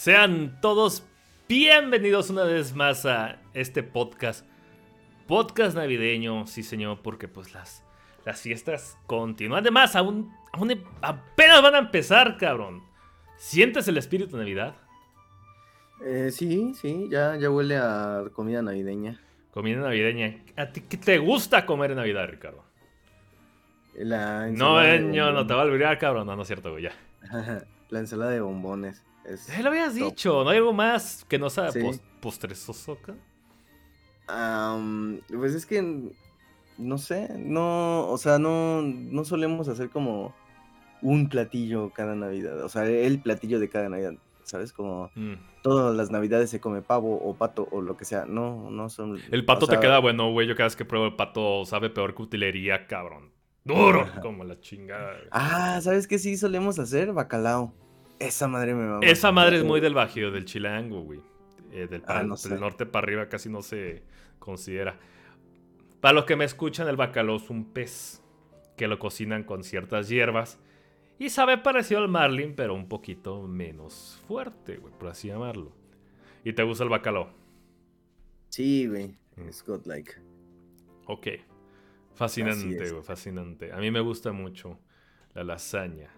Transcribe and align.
Sean 0.00 0.58
todos 0.62 1.06
bienvenidos 1.46 2.30
una 2.30 2.44
vez 2.44 2.74
más 2.74 3.04
a 3.04 3.36
este 3.52 3.82
podcast. 3.82 4.46
Podcast 5.26 5.76
navideño, 5.76 6.46
sí 6.46 6.62
señor, 6.62 7.00
porque 7.02 7.28
pues 7.28 7.52
las, 7.52 7.84
las 8.24 8.40
fiestas 8.40 8.96
continúan. 9.06 9.60
Además, 9.60 9.94
aún, 9.96 10.32
aún 10.52 10.82
apenas 11.02 11.60
van 11.60 11.74
a 11.74 11.78
empezar, 11.80 12.38
cabrón. 12.38 12.82
¿Sientes 13.36 13.88
el 13.88 13.98
espíritu 13.98 14.38
de 14.38 14.44
Navidad? 14.44 14.74
Eh, 16.02 16.30
sí, 16.32 16.72
sí, 16.80 17.06
ya, 17.10 17.36
ya 17.36 17.50
huele 17.50 17.76
a 17.76 18.22
comida 18.32 18.62
navideña. 18.62 19.20
Comida 19.50 19.80
navideña. 19.80 20.42
¿A 20.56 20.72
ti 20.72 20.80
qué 20.80 20.96
te 20.96 21.18
gusta 21.18 21.66
comer 21.66 21.90
en 21.90 21.98
Navidad, 21.98 22.26
Ricardo? 22.26 22.64
La 23.96 24.46
No, 24.46 24.82
eh, 24.82 24.92
de 24.92 25.00
no, 25.00 25.30
no 25.32 25.46
te 25.46 25.52
va 25.52 25.60
a 25.60 25.64
olvidar, 25.66 25.98
cabrón. 25.98 26.26
No, 26.26 26.36
no 26.36 26.40
es 26.40 26.48
cierto, 26.48 26.70
güey, 26.70 26.84
ya. 26.84 26.92
La 27.90 27.98
ensalada 27.98 28.30
de 28.30 28.40
bombones. 28.40 29.04
Es 29.34 29.62
lo 29.62 29.70
habías 29.70 29.94
top. 29.94 30.08
dicho, 30.10 30.44
¿no 30.44 30.50
hay 30.50 30.58
algo 30.58 30.72
más 30.72 31.24
que 31.28 31.38
no 31.38 31.48
sea 31.50 31.70
Sí. 31.72 31.80
postrezoso 32.20 32.92
acá? 32.92 33.14
Am, 34.28 35.20
pues 35.28 35.54
es 35.54 35.66
que, 35.66 36.12
no 36.78 36.98
sé, 36.98 37.28
no, 37.36 38.08
o 38.08 38.16
sea, 38.18 38.38
no, 38.38 38.82
no 38.82 39.24
solemos 39.24 39.68
hacer 39.68 39.90
como 39.90 40.34
un 41.02 41.28
platillo 41.28 41.90
cada 41.90 42.14
Navidad, 42.14 42.62
o 42.62 42.68
sea, 42.68 42.84
el 42.86 43.20
platillo 43.20 43.58
de 43.58 43.68
cada 43.68 43.88
Navidad, 43.88 44.12
¿sabes? 44.44 44.72
Como 44.72 45.10
Mm. 45.16 45.32
todas 45.62 45.96
las 45.96 46.10
Navidades 46.10 46.50
se 46.50 46.60
come 46.60 46.80
pavo 46.82 47.16
o 47.16 47.34
pato 47.34 47.66
o 47.72 47.80
lo 47.82 47.96
que 47.96 48.04
sea, 48.04 48.24
no, 48.26 48.70
no 48.70 48.88
son... 48.88 49.18
El 49.32 49.44
pato 49.44 49.66
sea, 49.66 49.76
te 49.76 49.80
queda 49.86 49.98
bueno, 49.98 50.30
güey. 50.30 50.46
Yo 50.46 50.54
cada 50.54 50.66
vez 50.66 50.76
que 50.76 50.84
pruebo 50.84 51.06
el 51.06 51.16
pato 51.16 51.64
sabe 51.64 51.90
peor 51.90 52.14
que 52.14 52.22
utilería, 52.22 52.86
cabrón. 52.86 53.30
Duro, 53.64 54.02
Ajá. 54.02 54.20
como 54.20 54.44
la 54.44 54.58
chingada. 54.60 55.12
güey. 55.14 55.28
Ah, 55.32 55.80
¿sabes 55.82 56.06
qué 56.06 56.18
sí 56.18 56.36
solemos 56.36 56.78
hacer? 56.78 57.12
Bacalao. 57.12 57.74
Esa 58.20 58.46
madre 58.46 58.74
me 58.74 58.86
mama. 58.86 59.00
Esa 59.04 59.32
madre 59.32 59.56
es 59.56 59.64
muy 59.64 59.80
del 59.80 59.94
bajío, 59.94 60.30
del 60.30 60.44
chilango, 60.44 61.00
güey. 61.02 61.20
Eh, 61.72 61.86
del, 61.88 62.02
Ah, 62.06 62.22
del 62.22 62.60
norte 62.60 62.86
para 62.86 63.04
arriba 63.04 63.28
casi 63.28 63.48
no 63.48 63.62
se 63.62 64.02
considera. 64.38 64.98
Para 66.00 66.14
los 66.14 66.24
que 66.26 66.36
me 66.36 66.44
escuchan, 66.44 66.86
el 66.88 66.96
bacalao 66.96 67.36
es 67.36 67.50
un 67.50 67.72
pez 67.72 68.22
que 68.76 68.86
lo 68.88 68.98
cocinan 68.98 69.42
con 69.44 69.64
ciertas 69.64 70.08
hierbas. 70.08 70.58
Y 71.18 71.28
sabe 71.30 71.58
parecido 71.58 72.00
al 72.00 72.08
marlin, 72.08 72.54
pero 72.54 72.74
un 72.74 72.88
poquito 72.88 73.42
menos 73.42 74.22
fuerte, 74.26 74.76
güey, 74.76 74.92
por 74.98 75.08
así 75.08 75.28
llamarlo. 75.28 75.72
¿Y 76.44 76.52
te 76.54 76.62
gusta 76.62 76.84
el 76.84 76.90
bacalao? 76.90 77.30
Sí, 78.48 78.86
güey, 78.86 79.14
Mm. 79.36 79.48
es 79.48 79.62
godlike. 79.64 80.20
Ok. 81.06 81.26
Fascinante, 82.14 82.90
güey, 82.90 83.02
fascinante. 83.02 83.72
A 83.72 83.76
mí 83.78 83.90
me 83.90 84.00
gusta 84.00 84.32
mucho 84.32 84.78
la 85.34 85.44
lasaña 85.44 86.10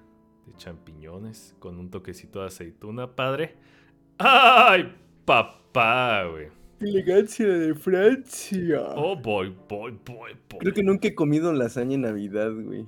de 0.46 0.54
champiñones 0.56 1.54
con 1.58 1.78
un 1.78 1.90
toquecito 1.90 2.40
de 2.40 2.46
aceituna, 2.46 3.14
padre. 3.14 3.56
¡Ay, 4.18 4.94
papá, 5.24 6.24
güey! 6.24 6.48
Elegancia 6.80 7.46
de 7.46 7.74
Francia. 7.74 8.82
Oh, 8.96 9.16
boy, 9.16 9.54
boy, 9.68 9.92
boy, 10.04 10.32
boy. 10.50 10.58
Creo 10.58 10.74
que 10.74 10.82
nunca 10.82 11.08
he 11.08 11.14
comido 11.14 11.52
lasaña 11.52 11.94
en 11.94 12.02
Navidad, 12.02 12.50
güey. 12.52 12.86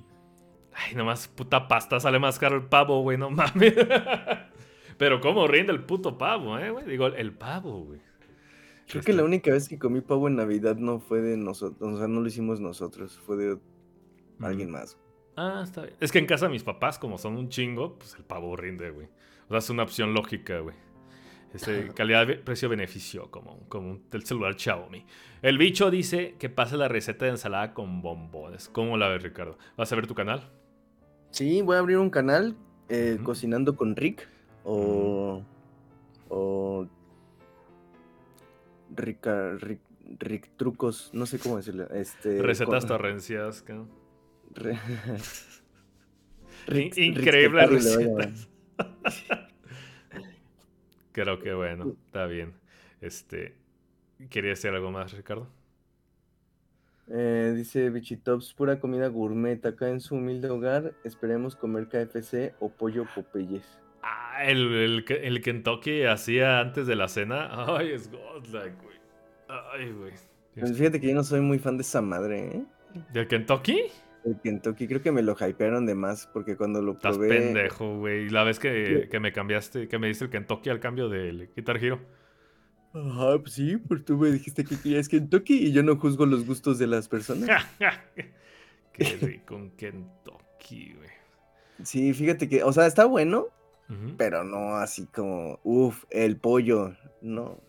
Ay, 0.73 0.95
nomás 0.95 1.27
puta 1.29 1.67
pasta 1.67 1.99
sale 1.99 2.19
más 2.19 2.37
caro 2.37 2.57
el 2.57 2.65
pavo, 2.65 3.01
güey, 3.01 3.17
no 3.17 3.29
mames. 3.29 3.73
Pero 4.97 5.21
cómo 5.21 5.47
rinde 5.47 5.71
el 5.71 5.83
puto 5.83 6.17
pavo, 6.17 6.57
eh, 6.57 6.71
güey. 6.71 6.85
Digo, 6.85 7.07
el 7.07 7.33
pavo, 7.33 7.85
güey. 7.85 8.01
Creo 8.87 9.01
que 9.01 9.13
la 9.13 9.23
única 9.23 9.51
vez 9.51 9.67
que 9.67 9.79
comí 9.79 10.01
pavo 10.01 10.27
en 10.27 10.35
Navidad 10.35 10.75
no 10.75 10.99
fue 10.99 11.21
de 11.21 11.37
nosotros, 11.37 11.93
o 11.93 11.97
sea, 11.97 12.07
no 12.07 12.21
lo 12.21 12.27
hicimos 12.27 12.59
nosotros, 12.59 13.19
fue 13.25 13.35
de 13.35 13.59
alguien 14.39 14.69
más. 14.69 14.97
Ah, 15.37 15.61
está 15.63 15.81
bien. 15.83 15.95
Es 15.99 16.11
que 16.11 16.19
en 16.19 16.25
casa 16.25 16.47
mis 16.49 16.63
papás, 16.63 16.97
como 16.99 17.17
son 17.17 17.35
un 17.37 17.49
chingo, 17.49 17.97
pues 17.97 18.15
el 18.15 18.23
pavo 18.23 18.55
rinde, 18.55 18.89
güey. 18.91 19.07
O 19.47 19.49
sea, 19.49 19.57
es 19.59 19.69
una 19.69 19.83
opción 19.83 20.13
lógica, 20.13 20.59
güey. 20.59 20.75
Este, 21.53 21.89
calidad, 21.93 22.27
precio-beneficio, 22.43 23.31
como, 23.31 23.59
como 23.69 23.91
un- 23.91 24.03
el 24.11 24.25
celular 24.25 24.55
Xiaomi. 24.59 25.05
El 25.41 25.57
bicho 25.57 25.89
dice 25.89 26.35
que 26.37 26.49
pase 26.49 26.75
la 26.75 26.87
receta 26.89 27.25
de 27.25 27.31
ensalada 27.31 27.73
con 27.73 28.01
bombones. 28.01 28.67
¿Cómo 28.69 28.97
la 28.97 29.07
ves, 29.07 29.23
Ricardo? 29.23 29.57
¿Vas 29.77 29.91
a 29.91 29.95
ver 29.95 30.05
tu 30.07 30.15
canal? 30.15 30.49
Sí, 31.31 31.61
voy 31.61 31.75
a 31.77 31.79
abrir 31.79 31.97
un 31.97 32.09
canal 32.09 32.55
eh, 32.89 33.17
cocinando 33.23 33.75
con 33.75 33.95
Rick 33.95 34.27
o 34.65 35.43
o 36.29 36.87
Rica- 38.95 39.53
Rick, 39.59 39.79
Rick 40.19 40.49
trucos, 40.57 41.09
no 41.13 41.25
sé 41.25 41.39
cómo 41.39 41.57
decirlo, 41.57 41.89
este 41.91 42.41
Recetas 42.41 42.85
con- 42.85 42.89
torrencias. 42.97 43.61
ca- 43.61 43.85
re- 44.55 44.71
In- 44.73 44.77
Rick- 46.67 46.97
Increíbles 46.97 47.69
Rick 47.69 47.81
Stefario 47.81 48.07
le 48.07 48.13
voy 48.13 48.21
a 48.21 48.25
recetas. 48.25 48.49
Creo 51.11 51.39
que 51.39 51.53
bueno, 51.53 51.95
está 52.07 52.25
bien. 52.25 52.53
Este, 53.01 53.55
¿Querías 54.29 54.57
decir 54.59 54.71
algo 54.75 54.91
más, 54.91 55.13
Ricardo? 55.13 55.47
Eh, 57.07 57.53
dice 57.55 57.89
Bichitops, 57.91 58.53
pura 58.53 58.79
comida 58.79 59.07
gourmet 59.07 59.63
acá 59.65 59.89
en 59.89 59.99
su 60.01 60.15
humilde 60.15 60.49
hogar. 60.49 60.93
Esperemos 61.03 61.55
comer 61.55 61.87
KFC 61.87 62.53
o 62.59 62.69
pollo 62.69 63.05
Popeyes. 63.13 63.79
Ah, 64.01 64.43
el, 64.43 64.73
el, 64.73 65.05
que- 65.05 65.25
el 65.27 65.41
Kentucky 65.41 66.03
hacía 66.03 66.59
antes 66.59 66.87
de 66.87 66.95
la 66.95 67.07
cena. 67.07 67.49
Ay, 67.77 67.91
es 67.91 68.09
godlike, 68.11 68.75
güey. 68.83 68.97
Ay, 69.47 69.91
güey. 69.91 70.13
Pues 70.59 70.77
fíjate 70.77 70.99
que 70.99 71.09
yo 71.09 71.15
no 71.15 71.23
soy 71.23 71.41
muy 71.41 71.59
fan 71.59 71.77
de 71.77 71.81
esa 71.81 72.01
madre, 72.01 72.47
¿eh? 72.47 72.63
¿Del 73.13 73.27
Kentucky? 73.27 73.83
El 74.25 74.41
Kentucky, 74.41 74.87
creo 74.87 75.01
que 75.01 75.11
me 75.11 75.21
lo 75.21 75.35
hypearon 75.39 75.85
de 75.85 75.93
más 75.93 76.27
porque 76.27 76.57
cuando 76.57 76.81
lo 76.81 76.93
Estás 76.93 77.15
probé. 77.17 77.29
pendejo, 77.29 77.99
güey. 77.99 78.27
La 78.29 78.43
vez 78.43 78.57
que, 78.57 79.07
que 79.09 79.19
me 79.19 79.31
cambiaste, 79.31 79.87
que 79.87 79.99
me 79.99 80.07
diste 80.07 80.25
el 80.25 80.31
Kentucky 80.31 80.71
al 80.71 80.79
cambio 80.79 81.09
del 81.09 81.49
Guitar 81.55 81.77
Hero. 81.77 82.01
Ajá, 82.93 83.37
pues 83.39 83.53
sí, 83.53 83.77
porque 83.77 84.03
tú 84.03 84.17
me 84.17 84.31
dijiste 84.31 84.63
que 84.63 84.79
querías 84.79 85.09
Kentucky 85.09 85.67
y 85.67 85.71
yo 85.73 85.83
no 85.83 85.97
juzgo 85.97 86.25
los 86.25 86.45
gustos 86.45 86.79
de 86.79 86.87
las 86.87 87.07
personas. 87.07 87.49
Qué 88.93 89.17
rico 89.21 89.55
un 89.55 89.71
Kentucky, 89.71 90.93
güey. 90.93 91.09
Sí, 91.83 92.13
fíjate 92.13 92.47
que, 92.47 92.63
o 92.63 92.71
sea, 92.71 92.87
está 92.87 93.05
bueno, 93.05 93.47
pero 94.17 94.43
no 94.43 94.77
así 94.77 95.05
como, 95.07 95.59
uff, 95.63 96.05
el 96.09 96.37
pollo. 96.37 96.95
No, 97.21 97.59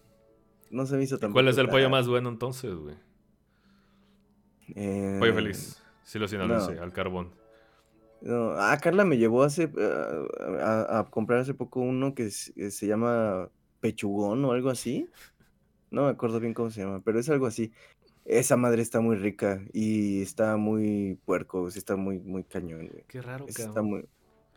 no 0.71 0.87
se 0.87 0.97
me 0.97 1.03
hizo 1.03 1.19
tan 1.19 1.33
¿Cuál 1.33 1.49
es 1.49 1.59
el 1.59 1.69
pollo 1.69 1.91
más 1.91 2.07
bueno 2.09 2.29
entonces, 2.29 2.73
güey? 2.75 2.95
Pollo 5.19 5.35
feliz. 5.35 5.83
Sí 6.07 6.19
lo 6.21 6.29
sin 6.29 6.39
no. 6.39 6.55
al 6.55 6.93
carbón. 6.93 7.33
No, 8.23 8.53
ah, 8.53 8.79
Carla 8.81 9.05
me 9.05 9.19
llevó 9.19 9.43
hace 9.43 9.71
ah, 9.79 10.87
a, 10.89 10.99
a 11.01 11.11
comprar 11.11 11.41
hace 11.41 11.53
poco 11.53 11.81
uno 11.81 12.15
que 12.15 12.27
eh, 12.27 12.71
se 12.71 12.87
llama 12.87 13.51
pechugón 13.81 14.45
o 14.45 14.53
algo 14.53 14.71
así. 14.71 15.09
No 15.91 16.05
me 16.05 16.11
acuerdo 16.11 16.39
bien 16.41 16.55
cómo 16.55 16.71
se 16.71 16.81
llama, 16.83 17.01
pero 17.05 17.19
es 17.19 17.29
algo 17.29 17.47
así. 17.47 17.73
Esa 18.25 18.57
madre 18.57 18.83
está 18.83 19.01
muy 19.01 19.17
rica 19.17 19.61
y 19.73 20.23
está 20.23 20.57
muy 20.57 21.19
puerco, 21.25 21.71
sí 21.71 21.79
está 21.79 21.97
muy, 21.97 22.21
muy 22.21 22.45
cañón, 22.45 22.89
güey. 22.89 23.05
Qué 23.09 23.21
raro, 23.21 23.47
Está 23.49 23.67
cabrón. 23.67 23.87
muy, 23.87 24.09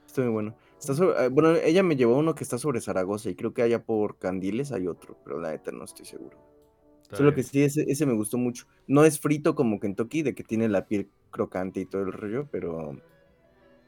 está 0.06 0.22
muy 0.22 0.32
bueno. 0.32 0.56
Está 0.80 0.94
sobre- 0.94 1.18
ah, 1.18 1.30
bueno, 1.30 1.56
ella 1.56 1.84
me 1.84 1.96
llevó 1.96 2.18
uno 2.18 2.34
que 2.36 2.44
está 2.44 2.58
sobre 2.60 2.80
Zaragoza 2.82 3.30
y 3.30 3.36
creo 3.36 3.54
que 3.54 3.62
allá 3.64 3.84
por 3.84 4.18
Candiles 4.20 4.72
hay 4.72 4.88
otro, 4.88 5.18
pero 5.24 5.40
la 5.40 5.52
neta 5.52 5.72
no 5.72 5.84
estoy 5.84 6.06
seguro. 6.06 6.38
Solo 7.18 7.34
que 7.34 7.44
sí, 7.44 7.64
ese, 7.64 7.86
ese 7.88 8.06
me 8.06 8.14
gustó 8.14 8.38
mucho. 8.38 8.66
No 8.88 9.04
es 9.04 9.20
frito 9.20 9.56
como 9.56 9.80
Kentucky, 9.80 10.22
de 10.22 10.36
que 10.36 10.44
tiene 10.44 10.68
la 10.70 10.86
piel 10.88 11.10
crocante 11.32 11.80
y 11.82 11.86
todo 11.86 12.04
el 12.04 12.12
rollo, 12.14 12.48
pero, 12.52 13.02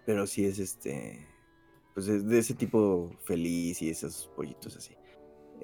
pero 0.05 0.25
sí 0.27 0.45
es 0.45 0.59
este, 0.59 1.27
pues 1.93 2.07
es 2.07 2.27
de 2.27 2.39
ese 2.39 2.53
tipo 2.55 3.15
feliz 3.23 3.81
y 3.81 3.89
esos 3.89 4.29
pollitos 4.35 4.75
así. 4.75 4.95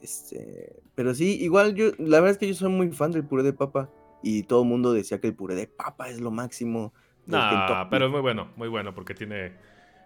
Este, 0.01 0.75
pero 0.95 1.13
sí, 1.15 1.38
igual 1.42 1.74
yo, 1.75 1.92
la 1.98 2.19
verdad 2.19 2.31
es 2.31 2.38
que 2.38 2.48
yo 2.48 2.54
soy 2.54 2.69
muy 2.69 2.92
fan 2.92 3.12
del 3.12 3.25
puré 3.25 3.44
de 3.44 3.54
papa 3.54 3.89
y 4.21 4.44
todo 4.44 4.62
el 4.63 4.69
mundo 4.69 4.94
decía 4.94 5.19
que 5.19 5.27
el 5.27 5.36
puré 5.36 5.56
de 5.56 5.68
papa 5.68 6.09
es 6.09 6.21
lo 6.21 6.31
máximo. 6.31 6.94
del 7.25 7.39
Nah, 7.39 7.89
pero 7.89 8.06
es 8.06 8.12
muy 8.12 8.21
bueno, 8.21 8.51
muy 8.56 8.68
bueno, 8.68 8.94
porque 8.94 9.13
tiene 9.15 9.54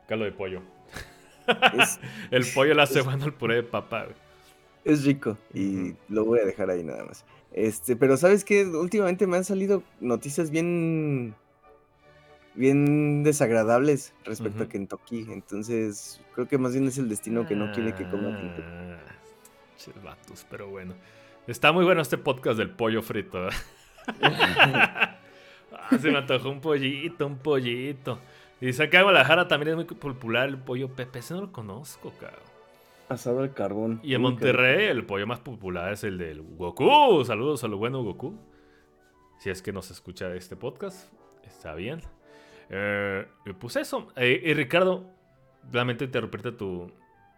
caldo 0.07 0.25
de 0.25 0.31
pollo. 0.31 0.61
Es- 1.73 1.99
el 2.31 2.45
pollo 2.53 2.73
le 2.73 2.81
hace 2.83 2.99
es- 2.99 3.05
bueno 3.05 3.25
al 3.25 3.33
puré 3.33 3.55
de 3.55 3.63
papa, 3.63 4.05
güey. 4.05 4.15
Es 4.83 5.05
rico 5.05 5.37
y 5.53 5.93
lo 6.09 6.25
voy 6.25 6.39
a 6.39 6.45
dejar 6.45 6.69
ahí 6.71 6.83
nada 6.83 7.05
más. 7.05 7.23
Este, 7.51 7.95
pero 7.95 8.15
sabes 8.17 8.43
que 8.45 8.65
últimamente 8.65 9.27
me 9.27 9.37
han 9.37 9.43
salido 9.43 9.83
noticias 9.99 10.51
bien, 10.51 11.35
bien 12.55 13.23
desagradables 13.23 14.13
respecto 14.23 14.59
a 14.59 14.63
Ujú. 14.63 14.71
Kentucky. 14.71 15.27
Entonces, 15.29 16.21
creo 16.33 16.47
que 16.47 16.57
más 16.57 16.73
bien 16.73 16.87
es 16.87 16.97
el 16.97 17.09
destino 17.09 17.45
que 17.45 17.55
no 17.55 17.71
quiere 17.71 17.93
que 17.93 18.09
coma 18.09 18.37
Kentucky. 18.37 18.63
Ah, 18.67 18.99
vatos, 20.03 20.45
pero 20.49 20.67
bueno. 20.69 20.93
Está 21.47 21.71
muy 21.71 21.83
bueno 21.83 22.01
este 22.01 22.17
podcast 22.17 22.57
del 22.57 22.69
pollo 22.69 23.01
frito. 23.01 23.47
Ah, 25.73 25.97
se 25.97 26.11
me 26.11 26.17
antojó 26.17 26.49
un 26.49 26.59
pollito, 26.59 27.25
un 27.25 27.37
pollito. 27.37 28.19
Y 28.59 28.65
dice 28.67 28.89
que 28.89 28.97
en 28.97 29.03
Guadalajara 29.03 29.47
también 29.47 29.69
es 29.69 29.75
muy 29.75 29.85
popular 29.85 30.49
el 30.49 30.57
pollo 30.57 30.89
Pepe. 30.89 31.19
Ese 31.19 31.33
no 31.33 31.41
lo 31.41 31.51
conozco, 31.51 32.11
cabrón. 32.19 32.50
Asado 33.11 33.41
al 33.41 33.53
carbón. 33.53 33.99
Y 34.03 34.15
en 34.15 34.21
Monterrey 34.21 34.85
el 34.85 35.05
pollo 35.05 35.27
más 35.27 35.41
popular 35.41 35.91
es 35.91 36.05
el 36.05 36.17
del 36.17 36.41
Goku. 36.41 37.25
Saludos 37.25 37.61
a 37.65 37.67
lo 37.67 37.77
bueno 37.77 38.01
Goku. 38.03 38.39
Si 39.37 39.49
es 39.49 39.61
que 39.61 39.73
nos 39.73 39.91
escucha 39.91 40.33
este 40.33 40.55
podcast, 40.55 41.11
está 41.43 41.75
bien. 41.75 41.99
Eh, 42.69 43.25
pues 43.59 43.75
eso. 43.75 44.07
Eh, 44.15 44.41
y 44.45 44.53
Ricardo, 44.53 45.09
lamento 45.73 46.05
interrumpirte 46.05 46.53
tu, 46.53 46.89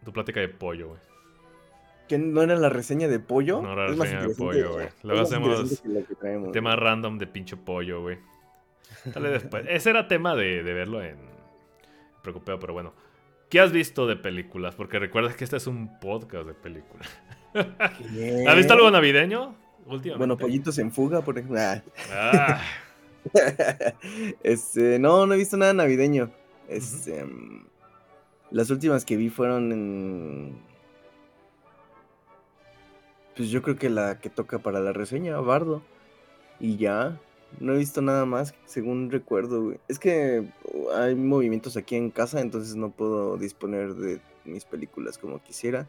tu 0.06 0.14
plática 0.14 0.40
de 0.42 0.50
pollo, 0.50 0.90
güey. 0.90 1.00
¿Que 2.08 2.20
no 2.20 2.44
era 2.44 2.56
la 2.56 2.70
reseña 2.70 3.08
de 3.08 3.20
pollo? 3.20 3.64
No 3.64 3.74
era 3.74 3.88
la 3.88 3.94
Es 3.94 3.98
reseña 3.98 4.28
de 4.28 4.36
pollo, 4.36 4.74
güey. 4.74 4.90
Luego 5.02 5.22
hacemos 5.22 5.82
que 5.82 6.50
Tema 6.54 6.76
random 6.76 7.18
de 7.18 7.26
pinche 7.26 7.58
pollo, 7.58 8.02
güey. 8.02 8.20
Dale 9.06 9.30
después. 9.32 9.66
Ese 9.68 9.90
era 9.90 10.08
tema 10.08 10.36
de, 10.36 10.62
de 10.62 10.74
verlo 10.74 11.02
en 11.02 11.18
Preocupeo, 12.22 12.60
pero 12.60 12.74
bueno. 12.74 12.94
¿Qué 13.54 13.60
has 13.60 13.72
visto 13.72 14.08
de 14.08 14.16
películas? 14.16 14.74
Porque 14.74 14.98
recuerda 14.98 15.32
que 15.36 15.44
este 15.44 15.58
es 15.58 15.68
un 15.68 16.00
podcast 16.00 16.48
de 16.48 16.56
películas. 16.56 17.08
¿Has 17.54 18.56
visto 18.56 18.74
algo 18.74 18.90
navideño? 18.90 19.54
Últimamente. 19.86 20.18
Bueno, 20.18 20.38
pollitos 20.40 20.80
en 20.80 20.92
fuga, 20.92 21.22
por 21.22 21.38
ejemplo. 21.38 21.60
Ah. 21.60 21.84
Ah, 22.12 22.62
este, 24.44 24.98
no, 24.98 25.28
no 25.28 25.36
he 25.36 25.38
visto 25.38 25.56
nada 25.56 25.72
navideño. 25.72 26.32
Este, 26.68 27.24
mm, 27.24 27.68
las 28.50 28.72
últimas 28.72 29.06
que 29.06 29.18
vi 29.18 29.30
fueron 29.30 29.72
en. 29.72 30.58
Pues 33.38 33.52
yo 33.52 33.62
creo 33.62 33.76
que 33.76 33.92
la 33.92 34.18
que 34.20 34.32
toca 34.32 34.58
para 34.58 34.80
la 34.80 34.94
reseña, 34.94 35.40
Bardo. 35.42 35.84
Y 36.60 36.78
ya. 36.78 37.20
No 37.60 37.74
he 37.74 37.78
visto 37.78 38.02
nada 38.02 38.26
más, 38.26 38.54
según 38.66 39.10
recuerdo, 39.12 39.64
güey. 39.64 39.80
Es 39.88 40.00
que 40.00 40.52
uh, 40.66 40.90
hay 40.92 41.16
movimientos 41.16 41.78
aquí 41.78 41.96
en 41.96 42.10
casa, 42.10 42.42
entonces 42.42 42.76
no 42.76 42.92
puedo 42.92 43.38
disponer 43.38 43.96
de 43.96 44.22
mis 44.46 44.66
películas 44.66 45.18
como 45.18 45.42
quisiera. 45.42 45.88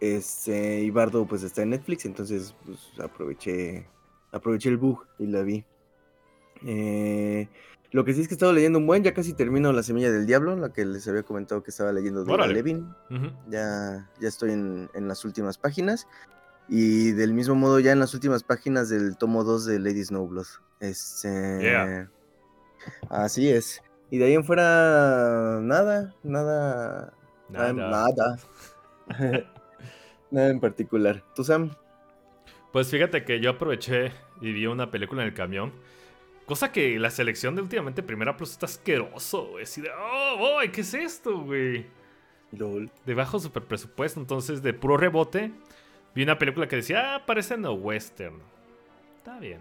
Este, 0.00 0.80
y 0.80 0.90
Bardo 0.90 1.26
pues 1.26 1.42
está 1.42 1.62
en 1.62 1.70
Netflix, 1.70 2.04
entonces 2.06 2.54
pues 2.64 2.78
aproveché, 2.98 3.86
aproveché 4.32 4.68
el 4.68 4.76
bug 4.76 5.04
y 5.18 5.26
la 5.26 5.42
vi. 5.42 5.64
Eh, 6.64 7.48
lo 7.92 8.04
que 8.04 8.14
sí 8.14 8.22
es 8.22 8.28
que 8.28 8.34
he 8.34 8.36
estado 8.36 8.52
leyendo 8.52 8.78
un 8.78 8.86
buen, 8.86 9.02
ya 9.02 9.12
casi 9.12 9.34
termino 9.34 9.72
La 9.72 9.82
Semilla 9.82 10.10
del 10.10 10.26
Diablo, 10.26 10.56
la 10.56 10.72
que 10.72 10.84
les 10.84 11.06
había 11.06 11.22
comentado 11.24 11.62
que 11.62 11.70
estaba 11.70 11.92
leyendo 11.92 12.24
de. 12.24 12.48
Levin. 12.48 12.88
Ya, 13.48 14.10
ya 14.18 14.28
estoy 14.28 14.52
en, 14.52 14.88
en 14.94 15.08
las 15.08 15.24
últimas 15.24 15.58
páginas. 15.58 16.08
Y 16.68 17.12
del 17.12 17.34
mismo 17.34 17.54
modo 17.54 17.80
ya 17.80 17.92
en 17.92 17.98
las 17.98 18.14
últimas 18.14 18.42
páginas 18.42 18.88
del 18.88 19.16
tomo 19.16 19.44
2 19.44 19.66
de 19.66 19.78
Lady 19.78 20.04
Snowblood. 20.04 20.46
Este, 20.80 21.58
Yeah. 21.60 22.10
Así 23.10 23.48
es. 23.48 23.82
Y 24.10 24.18
de 24.18 24.26
ahí 24.26 24.34
en 24.34 24.44
fuera, 24.44 25.58
nada, 25.62 26.14
nada, 26.22 27.12
nada. 27.48 27.72
Nada. 27.72 28.38
Nada, 30.30 30.48
en 30.48 30.60
particular. 30.60 31.22
¿Tú, 31.34 31.44
Sam? 31.44 31.70
Pues 32.72 32.88
fíjate 32.88 33.22
que 33.24 33.38
yo 33.38 33.50
aproveché 33.50 34.12
y 34.40 34.52
vi 34.52 34.66
una 34.66 34.90
película 34.90 35.22
en 35.22 35.28
el 35.28 35.34
camión. 35.34 35.72
Cosa 36.46 36.72
que 36.72 36.98
la 36.98 37.10
selección 37.10 37.54
de 37.54 37.62
últimamente 37.62 38.02
Primera 38.02 38.36
Plus 38.36 38.52
está 38.52 38.66
asqueroso, 38.66 39.48
güey. 39.48 39.64
Así 39.64 39.82
de, 39.82 39.90
oh, 39.90 40.38
boy, 40.38 40.72
¿qué 40.72 40.80
es 40.80 40.94
esto, 40.94 41.38
güey? 41.40 41.86
De 42.50 43.14
bajo 43.14 43.38
super 43.38 43.62
presupuesto. 43.62 44.20
Entonces, 44.20 44.62
de 44.62 44.72
puro 44.72 44.96
rebote, 44.96 45.52
vi 46.14 46.22
una 46.22 46.38
película 46.38 46.68
que 46.68 46.76
decía, 46.76 47.14
ah, 47.14 47.26
parece 47.26 47.56
no 47.56 47.72
western. 47.72 48.40
Está 49.18 49.38
bien. 49.38 49.60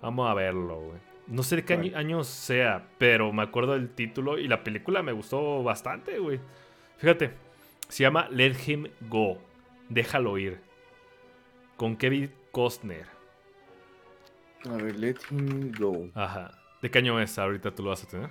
Vamos 0.00 0.30
a 0.30 0.34
verlo, 0.34 0.80
güey. 0.80 0.98
No 1.28 1.42
sé 1.42 1.56
de 1.56 1.64
qué 1.64 1.92
año, 1.94 2.24
sea, 2.24 2.88
pero 2.98 3.32
me 3.32 3.42
acuerdo 3.42 3.74
del 3.74 3.90
título 3.90 4.38
y 4.38 4.48
la 4.48 4.64
película 4.64 5.02
me 5.02 5.12
gustó 5.12 5.62
bastante, 5.62 6.18
güey. 6.18 6.40
Fíjate, 6.98 7.32
se 7.88 8.02
llama 8.02 8.28
Let 8.30 8.56
Him 8.66 8.88
Go. 9.08 9.38
Déjalo 9.88 10.36
ir. 10.38 10.60
Con 11.76 11.96
Kevin 11.96 12.32
Costner. 12.50 13.06
A 14.68 14.76
ver, 14.76 14.96
let 14.96 15.16
him 15.30 15.72
go. 15.72 16.08
Ajá. 16.14 16.52
¿De 16.80 16.90
qué 16.90 16.98
año 16.98 17.20
es? 17.20 17.38
Ahorita 17.38 17.74
tú 17.74 17.82
lo 17.82 17.90
vas 17.90 18.04
a 18.04 18.08
tener. 18.08 18.30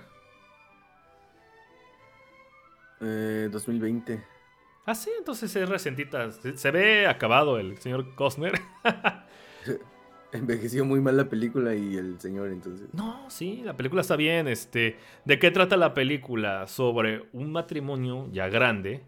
Eh, 3.00 3.48
2020. 3.50 4.22
Ah, 4.84 4.94
sí, 4.94 5.10
entonces 5.16 5.54
es 5.54 5.68
recientita. 5.68 6.30
Se, 6.32 6.56
se 6.56 6.70
ve 6.70 7.06
acabado 7.06 7.58
el 7.58 7.78
señor 7.78 8.14
Costner. 8.14 8.60
Envejeció 10.32 10.86
muy 10.86 11.00
mal 11.00 11.16
la 11.18 11.28
película 11.28 11.74
y 11.74 11.96
el 11.96 12.18
señor, 12.18 12.48
entonces. 12.48 12.88
No, 12.94 13.28
sí, 13.28 13.60
la 13.64 13.76
película 13.76 14.00
está 14.00 14.16
bien. 14.16 14.48
Este, 14.48 14.96
¿de 15.26 15.38
qué 15.38 15.50
trata 15.50 15.76
la 15.76 15.92
película? 15.92 16.66
Sobre 16.66 17.24
un 17.34 17.52
matrimonio 17.52 18.28
ya 18.32 18.48
grande, 18.48 19.02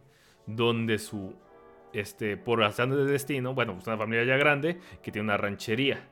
donde 0.46 0.98
su, 0.98 1.34
este, 1.94 2.36
por 2.36 2.58
razón 2.58 2.90
de 2.90 3.06
destino, 3.06 3.54
bueno, 3.54 3.76
es 3.78 3.86
una 3.86 3.96
familia 3.96 4.24
ya 4.24 4.36
grande 4.36 4.78
que 5.02 5.10
tiene 5.10 5.24
una 5.24 5.38
ranchería. 5.38 6.08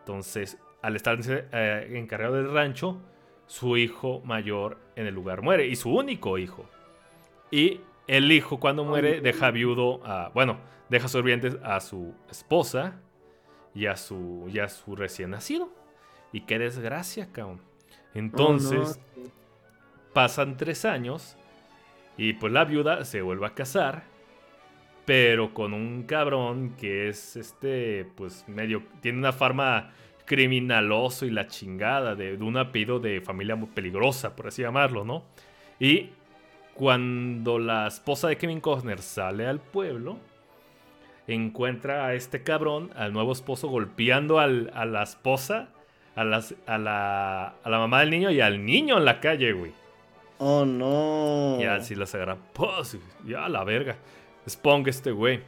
Entonces, 0.00 0.56
al 0.80 0.96
estar 0.96 1.18
eh, 1.28 1.90
encargado 1.92 2.36
del 2.36 2.50
rancho, 2.50 3.02
su 3.46 3.76
hijo 3.76 4.22
mayor 4.24 4.78
en 4.96 5.06
el 5.06 5.14
lugar 5.14 5.42
muere 5.42 5.66
y 5.66 5.76
su 5.76 5.94
único 5.94 6.38
hijo. 6.38 6.64
Y 7.50 7.82
el 8.08 8.32
hijo 8.32 8.60
cuando 8.60 8.84
muere 8.84 9.20
deja 9.20 9.50
viudo 9.52 10.00
a, 10.06 10.30
bueno, 10.34 10.58
deja 10.90 11.08
sorbientes 11.08 11.58
a 11.62 11.80
su 11.80 12.14
esposa 12.30 13.00
y 13.74 13.86
a 13.86 13.96
su, 13.96 14.46
y 14.52 14.58
a 14.60 14.68
su 14.68 14.96
recién 14.96 15.30
nacido. 15.30 15.72
Y 16.32 16.42
qué 16.42 16.58
desgracia, 16.58 17.32
cabrón. 17.32 17.62
Entonces, 18.14 19.00
Oh, 19.16 19.20
no. 19.20 19.32
pasan 20.12 20.56
tres 20.56 20.84
años 20.84 21.38
y 22.16 22.34
pues 22.34 22.52
la 22.52 22.64
viuda 22.64 23.04
se 23.04 23.22
vuelve 23.22 23.46
a 23.46 23.54
casar, 23.54 24.04
pero 25.04 25.54
con 25.54 25.72
un 25.74 26.02
cabrón 26.04 26.74
que 26.76 27.08
es 27.08 27.36
este, 27.36 28.04
pues 28.16 28.46
medio, 28.48 28.82
tiene 29.00 29.18
una 29.18 29.32
farma 29.32 29.92
criminaloso 30.26 31.24
y 31.26 31.30
la 31.30 31.46
chingada 31.46 32.14
de, 32.14 32.36
de 32.36 32.44
un 32.44 32.56
apellido 32.58 33.00
de 33.00 33.20
familia 33.22 33.56
muy 33.56 33.68
peligrosa, 33.68 34.36
por 34.36 34.48
así 34.48 34.62
llamarlo, 34.62 35.04
¿no? 35.04 35.24
Y 35.80 36.10
cuando 36.78 37.58
la 37.58 37.88
esposa 37.88 38.28
de 38.28 38.36
Kevin 38.36 38.60
Costner 38.60 39.00
sale 39.02 39.48
al 39.48 39.58
pueblo, 39.58 40.16
encuentra 41.26 42.06
a 42.06 42.14
este 42.14 42.42
cabrón, 42.44 42.90
al 42.94 43.12
nuevo 43.12 43.32
esposo, 43.32 43.68
golpeando 43.68 44.38
al- 44.38 44.70
a 44.74 44.84
la 44.86 45.02
esposa, 45.02 45.70
a, 46.14 46.22
las- 46.24 46.54
a 46.66 46.78
la, 46.78 47.54
a 47.62 47.68
la 47.68 47.78
mamá 47.78 48.00
del 48.00 48.10
niño 48.10 48.30
y 48.30 48.40
al 48.40 48.64
niño 48.64 48.96
en 48.96 49.04
la 49.04 49.18
calle, 49.20 49.52
güey. 49.52 49.72
Oh, 50.38 50.64
no. 50.64 51.58
Y 51.60 51.64
así 51.64 51.96
las 51.96 52.14
agarra. 52.14 52.36
¡pus! 52.52 52.96
Ya 53.26 53.48
la 53.48 53.64
verga. 53.64 53.96
Spong 54.48 54.86
este 54.86 55.10
güey. 55.10 55.40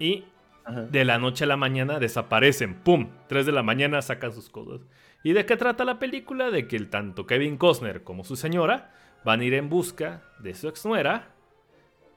Y 0.00 0.24
Ajá. 0.64 0.82
de 0.82 1.04
la 1.04 1.18
noche 1.18 1.44
a 1.44 1.46
la 1.46 1.56
mañana 1.56 2.00
desaparecen. 2.00 2.74
¡Pum! 2.74 3.08
3 3.28 3.46
de 3.46 3.52
la 3.52 3.62
mañana 3.62 4.02
sacan 4.02 4.32
sus 4.32 4.50
cosas. 4.50 4.80
¿Y 5.22 5.32
de 5.32 5.46
qué 5.46 5.56
trata 5.56 5.84
la 5.84 6.00
película? 6.00 6.50
De 6.50 6.66
que 6.66 6.74
el 6.74 6.90
tanto 6.90 7.24
Kevin 7.24 7.56
Costner 7.56 8.02
como 8.02 8.24
su 8.24 8.34
señora 8.34 8.90
van 9.26 9.40
a 9.40 9.44
ir 9.44 9.54
en 9.54 9.68
busca 9.68 10.22
de 10.38 10.54
su 10.54 10.68
exnuera 10.68 11.26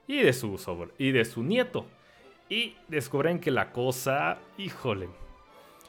y 0.06 0.22
de 0.22 0.32
su 0.32 0.56
sobre 0.58 0.92
y 0.96 1.10
de 1.10 1.24
su 1.24 1.42
nieto. 1.42 1.84
Y 2.48 2.76
descubren 2.86 3.40
que 3.40 3.50
la 3.50 3.72
cosa, 3.72 4.38
híjole, 4.56 5.08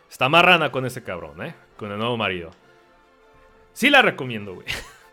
está 0.10 0.30
marrana 0.30 0.72
con 0.72 0.84
ese 0.84 1.04
cabrón, 1.04 1.44
¿eh? 1.46 1.54
Con 1.78 1.92
el 1.92 2.00
nuevo 2.00 2.18
marido. 2.18 2.50
Sí 3.72 3.92
la 3.92 4.02
recomiendo, 4.02 4.56
güey. 4.56 4.66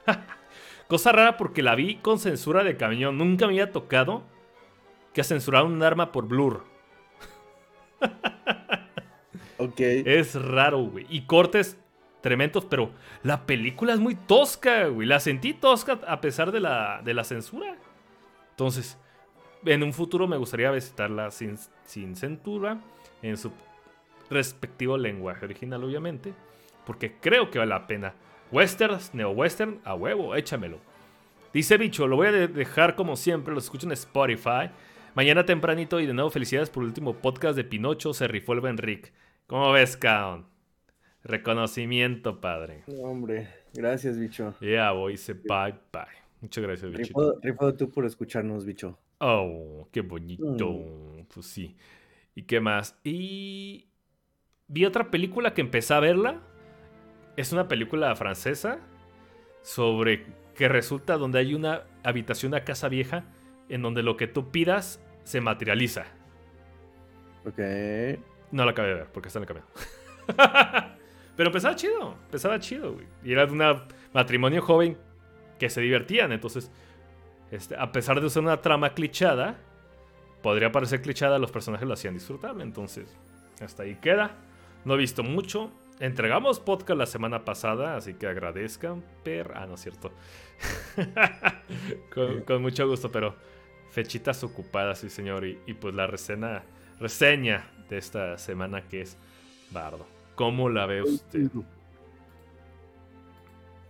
Cosa 0.88 1.12
rara 1.12 1.36
porque 1.36 1.62
la 1.62 1.74
vi 1.74 1.96
con 1.96 2.18
censura 2.18 2.64
de 2.64 2.78
camión. 2.78 3.18
Nunca 3.18 3.46
me 3.46 3.52
había 3.52 3.70
tocado 3.70 4.22
que 5.12 5.22
censuraron 5.24 5.72
un 5.72 5.82
arma 5.82 6.10
por 6.10 6.26
blur. 6.26 6.64
Ok. 9.60 9.80
Es 9.80 10.40
raro, 10.40 10.78
güey. 10.82 11.04
Y 11.10 11.22
cortes 11.22 11.76
tremendos, 12.20 12.64
pero 12.64 12.90
la 13.22 13.46
película 13.46 13.92
es 13.92 14.00
muy 14.00 14.14
tosca, 14.14 14.86
güey. 14.86 15.06
La 15.06 15.20
sentí 15.20 15.54
tosca 15.54 16.00
a 16.06 16.20
pesar 16.20 16.52
de 16.52 16.60
la, 16.60 17.00
de 17.04 17.14
la 17.14 17.24
censura. 17.24 17.76
Entonces, 18.50 18.98
en 19.64 19.82
un 19.82 19.92
futuro 19.92 20.26
me 20.26 20.36
gustaría 20.36 20.70
visitarla 20.70 21.30
sin, 21.30 21.56
sin 21.84 22.16
censura, 22.16 22.80
en 23.22 23.36
su 23.36 23.52
respectivo 24.30 24.96
lenguaje 24.98 25.44
original, 25.44 25.82
obviamente, 25.84 26.32
porque 26.84 27.14
creo 27.20 27.50
que 27.50 27.58
vale 27.58 27.70
la 27.70 27.86
pena. 27.86 28.14
Westerns, 28.50 29.14
neo-western, 29.14 29.80
a 29.84 29.94
huevo, 29.94 30.34
échamelo. 30.34 30.78
Dice 31.52 31.76
Bicho, 31.78 32.06
lo 32.06 32.16
voy 32.16 32.28
a 32.28 32.32
de- 32.32 32.48
dejar 32.48 32.94
como 32.94 33.16
siempre, 33.16 33.52
lo 33.52 33.58
escucho 33.60 33.86
en 33.86 33.92
Spotify. 33.92 34.70
Mañana 35.14 35.44
tempranito 35.44 35.98
y 36.00 36.06
de 36.06 36.14
nuevo 36.14 36.30
felicidades 36.30 36.70
por 36.70 36.82
el 36.82 36.88
último 36.88 37.14
podcast 37.14 37.56
de 37.56 37.64
Pinocho, 37.64 38.12
se 38.14 38.28
rifó 38.28 38.52
el 38.52 38.60
Benric. 38.60 39.12
¿Cómo 39.46 39.72
ves, 39.72 39.96
Kaon? 39.96 40.46
Reconocimiento, 41.24 42.40
padre. 42.40 42.84
No, 42.86 43.02
hombre. 43.02 43.48
Gracias, 43.74 44.18
bicho. 44.18 44.54
Ya 44.60 44.92
voy, 44.92 45.12
dice 45.12 45.34
bye 45.34 45.74
bye. 45.92 46.04
Muchas 46.40 46.64
gracias, 46.64 46.90
bichito. 46.92 47.38
Rifado, 47.42 47.74
tú 47.74 47.90
por 47.90 48.06
escucharnos, 48.06 48.64
bicho. 48.64 48.98
Oh, 49.18 49.88
qué 49.92 50.00
bonito. 50.00 51.26
Pues 51.32 51.46
sí. 51.46 51.76
¿Y 52.34 52.42
qué 52.42 52.60
más? 52.60 52.98
Y 53.02 53.88
vi 54.68 54.84
otra 54.84 55.10
película 55.10 55.54
que 55.54 55.60
empecé 55.60 55.94
a 55.94 56.00
verla. 56.00 56.40
Es 57.36 57.52
una 57.52 57.68
película 57.68 58.14
francesa 58.14 58.78
sobre 59.62 60.26
que 60.54 60.68
resulta 60.68 61.16
donde 61.16 61.40
hay 61.40 61.54
una 61.54 61.84
habitación, 62.04 62.50
una 62.50 62.64
casa 62.64 62.88
vieja, 62.88 63.24
en 63.68 63.82
donde 63.82 64.02
lo 64.02 64.16
que 64.16 64.26
tú 64.26 64.50
pidas 64.50 65.02
se 65.24 65.40
materializa. 65.40 66.06
Ok. 67.44 67.58
No 68.50 68.64
la 68.64 68.70
acabé 68.70 68.88
de 68.88 68.94
ver 68.94 69.06
porque 69.12 69.28
está 69.28 69.40
en 69.40 69.42
el 69.42 69.48
camino. 69.48 69.66
Pero 71.38 71.50
empezaba 71.50 71.76
chido, 71.76 72.16
empezaba 72.24 72.58
chido, 72.58 72.94
güey. 72.94 73.06
Y 73.22 73.30
era 73.30 73.46
de 73.46 73.52
un 73.52 73.62
matrimonio 74.12 74.60
joven 74.60 74.98
que 75.56 75.70
se 75.70 75.80
divertían. 75.80 76.32
Entonces, 76.32 76.68
este, 77.52 77.76
a 77.76 77.92
pesar 77.92 78.20
de 78.20 78.28
ser 78.28 78.42
una 78.42 78.60
trama 78.60 78.90
clichada, 78.92 79.56
podría 80.42 80.72
parecer 80.72 81.00
clichada, 81.00 81.38
los 81.38 81.52
personajes 81.52 81.86
lo 81.86 81.94
hacían 81.94 82.14
disfrutable. 82.14 82.64
Entonces, 82.64 83.16
hasta 83.60 83.84
ahí 83.84 83.94
queda. 84.02 84.34
No 84.84 84.94
he 84.94 84.96
visto 84.96 85.22
mucho. 85.22 85.70
Entregamos 86.00 86.58
podcast 86.58 86.98
la 86.98 87.06
semana 87.06 87.44
pasada, 87.44 87.94
así 87.94 88.14
que 88.14 88.26
agradezcan. 88.26 89.04
Per... 89.22 89.52
Ah, 89.54 89.66
no 89.66 89.74
es 89.74 89.80
cierto. 89.80 90.10
con, 92.46 92.62
mucho 92.62 92.88
gusto, 92.88 93.12
pero 93.12 93.36
fechitas 93.92 94.42
ocupadas, 94.42 94.98
sí, 94.98 95.08
señor. 95.08 95.46
Y, 95.46 95.54
pues 95.74 95.94
la 95.94 96.08
reseña, 96.08 96.64
reseña 96.98 97.70
de 97.88 97.98
esta 97.98 98.36
semana 98.38 98.88
que 98.88 99.02
es 99.02 99.16
Bardo. 99.70 100.17
¿Cómo 100.38 100.70
la 100.70 100.86
ve 100.86 101.02
usted? 101.02 101.50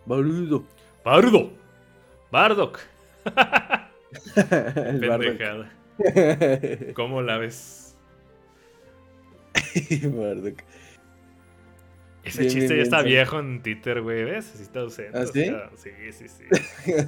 Bardo. 0.06 0.64
Bardo. 1.04 1.52
Bardock. 2.32 2.80
Pendejada. 4.34 5.70
¿Cómo 6.94 7.20
la 7.20 7.36
ves? 7.36 7.98
Bardock. 10.04 10.62
Ese 12.24 12.46
chiste 12.46 12.78
ya 12.78 12.82
está 12.82 13.02
viejo 13.02 13.38
en 13.40 13.62
Twitter, 13.62 14.00
güey, 14.00 14.24
¿ves? 14.24 14.46
Sí 14.46 14.62
está 14.62 14.80
ausente. 14.80 15.18
¿Ah, 15.18 15.26
sí? 15.26 15.50
sí, 15.76 16.12
sí, 16.12 16.28
sí. 16.28 16.44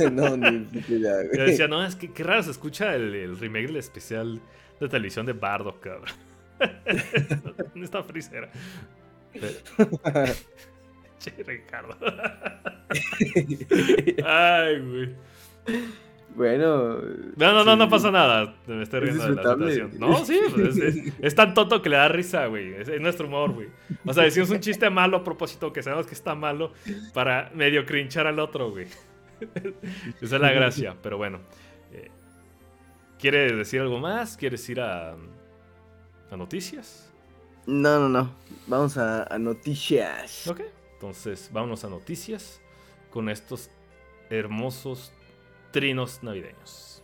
no, 0.12 0.36
ni 0.36 0.66
ya, 1.00 1.14
güey. 1.14 1.38
Yo 1.38 1.44
decía, 1.44 1.66
no, 1.66 1.82
es 1.82 1.96
que 1.96 2.12
qué 2.12 2.24
raro 2.24 2.42
se 2.42 2.50
escucha 2.50 2.94
el, 2.94 3.38
remake 3.38 3.68
del 3.68 3.76
especial 3.76 4.38
de 4.78 4.88
televisión 4.90 5.24
de 5.24 5.32
Bardo, 5.32 5.80
cabrón. 5.80 6.14
¿Dónde 6.58 7.84
está 7.86 8.02
Frisera? 8.02 8.50
che, 11.18 11.32
Ricardo. 11.46 11.96
Ay, 14.24 14.80
güey. 14.80 15.14
Bueno. 16.34 17.00
No, 17.36 17.52
no, 17.52 17.64
no, 17.64 17.76
no 17.76 17.88
pasa 17.88 18.10
nada. 18.10 18.54
Me 18.66 18.82
estoy 18.82 19.00
riendo 19.00 19.24
de 19.24 19.34
la 19.34 19.42
situación. 19.42 19.90
No, 19.98 20.24
sí, 20.24 20.40
pues, 20.54 20.76
es, 21.20 21.34
tan 21.34 21.54
tonto 21.54 21.82
que 21.82 21.88
le 21.88 21.96
da 21.96 22.08
risa, 22.08 22.46
güey. 22.46 22.74
Es, 22.74 23.00
nuestro 23.00 23.26
humor, 23.26 23.52
güey. 23.52 23.68
O 24.06 24.12
sea, 24.12 24.24
decimos 24.24 24.50
un 24.50 24.60
chiste 24.60 24.88
malo 24.90 25.18
a 25.18 25.24
propósito 25.24 25.72
que 25.72 25.82
sabemos 25.82 26.06
que 26.06 26.14
está 26.14 26.34
malo 26.34 26.72
para 27.12 27.50
medio 27.54 27.84
crinchar 27.84 28.26
al 28.26 28.38
otro, 28.38 28.70
güey. 28.70 28.86
Esa 30.20 30.36
es 30.36 30.40
la 30.40 30.52
gracia, 30.52 30.96
pero 31.02 31.16
bueno. 31.16 31.40
Eh, 31.92 32.10
¿Quieres 33.18 33.56
decir 33.56 33.80
algo 33.80 33.98
más? 33.98 34.36
¿Quieres 34.36 34.68
ir 34.68 34.80
a, 34.80 35.16
a 36.30 36.36
noticias? 36.36 37.12
No, 37.66 37.98
no, 38.00 38.08
no. 38.08 38.30
Vamos 38.66 38.96
a, 38.96 39.26
noticias. 39.38 40.46
Ok, 40.46 40.60
entonces 40.94 41.50
vámonos 41.52 41.84
a 41.84 41.88
noticias 41.88 42.60
con 43.10 43.28
estos 43.28 43.70
hermosos 44.28 45.12
trinos 45.72 46.22
navideños. 46.22 47.02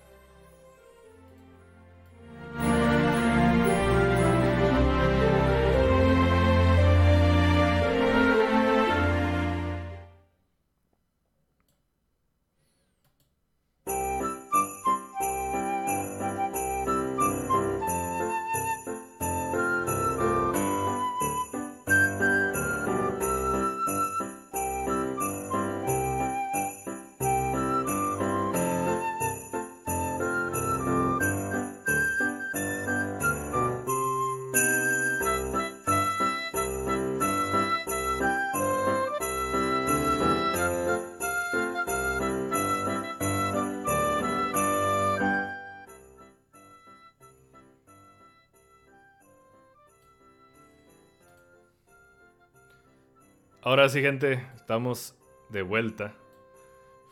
Ahora 53.76 53.90
sí, 53.90 54.00
gente, 54.00 54.42
estamos 54.54 55.14
de 55.50 55.60
vuelta. 55.60 56.14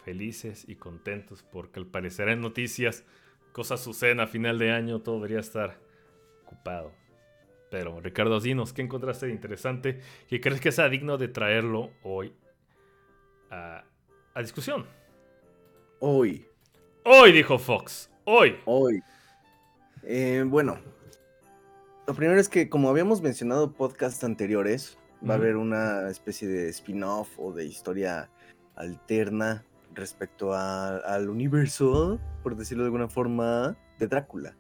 Felices 0.02 0.64
y 0.66 0.76
contentos 0.76 1.42
porque 1.42 1.78
al 1.78 1.85
parecer 1.85 2.30
en 2.30 2.40
noticias 2.40 3.04
cosas 3.52 3.83
suceden 3.83 4.18
a 4.18 4.26
final 4.26 4.59
de 4.59 4.71
año, 4.71 5.02
todo 5.02 5.16
debería 5.16 5.40
estar 5.40 5.78
ocupado. 6.47 6.90
Pero 7.71 8.00
Ricardo, 8.00 8.40
dinos, 8.40 8.73
¿qué 8.73 8.80
encontraste 8.80 9.26
de 9.26 9.33
interesante? 9.33 10.00
¿Qué 10.26 10.40
crees 10.40 10.59
que 10.59 10.73
sea 10.73 10.88
digno 10.88 11.18
de 11.18 11.28
traerlo 11.28 11.90
hoy 12.02 12.35
a, 13.50 13.85
discusión? 14.40 14.87
Hoy. 16.00 16.47
Hoy, 17.04 17.33
dijo 17.33 17.59
Fox. 17.59 18.11
Hoy. 18.25 18.56
Hoy. 18.64 19.02
Eh, 20.02 20.42
bueno, 20.47 20.78
lo 22.06 22.14
primero 22.14 22.40
es 22.40 22.49
que 22.49 22.71
como 22.71 22.88
habíamos 22.88 23.21
mencionado 23.21 23.75
podcasts 23.75 24.25
anteriores, 24.25 24.97
va 25.28 25.35
a 25.35 25.37
haber 25.37 25.57
una 25.57 26.09
especie 26.09 26.49
de 26.49 26.69
spin-off 26.69 27.38
o 27.38 27.52
de 27.52 27.64
historia 27.64 28.31
alterna 28.76 29.64
respecto 29.95 30.52
al 30.54 31.28
universo, 31.28 32.19
por 32.43 32.57
decirlo 32.57 32.85
de 32.85 32.88
alguna 32.88 33.09
forma, 33.09 33.76
de 33.99 34.07
Drácula. 34.07 34.57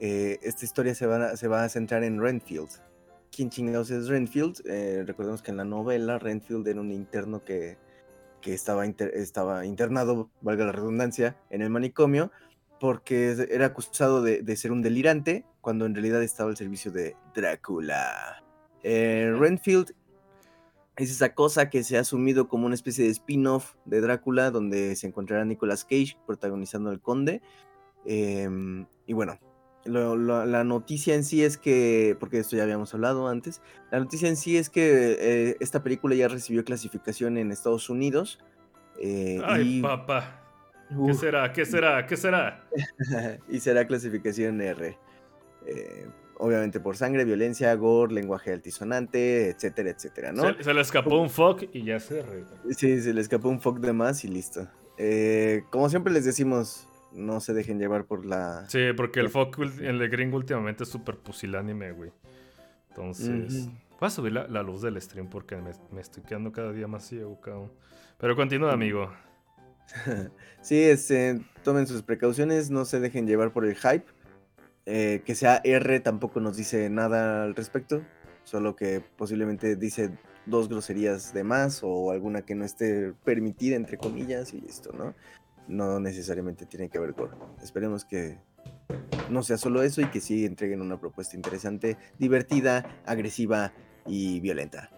Eh, 0.00 0.38
esta 0.42 0.64
historia 0.64 0.94
se 0.94 1.06
va, 1.06 1.30
a, 1.30 1.36
se 1.36 1.48
va 1.48 1.64
a 1.64 1.68
centrar 1.68 2.04
en 2.04 2.20
Renfield. 2.20 2.70
¿Quién 3.34 3.50
chingados 3.50 3.90
es 3.90 4.08
Renfield? 4.08 4.62
Eh, 4.66 5.04
recordemos 5.06 5.42
que 5.42 5.50
en 5.50 5.56
la 5.56 5.64
novela 5.64 6.18
Renfield 6.18 6.66
era 6.68 6.80
un 6.80 6.90
interno 6.90 7.44
que, 7.44 7.78
que 8.40 8.54
estaba, 8.54 8.84
estaba 8.86 9.64
internado, 9.64 10.30
valga 10.40 10.66
la 10.66 10.72
redundancia, 10.72 11.36
en 11.50 11.62
el 11.62 11.70
manicomio 11.70 12.30
porque 12.80 13.46
era 13.50 13.66
acusado 13.66 14.22
de, 14.22 14.42
de 14.42 14.56
ser 14.56 14.72
un 14.72 14.80
delirante 14.80 15.44
cuando 15.60 15.84
en 15.84 15.94
realidad 15.94 16.22
estaba 16.22 16.48
al 16.48 16.56
servicio 16.56 16.90
de 16.90 17.14
Drácula. 17.34 18.42
Eh, 18.82 19.32
Renfield 19.38 19.94
es 20.96 21.10
esa 21.10 21.34
cosa 21.34 21.70
que 21.70 21.82
se 21.82 21.96
ha 21.96 22.00
asumido 22.00 22.48
como 22.48 22.66
una 22.66 22.74
especie 22.74 23.04
de 23.04 23.10
spin-off 23.10 23.74
de 23.84 24.00
Drácula, 24.00 24.50
donde 24.50 24.96
se 24.96 25.06
encontrará 25.06 25.44
Nicolas 25.44 25.84
Cage 25.84 26.16
protagonizando 26.26 26.90
al 26.90 27.00
conde. 27.00 27.40
Em, 28.04 28.86
y 29.06 29.12
bueno, 29.12 29.38
la 29.84 30.64
noticia 30.64 31.14
en 31.14 31.24
sí 31.24 31.42
es 31.42 31.56
que, 31.56 32.16
porque 32.20 32.38
esto 32.38 32.56
ya 32.56 32.64
habíamos 32.64 32.92
hablado 32.92 33.28
antes, 33.28 33.62
la 33.90 33.98
noticia 33.98 34.28
en 34.28 34.36
sí 34.36 34.58
es 34.58 34.68
que 34.68 35.16
eh, 35.18 35.56
esta 35.60 35.82
película 35.82 36.14
ya 36.14 36.28
recibió 36.28 36.64
clasificación 36.64 37.38
en 37.38 37.50
Estados 37.50 37.88
Unidos. 37.88 38.38
Eh, 39.00 39.40
Ay, 39.44 39.80
papá. 39.80 40.36
¿Qué 41.06 41.14
será? 41.14 41.52
¿Qué 41.52 41.64
será? 41.64 42.06
¿Qué 42.06 42.16
será? 42.16 42.68
y 43.48 43.60
será 43.60 43.86
clasificación 43.86 44.60
R 44.60 44.98
obviamente 46.40 46.80
por 46.80 46.96
sangre, 46.96 47.24
violencia, 47.24 47.74
gore, 47.74 48.12
lenguaje 48.12 48.52
altisonante, 48.52 49.50
etcétera, 49.50 49.90
etcétera, 49.90 50.32
¿no? 50.32 50.42
Se, 50.60 50.74
le 50.74 50.80
escapó 50.80 51.20
un 51.20 51.30
fuck 51.30 51.64
y 51.72 51.84
ya 51.84 52.00
se 52.00 52.24
Sí, 52.70 53.00
se 53.00 53.12
le 53.12 53.20
escapó 53.20 53.48
un 53.48 53.60
fuck 53.60 53.78
de 53.78 53.92
más 53.92 54.24
y 54.24 54.28
listo. 54.28 54.66
Eh, 54.98 55.62
como 55.70 55.88
siempre 55.88 56.12
les 56.12 56.24
decimos, 56.24 56.88
no 57.12 57.40
se 57.40 57.52
dejen 57.52 57.78
llevar 57.78 58.06
por 58.06 58.24
la... 58.24 58.68
Sí, 58.68 58.88
porque 58.96 59.20
el 59.20 59.28
fuck, 59.28 59.58
el 59.80 59.98
de 59.98 60.08
gringo 60.08 60.36
últimamente 60.36 60.84
es 60.84 60.90
súper 60.90 61.16
pusilánime, 61.16 61.92
güey. 61.92 62.10
Entonces... 62.88 63.68
Voy 64.00 64.06
a 64.06 64.10
subir 64.10 64.32
la, 64.32 64.62
luz 64.62 64.80
del 64.80 65.00
stream 65.00 65.28
porque 65.28 65.56
me, 65.56 66.00
estoy 66.00 66.22
quedando 66.22 66.52
cada 66.52 66.72
día 66.72 66.88
más 66.88 67.06
ciego, 67.06 67.38
cabrón. 67.38 67.70
Pero 68.16 68.34
continúa, 68.34 68.72
amigo. 68.72 69.12
sí, 70.62 70.80
este, 70.80 71.42
tomen 71.62 71.86
sus 71.86 72.00
precauciones, 72.02 72.70
no 72.70 72.86
se 72.86 72.98
dejen 72.98 73.26
llevar 73.26 73.52
por 73.52 73.66
el 73.66 73.76
hype. 73.76 74.06
Eh, 74.86 75.22
que 75.24 75.34
sea 75.34 75.60
R 75.62 76.00
tampoco 76.00 76.40
nos 76.40 76.56
dice 76.56 76.88
nada 76.90 77.44
al 77.44 77.54
respecto, 77.54 78.02
solo 78.44 78.76
que 78.76 79.00
posiblemente 79.00 79.76
dice 79.76 80.10
dos 80.46 80.68
groserías 80.68 81.34
de 81.34 81.44
más 81.44 81.80
o 81.82 82.10
alguna 82.10 82.42
que 82.42 82.54
no 82.54 82.64
esté 82.64 83.12
permitida, 83.24 83.76
entre 83.76 83.98
comillas, 83.98 84.54
y 84.54 84.60
listo, 84.60 84.92
¿no? 84.92 85.14
No 85.68 86.00
necesariamente 86.00 86.66
tiene 86.66 86.88
que 86.88 86.98
ver 86.98 87.14
con. 87.14 87.30
Esperemos 87.62 88.04
que 88.04 88.38
no 89.30 89.42
sea 89.42 89.58
solo 89.58 89.82
eso 89.82 90.00
y 90.00 90.06
que 90.06 90.20
sí 90.20 90.44
entreguen 90.44 90.80
una 90.80 90.98
propuesta 90.98 91.36
interesante, 91.36 91.96
divertida, 92.18 93.02
agresiva 93.06 93.72
y 94.06 94.40
violenta. 94.40 94.90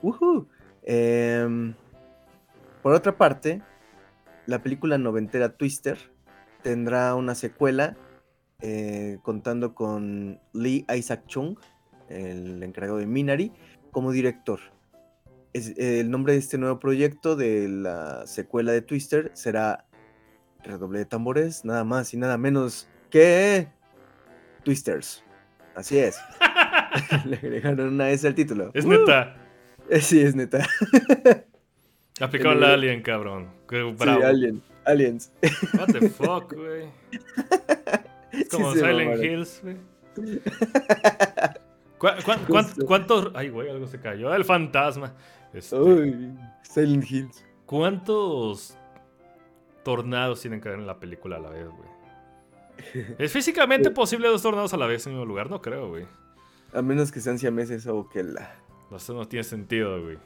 Em, 0.85 1.75
por 2.83 2.95
otra 2.95 3.17
parte, 3.17 3.63
la 4.47 4.63
película 4.63 4.97
noventera 4.99 5.51
Twister 5.51 5.99
tendrá 6.63 7.15
una 7.15 7.35
secuela 7.35 7.97
eh, 8.63 9.19
contando 9.23 9.75
con 9.75 10.41
Lee 10.55 10.87
Isaac 10.97 11.25
Chung, 11.27 11.57
el 12.09 12.63
encargado 12.63 12.99
de 12.99 13.07
Minari, 13.07 13.53
como 13.91 14.11
director. 14.13 14.61
el 15.53 16.11
nombre 16.11 16.33
de 16.33 16.39
este 16.39 16.57
nuevo 16.59 16.79
proyecto 16.79 17.37
de 17.37 17.69
la 17.69 18.27
secuela 18.27 18.73
de 18.73 18.81
Twister 18.83 19.31
será 19.35 19.85
Redoble 20.65 21.01
de 21.01 21.05
tambores, 21.07 21.65
nada 21.65 21.83
más 21.85 22.15
y 22.15 22.17
nada 22.17 22.39
menos 22.39 22.89
que 23.11 23.67
Twisters. 24.65 25.25
Así 25.75 25.99
es. 25.99 26.17
Le 27.25 27.37
agregaron 27.37 27.89
una 27.95 28.11
S 28.11 28.27
al 28.29 28.35
título. 28.37 28.71
Es 28.75 28.85
Uh, 28.85 28.91
neta. 28.91 29.37
eh, 29.91 30.01
Sí, 30.01 30.21
es 30.21 30.37
neta. 30.37 30.65
Aplicaron 32.21 32.61
la 32.61 32.75
Alien, 32.75 33.03
cabrón. 33.03 33.51
Qué 33.69 33.83
bravo. 33.83 34.21
Sí, 34.21 34.27
Alien. 34.27 34.63
Aliens. 34.85 35.33
What 35.79 35.87
the 35.89 36.09
fuck, 36.11 36.55
güey. 36.55 36.87
Es 38.41 38.49
como 38.49 38.73
Sí 38.73 38.81
Silent. 38.81 39.23
Hills, 39.23 39.61
güey. 39.63 39.77
¿Cuá- 41.99 42.17
cuán- 42.25 42.45
cuán- 42.47 42.65
Justo. 42.65 42.87
¿Cuántos. 42.87 43.31
Ay, 43.35 43.49
güey, 43.51 43.71
algo 43.71 43.87
se 43.87 44.01
cayó. 44.01 44.35
El 44.35 44.45
fantasma. 44.45 45.13
Este, 45.53 45.77
Uy, 45.77 46.33
Silent 46.63 47.09
Hills. 47.11 47.45
¿Cuántos 47.67 48.77
tornados 49.85 50.41
tienen 50.41 50.61
que 50.61 50.69
haber 50.69 50.81
en 50.81 50.87
la 50.87 50.99
película 50.99 51.37
a 51.37 51.41
la 51.41 51.51
vez, 51.51 51.67
güey? 51.69 51.93
¿Es 53.19 53.33
físicamente 53.33 53.91
posible 53.95 54.29
dos 54.29 54.43
tornados 54.43 54.73
a 54.75 54.77
la 54.77 54.87
vez 54.87 55.07
en 55.07 55.13
el 55.13 55.19
mismo 55.19 55.29
lugar? 55.29 55.49
No 55.51 55.61
creo, 55.63 55.89
güey. 55.89 56.07
A 56.73 56.83
menos 56.83 57.13
que 57.13 57.21
sean 57.21 57.39
siameses 57.39 57.87
o 57.87 58.09
que 58.09 58.23
la. 58.23 58.55
No, 58.91 58.97
Eso 58.97 59.15
no 59.15 59.27
tiene 59.29 59.45
sentido, 59.45 60.03
güey. 60.03 60.19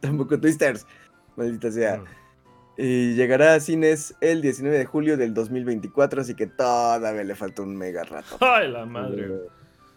Tampoco 0.00 0.38
Twisters. 0.38 0.86
Maldita 1.36 1.70
sea. 1.70 1.98
Mm. 1.98 2.04
Y 2.80 3.14
llegará 3.14 3.54
a 3.54 3.60
cines 3.60 4.14
el 4.20 4.40
19 4.40 4.78
de 4.78 4.84
julio 4.84 5.16
del 5.16 5.34
2024, 5.34 6.20
así 6.20 6.36
que 6.36 6.46
todavía 6.46 7.24
le 7.24 7.34
falta 7.34 7.62
un 7.62 7.76
mega 7.76 8.04
rato. 8.04 8.36
Ay, 8.40 8.70
la 8.70 8.86
madre, 8.86 9.26
güey. 9.26 9.40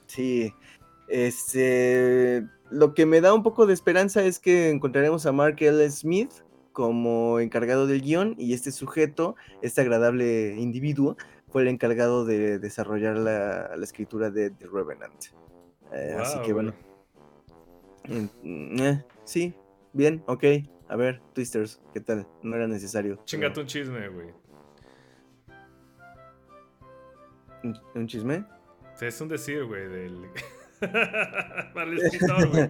Sí. 0.07 0.51
Este. 1.07 2.43
Lo 2.71 2.95
que 2.95 3.05
me 3.05 3.21
da 3.21 3.35
un 3.35 3.43
poco 3.43 3.67
de 3.67 3.73
esperanza 3.75 4.23
es 4.23 4.39
que 4.39 4.71
encontraremos 4.71 5.27
a 5.27 5.31
Mark 5.31 5.57
L. 5.59 5.87
Smith 5.91 6.31
como 6.71 7.39
encargado 7.39 7.85
del 7.85 8.01
guion 8.01 8.33
y 8.39 8.53
este 8.53 8.71
sujeto, 8.71 9.35
este 9.61 9.81
agradable 9.81 10.55
individuo, 10.57 11.17
fue 11.49 11.61
el 11.61 11.67
encargado 11.67 12.25
de 12.25 12.57
desarrollar 12.57 13.15
la, 13.17 13.75
la 13.75 13.83
escritura 13.83 14.31
de 14.31 14.49
The 14.49 14.67
Revenant. 14.73 15.25
Eh, 15.91 16.15
así 16.19 16.39
que 16.39 16.53
bueno. 16.53 16.73
Mm, 18.07 18.81
eh, 18.81 19.05
sí, 19.23 19.53
bien, 19.93 20.23
ok. 20.25 20.43
A 20.91 20.95
ver, 20.97 21.21
Twisters, 21.33 21.79
¿qué 21.93 22.01
tal? 22.01 22.27
No 22.43 22.55
era 22.55 22.67
necesario. 22.67 23.15
pero- 23.15 23.25
Chingate 23.25 23.59
un 23.61 23.65
chisme, 23.67 24.09
güey. 24.09 24.27
¿Un, 27.63 27.77
un 27.95 28.07
chisme? 28.07 28.43
Es 28.99 29.21
un 29.21 29.29
decir, 29.29 29.63
güey, 29.65 29.87
del. 29.87 30.27
Para 30.79 31.83
el 31.89 31.97
escritor, 31.99 32.47
güey. 32.49 32.69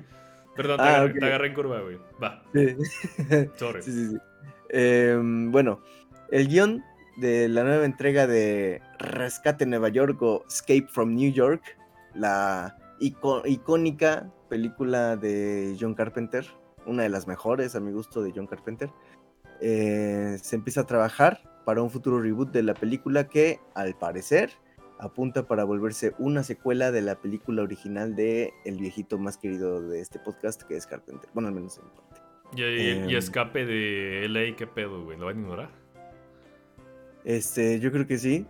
Perdón, 0.55 0.77
te, 0.77 0.83
Ah, 0.83 0.95
agarré, 0.97 1.13
te 1.19 1.25
agarré 1.25 1.47
en 1.47 1.53
curva, 1.53 1.81
güey. 1.81 1.97
Va, 2.23 2.43
Sí. 2.53 2.75
sorry. 3.57 3.81
Sí, 3.81 3.91
sí, 3.91 4.07
sí. 4.09 4.17
Em, 4.69 5.51
bueno, 5.51 5.81
el 6.29 6.47
guion 6.47 6.83
de 7.17 7.47
la 7.49 7.63
nueva 7.63 7.85
entrega 7.85 8.27
de 8.27 8.81
Rescate 8.99 9.63
en 9.63 9.71
Nueva 9.71 9.89
York 9.89 10.21
o 10.21 10.45
Escape 10.47 10.87
from 10.89 11.15
New 11.15 11.31
York, 11.31 11.63
la 12.13 12.77
icónica 12.99 14.29
película 14.49 15.15
de 15.17 15.75
John 15.79 15.93
Carpenter, 15.95 16.45
una 16.85 17.03
de 17.03 17.09
las 17.09 17.27
mejores 17.27 17.75
a 17.75 17.79
mi 17.79 17.91
gusto 17.91 18.21
de 18.21 18.31
John 18.35 18.47
Carpenter, 18.47 18.89
eh, 19.61 20.37
se 20.41 20.55
empieza 20.55 20.81
a 20.81 20.87
trabajar 20.87 21.41
para 21.65 21.81
un 21.81 21.89
futuro 21.91 22.19
reboot 22.21 22.51
de 22.51 22.63
la 22.63 22.73
película 22.73 23.27
que, 23.27 23.59
al 23.75 23.95
parecer, 23.95 24.51
apunta 24.99 25.47
para 25.47 25.63
volverse 25.63 26.13
una 26.19 26.43
secuela 26.43 26.91
de 26.91 27.01
la 27.01 27.15
película 27.15 27.61
original 27.63 28.15
de 28.15 28.53
el 28.65 28.77
viejito 28.77 29.17
más 29.17 29.37
querido 29.37 29.81
de 29.81 29.99
este 29.99 30.19
podcast, 30.19 30.61
que 30.63 30.75
es 30.75 30.85
Carpenter. 30.87 31.29
Bueno, 31.33 31.49
al 31.49 31.55
menos 31.55 31.77
en 31.77 31.85
mi 31.85 31.89
parte. 31.91 32.21
Y, 32.55 32.89
Em. 32.89 33.09
escape 33.15 33.65
de 33.65 34.25
LA, 34.27 34.55
¿qué 34.55 34.67
pedo, 34.67 35.03
güey? 35.03 35.17
¿Lo 35.17 35.27
van 35.27 35.37
a 35.37 35.39
ignorar? 35.39 35.69
Este, 37.23 37.79
yo 37.79 37.91
creo 37.91 38.05
que 38.07 38.17
sí. 38.17 38.45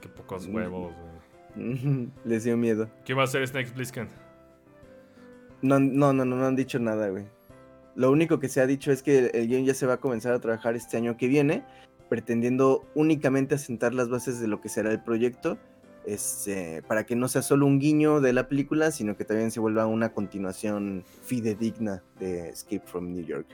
Qué 0.00 0.08
pocos 0.08 0.46
huevos, 0.46 0.92
güey. 0.94 2.08
Les 2.24 2.44
dio 2.44 2.56
miedo. 2.56 2.88
¿Quién 3.04 3.18
va 3.18 3.24
a 3.24 3.26
ser 3.26 3.46
Snake 3.46 3.72
Plissken? 3.72 4.08
No, 5.66 5.80
no, 5.80 6.12
no, 6.12 6.24
no, 6.24 6.46
han 6.46 6.54
dicho 6.54 6.78
nada, 6.78 7.08
güey. 7.08 7.24
Lo 7.96 8.12
único 8.12 8.38
que 8.38 8.48
se 8.48 8.60
ha 8.60 8.66
dicho 8.66 8.92
es 8.92 9.02
que 9.02 9.30
el 9.34 9.48
guion 9.48 9.64
ya 9.64 9.74
se 9.74 9.86
va 9.86 9.94
a 9.94 10.00
comenzar 10.00 10.32
a 10.32 10.38
trabajar 10.38 10.76
este 10.76 10.96
año 10.96 11.16
que 11.16 11.26
viene, 11.26 11.64
pretendiendo 12.08 12.86
únicamente 12.94 13.56
asentar 13.56 13.94
las 13.94 14.08
bases 14.08 14.38
de 14.38 14.46
lo 14.46 14.60
que 14.60 14.68
será 14.68 14.92
el 14.92 15.02
proyecto, 15.02 15.58
este, 16.04 16.82
para 16.82 17.04
que 17.04 17.16
no 17.16 17.26
sea 17.26 17.42
solo 17.42 17.66
un 17.66 17.80
guiño 17.80 18.20
de 18.20 18.32
la 18.32 18.48
película, 18.48 18.92
sino 18.92 19.16
que 19.16 19.24
también 19.24 19.50
se 19.50 19.58
vuelva 19.58 19.86
una 19.86 20.12
continuación 20.12 21.04
fidedigna 21.24 22.02
de 22.20 22.50
Escape 22.50 22.82
from 22.84 23.12
New 23.12 23.24
York. 23.24 23.48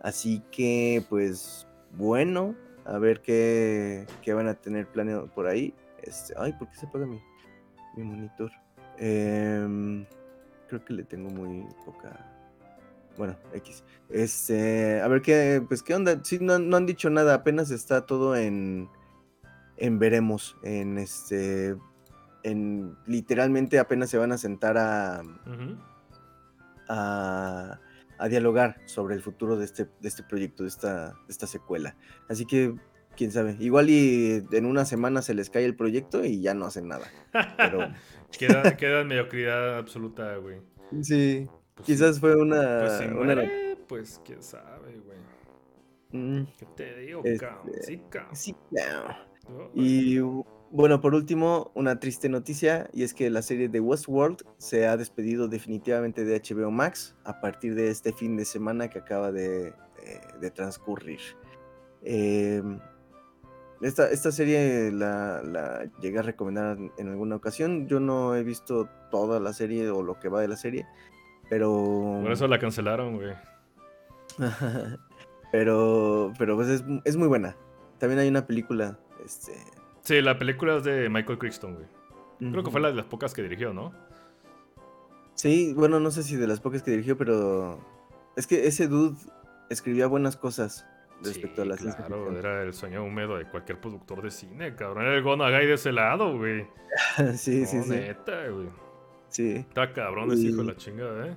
Así 0.00 0.42
que, 0.50 1.04
pues, 1.10 1.66
bueno, 1.92 2.54
a 2.86 2.96
ver 2.98 3.20
qué, 3.20 4.06
qué 4.22 4.32
van 4.32 4.48
a 4.48 4.54
tener 4.54 4.86
planeado 4.86 5.26
por 5.26 5.46
ahí. 5.46 5.74
Este, 6.02 6.32
ay, 6.38 6.54
¿por 6.54 6.70
qué 6.70 6.76
se 6.76 6.86
apaga 6.86 7.04
mi, 7.04 7.20
mi 7.96 8.04
monitor? 8.04 8.50
Em, 8.96 10.06
creo 10.70 10.84
que 10.84 10.94
le 10.94 11.02
tengo 11.02 11.28
muy 11.30 11.66
poca. 11.84 12.26
Bueno, 13.18 13.36
X. 13.52 13.82
Este, 14.08 15.00
a 15.00 15.08
ver 15.08 15.20
qué, 15.20 15.62
pues 15.66 15.82
qué 15.82 15.94
onda. 15.94 16.20
Sí, 16.22 16.38
no, 16.40 16.58
no 16.58 16.76
han 16.76 16.86
dicho 16.86 17.10
nada, 17.10 17.34
apenas 17.34 17.70
está 17.70 18.06
todo 18.06 18.36
en, 18.36 18.88
en 19.76 19.98
veremos, 19.98 20.56
en 20.62 20.96
este, 20.96 21.76
en 22.44 22.96
literalmente 23.06 23.78
apenas 23.78 24.10
se 24.10 24.18
van 24.18 24.32
a 24.32 24.38
sentar 24.38 24.78
a, 24.78 25.22
a, 26.88 27.80
a 28.18 28.28
dialogar 28.28 28.80
sobre 28.86 29.16
el 29.16 29.22
futuro 29.22 29.56
de 29.56 29.64
este, 29.64 29.88
de 30.00 30.08
este 30.08 30.22
proyecto, 30.22 30.62
de 30.62 30.68
esta, 30.68 31.08
de 31.08 31.30
esta 31.30 31.46
secuela. 31.46 31.96
Así 32.28 32.46
que, 32.46 32.74
quién 33.16 33.32
sabe, 33.32 33.56
igual 33.58 33.90
y 33.90 34.46
en 34.52 34.66
una 34.66 34.84
semana 34.84 35.20
se 35.20 35.34
les 35.34 35.50
cae 35.50 35.64
el 35.64 35.76
proyecto 35.76 36.24
y 36.24 36.40
ya 36.40 36.54
no 36.54 36.64
hacen 36.64 36.88
nada. 36.88 37.06
Pero 37.56 37.80
queda, 38.38 38.76
queda 38.76 39.04
mediocridad 39.04 39.78
absoluta, 39.78 40.36
güey. 40.36 40.60
sí, 41.02 41.48
Pues 41.74 41.86
quizás 41.86 42.14
sí. 42.16 42.20
fue 42.20 42.34
una... 42.36 42.80
Pues 42.80 42.92
si 42.98 43.04
una- 43.04 43.14
muere, 43.34 43.76
pues 43.88 44.20
quién 44.24 44.42
sabe, 44.42 44.98
güey. 45.04 45.18
Mm, 46.12 46.46
¿Qué 46.58 46.66
te 46.76 46.96
digo, 47.00 47.22
Este, 47.24 47.46
cabrón? 47.46 47.72
Sí, 47.82 48.02
cabrón. 48.10 48.36
sí. 48.36 48.56
No, 49.48 49.70
Y 49.74 50.18
bueno, 50.72 51.00
por 51.00 51.14
último, 51.14 51.70
una 51.74 51.98
triste 51.98 52.28
noticia, 52.28 52.88
y 52.92 53.02
es 53.02 53.14
que 53.14 53.30
la 53.30 53.42
serie 53.42 53.68
de 53.68 53.80
Westworld 53.80 54.42
se 54.58 54.86
ha 54.86 54.96
despedido 54.96 55.48
definitivamente 55.48 56.24
de 56.24 56.40
HBO 56.40 56.70
Max 56.70 57.16
a 57.24 57.40
partir 57.40 57.74
de 57.74 57.90
este 57.90 58.12
fin 58.12 58.36
de 58.36 58.44
semana 58.44 58.88
que 58.88 58.98
acaba 59.00 59.32
de, 59.32 59.72
de- 59.72 60.20
de 60.40 60.50
transcurrir. 60.50 61.20
Eh, 62.02 62.62
esta, 63.80 64.10
esta 64.10 64.30
serie 64.32 64.90
la, 64.92 65.42
la 65.42 65.90
llegué 66.00 66.18
a 66.18 66.22
recomendar 66.22 66.76
en 66.98 67.08
alguna 67.08 67.36
ocasión. 67.36 67.88
Yo 67.88 68.00
no 68.00 68.34
he 68.36 68.42
visto 68.42 68.88
toda 69.10 69.40
la 69.40 69.52
serie 69.52 69.90
o 69.90 70.02
lo 70.02 70.18
que 70.20 70.28
va 70.28 70.40
de 70.40 70.48
la 70.48 70.56
serie, 70.56 70.86
pero... 71.48 72.20
Por 72.22 72.32
eso 72.32 72.46
la 72.46 72.58
cancelaron, 72.58 73.16
güey. 73.16 73.34
pero 75.52 76.32
pero 76.38 76.56
pues 76.56 76.68
es, 76.68 76.84
es 77.04 77.16
muy 77.16 77.28
buena. 77.28 77.56
También 77.98 78.20
hay 78.20 78.28
una 78.28 78.46
película. 78.46 78.98
Este, 79.24 79.52
Sí, 80.02 80.20
la 80.20 80.38
película 80.38 80.76
es 80.76 80.84
de 80.84 81.08
Michael 81.08 81.38
Crichton, 81.38 81.74
güey. 81.74 81.86
Creo 82.38 82.64
que 82.64 82.70
fue 82.70 82.80
la 82.80 82.88
de 82.88 82.94
las 82.94 83.04
pocas 83.04 83.34
que 83.34 83.42
dirigió, 83.42 83.74
¿no? 83.74 83.92
Sí, 85.34 85.74
bueno, 85.74 86.00
no 86.00 86.10
sé 86.10 86.22
si 86.22 86.36
de 86.36 86.46
las 86.46 86.60
pocas 86.60 86.82
que 86.82 86.90
dirigió, 86.90 87.18
pero 87.18 87.78
es 88.34 88.46
que 88.46 88.66
ese 88.66 88.88
dude 88.88 89.16
escribía 89.68 90.06
buenas 90.06 90.36
cosas 90.36 90.86
respecto 91.22 91.56
Sí, 91.56 91.62
a 91.62 91.64
la 91.70 91.76
ciencia 91.76 92.04
claro, 92.06 92.24
ficción. 92.24 92.36
era 92.44 92.62
el 92.62 92.72
sueño 92.72 93.04
húmedo 93.04 93.36
de 93.36 93.44
cualquier 93.46 93.80
productor 93.80 94.22
de 94.22 94.30
cine, 94.30 94.74
cabrón. 94.74 95.04
Era 95.06 95.14
el 95.16 95.22
Gonagai 95.22 95.66
de 95.66 95.74
ese 95.74 95.92
lado, 95.92 96.36
güey. 96.36 96.66
sí, 97.36 97.64
sí, 97.66 97.76
No, 97.76 97.82
sí, 97.84 97.90
neta, 97.90 98.48
güey. 98.48 98.68
sí. 99.28 99.56
Está 99.56 99.92
cabrón 99.92 100.32
ese 100.32 100.42
hijo 100.48 100.58
de 100.58 100.64
la 100.64 100.76
chingada, 100.76 101.26
¿eh? 101.28 101.34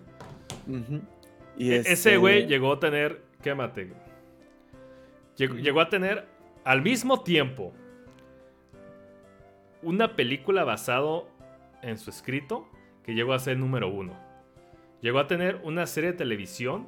Y 1.58 1.72
E- 1.72 1.78
este- 1.78 1.94
Ese 1.94 2.18
güey 2.18 2.48
llegó 2.48 2.74
a 2.74 2.80
tener. 2.80 3.22
Quémate. 3.42 3.92
Llegó, 5.36 5.56
llegó 5.56 5.82
a 5.82 5.90
tener 5.90 6.26
al 6.64 6.82
mismo 6.82 7.22
tiempo 7.24 7.74
una 9.82 10.16
película 10.16 10.64
basado 10.64 11.28
en 11.82 11.98
su 11.98 12.10
escrito 12.10 12.68
que 13.04 13.14
llegó 13.14 13.34
a 13.34 13.40
ser 13.40 13.58
número 13.58 13.90
uno. 13.90 14.14
Llegó 15.02 15.20
a 15.20 15.28
tener 15.28 15.60
una 15.64 15.86
serie 15.88 16.12
de 16.14 16.18
televisión 16.18 16.88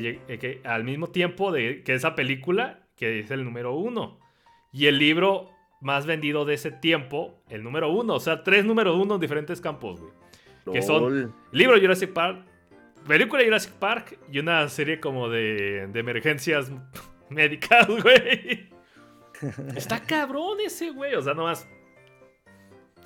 que, 0.00 0.20
eh, 0.28 0.38
que 0.38 0.60
al 0.64 0.84
mismo 0.84 1.08
tiempo 1.08 1.52
de 1.52 1.82
que 1.82 1.94
esa 1.94 2.14
película 2.14 2.84
que 2.96 3.20
es 3.20 3.30
el 3.30 3.44
número 3.44 3.74
uno. 3.74 4.18
Y 4.72 4.86
el 4.86 4.98
libro 4.98 5.50
más 5.80 6.06
vendido 6.06 6.44
de 6.44 6.54
ese 6.54 6.70
tiempo, 6.70 7.42
el 7.48 7.62
número 7.62 7.90
uno. 7.90 8.14
O 8.14 8.20
sea, 8.20 8.42
tres 8.42 8.64
número 8.64 8.96
uno 8.96 9.14
en 9.14 9.20
diferentes 9.20 9.60
campos, 9.60 10.00
güey. 10.00 10.12
que 10.72 10.82
son-. 10.82 11.34
Libro 11.52 11.78
Jurassic 11.80 12.12
Park, 12.12 12.44
película 13.06 13.44
Jurassic 13.44 13.72
Park 13.72 14.18
y 14.30 14.38
una 14.38 14.68
serie 14.68 15.00
como 15.00 15.28
de, 15.28 15.88
de 15.88 16.00
emergencias 16.00 16.72
médicas, 17.30 17.86
güey. 17.86 18.70
Está 19.76 20.00
cabrón 20.00 20.58
ese, 20.64 20.90
güey. 20.90 21.14
O 21.14 21.22
sea, 21.22 21.34
nomás. 21.34 21.68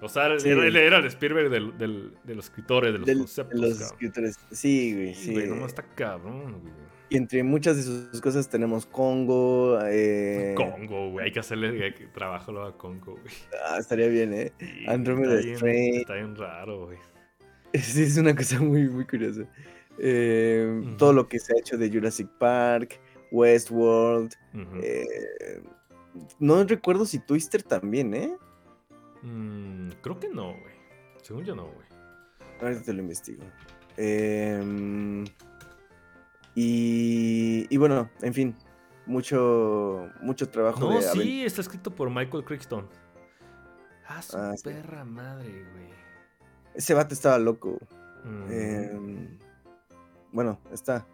O 0.00 0.08
sea, 0.08 0.38
Sí. 0.38 0.48
era, 0.48 0.66
era 0.66 0.98
el 0.98 1.06
Spielberg 1.06 1.50
del- 1.50 1.76
del- 1.78 2.12
de 2.24 2.34
los 2.34 2.44
escritores, 2.46 2.92
de 2.92 2.98
los 2.98 3.06
Del- 3.06 3.18
conceptos. 3.18 3.58
los 3.61 3.70
cabrón. 3.72 3.87
escritores. 3.92 4.38
Sí, 4.52 4.94
güey, 4.94 5.14
Sí, 5.14 5.24
sí. 5.26 5.32
güey, 5.32 5.48
nomás 5.48 5.68
está 5.68 5.82
cabrón, 5.94 6.61
güey. 6.61 6.72
Y 7.11 7.16
entre 7.16 7.42
muchas 7.42 7.76
de 7.78 7.82
sus 7.84 8.20
cosas 8.20 8.48
tenemos 8.50 8.84
Congo. 8.84 9.78
Eh... 9.82 10.54
Congo, 10.56 11.11
güey. 11.12 11.24
Hay 11.26 11.32
que 11.32 11.40
hacerle 11.40 11.90
trabajo 12.12 12.61
a 12.61 12.76
Congo, 12.76 13.12
güey. 13.12 13.34
Ah, 13.66 13.78
estaría 13.78 14.08
bien, 14.08 14.34
¿eh? 14.34 14.52
Andromeda 14.87 15.40
Strain. 15.40 15.94
Está 16.00 16.14
bien 16.14 16.37
raro, 16.37 16.84
güey. 16.87 16.98
Sí, 17.74 18.02
es 18.02 18.16
una 18.18 18.34
cosa 18.37 18.61
muy, 18.61 18.88
muy 18.88 19.06
curiosa. 19.06 19.42
Eh, 19.98 20.94
Todo 20.98 21.12
lo 21.12 21.28
que 21.28 21.38
se 21.38 21.54
ha 21.54 21.58
hecho 21.58 21.76
de 21.78 21.90
Jurassic 21.90 22.28
Park, 22.38 23.00
Westworld. 23.32 24.32
eh, 24.82 25.61
no 26.38 26.62
recuerdo 26.64 27.04
si 27.06 27.18
Twister 27.18 27.62
también, 27.62 28.12
¿eh? 28.14 28.37
Mm, 29.22 29.90
creo 30.00 30.18
que 30.18 30.28
no, 30.28 30.52
güey. 30.52 30.74
Según 31.22 31.44
yo 31.44 31.54
no, 31.54 31.64
güey. 31.64 31.87
Ahorita 32.61 32.83
te 32.83 32.92
lo 32.92 33.02
investigo. 33.02 33.42
Eh, 33.96 35.24
y, 36.61 37.76
bueno, 37.76 38.11
en 38.20 38.35
fin, 38.35 38.57
mucho, 39.07 40.09
mucho 40.20 40.48
trabajo. 40.48 40.81
No, 40.81 41.00
sí, 41.00 41.44
está 41.44 41.61
escrito 41.61 41.94
por 41.94 42.11
Michael 42.11 42.44
Crichton. 42.44 42.88
Ah, 44.09 44.22
su 44.22 44.37
ah, 44.37 44.54
perra 44.64 45.04
madre, 45.04 45.64
güey. 45.72 45.88
Ese 46.74 46.94
vato 46.94 47.14
estaba 47.14 47.38
loco. 47.38 47.78
Em, 48.50 49.38
bueno, 50.33 50.59
está. 50.72 51.07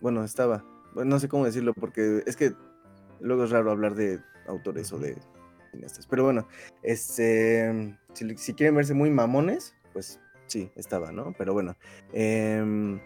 Bueno, 0.00 0.22
estaba. 0.22 0.64
no 0.94 1.18
sé 1.18 1.28
cómo 1.28 1.44
decirlo 1.46 1.74
porque 1.74 2.22
es 2.26 2.36
que 2.36 2.54
luego 3.20 3.44
es 3.44 3.50
raro 3.50 3.70
hablar 3.70 3.94
de 3.94 4.20
autores 4.46 4.92
o 4.92 4.98
de 4.98 5.16
cineastas. 5.72 6.06
Pero 6.06 6.24
bueno, 6.24 6.46
este, 6.82 7.96
si, 8.14 8.54
quieren 8.54 8.76
verse 8.76 8.94
muy 8.94 9.10
mamones, 9.10 9.74
pues 9.92 10.20
sí, 10.46 10.70
estaba, 10.76 11.10
¿no? 11.10 11.34
Pero 11.36 11.52
bueno. 11.52 11.76
Eh, 12.12 13.00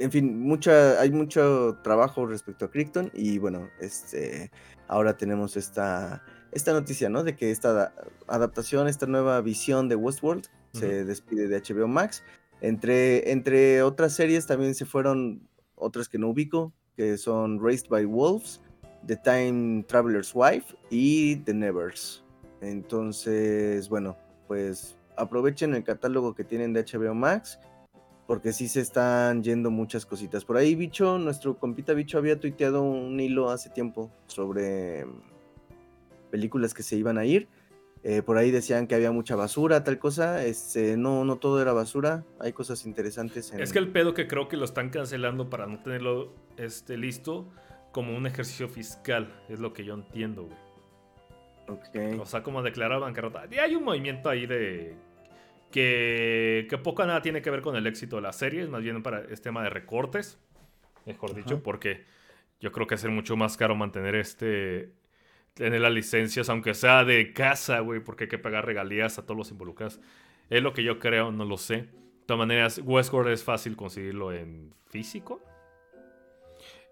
en 0.00 0.10
fin, 0.10 0.40
mucha, 0.40 0.98
hay 0.98 1.10
mucho 1.10 1.78
trabajo 1.82 2.26
respecto 2.26 2.64
a 2.64 2.70
Crichton 2.70 3.10
y 3.12 3.38
bueno, 3.38 3.68
este, 3.80 4.50
ahora 4.88 5.16
tenemos 5.16 5.58
esta, 5.58 6.24
esta 6.52 6.72
noticia, 6.72 7.10
¿no? 7.10 7.22
De 7.22 7.36
que 7.36 7.50
esta 7.50 7.92
adaptación, 8.26 8.88
esta 8.88 9.06
nueva 9.06 9.40
visión 9.42 9.88
de 9.88 9.96
Westworld 9.96 10.46
se 10.72 11.04
despide 11.04 11.48
de 11.48 11.60
HBO 11.60 11.86
Max. 11.86 12.22
Entre, 12.62 13.30
entre 13.30 13.82
otras 13.82 14.14
series 14.14 14.46
también 14.46 14.74
se 14.74 14.86
fueron 14.86 15.48
otras 15.74 16.08
que 16.08 16.18
no 16.18 16.28
ubico, 16.28 16.72
que 16.96 17.18
son 17.18 17.62
Raised 17.62 17.88
by 17.88 18.04
Wolves, 18.06 18.62
The 19.06 19.16
Time 19.16 19.84
Traveler's 19.84 20.32
Wife 20.34 20.74
y 20.90 21.36
The 21.36 21.54
Nevers. 21.54 22.24
Entonces, 22.60 23.88
bueno, 23.88 24.16
pues 24.46 24.96
aprovechen 25.16 25.74
el 25.74 25.84
catálogo 25.84 26.34
que 26.34 26.44
tienen 26.44 26.72
de 26.72 26.84
HBO 26.84 27.14
Max 27.14 27.58
porque 28.30 28.52
sí 28.52 28.68
se 28.68 28.80
están 28.80 29.42
yendo 29.42 29.72
muchas 29.72 30.06
cositas. 30.06 30.44
Por 30.44 30.56
ahí, 30.56 30.76
Bicho, 30.76 31.18
nuestro 31.18 31.58
compita 31.58 31.94
Bicho 31.94 32.16
había 32.16 32.38
tuiteado 32.38 32.80
un 32.80 33.18
hilo 33.18 33.50
hace 33.50 33.70
tiempo 33.70 34.08
sobre 34.28 35.04
mm, 35.04 35.10
películas 36.30 36.72
que 36.72 36.84
se 36.84 36.94
iban 36.94 37.18
a 37.18 37.24
ir. 37.24 37.48
Eh, 38.04 38.22
por 38.22 38.38
ahí 38.38 38.52
decían 38.52 38.86
que 38.86 38.94
había 38.94 39.10
mucha 39.10 39.34
basura, 39.34 39.82
tal 39.82 39.98
cosa. 39.98 40.44
Este, 40.44 40.96
no, 40.96 41.24
no 41.24 41.38
todo 41.38 41.60
era 41.60 41.72
basura. 41.72 42.24
Hay 42.38 42.52
cosas 42.52 42.86
interesantes. 42.86 43.52
Es 43.52 43.72
que 43.72 43.80
el 43.80 43.90
pedo 43.90 44.14
que 44.14 44.28
creo 44.28 44.46
que 44.48 44.56
lo 44.56 44.64
están 44.64 44.90
cancelando 44.90 45.50
para 45.50 45.66
no 45.66 45.80
tenerlo 45.80 46.32
este, 46.56 46.96
listo 46.96 47.48
como 47.92 48.16
un 48.16 48.26
ejercicio 48.26 48.68
fiscal. 48.68 49.42
Es 49.48 49.58
lo 49.58 49.72
que 49.72 49.84
yo 49.84 49.94
entiendo, 49.94 50.44
güey. 50.44 50.70
O 52.18 52.26
sea, 52.26 52.42
como 52.42 52.62
declarar 52.62 53.00
bancarrota. 53.00 53.44
Y 53.50 53.58
hay 53.58 53.76
un 53.76 53.84
movimiento 53.84 54.28
ahí 54.28 54.46
de 54.46 54.96
que, 55.70 56.66
que 56.68 56.78
poco 56.78 57.04
nada 57.06 57.22
tiene 57.22 57.42
que 57.42 57.50
ver 57.50 57.62
con 57.62 57.76
el 57.76 57.86
éxito 57.86 58.16
de 58.16 58.22
la 58.22 58.32
serie, 58.32 58.66
más 58.66 58.82
bien 58.82 59.02
para 59.02 59.20
este 59.20 59.44
tema 59.44 59.62
de 59.62 59.70
recortes, 59.70 60.38
mejor 61.06 61.34
dicho, 61.34 61.62
porque 61.62 62.04
yo 62.60 62.72
creo 62.72 62.86
que 62.86 62.96
es 62.96 63.04
mucho 63.06 63.36
más 63.36 63.56
caro 63.56 63.76
mantener 63.76 64.16
este 64.16 64.92
tener 65.54 65.80
las 65.80 65.92
licencias, 65.92 66.48
aunque 66.48 66.74
sea 66.74 67.04
de 67.04 67.32
casa, 67.32 67.80
güey, 67.80 68.00
porque 68.00 68.24
hay 68.24 68.28
que 68.28 68.38
pagar 68.38 68.64
regalías 68.66 69.18
a 69.18 69.22
todos 69.22 69.36
los 69.36 69.50
involucrados. 69.50 70.00
Es 70.48 70.62
lo 70.62 70.72
que 70.72 70.82
yo 70.82 70.98
creo, 70.98 71.32
no 71.32 71.44
lo 71.44 71.58
sé. 71.58 71.76
De 71.76 72.26
todas 72.26 72.38
maneras, 72.38 72.80
Westworld 72.82 73.32
es 73.32 73.44
fácil 73.44 73.76
conseguirlo 73.76 74.32
en 74.32 74.74
físico. 74.86 75.42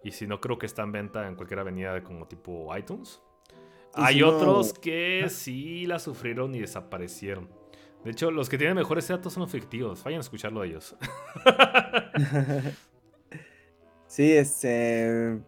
Y 0.03 0.13
si 0.13 0.27
no, 0.27 0.41
creo 0.41 0.59
que 0.59 0.67
está 0.67 0.83
en 0.83 0.93
venta 0.93 1.27
en 1.27 1.35
cualquier 1.35 1.61
avenida 1.61 2.03
como 2.03 2.27
tipo 2.27 2.75
iTunes. 2.77 3.21
Hay 3.95 4.23
otros 4.23 4.73
que 4.73 5.27
sí 5.29 5.87
la 5.87 5.99
sufrieron 5.99 6.55
y 6.55 6.61
desaparecieron. 6.61 7.49
De 8.05 8.13
hecho, 8.13 8.31
los 8.31 8.49
que 8.49 8.59
tienen 8.59 8.77
mejores 8.77 9.09
datos 9.09 9.33
son 9.33 9.43
efectivos. 9.43 10.05
Vayan 10.05 10.19
a 10.19 10.21
escucharlo 10.21 10.61
de 10.61 10.69
ellos. 10.69 10.97
sí, 14.07 14.33
este. 14.33 15.41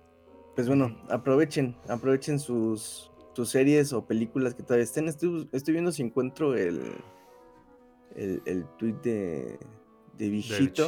Pues 0.56 0.66
bueno, 0.66 1.00
aprovechen, 1.08 1.76
aprovechen 1.88 2.40
sus, 2.40 3.10
sus 3.34 3.48
series 3.48 3.92
o 3.92 4.04
películas 4.04 4.54
que 4.54 4.64
todavía 4.64 4.84
estén. 4.84 5.06
Estoy, 5.06 5.48
viendo 5.68 5.92
si 5.92 6.02
encuentro 6.02 6.56
el, 6.56 6.92
el, 8.16 8.42
el 8.44 8.66
tweet 8.78 8.96
de, 9.02 9.58
de 10.20 10.28
Vichito. 10.28 10.86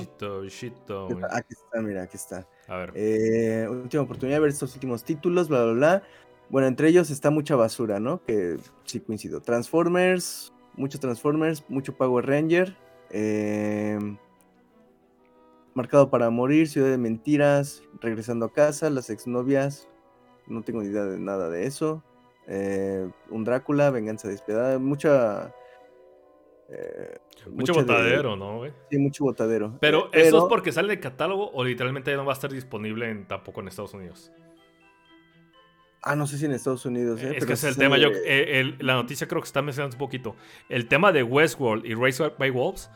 Aquí 1.31 1.55
está, 1.55 1.81
mira, 1.81 2.03
aquí 2.03 2.17
está. 2.17 2.47
A 2.69 2.77
ver. 2.77 2.93
Eh, 2.95 3.67
última 3.69 4.03
oportunidad 4.03 4.37
de 4.37 4.41
ver 4.41 4.51
estos 4.51 4.75
últimos 4.75 5.05
títulos, 5.05 5.49
bla, 5.49 5.65
bla, 5.65 5.73
bla. 5.73 6.03
Bueno, 6.51 6.69
entre 6.69 6.89
ellos 6.89 7.11
está 7.11 7.31
mucha 7.31 7.57
basura, 7.57 7.99
¿no? 7.99 8.23
Que 8.25 8.59
sí 8.85 9.01
coincido. 9.01 9.41
Transformers, 9.41 10.53
muchos 10.75 11.01
Transformers, 11.01 11.65
mucho 11.69 11.97
Power 11.97 12.27
Ranger. 12.27 12.77
Em, 13.11 14.19
marcado 15.73 16.11
para 16.11 16.29
morir, 16.29 16.69
Ciudad 16.69 16.91
de 16.91 16.99
Mentiras, 16.99 17.83
Regresando 18.01 18.47
a 18.47 18.53
casa, 18.53 18.91
Las 18.91 19.09
exnovias. 19.09 19.89
No 20.47 20.63
tengo 20.63 20.83
ni 20.83 20.89
idea 20.89 21.05
de 21.05 21.19
nada 21.19 21.49
de 21.49 21.67
eso. 21.67 22.03
Eh, 22.47 23.09
un 23.31 23.45
Drácula, 23.45 23.91
Venganza 23.91 24.29
despiadada. 24.29 24.79
Mucha. 24.79 25.55
Eh, 26.75 27.19
mucho 27.51 27.75
botadero, 27.75 28.35
¿no, 28.35 28.59
güey? 28.59 28.73
Sí, 28.91 28.97
mucho 28.97 29.25
botadero. 29.25 29.77
Pero, 29.79 30.07
eh, 30.07 30.23
¿eso 30.23 30.39
es 30.39 30.45
porque 30.49 30.73
sale 30.73 30.89
de 30.89 31.01
catálogo 31.01 31.51
o 31.53 31.65
literalmente 31.65 32.11
ya 32.11 32.17
no 32.17 32.25
va 32.25 32.33
a 32.33 32.35
estar 32.35 32.51
disponible 32.51 33.11
en, 33.11 33.29
tampoco 33.29 33.61
en 33.61 33.69
Estados 33.69 33.93
Unidos? 33.93 34.33
Ah, 36.03 36.17
no 36.17 36.27
sé 36.27 36.39
si 36.39 36.47
en 36.47 36.53
Estados 36.53 36.87
Unidos. 36.87 37.23
¿eh? 37.23 37.35
Es 37.37 37.45
que 37.45 37.53
es 37.53 37.65
el 37.65 37.77
tema. 37.77 37.99
Yo, 37.99 38.09
la 38.81 38.95
noticia 38.95 39.29
creo 39.29 39.43
que 39.43 39.47
está 39.47 39.61
mencionando 39.61 39.97
un 39.97 39.99
poquito. 39.99 40.35
El 40.71 40.89
tema 40.89 41.13
de 41.13 41.23
Westworld 41.23 41.85
y 41.85 41.95
Race 41.95 42.23
by 42.39 42.51
Wolves 42.51 42.91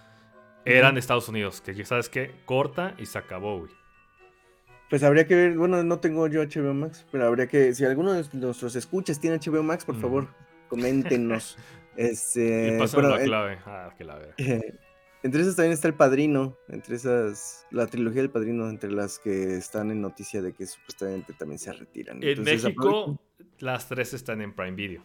eran 0.65 0.95
de 0.95 1.01
Estados 1.01 1.29
Unidos. 1.29 1.61
Que 1.61 1.75
ya 1.75 1.85
sabes 1.85 2.09
que 2.09 2.33
corta 2.47 2.95
y 2.99 3.07
se 3.07 3.19
acabó, 3.19 3.59
güey. 3.59 3.71
Pues 4.89 5.03
habría 5.03 5.27
que 5.27 5.35
ver, 5.35 5.57
bueno, 5.57 5.83
no 5.83 5.99
tengo 5.99 6.29
yo 6.29 6.43
HBO 6.43 6.73
Max, 6.73 7.05
pero 7.11 7.27
habría 7.27 7.49
que, 7.49 7.75
si 7.75 7.85
alguno 7.85 8.13
de 8.13 8.25
nuestros 8.33 8.77
escuchas 8.77 9.21
tiene 9.21 9.39
HBO 9.39 9.63
Max, 9.65 9.85
por 9.85 9.97
favor, 10.01 10.29
coméntenos. 10.69 11.59
este, 11.97 12.79
y 12.79 13.03
la 13.03 13.19
clave. 13.23 13.59
Ah, 13.67 13.95
que 13.97 14.05
la 14.05 14.19
Entre 15.23 15.43
esas 15.43 15.57
también 15.57 15.73
está 15.73 15.89
El 15.89 15.95
Padrino, 15.95 16.57
entre 16.69 16.95
esas, 16.95 17.67
la 17.73 17.89
trilogía 17.89 18.23
del 18.23 18.31
Padrino, 18.31 18.69
entre 18.69 18.93
las 18.93 19.19
que 19.19 19.57
están 19.57 19.91
en 19.91 20.01
noticia 20.01 20.41
de 20.41 20.53
que 20.53 20.67
supuestamente 20.67 21.33
también 21.33 21.59
se 21.59 21.73
retiran. 21.73 22.23
En 22.23 22.43
México, 22.45 23.19
las 23.59 23.89
tres 23.89 24.15
están 24.15 24.41
en 24.41 24.55
Prime 24.55 24.77
Video. 24.77 25.03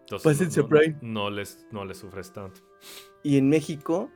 Entonces, 0.00 0.54
pues 0.54 0.66
Prime. 0.66 0.98
No, 1.00 1.30
les, 1.30 1.66
no 1.70 1.84
les 1.86 1.96
sufres 1.96 2.32
tanto. 2.32 2.60
Y 3.22 3.38
en 3.38 3.48
México, 3.48 4.10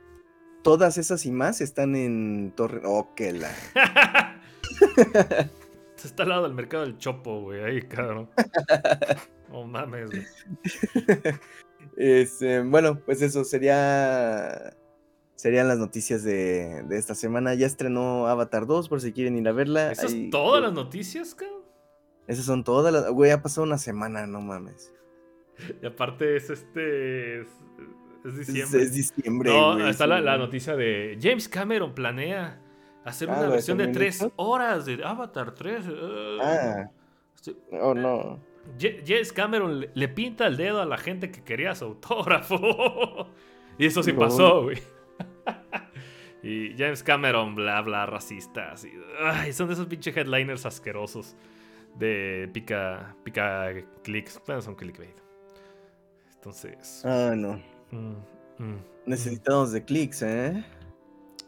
todas 0.61 0.97
esas 0.97 1.25
y 1.25 1.31
más 1.31 1.61
están 1.61 1.95
en 1.95 2.53
Torre. 2.55 2.81
Oh, 2.85 3.13
qué 3.15 3.33
la. 3.33 3.51
Está 6.03 6.23
al 6.23 6.29
lado 6.29 6.43
del 6.43 6.53
mercado 6.53 6.83
del 6.83 6.97
Chopo, 6.97 7.41
güey, 7.41 7.63
ahí, 7.63 7.81
cabrón. 7.81 8.29
oh 9.51 9.65
mames, 9.65 10.09
güey. 10.09 10.25
Este, 11.97 12.61
bueno, 12.61 12.99
pues 13.05 13.21
eso 13.21 13.43
sería. 13.43 14.75
Serían 15.35 15.67
las 15.67 15.77
noticias 15.77 16.23
de, 16.23 16.85
esta 16.91 17.15
semana. 17.15 17.53
Ya 17.53 17.67
estrenó 17.67 18.27
Avatar 18.27 18.65
2, 18.65 18.87
por 18.87 19.01
si 19.01 19.11
quieren 19.11 19.37
ir 19.37 19.47
a 19.47 19.51
verla. 19.51 19.91
¿Esas 19.91 20.11
son 20.11 20.29
todas 20.29 20.61
las 20.61 20.73
noticias, 20.73 21.35
cabrón? 21.35 21.63
Esas 22.27 22.45
son 22.45 22.63
todas 22.63 22.93
las. 22.93 23.09
Güey, 23.09 23.31
ha 23.31 23.41
pasado 23.41 23.65
una 23.65 23.77
semana, 23.77 24.25
no 24.25 24.41
mames. 24.41 24.93
Y 25.81 25.85
aparte 25.85 26.37
es 26.37 26.49
este. 26.49 27.41
Es, 27.41 27.47
diciembre. 28.37 28.83
Es, 28.83 28.93
diciembre. 28.93 29.49
No, 29.51 29.87
está 29.87 30.07
la, 30.07 30.37
noticia 30.37 30.75
de 30.75 31.17
James 31.21 31.49
Cameron 31.49 31.93
planea 31.93 32.62
hacer 33.05 33.29
ah, 33.29 33.39
una 33.39 33.49
versión 33.49 33.77
de 33.77 33.87
3 33.87 34.27
horas 34.35 34.85
de 34.85 35.03
Avatar 35.03 35.53
3. 35.53 35.85
ah. 36.41 36.89
Oh, 37.71 37.93
no. 37.93 38.39
James 38.79 39.33
Cameron 39.33 39.85
le, 39.93 40.07
pinta 40.07 40.47
el 40.47 40.55
dedo 40.55 40.81
a 40.81 40.85
la 40.85 40.97
gente 40.97 41.31
que 41.31 41.43
quería 41.43 41.75
su 41.75 41.85
autógrafo. 41.85 43.27
y 43.77 43.85
eso 43.85 44.01
sí 44.01 44.13
pasó, 44.13 44.63
güey. 44.63 44.77
y 46.43 46.75
James 46.77 47.03
Cameron, 47.03 47.55
bla, 47.55 47.81
bla, 47.81 48.05
racistas. 48.05 48.87
ay, 49.19 49.51
son 49.51 49.67
de 49.67 49.73
esos 49.73 49.87
pinches 49.87 50.15
headliners 50.15 50.65
asquerosos 50.65 51.35
de 51.95 52.49
pica, 52.53 53.15
pica 53.23 53.73
clics. 54.03 54.41
Bueno, 54.45 54.61
son 54.61 54.75
clickbait. 54.75 55.17
Entonces. 56.35 57.03
Ah, 57.05 57.33
no. 57.35 57.61
Mm, 57.91 57.97
mm, 57.97 58.63
mm. 58.65 58.77
Necesitamos 59.05 59.71
de 59.73 59.83
clics, 59.83 60.21
¿eh? 60.21 60.63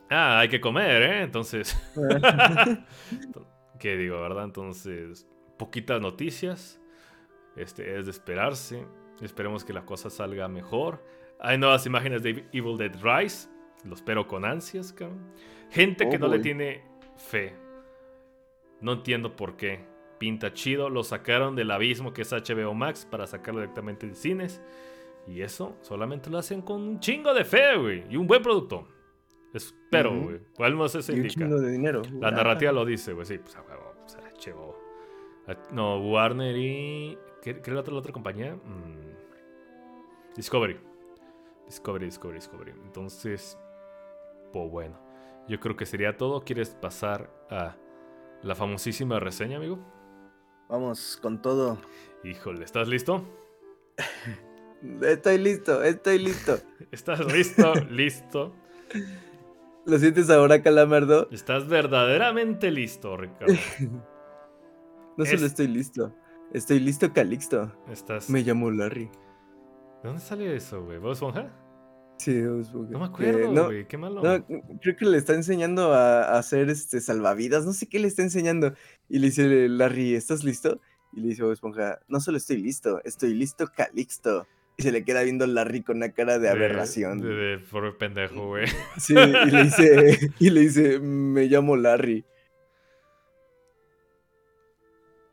Ah, 0.09 0.39
hay 0.39 0.49
que 0.49 0.61
comer, 0.61 1.01
¿eh? 1.01 1.21
Entonces. 1.23 1.77
¿Qué 3.79 3.97
digo, 3.97 4.21
verdad? 4.21 4.45
Entonces, 4.45 5.27
poquitas 5.57 6.01
noticias. 6.01 6.81
Este 7.55 7.97
es 7.97 8.05
de 8.05 8.11
esperarse. 8.11 8.85
Esperemos 9.21 9.63
que 9.63 9.73
la 9.73 9.85
cosa 9.85 10.09
salga 10.09 10.47
mejor. 10.47 11.03
Hay 11.39 11.57
nuevas 11.57 11.85
imágenes 11.85 12.23
de 12.23 12.45
Evil 12.51 12.77
Dead 12.77 12.95
Rise. 13.01 13.49
Lo 13.83 13.93
espero 13.93 14.27
con 14.27 14.45
ansias, 14.45 14.93
cabrón. 14.93 15.31
Gente 15.69 16.09
que 16.09 16.17
no 16.17 16.27
le 16.27 16.39
tiene 16.39 16.83
fe. 17.15 17.55
No 18.81 18.93
entiendo 18.93 19.35
por 19.35 19.55
qué. 19.57 19.85
Pinta 20.19 20.53
chido. 20.53 20.89
Lo 20.89 21.03
sacaron 21.03 21.55
del 21.55 21.71
abismo 21.71 22.13
que 22.13 22.23
es 22.23 22.31
HBO 22.31 22.73
Max 22.73 23.07
para 23.09 23.27
sacarlo 23.27 23.61
directamente 23.61 24.07
de 24.07 24.15
cines. 24.15 24.61
Y 25.27 25.41
eso 25.41 25.77
solamente 25.81 26.29
lo 26.29 26.37
hacen 26.37 26.61
con 26.61 26.81
un 26.81 26.99
chingo 26.99 27.33
de 27.33 27.45
fe, 27.45 27.75
güey. 27.77 28.03
Y 28.09 28.17
un 28.17 28.27
buen 28.27 28.41
producto. 28.41 28.87
Espero, 29.55 30.21
güey. 30.21 30.39
Al 30.59 30.73
menos 30.73 30.93
eso 30.95 31.11
Y 31.11 31.15
un 31.19 31.21
indica. 31.25 31.45
de 31.47 31.71
dinero. 31.71 32.01
La 32.19 32.27
Ah. 32.27 32.31
narrativa 32.31 32.71
lo 32.71 32.85
dice, 32.85 33.13
güey. 33.13 33.25
Sí, 33.25 33.37
pues 33.37 33.55
a 33.55 33.61
huevo. 33.61 33.93
O 34.05 34.09
sea, 34.09 34.31
chevo. 34.33 34.77
Ah, 35.47 35.55
No, 35.71 35.99
Warner 36.11 36.55
y. 36.57 37.17
¿Qué, 37.41 37.55
qué 37.61 37.69
era 37.69 37.75
la 37.75 37.79
otra, 37.81 37.93
la 37.93 37.99
otra 37.99 38.11
compañía? 38.11 38.55
Mm, 38.55 40.33
Discovery. 40.35 40.77
Discovery, 41.67 42.05
Discovery, 42.05 42.37
Discovery. 42.39 42.71
Entonces, 42.85 43.57
pues 44.51 44.69
bueno. 44.69 44.99
Yo 45.47 45.59
creo 45.59 45.75
que 45.75 45.85
sería 45.85 46.17
todo. 46.17 46.41
¿Quieres 46.43 46.69
pasar 46.71 47.29
a 47.49 47.75
la 48.41 48.55
famosísima 48.55 49.19
reseña, 49.19 49.57
amigo? 49.57 49.79
Vamos 50.67 51.17
con 51.21 51.41
todo. 51.41 51.77
Híjole, 52.23 52.65
¿estás 52.65 52.87
listo? 52.87 53.23
Estoy 55.01 55.37
listo, 55.37 55.83
estoy 55.83 56.19
listo. 56.19 56.57
¿Estás 56.91 57.31
listo? 57.31 57.73
listo. 57.89 58.53
¿Lo 59.85 59.99
sientes 59.99 60.29
ahora, 60.29 60.61
Calamardo? 60.61 61.27
¿Estás 61.31 61.67
verdaderamente 61.67 62.71
listo, 62.71 63.15
Ricardo? 63.17 63.53
No 65.17 65.23
solo 65.23 65.37
Es- 65.37 65.43
estoy 65.43 65.67
listo. 65.67 66.13
Estoy 66.51 66.79
listo, 66.81 67.13
Calixto. 67.13 67.71
¿Estás... 67.89 68.29
Me 68.29 68.41
llamo 68.43 68.69
Larry. 68.69 69.05
¿De 69.05 70.09
dónde 70.09 70.21
sale 70.21 70.53
eso, 70.55 70.83
güey? 70.83 70.97
¿Bob 70.97 71.13
Esponja? 71.13 71.49
Sí, 72.17 72.41
supongo 72.65 72.91
No 72.91 72.99
me 72.99 73.05
acuerdo, 73.05 73.51
no, 73.53 73.65
güey. 73.65 73.87
Qué 73.87 73.97
malo. 73.97 74.21
no, 74.21 74.45
creo 74.81 74.95
que 74.97 75.05
le 75.05 75.17
está 75.17 75.33
enseñando 75.33 75.93
a, 75.93 76.23
a 76.23 76.37
hacer 76.37 76.69
este 76.69 76.99
salvavidas. 76.99 77.65
No 77.65 77.71
sé 77.71 77.87
qué 77.87 77.99
le 77.99 78.07
está 78.09 78.23
enseñando. 78.23 78.73
Y 79.07 79.19
le 79.19 79.27
dice 79.27 79.69
Larry, 79.69 80.15
¿estás 80.15 80.43
listo? 80.43 80.81
Y 81.13 81.21
le 81.21 81.27
dice 81.29 81.43
Bob 81.43 81.53
Esponja, 81.53 81.99
no 82.09 82.19
solo 82.19 82.35
estoy 82.37 82.57
listo, 82.57 83.01
estoy 83.05 83.33
listo, 83.33 83.67
Calixto. 83.73 84.47
Y 84.77 84.83
se 84.83 84.91
le 84.91 85.05
queda 85.05 85.23
viendo 85.23 85.47
Larry 85.47 85.83
con 85.83 85.97
una 85.97 86.11
cara 86.11 86.37
de 86.37 86.49
aberración. 86.49 87.21
De, 87.21 87.29
de, 87.29 87.57
pobre 87.59 87.93
pendejo, 87.93 88.47
güey. 88.47 88.65
Sí, 88.97 89.13
y 89.13 89.51
le 89.51 89.63
dice, 89.63 90.31
y 90.39 90.49
le 90.49 90.61
dice, 90.61 90.99
me 90.99 91.45
llamo 91.45 91.75
Larry. 91.77 92.25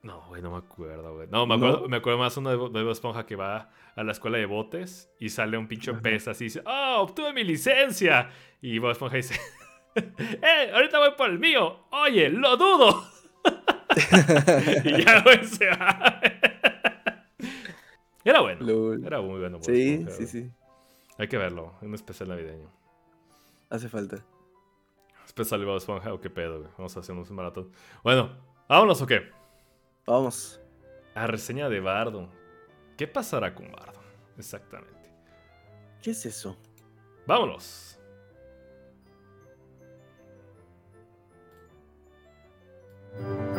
No, 0.02 0.26
güey, 0.28 0.42
no 0.42 0.50
me 0.52 0.58
acuerdo, 0.58 1.14
güey. 1.14 1.28
No, 1.30 1.46
me 1.46 1.56
¿No? 1.56 1.66
acuerdo, 1.66 1.88
me 1.88 1.96
acuerdo 1.96 2.18
más 2.18 2.36
uno 2.36 2.70
de, 2.70 2.84
de 2.84 2.90
Esponja 2.90 3.24
que 3.26 3.36
va 3.36 3.70
a 3.94 4.02
la 4.02 4.12
escuela 4.12 4.38
de 4.38 4.46
botes 4.46 5.10
y 5.18 5.28
sale 5.28 5.56
un 5.56 5.68
pinche 5.68 5.92
pez 5.94 6.28
así 6.28 6.44
y 6.44 6.46
dice, 6.46 6.62
¡Oh, 6.64 7.02
obtuve 7.02 7.32
mi 7.32 7.44
licencia! 7.44 8.30
Y 8.60 8.78
Bob 8.78 8.92
Esponja 8.92 9.16
dice, 9.16 9.38
¡Eh, 9.94 10.70
ahorita 10.72 10.98
voy 10.98 11.10
por 11.16 11.30
el 11.30 11.38
mío! 11.38 11.86
¡Oye, 11.90 12.28
lo 12.30 12.56
dudo! 12.56 13.04
y 14.84 15.04
ya, 15.04 15.20
güey, 15.22 15.44
se 15.44 15.66
va. 15.66 16.20
Era 18.24 18.40
bueno. 18.40 18.64
Lol. 18.64 19.04
Era 19.04 19.20
muy 19.20 19.40
bueno. 19.40 19.58
Sí, 19.62 20.06
sí, 20.10 20.26
sí. 20.26 20.50
Hay 21.18 21.28
que 21.28 21.36
verlo, 21.36 21.74
un 21.82 21.94
especial 21.94 22.28
navideño. 22.28 22.70
Hace 23.68 23.88
falta. 23.88 24.24
Especial 25.24 25.60
de 25.60 25.66
Bob 25.66 25.76
Esponja 25.76 26.12
o 26.12 26.20
qué 26.20 26.30
pedo, 26.30 26.60
güey. 26.60 26.70
Vamos 26.76 26.96
a 26.96 27.00
hacer 27.00 27.14
un 27.14 27.34
maratón. 27.34 27.70
Bueno, 28.02 28.30
¿vámonos 28.68 29.00
o 29.02 29.06
qué? 29.06 29.30
Vamos. 30.06 30.60
A 31.14 31.26
reseña 31.26 31.68
de 31.68 31.80
Bardo. 31.80 32.28
¿Qué 32.96 33.06
pasará 33.06 33.54
con 33.54 33.70
Bardo? 33.70 34.00
Exactamente. 34.36 35.10
¿Qué 36.02 36.10
es 36.10 36.26
eso? 36.26 36.56
Vámonos. 37.26 37.98
Pues 43.12 43.51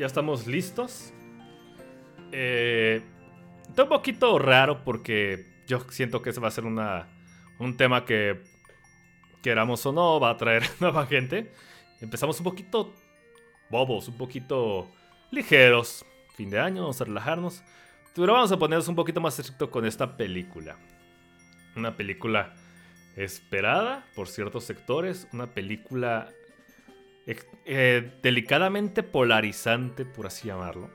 ya 0.00 0.06
estamos 0.06 0.46
listos. 0.46 1.12
Eh, 2.32 3.02
está 3.68 3.82
un 3.82 3.88
poquito 3.90 4.38
raro 4.38 4.82
porque 4.82 5.46
yo 5.68 5.80
siento 5.90 6.22
que 6.22 6.30
ese 6.30 6.40
va 6.40 6.48
a 6.48 6.50
ser 6.50 6.64
una, 6.64 7.06
un 7.58 7.76
tema 7.76 8.06
que, 8.06 8.42
queramos 9.42 9.84
o 9.84 9.92
no, 9.92 10.18
va 10.18 10.30
a 10.30 10.36
traer 10.38 10.62
nueva 10.80 11.06
gente. 11.06 11.52
Empezamos 12.00 12.38
un 12.40 12.44
poquito 12.44 12.94
bobos, 13.68 14.08
un 14.08 14.16
poquito 14.16 14.90
ligeros. 15.30 16.06
Fin 16.34 16.48
de 16.48 16.58
año, 16.58 16.80
vamos 16.80 17.00
a 17.02 17.04
relajarnos. 17.04 17.62
Pero 18.14 18.32
vamos 18.32 18.50
a 18.52 18.58
ponernos 18.58 18.88
un 18.88 18.96
poquito 18.96 19.20
más 19.20 19.38
estricto 19.38 19.70
con 19.70 19.84
esta 19.84 20.16
película. 20.16 20.78
Una 21.76 21.94
película 21.94 22.54
esperada 23.16 24.06
por 24.16 24.28
ciertos 24.28 24.64
sectores. 24.64 25.28
Una 25.34 25.48
película 25.48 26.32
eh, 27.64 28.12
delicadamente 28.22 29.02
polarizante, 29.02 30.04
por 30.04 30.26
así 30.26 30.48
llamarlo. 30.48 30.90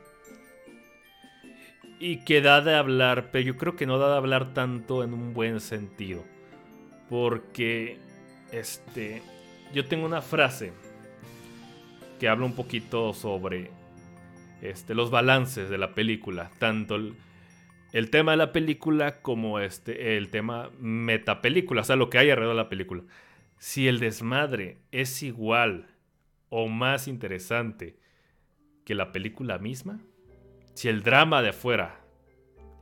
Y 2.00 2.24
que 2.26 2.42
da 2.42 2.62
de 2.62 2.76
hablar, 2.76 3.30
pero 3.32 3.46
yo 3.46 3.58
creo 3.58 3.76
que 3.76 3.86
no 3.86 3.98
da 3.98 4.10
de 4.12 4.18
hablar 4.18 4.54
tanto 4.54 5.04
en 5.04 5.14
un 5.14 5.34
buen 5.34 5.60
sentido. 5.60 6.24
Porque, 7.10 7.98
este, 8.52 9.22
yo 9.74 9.86
tengo 9.86 10.06
una 10.06 10.22
frase 10.22 10.74
que 12.20 12.28
habla 12.28 12.46
un 12.46 12.56
poquito 12.56 13.14
sobre 13.14 13.72
este, 14.62 14.96
los 14.96 15.12
balances 15.12 15.70
de 15.70 15.78
la 15.78 15.94
película. 15.94 16.52
Tanto 16.60 16.96
el, 16.96 17.16
el 17.94 18.10
tema 18.10 18.32
de 18.32 18.38
la 18.38 18.52
película 18.52 19.22
como 19.22 19.60
este, 19.60 20.18
el 20.18 20.30
tema 20.30 20.70
metapelícula, 20.80 21.82
o 21.82 21.84
sea, 21.86 21.96
lo 21.96 22.10
que 22.10 22.18
hay 22.18 22.30
alrededor 22.30 22.56
de 22.56 22.64
la 22.64 22.70
película. 22.70 23.04
Si 23.58 23.88
el 23.88 24.00
desmadre 24.00 24.78
es 24.92 25.24
igual 25.24 25.95
o 26.58 26.70
más 26.70 27.10
interesante 27.10 27.98
que 28.86 28.96
la 28.96 29.12
película 29.12 29.58
misma, 29.58 30.00
si 30.74 30.88
el 30.88 31.04
drama 31.04 31.42
de 31.42 31.50
afuera 31.50 32.00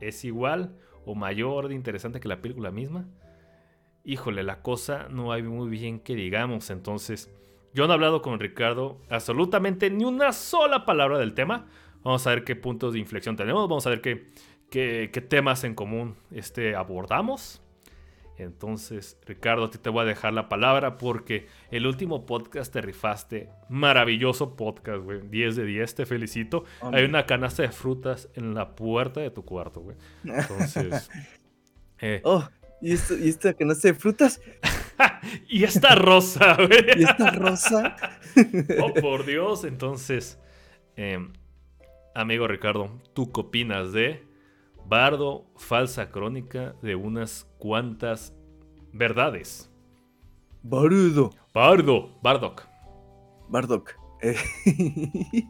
es 0.00 0.24
igual 0.24 0.78
o 1.04 1.16
mayor 1.16 1.66
de 1.66 1.74
interesante 1.74 2.20
que 2.20 2.28
la 2.28 2.40
película 2.40 2.70
misma, 2.70 3.08
híjole, 4.04 4.44
la 4.44 4.62
cosa 4.62 5.08
no 5.10 5.32
hay 5.32 5.42
muy 5.42 5.68
bien 5.68 5.98
que 5.98 6.14
digamos. 6.14 6.70
Entonces, 6.70 7.34
yo 7.72 7.88
no 7.88 7.92
he 7.92 7.94
hablado 7.94 8.22
con 8.22 8.38
Ricardo 8.38 9.00
absolutamente 9.10 9.90
ni 9.90 10.04
una 10.04 10.32
sola 10.32 10.84
palabra 10.84 11.18
del 11.18 11.34
tema. 11.34 11.66
Vamos 12.04 12.24
a 12.28 12.30
ver 12.30 12.44
qué 12.44 12.54
puntos 12.54 12.92
de 12.92 13.00
inflexión 13.00 13.34
tenemos, 13.34 13.68
vamos 13.68 13.88
a 13.88 13.90
ver 13.90 14.00
qué, 14.00 14.30
qué, 14.70 15.10
qué 15.12 15.20
temas 15.20 15.64
en 15.64 15.74
común 15.74 16.14
este, 16.30 16.76
abordamos. 16.76 17.60
Entonces, 18.36 19.18
Ricardo, 19.26 19.64
a 19.64 19.70
ti 19.70 19.78
te 19.78 19.90
voy 19.90 20.02
a 20.02 20.04
dejar 20.04 20.32
la 20.32 20.48
palabra 20.48 20.98
porque 20.98 21.46
el 21.70 21.86
último 21.86 22.26
podcast 22.26 22.72
te 22.72 22.80
rifaste. 22.80 23.48
Maravilloso 23.68 24.56
podcast, 24.56 25.02
güey. 25.02 25.20
10 25.28 25.56
de 25.56 25.64
10, 25.64 25.94
te 25.94 26.06
felicito. 26.06 26.64
Hay 26.80 27.04
una 27.04 27.26
canasta 27.26 27.62
de 27.62 27.70
frutas 27.70 28.28
en 28.34 28.54
la 28.54 28.74
puerta 28.74 29.20
de 29.20 29.30
tu 29.30 29.44
cuarto, 29.44 29.80
güey. 29.80 29.96
Entonces... 30.24 31.10
Eh, 32.00 32.20
oh, 32.24 32.46
¿y, 32.82 32.92
esto, 32.92 33.16
¿y 33.16 33.28
esta 33.28 33.54
canasta 33.54 33.88
de 33.88 33.94
frutas? 33.94 34.42
y 35.48 35.64
esta 35.64 35.94
rosa, 35.94 36.54
güey. 36.56 36.84
¿Y 36.98 37.04
esta 37.04 37.30
rosa? 37.30 37.96
oh, 38.82 38.92
por 38.92 39.24
Dios. 39.24 39.64
Entonces, 39.64 40.38
em, 40.96 41.32
amigo 42.14 42.46
Ricardo, 42.46 43.00
¿tú 43.14 43.32
qué 43.32 43.40
opinas 43.40 43.92
de 43.92 44.26
Bardo, 44.86 45.46
falsa 45.56 46.10
crónica 46.10 46.74
de 46.82 46.94
unas 46.94 47.48
cuantas 47.58 48.34
verdades. 48.92 49.70
Bardo. 50.62 51.30
Bardo, 51.52 52.18
Bardock. 52.22 52.62
Bardock. 53.48 53.96
Eh, 54.22 54.36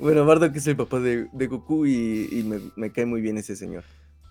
bueno, 0.00 0.24
Bardock 0.24 0.56
es 0.56 0.66
el 0.66 0.76
papá 0.76 1.00
de, 1.00 1.28
Goku 1.46 1.86
y, 1.86 2.70
me, 2.76 2.92
cae 2.92 3.06
muy 3.06 3.20
bien 3.20 3.38
ese 3.38 3.56
señor. 3.56 3.84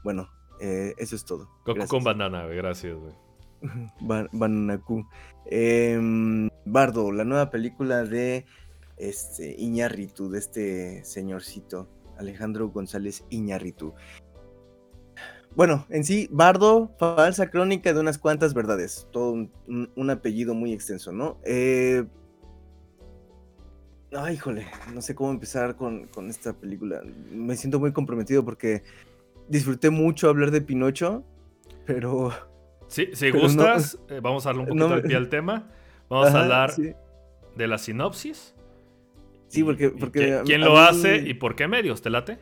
Bueno, 0.03 0.27
eh, 0.59 0.93
eso 0.97 1.15
es 1.15 1.25
todo. 1.25 1.49
Goku 1.65 1.87
con 1.87 2.03
banana, 2.03 2.45
gracias, 2.47 2.97
güey. 2.97 3.13
Bananaku. 4.31 5.07
Em, 5.45 6.49
Bardo, 6.65 7.11
la 7.11 7.23
nueva 7.23 7.49
película 7.49 8.03
de 8.03 8.45
este 8.97 9.55
Iñarritu, 9.57 10.29
de 10.29 10.39
este 10.39 11.05
señorcito, 11.05 11.89
Alejandro 12.17 12.69
González 12.69 13.23
Iñarritu. 13.29 13.93
Bueno, 15.55 15.85
en 15.89 16.03
sí, 16.03 16.27
Bardo, 16.31 16.91
falsa 16.99 17.49
crónica 17.49 17.93
de 17.93 17.99
unas 17.99 18.17
cuantas 18.17 18.53
verdades. 18.53 19.07
Todo 19.11 19.47
un, 19.67 20.09
apellido 20.09 20.53
muy 20.53 20.73
extenso, 20.73 21.11
¿no? 21.11 21.37
Eh... 21.45 22.03
Ay, 24.11 24.35
híjole, 24.35 24.67
no 24.93 25.01
sé 25.01 25.15
cómo 25.15 25.31
empezar 25.31 25.75
con, 25.75 26.07
esta 26.29 26.53
película. 26.53 27.01
Me 27.31 27.55
siento 27.55 27.79
muy 27.79 27.91
comprometido 27.93 28.43
porque 28.43 28.83
disfruté 29.47 29.89
mucho 29.89 30.29
hablar 30.29 30.51
de 30.51 30.61
Pinocho, 30.61 31.23
pero... 31.85 32.31
Sí, 32.87 33.09
si 33.13 33.31
gustas, 33.31 33.97
eh, 34.09 34.19
vamos 34.21 34.45
a 34.45 34.49
darle 34.49 34.61
un 34.63 34.67
poquito 34.67 34.95
de 34.95 35.01
pie 35.01 35.15
al 35.15 35.29
tema. 35.29 35.69
Vamos 36.09 36.33
a 36.33 36.43
hablar 36.43 36.73
de 37.55 37.67
la 37.67 37.77
sinopsis. 37.77 38.53
Sí, 39.47 39.63
porque... 39.63 39.89
porque 39.89 40.41
¿Quién 40.45 40.61
lo 40.61 40.77
hace 40.77 41.17
y 41.17 41.33
por 41.33 41.55
qué 41.55 41.67
medios? 41.67 42.01
¿Te 42.01 42.09
late? 42.09 42.39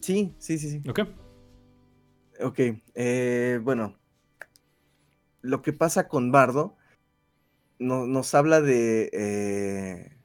Sí, 0.00 0.34
sí, 0.38 0.58
sí, 0.58 0.70
sí. 0.70 0.88
Ok. 0.88 1.00
Ok, 2.40 2.60
eh, 2.94 3.60
bueno, 3.62 3.94
lo 5.42 5.62
que 5.62 5.72
pasa 5.72 6.08
con 6.08 6.32
Bardo 6.32 6.76
nos 7.78 8.34
habla 8.34 8.60
de 8.60 9.10
eh, 9.12 10.16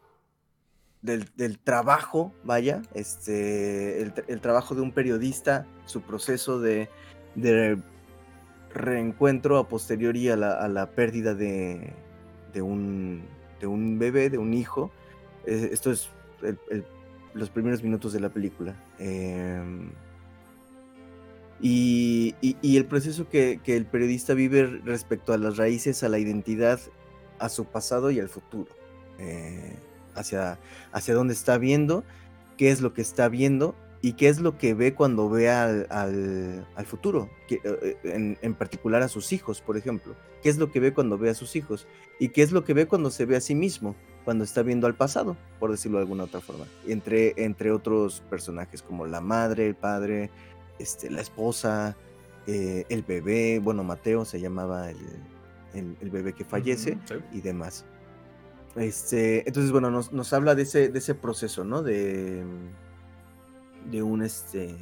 del, 1.02 1.60
trabajo, 1.60 2.34
vaya, 2.44 2.82
este, 2.94 4.02
el, 4.02 4.42
trabajo 4.42 4.76
de 4.76 4.82
un 4.82 4.92
periodista, 4.92 5.66
su 5.86 6.02
proceso 6.02 6.60
de, 6.60 6.90
reencuentro 8.74 9.58
a 9.58 9.68
posteriori 9.68 10.30
a 10.30 10.36
la, 10.36 10.92
pérdida 10.92 11.34
de, 11.34 11.94
de, 12.54 12.62
un, 12.62 13.24
de 13.60 13.68
un 13.68 14.00
bebé, 14.00 14.30
de 14.30 14.38
un 14.38 14.54
hijo. 14.54 14.92
Eh, 15.46 15.70
esto 15.72 15.92
es 15.92 16.10
los 17.34 17.50
primeros 17.50 17.84
minutos 17.84 18.14
de 18.14 18.20
la 18.20 18.30
película. 18.30 18.76
Em, 19.00 19.92
y, 21.62 22.36
el 22.64 22.86
proceso 22.86 23.30
que, 23.30 23.60
el 23.66 23.86
periodista 23.86 24.34
vive 24.34 24.66
respecto 24.84 25.34
a 25.34 25.38
las 25.38 25.58
raíces, 25.58 26.04
a 26.04 26.10
la 26.10 26.20
identidad, 26.20 26.80
a 27.40 27.50
su 27.50 27.66
pasado 27.66 28.12
y 28.12 28.20
al 28.20 28.30
futuro. 28.30 28.72
Eh, 29.20 29.76
hacia, 30.16 30.60
hacia 30.92 31.14
dónde 31.14 31.34
está 31.34 31.58
viendo, 31.58 32.04
qué 32.58 32.72
es 32.72 32.82
lo 32.82 32.94
que 32.94 33.02
está 33.02 33.30
viendo 33.30 33.76
y 34.02 34.14
qué 34.14 34.30
es 34.30 34.40
lo 34.40 34.58
que 34.58 34.74
ve 34.74 34.94
cuando 34.94 35.30
ve 35.30 35.50
al, 35.50 35.88
futuro, 36.86 37.30
eh, 37.50 37.98
en, 38.04 38.38
en, 38.42 38.54
particular 38.56 39.04
a 39.04 39.08
sus 39.08 39.32
hijos, 39.32 39.62
por 39.62 39.78
ejemplo. 39.78 40.16
¿Qué 40.42 40.50
es 40.50 40.58
lo 40.58 40.72
que 40.72 40.80
ve 40.80 40.94
cuando 40.94 41.18
ve 41.18 41.30
a 41.30 41.36
sus 41.36 41.56
hijos? 41.56 41.88
¿Y 42.20 42.30
qué 42.30 42.42
es 42.42 42.52
lo 42.52 42.64
que 42.64 42.74
ve 42.74 42.88
cuando 42.88 43.12
se 43.12 43.26
ve 43.26 43.36
a 43.36 43.42
sí 43.42 43.54
mismo? 43.54 43.96
Cuando 44.26 44.44
está 44.44 44.64
viendo 44.64 44.88
al 44.88 44.96
pasado, 44.96 45.38
por 45.60 45.72
decirlo 45.72 45.98
de 45.98 46.04
alguna 46.04 46.24
otra 46.24 46.42
forma. 46.42 46.66
Entre, 46.88 47.34
entre 47.38 47.72
otros 47.72 48.24
personajes 48.30 48.82
como 48.82 49.06
la 49.06 49.22
madre, 49.22 49.68
el 49.68 49.76
padre, 49.76 50.32
este, 50.80 51.10
la 51.10 51.22
esposa, 51.22 51.96
eh, 52.48 52.86
el 52.90 53.04
bebé, 53.04 53.60
bueno, 53.60 53.84
Mateo 53.84 54.26
se 54.26 54.40
llamaba 54.40 54.90
el, 54.90 56.10
bebé 56.10 56.34
que 56.34 56.44
fallece 56.44 56.98
y 57.32 57.42
demás. 57.42 57.86
Este, 58.76 59.48
entonces, 59.48 59.72
bueno, 59.72 59.92
nos, 59.92 60.34
habla 60.34 60.56
de 60.56 60.64
ese, 60.64 60.90
de 60.90 61.00
ese 61.00 61.16
proceso, 61.16 61.64
¿no? 61.64 61.84
De, 61.84 62.44
de 63.90 64.04
un 64.04 64.22
este, 64.24 64.76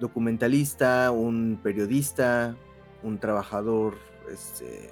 documentalista, 0.00 1.10
un 1.10 1.60
periodista, 1.62 2.56
un 3.02 3.18
trabajador 3.18 3.96
este, 4.30 4.90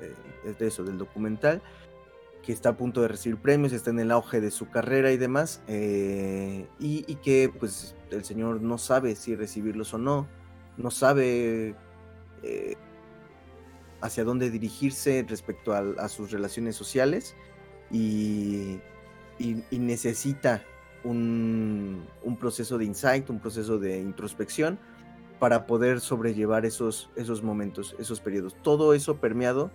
eh, 0.00 0.54
de 0.58 0.66
eso, 0.66 0.84
del 0.84 0.98
documental, 0.98 1.62
que 2.42 2.52
está 2.52 2.70
a 2.70 2.76
punto 2.76 3.02
de 3.02 3.08
recibir 3.08 3.38
premios, 3.38 3.72
está 3.72 3.90
en 3.90 4.00
el 4.00 4.10
auge 4.10 4.40
de 4.40 4.50
su 4.50 4.68
carrera 4.70 5.12
y 5.12 5.16
demás, 5.16 5.62
eh, 5.68 6.66
y, 6.78 7.14
que 7.16 7.52
pues 7.58 7.94
el 8.10 8.24
señor 8.24 8.62
no 8.62 8.78
sabe 8.78 9.14
si 9.14 9.36
recibirlos 9.36 9.92
o 9.94 9.98
no, 9.98 10.26
no 10.76 10.90
sabe 10.90 11.74
eh, 12.42 12.76
hacia 14.00 14.24
dónde 14.24 14.50
dirigirse 14.50 15.24
respecto 15.28 15.72
a, 15.74 16.08
sus 16.08 16.30
relaciones 16.30 16.76
sociales 16.76 17.34
y, 17.90 18.80
necesita 19.70 20.62
un, 21.04 22.06
proceso 22.38 22.78
de 22.78 22.86
insight, 22.86 23.28
un 23.28 23.40
proceso 23.40 23.78
de 23.78 24.00
introspección 24.00 24.78
para 25.38 25.66
poder 25.66 26.00
sobrellevar 26.00 26.66
esos, 26.66 27.10
esos 27.16 27.42
momentos, 27.42 27.94
esos 27.98 28.20
periodos. 28.20 28.54
Todo 28.62 28.94
eso 28.94 29.16
permeado 29.16 29.70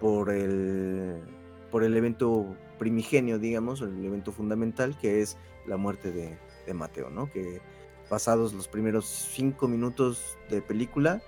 por 0.00 0.30
el 0.30 1.22
por 1.72 1.82
el 1.84 1.96
evento 1.96 2.54
primigenio, 2.78 3.38
digamos, 3.38 3.80
el 3.80 4.04
evento 4.04 4.30
fundamental, 4.30 4.96
que 5.00 5.22
es 5.22 5.38
la 5.66 5.78
muerte 5.78 6.12
de, 6.12 6.38
Mateo, 6.74 7.10
¿no? 7.10 7.30
Que 7.32 7.60
pasados 8.08 8.52
los 8.52 8.68
primeros 8.68 9.06
cinco 9.06 9.66
minutos 9.68 10.36
de 10.48 10.62
película, 10.62 11.22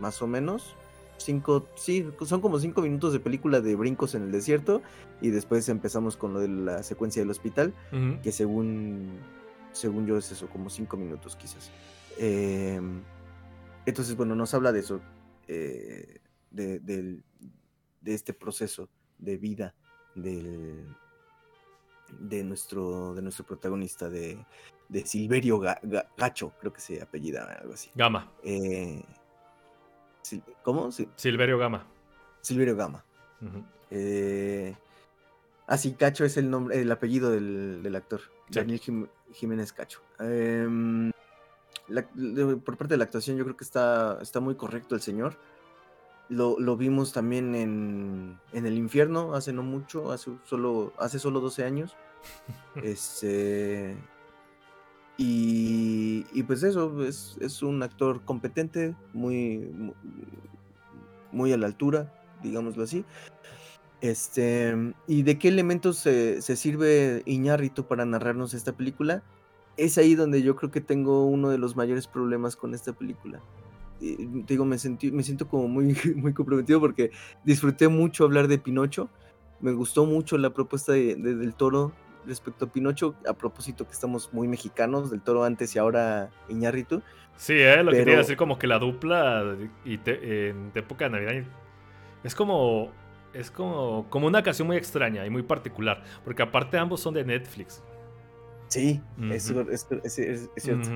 más 0.00 0.20
o 0.20 0.26
menos, 0.26 0.74
cinco, 1.18 1.68
sí, 1.76 2.08
son 2.26 2.40
como 2.40 2.58
cinco 2.58 2.82
minutos 2.82 3.12
de 3.12 3.20
película 3.20 3.60
de 3.60 3.76
brincos 3.76 4.14
en 4.14 4.22
el 4.22 4.32
desierto, 4.32 4.82
y 5.20 5.30
después 5.30 5.68
empezamos 5.68 6.16
con 6.16 6.32
lo 6.32 6.40
de 6.40 6.48
la 6.48 6.82
secuencia 6.82 7.22
del 7.22 7.30
hospital, 7.30 7.72
que 8.22 8.32
según, 8.32 9.10
según 9.72 10.06
yo 10.06 10.16
es 10.16 10.32
eso, 10.32 10.48
como 10.48 10.70
cinco 10.70 10.96
minutos 10.96 11.36
quizás. 11.36 11.70
Em, 12.18 13.00
entonces, 13.84 14.16
bueno, 14.16 14.34
nos 14.34 14.54
habla 14.54 14.72
de 14.72 14.80
eso, 14.80 15.00
eh, 15.46 16.20
de, 16.50 16.80
de 16.80 18.14
este 18.14 18.32
proceso 18.32 18.88
de 19.22 19.36
vida 19.36 19.74
del, 20.14 20.86
de, 22.18 22.44
nuestro, 22.44 23.14
de 23.14 23.22
nuestro 23.22 23.46
protagonista, 23.46 24.08
de, 24.08 24.44
de 24.88 25.06
Silverio 25.06 25.58
Gacho, 25.58 26.52
creo 26.60 26.72
que 26.72 26.80
se 26.80 27.00
apellida, 27.00 27.44
algo 27.60 27.74
así. 27.74 27.90
Gama. 27.94 28.30
Eh, 28.42 29.02
¿Cómo? 30.62 30.90
Silverio 31.16 31.58
Gama. 31.58 31.86
Silverio 32.40 32.76
Gama. 32.76 33.04
Eh, 33.90 34.74
ah, 35.66 35.78
sí, 35.78 35.94
Cacho 35.94 36.24
es 36.24 36.36
el 36.36 36.50
nombre, 36.50 36.80
el 36.80 36.90
apellido 36.90 37.30
del, 37.30 37.94
actor. 37.96 38.20
Daniel 38.48 38.80
Jiménez 39.32 39.72
Cacho. 39.72 40.00
Em, 40.18 41.10
por 42.64 42.76
parte 42.76 42.94
de 42.94 42.98
la 42.98 43.04
actuación, 43.04 43.36
yo 43.36 43.44
creo 43.44 43.56
que 43.56 43.64
está, 43.64 44.18
está 44.20 44.40
muy 44.40 44.54
correcto 44.54 44.94
el 44.94 45.00
señor. 45.00 45.38
Lo, 46.32 46.76
vimos 46.78 47.12
también 47.12 47.54
en, 47.54 48.38
El 48.52 48.78
Infierno 48.78 49.34
hace 49.34 49.52
no 49.52 49.62
mucho, 49.62 50.12
hace 50.12 50.30
solo, 50.44 50.94
hace 50.98 51.18
solo 51.18 51.40
12 51.40 51.64
años. 51.64 51.94
este. 52.82 53.96
Y, 55.18 56.42
pues 56.44 56.62
eso, 56.62 57.04
es, 57.04 57.62
un 57.62 57.82
actor 57.82 58.24
competente, 58.24 58.96
muy, 59.12 59.92
muy 61.30 61.52
a 61.52 61.58
la 61.58 61.66
altura, 61.66 62.12
digámoslo 62.42 62.82
así. 62.82 63.04
Este, 64.00 64.74
¿y 65.06 65.22
de 65.22 65.38
qué 65.38 65.48
elementos 65.48 65.98
se, 65.98 66.40
se 66.40 66.56
sirve 66.56 67.22
Iñárritu 67.26 67.86
para 67.86 68.06
narrarnos 68.06 68.54
esta 68.54 68.72
película? 68.72 69.22
Es 69.76 69.98
ahí 69.98 70.14
donde 70.14 70.42
yo 70.42 70.56
creo 70.56 70.70
que 70.70 70.80
tengo 70.80 71.26
uno 71.26 71.50
de 71.50 71.58
los 71.58 71.76
mayores 71.76 72.08
problemas 72.08 72.56
con 72.56 72.74
esta 72.74 72.94
película 72.94 73.40
digo, 74.46 74.64
me, 74.64 74.78
sentí, 74.78 75.10
me 75.10 75.22
siento 75.22 75.48
como 75.48 75.68
muy, 75.68 75.96
muy 76.16 76.32
comprometido 76.32 76.80
porque 76.80 77.10
disfruté 77.44 77.88
mucho 77.88 78.24
hablar 78.24 78.48
de 78.48 78.58
Pinocho. 78.58 79.08
Me 79.60 79.72
gustó 79.72 80.06
mucho 80.06 80.36
la 80.38 80.50
propuesta 80.50 80.92
de, 80.92 81.14
del 81.14 81.54
toro 81.54 81.92
respecto 82.26 82.66
a 82.66 82.68
Pinocho, 82.68 83.14
a 83.28 83.32
propósito 83.32 83.86
que 83.86 83.92
estamos 83.92 84.32
muy 84.32 84.48
mexicanos, 84.48 85.10
del 85.10 85.20
toro 85.22 85.44
antes 85.44 85.74
y 85.76 85.78
ahora 85.78 86.30
Iñárritu. 86.48 87.02
Sí, 87.36 87.54
eh, 87.54 87.82
lo 87.82 87.90
que 87.92 87.98
quería 87.98 88.18
decir 88.18 88.36
como 88.36 88.58
que 88.58 88.66
la 88.66 88.78
dupla 88.78 89.56
y 89.84 89.98
en 90.04 90.70
época 90.74 91.06
de 91.06 91.10
Navidad 91.10 91.44
es 92.22 92.34
como 92.34 92.92
es 93.34 93.50
como, 93.50 94.06
como 94.10 94.26
una 94.26 94.40
ocasión 94.40 94.66
muy 94.68 94.76
extraña 94.76 95.24
y 95.24 95.30
muy 95.30 95.42
particular, 95.42 96.02
porque 96.24 96.42
aparte 96.42 96.78
ambos 96.78 97.00
son 97.00 97.14
de 97.14 97.24
Netflix. 97.24 97.82
Sí, 98.68 99.00
es, 99.30 99.52
cierto. 100.54 100.88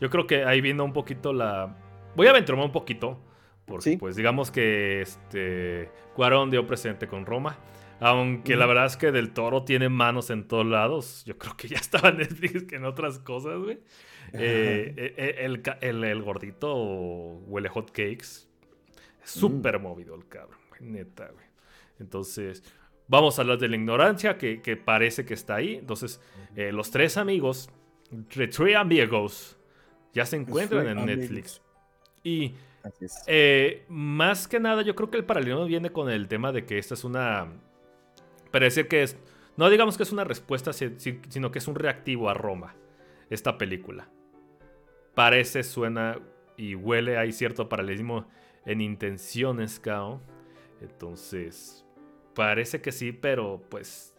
yo 0.00 0.10
creo 0.10 0.26
que 0.26 0.44
ahí 0.44 0.60
viene 0.60 0.82
un 0.82 0.92
poquito 0.92 1.32
la... 1.32 1.76
Voy 2.18 2.26
a 2.26 2.30
aventurarme 2.30 2.64
un 2.64 2.72
poquito, 2.72 3.16
porque 3.64 3.96
pues 3.96 4.16
digamos 4.16 4.50
que 4.50 5.02
este 5.02 5.88
Cuarón 6.16 6.50
dio 6.50 6.66
presente 6.66 7.06
con 7.06 7.24
Roma. 7.24 7.56
Aunque 8.00 8.56
la 8.56 8.66
verdad 8.66 8.86
es 8.86 8.96
que 8.96 9.12
Del 9.12 9.30
Toro 9.30 9.62
tiene 9.62 9.88
manos 9.88 10.30
en 10.30 10.48
todos 10.48 10.66
lados. 10.66 11.22
Yo 11.26 11.38
creo 11.38 11.56
que 11.56 11.68
ya 11.68 11.76
estaba 11.80 12.08
en 12.08 12.16
Netflix 12.16 12.64
que 12.64 12.74
en 12.74 12.86
otras 12.86 13.20
cosas, 13.20 13.60
güey. 13.60 13.78
Eh, 14.32 14.94
eh, 14.96 15.14
eh, 15.16 15.36
el, 15.44 15.62
el, 15.80 16.02
el, 16.02 16.22
gordito 16.24 16.74
huele 16.74 17.68
hot 17.68 17.92
cakes. 17.92 18.48
Es 19.22 19.36
mm. 19.36 19.38
súper 19.38 19.78
movido 19.78 20.16
el 20.16 20.26
cabrón, 20.26 20.58
neta, 20.80 21.28
güey. 21.28 21.46
Entonces, 22.00 22.64
vamos 23.06 23.38
a 23.38 23.42
hablar 23.42 23.58
de 23.58 23.68
la 23.68 23.76
ignorancia 23.76 24.38
que, 24.38 24.82
parece 24.84 25.24
que 25.24 25.34
está 25.34 25.54
ahí. 25.54 25.76
Entonces, 25.76 26.20
eh, 26.56 26.72
los 26.72 26.90
tres 26.90 27.16
amigos, 27.16 27.70
Three 28.28 28.74
Amigos, 28.74 29.56
ya 30.12 30.26
se 30.26 30.34
encuentran 30.34 30.88
en 30.88 31.06
Netflix. 31.06 31.62
Y 32.22 32.54
eh, 33.26 33.84
más 33.88 34.48
que 34.48 34.60
nada, 34.60 34.82
yo 34.82 34.94
creo 34.94 35.10
que 35.10 35.16
el 35.16 35.24
paralelo 35.24 35.66
viene 35.66 35.90
con 35.90 36.10
el 36.10 36.28
tema 36.28 36.52
de 36.52 36.64
que 36.64 36.78
esta 36.78 36.94
es 36.94 37.04
una. 37.04 37.48
Parece 38.50 38.88
que 38.88 39.02
es. 39.02 39.16
No 39.56 39.70
digamos 39.70 39.96
que 39.96 40.04
es 40.04 40.12
una 40.12 40.24
respuesta, 40.24 40.72
sino 40.72 41.50
que 41.50 41.58
es 41.58 41.68
un 41.68 41.74
reactivo 41.74 42.30
a 42.30 42.34
Roma, 42.34 42.76
esta 43.28 43.58
película. 43.58 44.08
Parece, 45.14 45.64
suena 45.64 46.20
y 46.56 46.76
huele, 46.76 47.18
hay 47.18 47.32
cierto 47.32 47.68
paralelismo 47.68 48.28
en 48.64 48.80
intenciones, 48.80 49.80
Kao. 49.80 50.20
Entonces, 50.80 51.84
Parece 52.38 52.80
que 52.80 52.92
sí, 52.92 53.10
pero 53.10 53.60
pues 53.68 54.14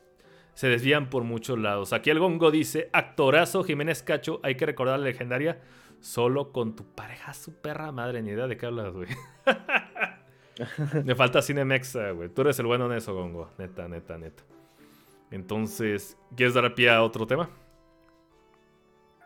se 0.53 0.67
desvían 0.67 1.09
por 1.09 1.23
muchos 1.23 1.57
lados. 1.57 1.93
Aquí 1.93 2.09
el 2.09 2.19
Gongo 2.19 2.51
dice, 2.51 2.89
actorazo 2.91 3.63
Jiménez 3.63 4.03
Cacho, 4.03 4.41
hay 4.43 4.55
que 4.55 4.65
recordar 4.65 4.99
la 4.99 5.05
legendaria, 5.05 5.61
solo 5.99 6.51
con 6.51 6.75
tu 6.75 6.83
pareja, 6.85 7.33
su 7.33 7.53
perra 7.53 7.91
madre, 7.91 8.21
ni 8.21 8.31
idea 8.31 8.47
de 8.47 8.57
qué 8.57 8.65
hablas, 8.65 8.93
güey. 8.93 9.09
Me 11.05 11.15
falta 11.15 11.41
Cinemexa, 11.41 12.11
güey. 12.11 12.29
Tú 12.29 12.41
eres 12.41 12.59
el 12.59 12.65
bueno 12.65 12.85
en 12.87 12.97
eso, 12.97 13.13
Gongo. 13.13 13.49
Neta, 13.57 13.87
neta, 13.87 14.17
neta. 14.17 14.43
Entonces, 15.31 16.17
¿quieres 16.35 16.53
dar 16.53 16.73
pie 16.75 16.89
a 16.89 17.03
otro 17.03 17.27
tema? 17.27 17.49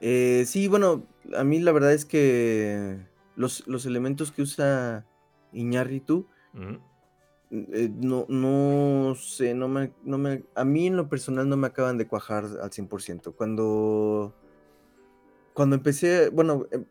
Eh, 0.01 0.43
sí, 0.45 0.67
bueno, 0.67 1.07
a 1.35 1.43
mí 1.43 1.59
la 1.59 1.71
verdad 1.71 1.93
es 1.93 2.05
que 2.05 2.99
los, 3.35 3.63
elementos 3.85 4.31
que 4.31 4.41
usa 4.41 5.05
Iñárritu 5.53 6.27
eh, 7.53 7.89
no, 7.93 8.25
no 8.29 9.15
sé, 9.15 9.53
no 9.53 9.67
me, 9.67 9.91
no 10.03 10.17
me, 10.17 10.43
a 10.55 10.65
mí 10.65 10.87
en 10.87 10.97
lo 10.97 11.07
personal 11.07 11.47
no 11.47 11.55
me 11.55 11.67
acaban 11.67 11.97
de 11.97 12.07
cuajar 12.07 12.45
al 12.45 12.71
100%. 12.71 13.35
Cuando, 13.35 14.33
cuando 15.53 15.75
empecé, 15.75 16.29
bueno, 16.29 16.65
em, 16.71 16.85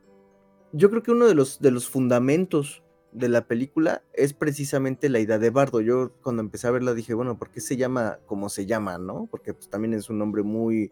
yo 0.73 0.91
creo 0.91 1.03
que 1.03 1.11
uno 1.11 1.27
de 1.27 1.35
los, 1.35 1.61
de 1.61 1.71
los 1.71 1.89
fundamentos 1.89 2.83
de 3.13 3.29
la 3.29 3.47
película 3.47 4.03
es 4.15 4.33
precisamente 4.33 5.09
la 5.09 5.21
idea 5.21 5.39
de 5.39 5.51
Bardo. 5.51 5.81
Yo 5.81 6.13
cuando 6.23 6.43
empecé 6.43 6.67
a 6.67 6.71
verla 6.71 6.95
dije, 6.95 7.15
bueno, 7.15 7.39
¿por 7.39 7.51
qué 7.51 7.61
se 7.61 7.77
llama 7.77 8.19
como 8.27 8.49
se 8.49 8.67
llama, 8.67 8.99
no? 8.99 9.29
Porque 9.31 9.53
pues, 9.53 9.69
también 9.69 9.95
es 9.95 10.09
un 10.09 10.19
nombre 10.19 10.43
muy, 10.43 10.91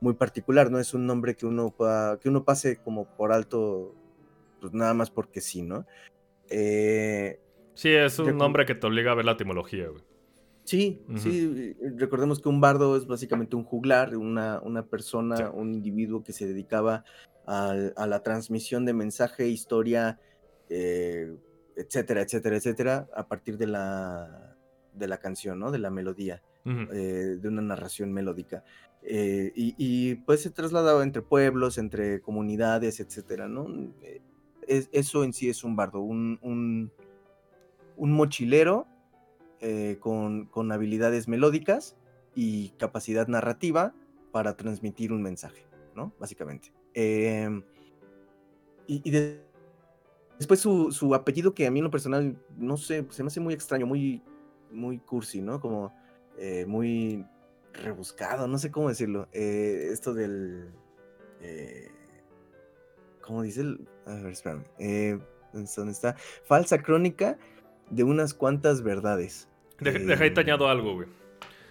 muy 0.00 0.14
particular, 0.14 0.70
no 0.70 0.78
es 0.78 0.92
un 0.94 1.06
nombre 1.06 1.34
que 1.34 1.46
uno 1.46 1.74
que 2.20 2.28
uno 2.28 2.44
pase 2.44 2.76
como 2.76 3.06
por 3.16 3.32
alto, 3.32 3.94
pues 4.60 4.72
nada 4.74 4.92
más 4.94 5.10
porque 5.10 5.40
sí, 5.40 5.62
¿no? 5.62 5.86
Eh, 6.50 7.38
Sí, 7.74 7.90
es 7.90 8.18
un 8.18 8.36
nombre 8.36 8.66
que 8.66 8.74
te 8.74 8.86
obliga 8.86 9.12
a 9.12 9.14
ver 9.14 9.24
la 9.24 9.32
etimología, 9.32 9.88
güey. 9.88 10.02
Sí, 10.64 11.02
sí, 11.16 11.74
recordemos 11.96 12.40
que 12.40 12.48
un 12.48 12.60
bardo 12.60 12.96
es 12.96 13.06
básicamente 13.06 13.56
un 13.56 13.64
juglar, 13.64 14.16
una, 14.16 14.60
una 14.60 14.86
persona, 14.86 15.50
un 15.50 15.74
individuo 15.74 16.22
que 16.22 16.32
se 16.32 16.46
dedicaba 16.46 17.04
a, 17.46 18.06
la 18.06 18.22
transmisión 18.22 18.84
de 18.84 18.92
mensaje, 18.92 19.48
historia, 19.48 20.20
eh, 20.68 21.34
etcétera, 21.76 22.22
etcétera, 22.22 22.56
etcétera, 22.56 23.08
a 23.14 23.26
partir 23.26 23.58
de 23.58 23.66
la, 23.66 24.56
de 24.94 25.08
la 25.08 25.18
canción, 25.18 25.58
¿no? 25.58 25.72
De 25.72 25.78
la 25.78 25.90
melodía, 25.90 26.42
eh, 26.64 27.38
de 27.40 27.48
una 27.48 27.62
narración 27.62 28.12
melódica. 28.12 28.62
Eh, 29.02 29.52
y, 29.56 30.14
pues 30.14 30.42
se 30.42 30.50
trasladaba 30.50 31.02
entre 31.02 31.22
pueblos, 31.22 31.76
entre 31.76 32.20
comunidades, 32.20 33.00
etcétera, 33.00 33.48
¿no? 33.48 33.92
eso 34.64 35.24
en 35.24 35.32
sí 35.32 35.48
es 35.48 35.64
un 35.64 35.74
bardo, 35.74 36.00
un 36.00 36.38
un 37.96 38.12
mochilero 38.12 38.86
eh, 39.64 39.98
con, 40.00 40.72
habilidades 40.72 41.28
melódicas 41.28 41.96
y 42.34 42.70
capacidad 42.70 43.28
narrativa 43.28 43.94
para 44.32 44.56
transmitir 44.56 45.12
un 45.12 45.22
mensaje, 45.22 45.64
¿no? 45.94 46.12
Básicamente. 46.18 46.72
Em, 46.94 47.62
y, 48.88 49.08
después 50.36 50.58
su, 50.58 51.14
apellido, 51.14 51.54
que 51.54 51.68
a 51.68 51.70
mí 51.70 51.78
en 51.78 51.84
lo 51.84 51.92
personal, 51.92 52.36
no 52.58 52.76
sé, 52.76 53.06
se 53.10 53.22
me 53.22 53.28
hace 53.28 53.38
muy 53.38 53.54
extraño, 53.54 53.86
muy, 53.86 54.20
muy 54.72 54.98
cursi, 54.98 55.40
¿no? 55.40 55.60
Como 55.60 55.94
eh, 56.38 56.66
muy 56.66 57.24
rebuscado, 57.72 58.48
no 58.48 58.58
sé 58.58 58.72
cómo 58.72 58.88
decirlo. 58.88 59.28
Eh, 59.32 59.90
esto 59.92 60.12
del... 60.12 60.72
¿Cómo 63.20 63.42
dice 63.42 63.60
el...? 63.60 63.86
A 64.06 64.14
ver, 64.14 64.32
espérame. 64.32 64.64
¿Dónde 65.52 65.92
está? 65.92 66.16
Falsa 66.42 66.82
crónica 66.82 67.38
de 67.90 68.02
unas 68.02 68.34
cuantas 68.34 68.82
verdades. 68.82 69.48
Deja, 69.82 70.24
ahí 70.24 70.30
te 70.30 70.40
añado 70.40 70.68
algo, 70.68 70.94
güey. 70.94 71.08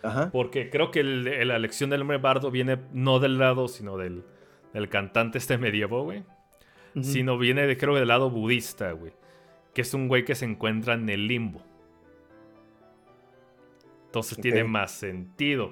Ajá. 0.03 0.29
Porque 0.31 0.69
creo 0.69 0.91
que 0.91 1.03
la 1.03 1.55
elección 1.55 1.89
del 1.89 2.01
hombre 2.01 2.17
bardo 2.17 2.51
viene 2.51 2.79
no 2.91 3.19
del 3.19 3.37
lado, 3.37 3.67
sino 3.67 3.97
del, 3.97 4.23
del 4.73 4.89
cantante 4.89 5.37
este 5.37 5.57
medievo, 5.57 6.03
güey. 6.03 6.23
Sino 7.01 7.37
viene, 7.37 7.65
de, 7.67 7.77
creo, 7.77 7.95
del 7.95 8.07
lado 8.09 8.29
budista, 8.29 8.91
güey. 8.91 9.13
Que 9.73 9.81
es 9.81 9.93
un 9.93 10.07
güey 10.07 10.25
que 10.25 10.35
se 10.35 10.45
encuentra 10.45 10.95
en 10.95 11.07
el 11.09 11.27
limbo. 11.27 11.61
Entonces 14.07 14.37
tiene 14.39 14.65
más 14.65 14.91
sentido. 14.91 15.71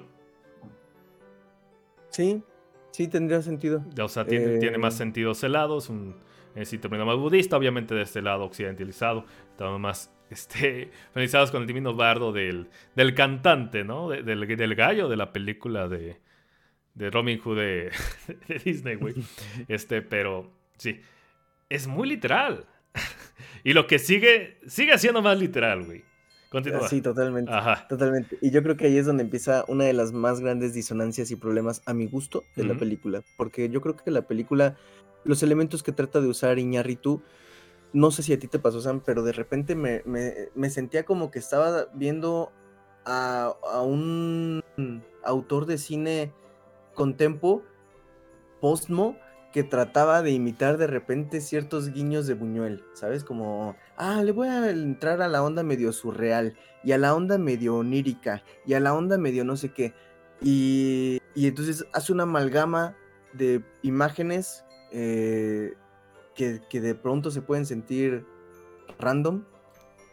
Sí, 2.08 2.42
sí 2.90 3.06
tendría 3.08 3.42
sentido. 3.42 3.84
O 4.00 4.08
sea, 4.08 4.24
tiene, 4.24 4.58
tiene 4.58 4.78
más 4.78 4.94
eh, 4.94 4.98
sentido 4.98 5.32
ese 5.32 5.50
lado. 5.50 5.76
Es 5.76 5.90
un 5.90 6.16
sitio 6.64 6.88
más 6.88 7.16
budista, 7.18 7.58
obviamente 7.58 7.94
de 7.94 8.02
este 8.02 8.22
lado 8.22 8.44
occidentalizado. 8.44 9.26
Estamos 9.50 9.78
más 9.78 10.10
este, 10.30 10.90
con 11.52 11.62
el 11.62 11.66
divino 11.66 11.94
bardo 11.94 12.32
del, 12.32 12.68
del 12.94 13.14
cantante, 13.14 13.84
¿no? 13.84 14.08
del, 14.08 14.46
del, 14.46 14.74
gallo 14.74 15.08
de 15.08 15.16
la 15.16 15.32
película 15.32 15.88
de, 15.88 16.18
de 16.94 17.10
Robin 17.10 17.38
Hood 17.38 17.58
de, 17.58 17.90
Disney, 18.64 18.94
güey. 18.94 19.14
Este, 19.68 20.02
pero 20.02 20.50
sí, 20.78 21.00
es 21.68 21.86
muy 21.86 22.08
literal. 22.08 22.66
y 23.64 23.72
lo 23.72 23.86
que 23.86 23.98
sigue, 23.98 24.58
sigue 24.66 24.96
siendo 24.98 25.22
más 25.22 25.38
literal, 25.38 25.84
güey. 25.84 26.04
Continúa. 26.50 26.88
Sí, 26.88 27.00
totalmente. 27.00 27.52
Ajá. 27.52 27.86
Totalmente. 27.88 28.36
Y 28.40 28.50
yo 28.50 28.60
creo 28.64 28.76
que 28.76 28.86
ahí 28.86 28.98
es 28.98 29.06
donde 29.06 29.22
empieza 29.22 29.64
una 29.68 29.84
de 29.84 29.92
las 29.92 30.12
más 30.12 30.40
grandes 30.40 30.74
disonancias 30.74 31.30
y 31.30 31.36
problemas 31.36 31.80
a 31.86 31.94
mi 31.94 32.06
gusto 32.06 32.42
de 32.56 32.64
la 32.64 32.74
película. 32.74 33.22
Porque 33.36 33.68
yo 33.68 33.80
creo 33.80 33.94
que 33.94 34.10
la 34.10 34.22
película, 34.22 34.76
los 35.22 35.44
elementos 35.44 35.84
que 35.84 35.92
trata 35.92 36.20
de 36.20 36.26
usar 36.26 36.58
Iñárritu 36.58 37.22
no 37.92 38.10
sé 38.10 38.22
si 38.22 38.32
a 38.32 38.38
ti 38.38 38.46
te 38.46 38.58
pasó, 38.58 38.80
Sam, 38.80 39.02
pero 39.04 39.22
de 39.22 39.32
repente 39.32 39.74
me, 39.74 40.70
sentía 40.70 41.04
como 41.04 41.30
que 41.30 41.38
estaba 41.38 41.86
viendo 41.94 42.52
a, 43.04 43.54
un 43.84 44.62
autor 45.24 45.66
de 45.66 45.78
cine 45.78 46.32
contempo, 46.94 47.62
postmo, 48.60 49.16
que 49.52 49.64
trataba 49.64 50.22
de 50.22 50.30
imitar 50.30 50.78
de 50.78 50.86
repente 50.86 51.40
ciertos 51.40 51.90
guiños 51.92 52.28
de 52.28 52.34
Buñuel, 52.34 52.84
¿sabes? 52.92 53.24
Como, 53.24 53.74
ah, 53.96 54.22
le 54.22 54.30
voy 54.30 54.46
a 54.46 54.70
entrar 54.70 55.20
a 55.22 55.28
la 55.28 55.42
onda 55.42 55.64
medio 55.64 55.92
surreal, 55.92 56.56
y 56.84 56.92
a 56.92 56.98
la 56.98 57.14
onda 57.14 57.36
medio 57.36 57.76
onírica, 57.76 58.44
y 58.64 58.74
a 58.74 58.80
la 58.80 58.94
onda 58.94 59.18
medio 59.18 59.44
no 59.44 59.56
sé 59.56 59.72
qué. 59.72 59.92
Y, 60.40 61.20
y 61.34 61.48
entonces 61.48 61.84
hace 61.92 62.12
una 62.12 62.22
amalgama 62.22 62.96
de 63.32 63.64
imágenes 63.82 64.64
eh, 64.92 65.74
que, 66.34 66.80
de 66.80 66.94
pronto 66.94 67.30
se 67.30 67.42
pueden 67.42 67.66
sentir 67.66 68.24
random, 68.98 69.44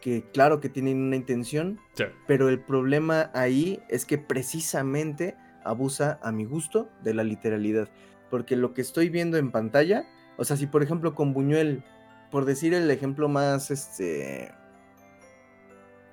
que 0.02 0.24
claro 0.32 0.60
que 0.60 0.70
tienen 0.70 1.00
una 1.02 1.16
intención, 1.16 1.80
pero 2.28 2.50
el 2.50 2.60
problema 2.60 3.32
ahí 3.34 3.80
es 3.90 4.06
que 4.06 4.18
precisamente 4.18 5.36
abusa 5.64 6.20
a 6.22 6.32
mi 6.32 6.46
gusto 6.46 6.90
de 7.04 7.14
la 7.14 7.24
literalidad, 7.24 7.90
porque 8.30 8.56
lo 8.56 8.74
que 8.74 8.82
estoy 8.82 9.10
viendo 9.10 9.38
en 9.38 9.52
pantalla, 9.52 10.06
o 10.38 10.46
sea, 10.46 10.58
si 10.58 10.68
por 10.68 10.84
ejemplo 10.84 11.16
con 11.16 11.34
Buñuel, 11.34 11.84
por 12.32 12.46
decir 12.46 12.74
el 12.74 12.90
ejemplo 12.92 13.30
más, 13.30 13.72
este, 13.72 14.52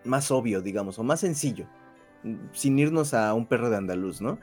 más 0.05 0.31
obvio, 0.31 0.63
digamos, 0.63 0.99
o 0.99 1.03
más 1.03 1.21
sencillo, 1.21 1.67
sin 2.53 2.79
irnos 2.79 3.15
a 3.15 3.35
un 3.35 3.47
perro 3.47 3.69
de 3.69 3.77
andaluz, 3.77 4.21
¿no? 4.21 4.39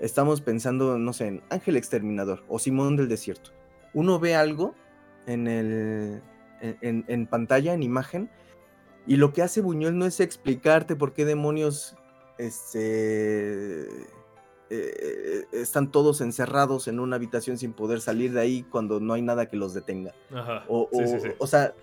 estamos 0.00 0.40
pensando, 0.40 0.98
no 0.98 1.12
sé, 1.12 1.26
en 1.28 1.42
Ángel 1.50 1.76
Exterminador 1.76 2.44
o 2.48 2.58
Simón 2.58 2.96
del 2.96 3.08
Desierto. 3.08 3.50
Uno 3.94 4.18
ve 4.18 4.34
algo 4.34 4.74
en, 5.26 5.46
el, 5.46 6.22
en, 6.60 7.26
pantalla, 7.26 7.74
en 7.74 7.82
imagen, 7.82 8.30
y 9.06 9.16
lo 9.16 9.32
que 9.32 9.42
hace 9.42 9.60
Buñuel 9.60 9.98
no 9.98 10.06
es 10.06 10.20
explicarte 10.20 10.96
por 10.96 11.12
qué 11.12 11.24
demonios 11.24 11.96
este, 12.38 13.86
eh, 14.68 15.44
están 15.52 15.92
todos 15.92 16.20
encerrados 16.20 16.88
en 16.88 16.98
una 16.98 17.16
habitación 17.16 17.56
sin 17.56 17.72
poder 17.72 18.00
salir 18.00 18.32
de 18.32 18.40
ahí 18.40 18.62
cuando 18.64 18.98
no 18.98 19.14
hay 19.14 19.22
nada 19.22 19.46
que 19.46 19.56
los 19.56 19.74
detenga. 19.74 20.12
O, 20.68 20.88
o, 21.38 21.46
sea, 21.46 21.74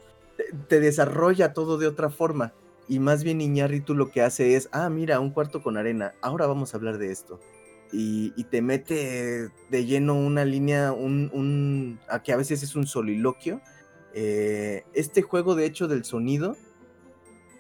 te, 0.67 0.79
desarrolla 0.79 1.53
todo 1.53 1.77
de 1.77 1.87
otra 1.87 2.09
forma. 2.09 2.53
Y 2.89 2.99
más 2.99 3.23
bien 3.23 3.39
Iñárritu 3.39 3.95
lo 3.95 4.11
que 4.11 4.21
hace 4.21 4.55
es, 4.55 4.67
ah, 4.73 4.89
mira, 4.89 5.21
un 5.21 5.29
cuarto 5.29 5.63
con 5.63 5.77
arena, 5.77 6.13
ahora 6.21 6.47
vamos 6.47 6.73
a 6.73 6.77
hablar 6.77 6.97
de 6.97 7.11
esto. 7.11 7.39
Y, 7.95 8.31
te 8.45 8.61
mete 8.63 9.49
de 9.69 9.85
lleno 9.85 10.15
una 10.15 10.45
línea, 10.45 10.91
un, 10.91 11.29
un 11.31 11.99
a 12.09 12.23
que 12.23 12.33
a 12.33 12.37
veces 12.37 12.63
es 12.63 12.75
un 12.75 12.87
soliloquio. 12.87 13.61
Eh, 14.15 14.83
este 14.93 15.21
juego, 15.21 15.53
de 15.53 15.65
hecho, 15.65 15.87
del 15.87 16.03
sonido, 16.03 16.57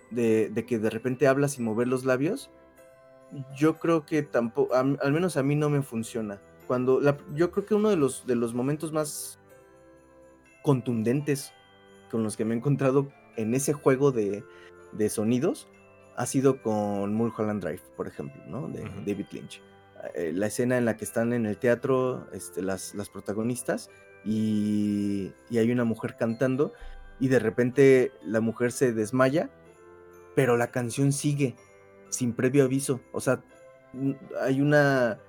de, 0.09 0.49
de, 0.49 0.65
que 0.65 0.79
de 0.79 0.89
repente 0.89 1.27
hablas 1.27 1.53
sin 1.53 1.65
mover 1.65 1.87
los 1.87 2.03
labios, 2.03 2.49
yo 3.55 3.77
creo 3.77 4.05
que 4.05 4.23
tampoco, 4.23 4.73
al 4.73 5.13
menos 5.13 5.37
a 5.37 5.43
mí 5.43 5.55
no 5.55 5.69
me 5.69 5.81
funciona. 5.81 6.41
Cuando 6.67 7.01
yo 7.33 7.51
creo 7.51 7.65
que 7.65 7.75
uno 7.75 7.89
de 7.89 7.97
los, 7.97 8.25
de 8.25 8.35
los 8.35 8.53
momentos 8.53 8.91
más 8.91 9.39
contundentes 10.61 11.51
con 12.09 12.23
los 12.23 12.37
que 12.37 12.45
me 12.45 12.53
he 12.53 12.57
encontrado 12.57 13.11
en 13.35 13.53
ese 13.53 13.73
juego 13.73 14.11
de, 14.11 14.43
de 14.93 15.09
sonidos 15.09 15.67
ha 16.15 16.25
sido 16.25 16.61
con 16.61 17.13
Mulholland 17.13 17.63
Drive, 17.63 17.81
por 17.97 18.07
ejemplo, 18.07 18.41
¿no? 18.47 18.67
De 18.67 18.83
David 19.05 19.25
Lynch. 19.31 19.61
Eh, 20.15 20.31
la 20.33 20.47
escena 20.47 20.77
en 20.77 20.85
la 20.85 20.97
que 20.97 21.05
están 21.05 21.31
en 21.31 21.45
el 21.45 21.57
teatro 21.57 22.27
este, 22.33 22.61
las, 22.61 22.93
las 22.93 23.09
protagonistas 23.09 23.89
y, 24.25 25.31
y, 25.49 25.57
hay 25.59 25.71
una 25.71 25.85
mujer 25.85 26.17
cantando 26.17 26.73
y 27.19 27.29
de 27.29 27.39
repente 27.39 28.11
la 28.21 28.41
mujer 28.41 28.73
se 28.73 28.91
desmaya, 28.91 29.49
pero 30.35 30.57
la 30.57 30.71
canción 30.71 31.13
sigue 31.13 31.55
sin 32.09 32.33
previo 32.33 32.65
aviso. 32.65 32.99
O 33.13 33.21
sea, 33.21 33.43
hay 34.41 34.61
una, 34.61 35.19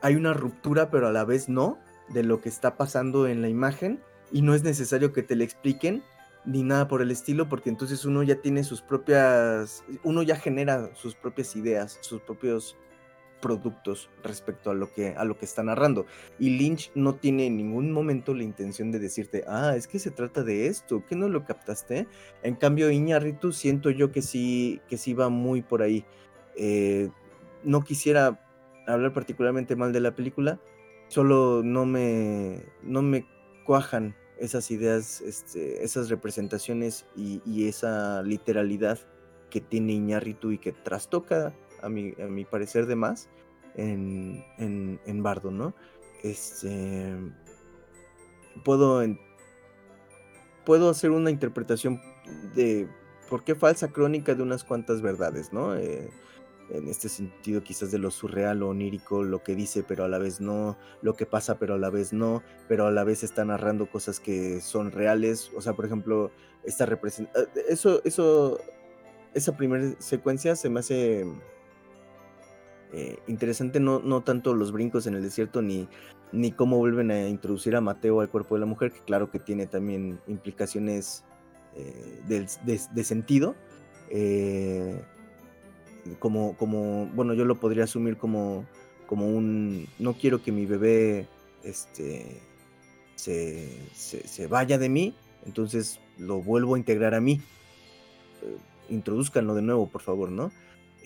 hay 0.00 0.14
una 0.14 0.32
ruptura, 0.32 0.90
pero 0.90 1.08
a 1.08 1.12
la 1.12 1.24
vez 1.24 1.48
no, 1.48 1.78
de 2.08 2.22
lo 2.22 2.40
que 2.40 2.48
está 2.48 2.76
pasando 2.76 3.26
en 3.26 3.42
la 3.42 3.48
imagen 3.48 4.00
y 4.30 4.42
no 4.42 4.54
es 4.54 4.62
necesario 4.62 5.12
que 5.12 5.22
te 5.22 5.36
le 5.36 5.44
expliquen 5.44 6.02
ni 6.44 6.62
nada 6.62 6.88
por 6.88 7.02
el 7.02 7.10
estilo, 7.10 7.48
porque 7.48 7.68
entonces 7.68 8.04
uno 8.04 8.22
ya 8.22 8.36
tiene 8.36 8.64
sus 8.64 8.80
propias, 8.80 9.84
uno 10.02 10.22
ya 10.22 10.36
genera 10.36 10.94
sus 10.94 11.14
propias 11.14 11.54
ideas, 11.56 11.98
sus 12.00 12.22
propios 12.22 12.76
productos 13.40 14.10
respecto 14.22 14.70
a 14.70 14.74
lo 14.74 14.92
que 14.92 15.14
a 15.16 15.24
lo 15.24 15.38
que 15.38 15.44
está 15.44 15.62
narrando. 15.62 16.06
Y 16.38 16.50
Lynch 16.58 16.90
no 16.94 17.14
tiene 17.14 17.46
en 17.46 17.56
ningún 17.56 17.92
momento 17.92 18.34
la 18.34 18.44
intención 18.44 18.90
de 18.90 18.98
decirte 18.98 19.44
ah 19.46 19.74
es 19.76 19.86
que 19.86 19.98
se 19.98 20.10
trata 20.10 20.42
de 20.42 20.66
esto 20.66 21.04
que 21.06 21.16
no 21.16 21.28
lo 21.28 21.44
captaste 21.44 22.06
en 22.42 22.54
cambio 22.54 22.90
Iñárritu 22.90 23.52
siento 23.52 23.90
yo 23.90 24.12
que 24.12 24.22
sí 24.22 24.80
que 24.88 24.96
sí 24.96 25.14
va 25.14 25.28
muy 25.28 25.62
por 25.62 25.82
ahí. 25.82 26.04
Eh, 26.56 27.10
no 27.64 27.84
quisiera 27.84 28.40
hablar 28.86 29.12
particularmente 29.12 29.76
mal 29.76 29.92
de 29.92 30.00
la 30.00 30.14
película 30.14 30.60
solo 31.08 31.62
no 31.62 31.86
me 31.86 32.64
no 32.82 33.02
me 33.02 33.26
cuajan 33.64 34.14
esas 34.38 34.70
ideas 34.70 35.20
este, 35.20 35.84
esas 35.84 36.08
representaciones 36.08 37.06
y, 37.16 37.66
esa 37.66 38.22
literalidad 38.22 38.98
que 39.50 39.60
tiene 39.60 39.92
Iñárritu 39.94 40.52
y 40.52 40.58
que 40.58 40.72
trastoca 40.72 41.54
a 41.82 41.88
mi, 41.88 42.14
a 42.20 42.26
mi 42.26 42.44
parecer, 42.44 42.86
de 42.86 42.96
más 42.96 43.28
en, 43.74 44.44
en, 44.58 45.22
Bardo, 45.22 45.50
¿no? 45.50 45.74
Este, 46.22 47.14
puedo, 48.64 49.02
puedo 50.64 50.90
hacer 50.90 51.10
una 51.10 51.30
interpretación 51.30 52.00
de 52.54 52.88
por 53.28 53.44
qué 53.44 53.54
falsa 53.54 53.88
crónica 53.88 54.34
de 54.34 54.42
unas 54.42 54.64
cuantas 54.64 55.00
verdades, 55.00 55.52
¿no? 55.52 55.76
Eh, 55.76 56.10
en 56.70 56.86
este 56.88 57.08
sentido 57.08 57.62
quizás 57.62 57.90
de 57.90 57.98
lo 57.98 58.10
surreal 58.10 58.62
o 58.62 58.68
onírico, 58.68 59.22
lo 59.22 59.42
que 59.42 59.54
dice 59.54 59.82
pero 59.82 60.04
a 60.04 60.08
la 60.08 60.18
vez 60.18 60.40
no, 60.40 60.76
lo 61.00 61.14
que 61.14 61.24
pasa 61.24 61.58
pero 61.58 61.74
a 61.74 61.78
la 61.78 61.88
vez 61.88 62.12
no, 62.12 62.42
pero 62.68 62.86
a 62.86 62.90
la 62.90 63.04
vez 63.04 63.22
está 63.22 63.44
narrando 63.44 63.90
cosas 63.90 64.20
que 64.20 64.60
son 64.60 64.92
reales, 64.92 65.50
o 65.56 65.62
sea, 65.62 65.72
por 65.72 65.86
ejemplo, 65.86 66.30
esta 66.64 66.84
representa 66.84 67.40
eh, 67.40 67.64
eso 67.68 68.02
eso 68.04 68.60
esa 69.34 69.56
primera 69.56 69.94
secuencia 69.98 70.56
se 70.56 70.68
me 70.68 70.80
hace 70.80 71.24
eh, 72.92 73.18
interesante 73.26 73.80
no, 73.80 74.00
no 74.00 74.22
tanto 74.22 74.54
los 74.54 74.72
brincos 74.72 75.06
en 75.06 75.14
el 75.14 75.22
desierto 75.22 75.60
ni, 75.60 75.88
ni 76.32 76.52
cómo 76.52 76.78
vuelven 76.78 77.10
a 77.10 77.28
introducir 77.28 77.76
a 77.76 77.80
Mateo 77.80 78.20
al 78.20 78.30
cuerpo 78.30 78.54
de 78.54 78.60
la 78.60 78.66
mujer, 78.66 78.92
que 78.92 79.00
claro 79.00 79.30
que 79.30 79.38
tiene 79.38 79.66
también 79.66 80.20
implicaciones 80.26 81.24
eh, 81.76 82.22
de, 82.26 83.04
sentido. 83.04 83.54
Eh, 84.10 85.02
como, 86.18 86.56
como, 86.56 87.06
bueno, 87.14 87.34
yo 87.34 87.44
lo 87.44 87.60
podría 87.60 87.84
asumir 87.84 88.16
como, 88.16 88.64
como 89.06 89.26
un, 89.26 89.86
no 89.98 90.14
quiero 90.14 90.42
que 90.42 90.52
mi 90.52 90.64
bebé 90.64 91.26
este, 91.62 92.40
se, 93.16 93.68
se, 93.94 94.46
vaya 94.46 94.78
de 94.78 94.88
mí, 94.88 95.14
entonces 95.44 96.00
lo 96.16 96.40
vuelvo 96.40 96.76
a 96.76 96.78
integrar 96.78 97.14
a 97.14 97.20
mí. 97.20 97.42
introduzcanlo 98.88 99.54
de 99.54 99.60
nuevo, 99.60 99.86
por 99.88 100.00
favor, 100.00 100.30
¿no? 100.30 100.50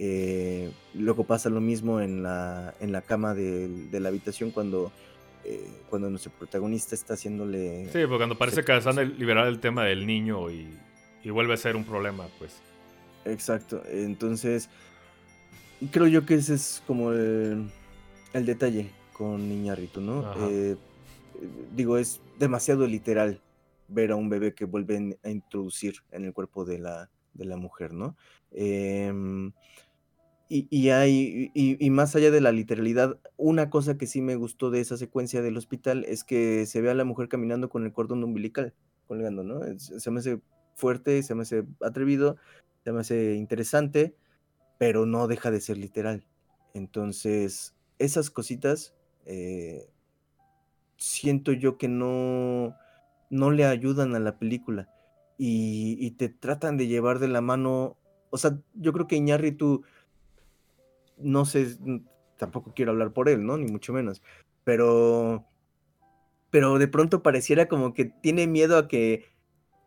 Eh, 0.05 0.72
luego 0.94 1.22
pasa 1.22 1.48
lo 1.48 1.61
mismo 1.61 2.00
en 2.00 2.24
la, 2.24 2.74
en 2.80 2.90
la 2.90 3.03
cama 3.03 3.34
de, 3.34 3.88
la 3.92 4.09
habitación 4.09 4.50
cuando, 4.50 4.90
eh, 5.44 5.70
cuando 5.88 6.11
nuestro 6.11 6.32
protagonista 6.32 6.96
está 6.96 7.14
haciéndole... 7.14 7.84
Sí, 7.84 8.00
porque 8.00 8.16
cuando 8.16 8.36
parece 8.36 8.64
que 8.64 8.76
están 8.76 8.96
liberar 9.16 9.46
el 9.46 9.61
tema 9.61 9.84
del 9.84 10.05
niño 10.05 10.50
y, 10.50 10.66
vuelve 11.30 11.55
a 11.55 11.57
ser 11.57 11.76
un 11.76 11.84
problema, 11.84 12.26
pues. 12.40 12.61
Exacto, 13.24 13.80
entonces 13.88 14.68
creo 15.92 16.09
yo 16.09 16.26
que 16.26 16.34
ese 16.34 16.55
es 16.55 16.82
como 16.84 17.12
el, 17.12 17.70
detalle 18.32 18.90
con 19.12 19.48
Niñarrito, 19.48 20.00
¿no? 20.00 20.34
Eh, 20.50 20.74
digo, 21.76 21.96
es 21.96 22.20
demasiado 22.40 22.88
literal 22.88 23.40
ver 23.86 24.11
a 24.11 24.16
un 24.16 24.28
bebé 24.28 24.53
que 24.53 24.64
vuelven 24.64 25.16
a 25.22 25.30
introducir 25.30 25.94
en 26.11 26.24
el 26.24 26.32
cuerpo 26.32 26.64
de 26.64 26.80
la, 26.80 27.09
de 27.34 27.44
la 27.44 27.57
mujer, 27.57 27.92
¿no? 27.92 28.16
Em, 28.50 29.53
y, 30.55 30.90
hay, 30.90 31.50
y, 31.55 31.90
más 31.90 32.14
allá 32.14 32.30
de 32.30 32.42
la 32.42 32.53
literalidad, 32.53 33.18
una 33.38 33.70
cosa 33.70 33.96
que 33.96 34.07
sí 34.07 34.20
me 34.20 34.36
gustó 34.36 34.70
de 34.70 34.80
esa 34.80 34.98
secuencia 34.98 35.40
del 35.40 35.57
hospital 35.57 36.05
es 36.07 36.24
que 36.24 36.66
se 36.66 36.82
ve 36.82 36.90
a 36.90 36.94
la 36.94 37.05
mujer 37.05 37.28
caminando 37.28 37.70
con 37.70 37.84
el 37.86 37.92
cordón 37.92 38.22
umbilical, 38.22 38.74
colgando, 39.07 39.44
¿no? 39.44 39.61
Se 39.78 40.11
me 40.11 40.20
hace 40.20 40.40
fuerte, 40.74 41.22
se 41.22 41.34
me 41.34 41.42
hace 41.42 41.64
atrevido, 41.80 42.36
se 42.84 42.92
me 42.92 43.00
hace 43.00 43.34
interesante, 43.36 44.14
pero 44.76 45.07
no 45.07 45.26
deja 45.26 45.50
de 45.50 45.62
ser 45.62 45.78
literal. 45.78 46.26
Entonces, 46.74 47.74
esas 47.98 48.28
cositas 48.28 48.94
eh, 49.24 49.88
siento 50.98 51.53
yo 51.53 51.78
que 51.78 51.88
no, 51.88 52.76
no 53.30 53.50
le 53.50 53.64
ayudan 53.64 54.14
a 54.14 54.20
la 54.20 54.38
película 54.38 54.90
y, 55.38 55.96
y, 55.98 56.11
te 56.11 56.28
tratan 56.28 56.76
de 56.76 56.88
llevar 56.88 57.20
de 57.20 57.28
la 57.28 57.40
mano. 57.40 57.96
O 58.28 58.36
sea, 58.36 58.59
yo 58.74 58.92
creo 58.92 59.07
que 59.07 59.16
Iñárritu 59.16 59.82
no 61.23 61.45
sé, 61.45 61.77
tampoco 62.37 62.73
quiero 62.75 62.93
hablar 62.93 63.12
por 63.12 63.29
él, 63.29 63.45
¿no? 63.45 63.57
Ni 63.57 63.70
mucho 63.70 63.93
menos. 63.93 64.23
Pero, 64.64 65.47
pero 66.51 66.79
de 66.79 66.89
pronto 66.89 67.23
pareciera 67.23 67.68
como 67.68 67.95
que 67.95 68.07
tiene 68.07 68.47
miedo 68.47 68.79
a 68.79 68.89
que, 68.89 69.25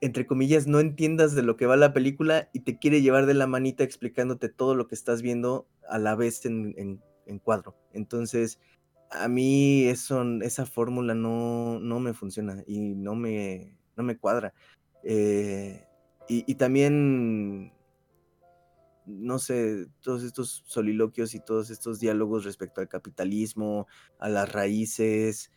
entre 0.01 0.25
comillas, 0.25 0.67
no 0.67 0.79
entiendas 0.79 1.35
de 1.35 1.43
lo 1.43 1.57
que 1.57 1.65
va 1.65 1.75
la 1.75 1.93
película 1.93 2.49
y 2.53 2.61
te 2.61 2.77
quiere 2.77 3.01
llevar 3.01 3.25
de 3.25 3.33
la 3.33 3.47
manita 3.47 3.83
explicándote 3.83 4.49
todo 4.49 4.75
lo 4.75 4.87
que 4.87 4.95
estás 4.95 5.21
viendo 5.21 5.67
a 5.89 5.99
la 5.99 6.15
vez 6.15 6.45
en, 6.45 7.01
cuadro. 7.43 7.75
Entonces, 7.93 8.59
a 9.11 9.27
mí 9.27 9.85
eso, 9.85 10.23
esa 10.41 10.65
fórmula 10.65 11.15
no, 11.15 11.79
no 11.79 11.99
me 11.99 12.13
funciona 12.13 12.63
y 12.67 12.95
no 12.95 13.15
me, 13.15 13.77
no 13.95 14.03
me 14.03 14.17
cuadra. 14.17 14.53
Eh, 15.03 15.85
y, 16.27 16.55
también 16.55 17.71
no 19.05 19.39
sé, 19.39 19.87
todos 20.01 20.23
estos 20.23 20.63
soliloquios 20.65 21.35
y 21.35 21.39
todos 21.39 21.69
estos 21.69 21.99
diálogos 21.99 22.45
respecto 22.45 22.81
al 22.81 22.87
capitalismo, 22.87 23.87
a 24.19 24.29
las 24.29 24.51
raíces, 24.51 25.51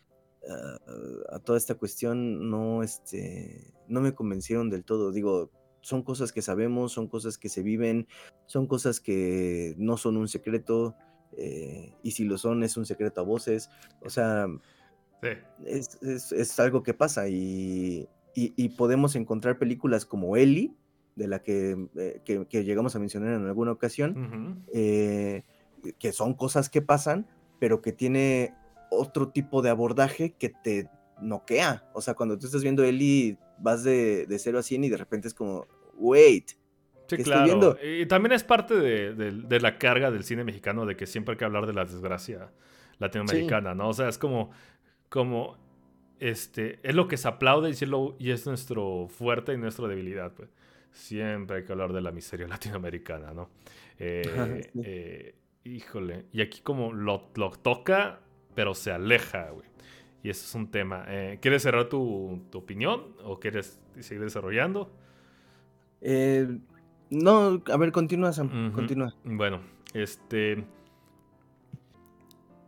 a, 1.30 1.38
toda 1.40 1.58
esta 1.58 1.74
cuestión, 1.74 2.50
no, 2.50 2.82
este, 2.82 3.74
no 3.88 4.00
me 4.00 4.14
convencieron 4.14 4.70
del 4.70 4.84
todo. 4.84 5.12
Digo, 5.12 5.50
son 5.80 6.02
cosas 6.02 6.32
que 6.32 6.42
sabemos, 6.42 6.92
son 6.92 7.08
cosas 7.08 7.38
que 7.38 7.48
se 7.48 7.62
viven, 7.62 8.06
son 8.46 8.66
cosas 8.66 9.00
que 9.00 9.74
no 9.78 9.96
son 9.96 10.16
un 10.16 10.28
secreto, 10.28 10.94
eh, 11.36 11.94
y 12.02 12.12
si 12.12 12.24
lo 12.24 12.38
son, 12.38 12.62
es 12.62 12.76
un 12.76 12.86
secreto 12.86 13.20
a 13.20 13.24
voces. 13.24 13.70
O 14.02 14.10
sea, 14.10 14.46
es, 15.64 16.60
algo 16.60 16.82
que 16.82 16.94
pasa 16.94 17.28
y, 17.28 18.08
y 18.34 18.68
podemos 18.70 19.16
encontrar 19.16 19.58
películas 19.58 20.04
como 20.04 20.36
Ellie 20.36 20.76
de 21.18 21.28
la 21.28 21.42
eh, 21.44 22.20
que, 22.24 22.64
llegamos 22.64 22.94
a 22.94 22.98
mencionar 22.98 23.34
en 23.34 23.46
alguna 23.46 23.72
ocasión, 23.72 24.64
eh, 24.72 25.42
que 25.98 26.12
son 26.12 26.34
cosas 26.34 26.70
que 26.70 26.80
pasan, 26.80 27.26
pero 27.58 27.82
que 27.82 27.92
tiene 27.92 28.54
otro 28.90 29.28
tipo 29.28 29.60
de 29.60 29.70
abordaje 29.70 30.34
que 30.38 30.48
te 30.48 30.88
noquea. 31.20 31.90
O 31.92 32.00
sea, 32.00 32.14
cuando 32.14 32.38
tú 32.38 32.46
estás 32.46 32.62
viendo 32.62 32.84
Eli, 32.84 33.36
vas 33.58 33.82
de, 33.82 34.26
de 34.26 34.38
0 34.38 34.60
a 34.60 34.62
100 34.62 34.84
y 34.84 34.88
de 34.88 34.96
repente 34.96 35.28
es 35.28 35.34
como, 35.34 35.66
wait. 35.94 36.52
Sí, 37.08 37.16
claro. 37.18 37.76
Y 37.82 38.06
también 38.06 38.32
es 38.32 38.44
parte 38.44 38.74
de, 38.74 39.60
la 39.60 39.78
carga 39.78 40.10
del 40.10 40.24
cine 40.24 40.44
mexicano 40.44 40.86
de 40.86 40.96
que 40.96 41.06
siempre 41.06 41.32
hay 41.32 41.38
que 41.38 41.44
hablar 41.44 41.66
de 41.66 41.72
la 41.72 41.84
desgracia 41.84 42.52
latinoamericana, 42.98 43.74
¿no? 43.74 43.88
O 43.88 43.92
sea, 43.94 44.08
es 44.08 44.18
como, 44.18 44.50
como, 45.08 45.56
este, 46.20 46.78
es 46.82 46.94
lo 46.94 47.08
que 47.08 47.16
se 47.16 47.26
aplaude 47.26 47.70
y, 47.70 48.24
y 48.24 48.30
es 48.30 48.46
nuestro 48.46 49.08
fuerte 49.08 49.54
y 49.54 49.56
nuestra 49.56 49.88
debilidad, 49.88 50.32
pues. 50.34 50.50
Siempre 50.98 51.58
hay 51.58 51.64
que 51.64 51.70
hablar 51.70 51.92
de 51.92 52.00
la 52.00 52.10
miseria 52.10 52.48
latinoamericana, 52.48 53.32
¿no? 53.32 53.50
Eh, 53.98 54.68
eh, 54.82 55.34
híjole. 55.62 56.26
Y 56.32 56.42
aquí 56.42 56.60
como 56.60 56.92
lo, 56.92 57.30
lo 57.36 57.50
toca, 57.50 58.18
pero 58.54 58.74
se 58.74 58.90
aleja, 58.90 59.50
güey. 59.50 59.68
Y 60.24 60.30
eso 60.30 60.44
es 60.44 60.54
un 60.56 60.70
tema. 60.72 61.04
Eh, 61.06 61.38
¿Quieres 61.40 61.62
cerrar 61.62 61.88
tu, 61.88 62.42
opinión 62.52 63.14
o 63.22 63.38
quieres 63.38 63.80
seguir 64.00 64.24
desarrollando? 64.24 64.92
No, 67.10 67.62
a 67.64 67.76
ver, 67.76 67.92
continúa, 67.92 68.32
Sam. 68.32 68.72
Continúa. 68.72 69.14
Bueno, 69.22 69.60
este. 69.94 70.64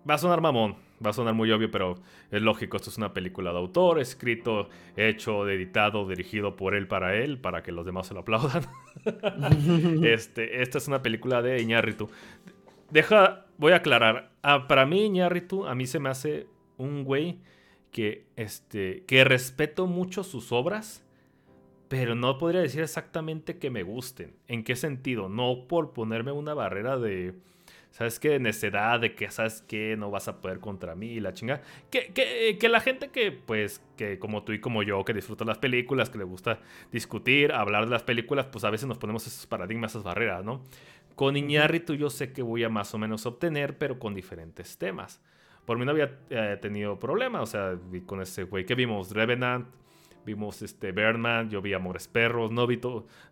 Va 0.08 0.14
a 0.14 0.18
sonar 0.18 0.40
mamón, 0.40 0.76
va 1.04 1.10
a 1.10 1.12
sonar 1.12 1.34
muy 1.34 1.50
obvio, 1.50 1.70
pero 1.70 1.94
es 2.30 2.42
lógico. 2.42 2.76
Esto 2.76 2.90
es 2.90 2.98
una 2.98 3.12
película 3.12 3.52
de 3.52 3.58
autor, 3.58 4.00
escrito, 4.00 4.68
hecho, 4.96 5.48
editado, 5.48 6.06
dirigido 6.06 6.56
por 6.56 6.74
él 6.74 6.86
para 6.86 7.16
él, 7.16 7.38
para 7.38 7.62
que 7.62 7.72
los 7.72 7.86
demás 7.86 8.06
se 8.06 8.14
lo 8.14 8.20
aplaudan. 8.20 8.64
este, 10.04 10.62
esta 10.62 10.78
es 10.78 10.88
una 10.88 11.02
película 11.02 11.42
de 11.42 11.60
Iñárritu. 11.62 12.10
Deja, 12.90 13.46
voy 13.56 13.72
a 13.72 13.76
aclarar. 13.76 14.32
Ah, 14.42 14.66
para 14.66 14.86
mí, 14.86 15.06
Iñárritu, 15.06 15.66
a 15.66 15.74
mí 15.74 15.86
se 15.86 16.00
me 16.00 16.08
hace 16.08 16.46
un 16.76 17.04
güey 17.04 17.38
que, 17.90 18.26
este, 18.36 19.04
que 19.06 19.24
respeto 19.24 19.86
mucho 19.86 20.22
sus 20.24 20.52
obras, 20.52 21.04
pero 21.88 22.14
no 22.14 22.38
podría 22.38 22.60
decir 22.60 22.82
exactamente 22.82 23.58
que 23.58 23.70
me 23.70 23.82
gusten. 23.82 24.34
¿En 24.48 24.64
qué 24.64 24.76
sentido? 24.76 25.28
No 25.28 25.66
por 25.66 25.92
ponerme 25.92 26.30
una 26.32 26.54
barrera 26.54 26.98
de, 26.98 27.34
¿sabes 27.90 28.20
qué? 28.20 28.38
Necedad, 28.38 29.00
de 29.00 29.14
que, 29.14 29.30
¿sabes 29.30 29.62
qué? 29.66 29.96
No 29.96 30.10
vas 30.10 30.28
a 30.28 30.40
poder 30.40 30.60
contra 30.60 30.94
mí 30.94 31.08
y 31.08 31.20
la 31.20 31.34
chinga. 31.34 31.60
Que, 31.90 32.12
que, 32.12 32.56
que, 32.58 32.68
la 32.68 32.80
gente 32.80 33.08
que, 33.08 33.32
pues, 33.32 33.82
que 33.96 34.18
como 34.18 34.42
tú 34.44 34.52
y 34.52 34.60
como 34.60 34.82
yo, 34.82 35.04
que 35.04 35.12
disfruta 35.12 35.44
las 35.44 35.58
películas, 35.58 36.10
que 36.10 36.18
le 36.18 36.24
gusta 36.24 36.60
discutir, 36.92 37.52
hablar 37.52 37.84
de 37.84 37.90
las 37.90 38.02
películas, 38.02 38.46
pues 38.46 38.64
a 38.64 38.70
veces 38.70 38.86
nos 38.88 38.98
ponemos 38.98 39.26
esos 39.26 39.46
paradigmas, 39.46 39.92
esas 39.92 40.04
barreras, 40.04 40.44
¿no? 40.44 40.62
Con 41.14 41.36
Iñárritu 41.36 41.94
yo 41.94 42.08
sé 42.08 42.32
que 42.32 42.42
voy 42.42 42.64
a 42.64 42.68
más 42.68 42.94
o 42.94 42.98
menos 42.98 43.26
obtener, 43.26 43.76
pero 43.76 43.98
con 43.98 44.14
diferentes 44.14 44.78
temas. 44.78 45.20
Por 45.66 45.78
mí 45.78 45.84
no 45.84 45.90
había 45.90 46.18
eh, 46.30 46.58
tenido 46.60 46.98
problema, 46.98 47.42
o 47.42 47.46
sea, 47.46 47.78
con 48.06 48.22
ese 48.22 48.44
güey 48.44 48.64
que 48.64 48.74
vimos, 48.74 49.10
Revenant, 49.12 49.66
vimos 50.34 50.62
este 50.62 50.92
Birdman, 50.92 51.50
yo 51.50 51.60
vi 51.60 51.72
Amores 51.72 52.06
Perros, 52.06 52.52
no 52.52 52.66
vi 52.66 52.80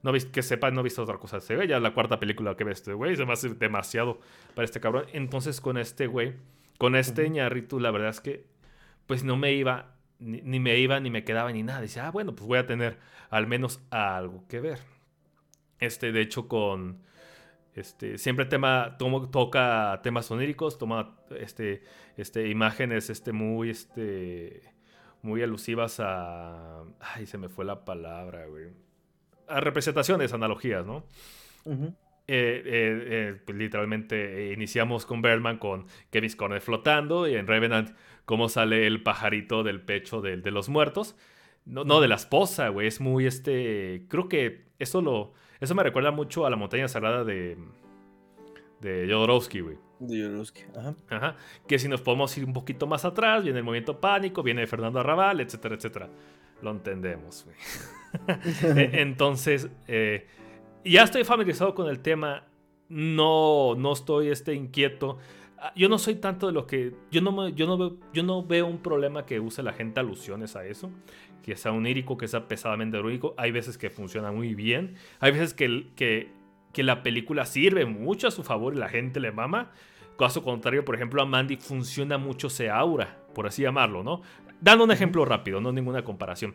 no 0.02 0.12
vi, 0.12 0.20
que 0.20 0.42
sepa, 0.42 0.70
no 0.70 0.80
he 0.80 0.84
visto 0.84 1.02
otra 1.02 1.18
cosa, 1.18 1.40
se 1.40 1.54
ve 1.54 1.68
ya 1.68 1.78
la 1.78 1.94
cuarta 1.94 2.18
película 2.18 2.56
que 2.56 2.64
ve 2.64 2.72
este 2.72 2.92
güey, 2.92 3.16
se 3.16 3.24
me 3.24 3.32
hace 3.32 3.50
demasiado 3.50 4.20
para 4.54 4.64
este 4.64 4.80
cabrón. 4.80 5.06
Entonces 5.12 5.60
con 5.60 5.78
este 5.78 6.06
güey, 6.06 6.34
con 6.76 6.96
este 6.96 7.28
ñarrito, 7.30 7.78
la 7.78 7.90
verdad 7.90 8.10
es 8.10 8.20
que 8.20 8.44
pues 9.06 9.22
no 9.24 9.36
me 9.36 9.52
iba, 9.52 9.94
ni, 10.18 10.42
ni, 10.42 10.60
me 10.60 10.76
iba, 10.78 10.98
ni 11.00 11.10
me 11.10 11.24
quedaba, 11.24 11.52
ni 11.52 11.62
nada. 11.62 11.80
Dice, 11.80 12.00
ah, 12.00 12.10
bueno, 12.10 12.34
pues 12.34 12.46
voy 12.46 12.58
a 12.58 12.66
tener 12.66 12.98
al 13.30 13.46
menos 13.46 13.80
algo 13.90 14.44
que 14.48 14.60
ver. 14.60 14.80
Este, 15.78 16.12
de 16.12 16.20
hecho, 16.20 16.48
con 16.48 17.00
este, 17.74 18.18
siempre 18.18 18.44
tema, 18.44 18.98
toca 19.30 20.00
temas 20.02 20.30
oníricos, 20.30 20.78
toma 20.78 21.16
este, 21.38 21.82
este, 22.16 22.48
imágenes 22.48 23.08
este, 23.08 23.32
muy, 23.32 23.70
este, 23.70 24.62
muy 25.22 25.42
alusivas 25.42 26.00
a... 26.00 26.84
Ay, 27.00 27.26
se 27.26 27.38
me 27.38 27.48
fue 27.48 27.64
la 27.64 27.84
palabra, 27.84 28.46
güey. 28.46 28.68
A 29.46 29.60
representaciones, 29.60 30.32
analogías, 30.32 30.86
¿no? 30.86 31.04
Eh, 31.66 31.72
eh, 32.26 32.62
eh, 32.66 33.40
pues, 33.44 33.56
literalmente 33.56 34.52
iniciamos 34.52 35.06
con 35.06 35.22
Berman 35.22 35.58
con 35.58 35.86
Kevin 36.10 36.32
Corner 36.36 36.60
flotando 36.60 37.26
y 37.26 37.34
en 37.34 37.46
Revenant 37.46 37.96
cómo 38.24 38.48
sale 38.48 38.86
el 38.86 39.02
pajarito 39.02 39.62
del 39.62 39.80
pecho 39.80 40.20
de, 40.20 40.36
de 40.36 40.50
los 40.50 40.68
muertos. 40.68 41.16
No, 41.64 41.84
no, 41.84 42.00
de 42.00 42.08
la 42.08 42.14
esposa, 42.14 42.68
güey. 42.68 42.86
Es 42.86 43.00
muy 43.00 43.26
este. 43.26 44.06
Creo 44.08 44.28
que 44.28 44.68
eso 44.78 45.02
lo 45.02 45.34
eso 45.60 45.74
me 45.74 45.82
recuerda 45.82 46.10
mucho 46.10 46.46
a 46.46 46.50
la 46.50 46.56
montaña 46.56 46.88
sagrada 46.88 47.24
de. 47.24 47.56
de 48.80 49.06
Jodorowsky, 49.10 49.60
güey. 49.60 49.78
De 50.00 50.22
Jodorowsky, 50.22 50.62
ajá. 50.76 50.94
Ajá. 51.10 51.36
Que 51.66 51.78
si 51.78 51.88
nos 51.88 52.00
podemos 52.00 52.36
ir 52.38 52.44
un 52.44 52.52
poquito 52.52 52.86
más 52.86 53.04
atrás, 53.04 53.42
viene 53.42 53.58
el 53.58 53.64
movimiento 53.64 54.00
pánico, 54.00 54.42
viene 54.42 54.66
Fernando 54.66 55.00
Arrabal, 55.00 55.40
etcétera, 55.40 55.74
etcétera. 55.74 56.08
Lo 56.62 56.70
entendemos, 56.70 57.44
güey. 57.44 57.56
E, 58.64 59.02
entonces, 59.02 59.68
eh, 59.86 60.26
ya 60.82 61.02
estoy 61.02 61.24
familiarizado 61.24 61.74
con 61.74 61.88
el 61.88 62.00
tema. 62.00 62.44
No, 62.88 63.74
no 63.76 63.92
estoy 63.92 64.28
este, 64.28 64.54
inquieto. 64.54 65.18
Ah, 65.58 65.72
yo 65.76 65.90
no 65.90 65.98
soy 65.98 66.14
tanto 66.14 66.46
de 66.46 66.54
lo 66.54 66.66
que. 66.66 66.94
Yo 67.10 67.20
no, 67.20 67.48
yo, 67.50 67.66
no 67.66 67.76
veo, 67.76 67.96
yo 68.14 68.22
no 68.22 68.42
veo 68.42 68.66
un 68.66 68.78
problema 68.78 69.26
que 69.26 69.40
use 69.40 69.62
la 69.62 69.74
gente 69.74 70.00
alusiones 70.00 70.56
a 70.56 70.64
eso 70.64 70.90
que 71.48 71.56
sea 71.56 71.72
onírico, 71.72 72.18
que 72.18 72.28
sea 72.28 72.46
pesadamente 72.46 72.98
heroico. 72.98 73.34
Hay 73.38 73.52
veces 73.52 73.78
que 73.78 73.88
funciona 73.88 74.30
muy 74.30 74.54
bien. 74.54 74.96
Hay 75.18 75.32
veces 75.32 75.54
que, 75.54 75.86
que, 75.96 76.30
que 76.78 76.84
la 76.84 77.02
película 77.02 77.44
sirve 77.44 77.86
mucho 77.86 78.28
a 78.28 78.30
su 78.30 78.44
favor 78.44 78.72
y 78.72 78.76
la 78.76 78.88
gente 78.88 79.18
le 79.18 79.32
mama. 79.32 79.72
Caso 80.16 80.44
contrario, 80.44 80.84
por 80.84 80.94
ejemplo, 80.94 81.20
a 81.20 81.26
Mandy 81.26 81.56
funciona 81.56 82.18
mucho 82.18 82.46
ese 82.46 82.70
aura, 82.70 83.18
por 83.34 83.48
así 83.48 83.62
llamarlo, 83.62 84.04
¿no? 84.04 84.22
Dando 84.60 84.84
un 84.84 84.92
ejemplo 84.92 85.24
rápido, 85.24 85.60
no 85.60 85.72
ninguna 85.72 86.04
comparación. 86.04 86.54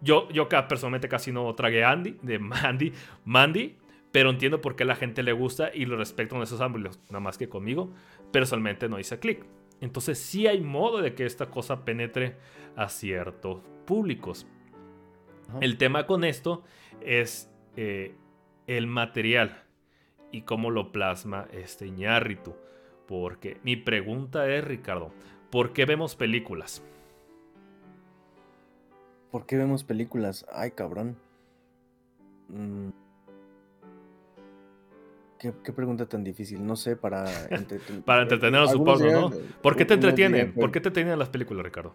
Yo, 0.00 0.26
yo 0.30 0.48
personalmente 0.48 1.06
casi 1.06 1.32
no 1.32 1.54
tragué 1.54 1.84
Andy, 1.84 2.16
de 2.22 2.38
Mandy, 2.38 2.94
Mandy, 3.26 3.76
pero 4.10 4.30
entiendo 4.30 4.62
por 4.62 4.74
qué 4.74 4.86
la 4.86 4.96
gente 4.96 5.22
le 5.22 5.32
gusta 5.32 5.70
y 5.74 5.84
lo 5.84 5.98
respeto 5.98 6.34
en 6.36 6.44
esos 6.44 6.62
ámbitos, 6.62 6.98
nada 7.10 7.20
más 7.20 7.36
que 7.36 7.50
conmigo, 7.50 7.92
personalmente 8.32 8.88
no 8.88 8.98
hice 8.98 9.18
clic. 9.18 9.44
Entonces 9.82 10.18
sí 10.18 10.46
hay 10.46 10.62
modo 10.62 11.02
de 11.02 11.14
que 11.14 11.26
esta 11.26 11.50
cosa 11.50 11.84
penetre 11.84 12.36
a 12.74 12.88
cierto 12.88 13.62
públicos. 13.84 14.46
El 15.60 15.76
tema 15.76 16.06
con 16.06 16.24
esto 16.24 16.62
es 17.02 17.50
eh, 17.76 18.14
el 18.68 18.86
material 18.86 19.64
y 20.30 20.42
cómo 20.42 20.70
lo 20.70 20.92
plasma 20.92 21.48
este 21.52 21.90
ñarritu. 21.90 22.54
Porque 23.06 23.58
mi 23.64 23.76
pregunta 23.76 24.48
es, 24.48 24.62
Ricardo, 24.62 25.10
¿por 25.50 25.72
qué 25.72 25.86
vemos 25.86 26.14
películas? 26.14 26.82
¿Por 29.30 29.46
qué 29.46 29.56
vemos 29.56 29.82
películas? 29.82 30.46
Ay, 30.52 30.70
cabrón. 30.72 31.16
Mm. 32.48 32.90
¿Qué, 35.38 35.72
pregunta 35.72 36.06
tan 36.06 36.24
difícil. 36.24 36.66
No 36.66 36.74
sé, 36.76 36.96
para, 36.96 37.24
para 38.04 38.22
entretener, 38.22 38.68
supongo, 38.68 39.06
¿no? 39.06 39.30
¿Por 39.62 39.76
qué 39.76 39.84
te 39.84 39.94
entretienen? 39.94 40.52
¿Por 40.52 40.72
qué 40.72 40.80
te 40.80 40.88
entretienen 40.88 41.18
las 41.18 41.28
películas, 41.28 41.64
Ricardo? 41.64 41.94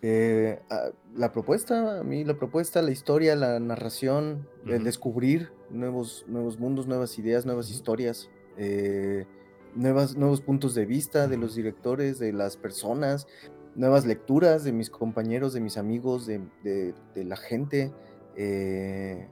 Eh, 0.00 0.60
ah, 0.70 0.90
la 1.14 1.32
propuesta, 1.32 2.00
a 2.00 2.02
mí 2.04 2.24
la 2.24 2.34
propuesta, 2.34 2.80
la 2.80 2.90
historia, 2.90 3.36
la 3.36 3.58
narración, 3.60 4.48
el 4.66 4.84
descubrir 4.84 5.50
nuevos, 5.72 6.24
nuevos 6.28 6.58
mundos, 6.58 6.86
nuevas 6.86 7.18
ideas, 7.18 7.46
nuevas 7.46 7.70
historias, 7.70 8.30
eh, 8.56 9.26
nuevas, 9.74 10.16
nuevos 10.16 10.40
puntos 10.40 10.74
de 10.74 10.86
vista 10.86 11.28
de 11.28 11.36
los 11.36 11.54
directores, 11.54 12.18
de 12.18 12.32
las 12.32 12.56
personas, 12.56 13.26
nuevas 13.74 14.06
lecturas 14.06 14.64
de 14.64 14.72
mis 14.72 14.90
compañeros, 14.90 15.52
de 15.52 15.60
mis 15.60 15.76
amigos, 15.76 16.26
de, 16.26 16.94
la 17.14 17.36
gente. 17.36 17.92
Eh, 18.36 19.28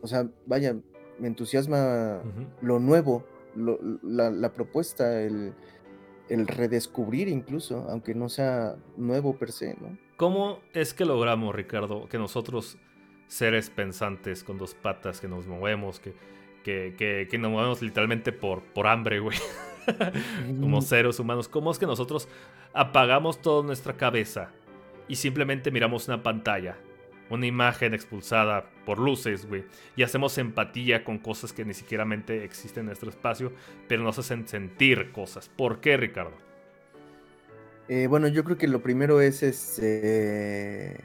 o 0.00 0.06
sea, 0.06 0.28
vaya, 0.46 0.76
me 1.18 1.28
entusiasma 1.28 2.22
lo 2.62 2.78
nuevo, 2.78 3.24
la, 4.02 4.30
la, 4.30 4.54
propuesta, 4.54 5.20
el, 5.22 5.54
el 6.28 6.46
redescubrir 6.46 7.28
incluso, 7.28 7.86
aunque 7.90 8.14
no 8.14 8.28
sea 8.28 8.76
nuevo 8.96 9.36
per 9.36 9.52
se, 9.52 9.74
¿no? 9.74 9.98
¿Cómo 10.16 10.60
es 10.74 10.92
que 10.92 11.06
logramos, 11.06 11.54
Ricardo, 11.54 12.06
que 12.08 12.18
nosotros, 12.18 12.76
seres 13.30 13.70
pensantes 13.70 14.42
con 14.42 14.58
dos 14.58 14.74
patas, 14.74 15.20
que 15.20 15.28
nos 15.28 15.46
movemos, 15.46 16.00
que, 16.00 16.14
que, 16.64 17.28
que, 17.30 17.38
nos 17.38 17.50
movemos 17.50 17.80
literalmente 17.80 18.32
por, 18.32 18.62
por 18.62 18.88
hambre, 18.88 19.20
güey, 19.20 19.38
como 20.60 20.82
seres 20.82 21.18
humanos, 21.20 21.48
cómo 21.48 21.70
es 21.70 21.78
que 21.78 21.86
nosotros 21.86 22.28
apagamos 22.72 23.40
toda 23.40 23.62
nuestra 23.64 23.94
cabeza 23.94 24.50
y 25.06 25.16
simplemente 25.16 25.70
miramos 25.70 26.08
una 26.08 26.22
pantalla 26.22 26.76
una 27.30 27.46
imagen 27.46 27.94
expulsada 27.94 28.68
por 28.84 28.98
luces, 28.98 29.46
güey. 29.46 29.64
Y 29.96 30.02
hacemos 30.02 30.36
empatía 30.36 31.04
con 31.04 31.18
cosas 31.18 31.52
que 31.52 31.64
ni 31.64 31.74
siquiera 31.74 32.04
existen 32.28 32.80
en 32.80 32.86
nuestro 32.86 33.08
espacio, 33.08 33.52
pero 33.88 34.02
nos 34.02 34.18
hacen 34.18 34.46
sentir 34.48 35.12
cosas. 35.12 35.48
¿Por 35.48 35.80
qué, 35.80 35.96
Ricardo? 35.96 36.36
Eh, 37.88 38.08
bueno, 38.08 38.26
yo 38.28 38.42
creo 38.44 38.58
que 38.58 38.68
lo 38.68 38.82
primero 38.82 39.20
es, 39.20 39.42
este, 39.42 40.92
eh, 40.92 41.00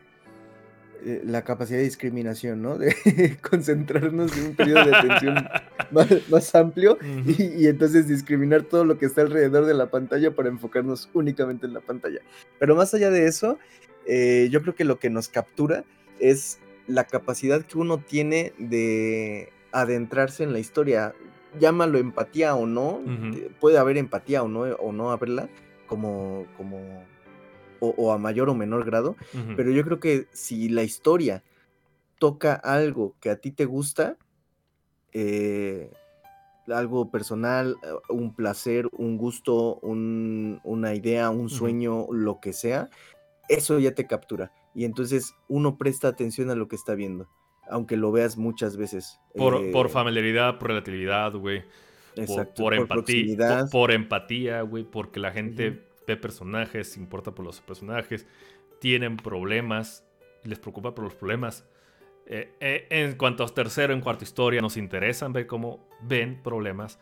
la 1.05 1.43
capacidad 1.43 1.77
de 1.77 1.83
discriminación, 1.83 2.61
¿no? 2.61 2.77
De 2.77 2.95
concentrarnos 3.49 4.35
en 4.37 4.47
un 4.47 4.55
periodo 4.55 4.85
de 4.85 4.95
atención 4.95 5.47
más, 6.29 6.55
amplio 6.55 6.97
y, 7.25 7.67
entonces 7.67 8.07
discriminar 8.07 8.63
todo 8.63 8.85
lo 8.85 8.97
que 8.97 9.05
está 9.05 9.21
alrededor 9.21 9.65
de 9.65 9.75
la 9.75 9.91
pantalla 9.91 10.31
para 10.31 10.49
enfocarnos 10.49 11.09
únicamente 11.13 11.67
en 11.67 11.73
la 11.73 11.81
pantalla. 11.81 12.21
Pero 12.59 12.75
más 12.75 12.93
allá 12.93 13.11
de 13.11 13.27
eso, 13.27 13.59
eh, 14.07 14.49
yo 14.51 14.61
creo 14.63 14.73
que 14.73 14.83
lo 14.83 14.97
que 14.97 15.11
nos 15.11 15.29
captura 15.29 15.83
es 16.19 16.59
la 16.87 17.03
capacidad 17.03 17.63
que 17.63 17.77
uno 17.77 17.99
tiene 17.99 18.53
de 18.57 19.49
adentrarse 19.71 20.43
en 20.43 20.53
la 20.53 20.59
historia. 20.59 21.13
Llámalo 21.59 21.99
empatía 21.99 22.55
o 22.55 22.65
no, 22.65 23.01
eh, 23.35 23.49
puede 23.59 23.77
haber 23.77 23.97
empatía 23.97 24.41
o 24.41 24.47
no, 24.47 24.61
o 24.61 24.91
no 24.91 25.11
haberla, 25.11 25.49
como, 25.87 26.47
como 26.57 27.03
o, 27.79 28.11
a 28.11 28.17
mayor 28.17 28.49
o 28.49 28.55
menor 28.55 28.85
grado, 28.85 29.15
pero 29.55 29.71
yo 29.71 29.83
creo 29.83 29.99
que 29.99 30.27
si 30.31 30.69
la 30.69 30.83
historia 30.83 31.43
toca 32.19 32.53
algo 32.53 33.15
que 33.19 33.29
a 33.29 33.37
ti 33.37 33.51
te 33.51 33.65
gusta, 33.65 34.17
eh, 35.13 35.91
algo 36.67 37.11
personal, 37.11 37.77
eh, 37.83 37.87
un 38.09 38.33
placer, 38.33 38.87
un 38.91 39.17
gusto, 39.17 39.79
una 39.81 40.93
idea, 40.95 41.29
un 41.29 41.49
sueño, 41.49 42.07
lo 42.11 42.39
que 42.39 42.53
sea, 42.53 42.89
eso 43.49 43.79
ya 43.79 43.93
te 43.93 44.07
captura. 44.07 44.51
Y 44.73 44.85
entonces 44.85 45.35
uno 45.47 45.77
presta 45.77 46.07
atención 46.07 46.49
a 46.49 46.55
lo 46.55 46.67
que 46.67 46.75
está 46.75 46.95
viendo, 46.95 47.29
aunque 47.69 47.97
lo 47.97 48.11
veas 48.11 48.37
muchas 48.37 48.77
veces. 48.77 49.19
Por, 49.35 49.55
eh, 49.55 49.89
familiaridad, 49.89 50.57
por 50.57 50.69
relatividad, 50.69 51.33
güey. 51.33 51.63
por, 52.57 52.73
empatía, 52.73 53.65
por, 53.71 53.91
empatía, 53.91 54.61
güey, 54.61 54.83
porque 54.83 55.19
la 55.19 55.31
gente 55.31 55.85
ve 56.07 56.17
personajes, 56.17 56.93
se 56.93 56.99
importa 56.99 57.33
por 57.33 57.45
los 57.45 57.61
personajes, 57.61 58.25
tienen 58.79 59.17
problemas, 59.17 60.05
les 60.43 60.59
preocupa 60.59 60.93
por 60.93 61.05
los 61.05 61.15
problemas. 61.15 61.65
Eh, 62.27 62.55
eh, 62.59 62.87
en 62.89 63.17
cuanto 63.17 63.43
a 63.43 63.47
tercero, 63.47 63.93
en 63.93 64.01
cuarto 64.01 64.23
historia, 64.23 64.61
nos 64.61 64.77
interesan 64.77 65.33
ver 65.33 65.47
cómo 65.47 65.87
ven 66.01 66.41
problemas, 66.41 66.99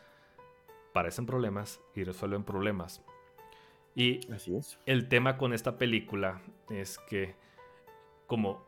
parecen 0.93 1.25
problemas 1.25 1.81
y 1.95 2.03
resuelven 2.03 2.43
problemas. 2.43 3.03
Y 3.95 4.21
el 4.85 5.07
tema 5.07 5.37
con 5.37 5.53
esta 5.53 5.77
película 5.77 6.41
es 6.69 6.97
que, 7.09 7.35
como 8.27 8.65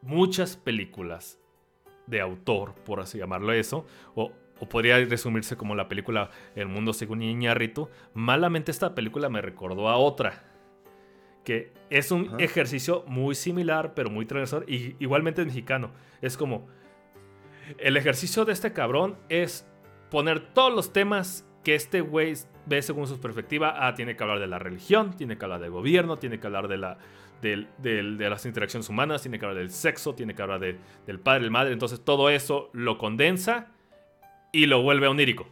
muchas 0.00 0.56
películas 0.56 1.38
de 2.06 2.20
autor, 2.20 2.74
por 2.74 3.00
así 3.00 3.18
llamarlo 3.18 3.52
eso, 3.52 3.86
o 4.14 4.32
o 4.62 4.68
podría 4.68 5.04
resumirse 5.04 5.56
como 5.56 5.74
la 5.74 5.88
película 5.88 6.30
El 6.54 6.68
mundo 6.68 6.92
según 6.92 7.20
Iñárritu, 7.20 7.88
malamente 8.14 8.70
esta 8.70 8.94
película 8.94 9.28
me 9.28 9.42
recordó 9.42 9.88
a 9.88 9.96
otra, 9.96 10.44
que 11.42 11.72
es 11.90 12.12
un 12.12 12.40
ejercicio 12.40 13.02
muy 13.08 13.34
similar, 13.34 13.92
pero 13.94 14.08
muy 14.08 14.24
transversal, 14.24 14.64
y 14.72 14.94
igualmente 15.00 15.44
mexicano. 15.44 15.90
Es 16.20 16.36
como, 16.36 16.68
el 17.78 17.96
ejercicio 17.96 18.44
de 18.44 18.52
este 18.52 18.72
cabrón 18.72 19.18
es 19.28 19.66
poner 20.12 20.54
todos 20.54 20.72
los 20.72 20.92
temas 20.92 21.44
que 21.64 21.74
este 21.74 22.00
güey 22.00 22.34
ve 22.66 22.82
según 22.82 23.08
su 23.08 23.20
perspectiva. 23.20 23.88
Ah, 23.88 23.94
tiene 23.94 24.14
que 24.14 24.22
hablar 24.22 24.38
de 24.38 24.46
la 24.46 24.60
religión, 24.60 25.16
tiene 25.16 25.38
que 25.38 25.44
hablar 25.44 25.60
del 25.60 25.72
gobierno, 25.72 26.20
tiene 26.20 26.38
que 26.38 26.46
hablar 26.46 26.68
de 26.68 26.78
la... 26.78 26.98
de 27.40 28.30
las 28.30 28.46
interacciones 28.46 28.88
humanas, 28.88 29.22
tiene 29.22 29.40
que 29.40 29.44
hablar 29.44 29.58
del 29.58 29.72
sexo, 29.72 30.14
tiene 30.14 30.36
que 30.36 30.42
hablar 30.42 30.60
del 30.60 31.18
padre, 31.18 31.46
el 31.46 31.50
madre. 31.50 31.72
Entonces 31.72 32.04
todo 32.04 32.30
eso 32.30 32.70
lo 32.72 32.96
condensa 32.96 33.72
y 34.52 34.66
lo 34.66 34.82
vuelve 34.82 35.08
onírico. 35.08 35.48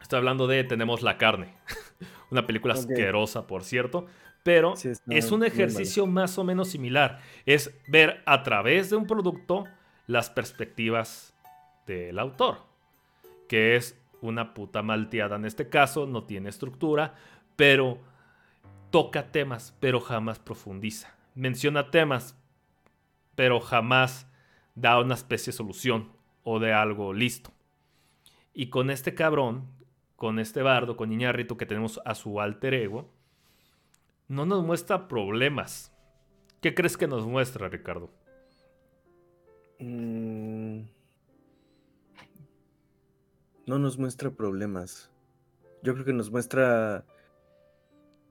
Estoy 0.00 0.18
hablando 0.18 0.46
de 0.46 0.64
Tenemos 0.64 1.02
la 1.02 1.18
carne. 1.18 1.54
Una 2.30 2.46
película 2.46 2.74
asquerosa, 2.74 3.46
por 3.46 3.62
cierto. 3.62 4.06
Pero 4.42 4.74
es 5.10 5.32
un 5.32 5.44
ejercicio 5.44 6.06
más 6.06 6.38
o 6.38 6.44
menos 6.44 6.68
similar. 6.68 7.20
Es 7.44 7.76
ver 7.88 8.22
a 8.26 8.42
través 8.42 8.90
de 8.90 8.96
un 8.96 9.06
producto 9.06 9.64
las 10.06 10.30
perspectivas 10.30 11.34
del 11.86 12.18
autor. 12.18 12.58
Que 13.48 13.76
es 13.76 14.00
una 14.20 14.54
puta 14.54 14.82
malteada 14.82 15.36
en 15.36 15.44
este 15.44 15.68
caso, 15.68 16.06
no 16.06 16.24
tiene 16.24 16.48
estructura, 16.48 17.14
pero 17.56 17.98
toca 18.90 19.30
temas, 19.30 19.76
pero 19.80 20.00
jamás 20.00 20.38
profundiza. 20.38 21.14
Menciona 21.34 21.90
temas, 21.90 22.36
pero 23.34 23.60
jamás 23.60 24.26
da 24.74 25.00
una 25.00 25.14
especie 25.14 25.52
de 25.52 25.56
solución 25.56 26.15
o 26.48 26.60
de 26.60 26.72
algo 26.72 27.12
listo. 27.12 27.50
Y 28.54 28.70
con 28.70 28.88
este 28.88 29.16
cabrón, 29.16 29.66
con 30.14 30.38
este 30.38 30.62
bardo, 30.62 30.96
con 30.96 31.12
Iñárritu 31.12 31.56
que 31.56 31.66
tenemos 31.66 32.00
a 32.04 32.14
su 32.14 32.40
alter 32.40 32.72
ego, 32.72 33.10
no 34.28 34.46
nos 34.46 34.64
muestra 34.64 35.08
problemas. 35.08 35.92
¿Qué 36.60 36.72
crees 36.72 36.96
que 36.96 37.08
nos 37.08 37.26
muestra, 37.26 37.68
Ricardo? 37.68 38.10
Mm. 39.80 40.82
No 43.66 43.78
nos 43.80 43.98
muestra 43.98 44.30
problemas. 44.30 45.10
Yo 45.82 45.94
creo 45.94 46.04
que 46.04 46.12
nos 46.12 46.30
muestra 46.30 47.04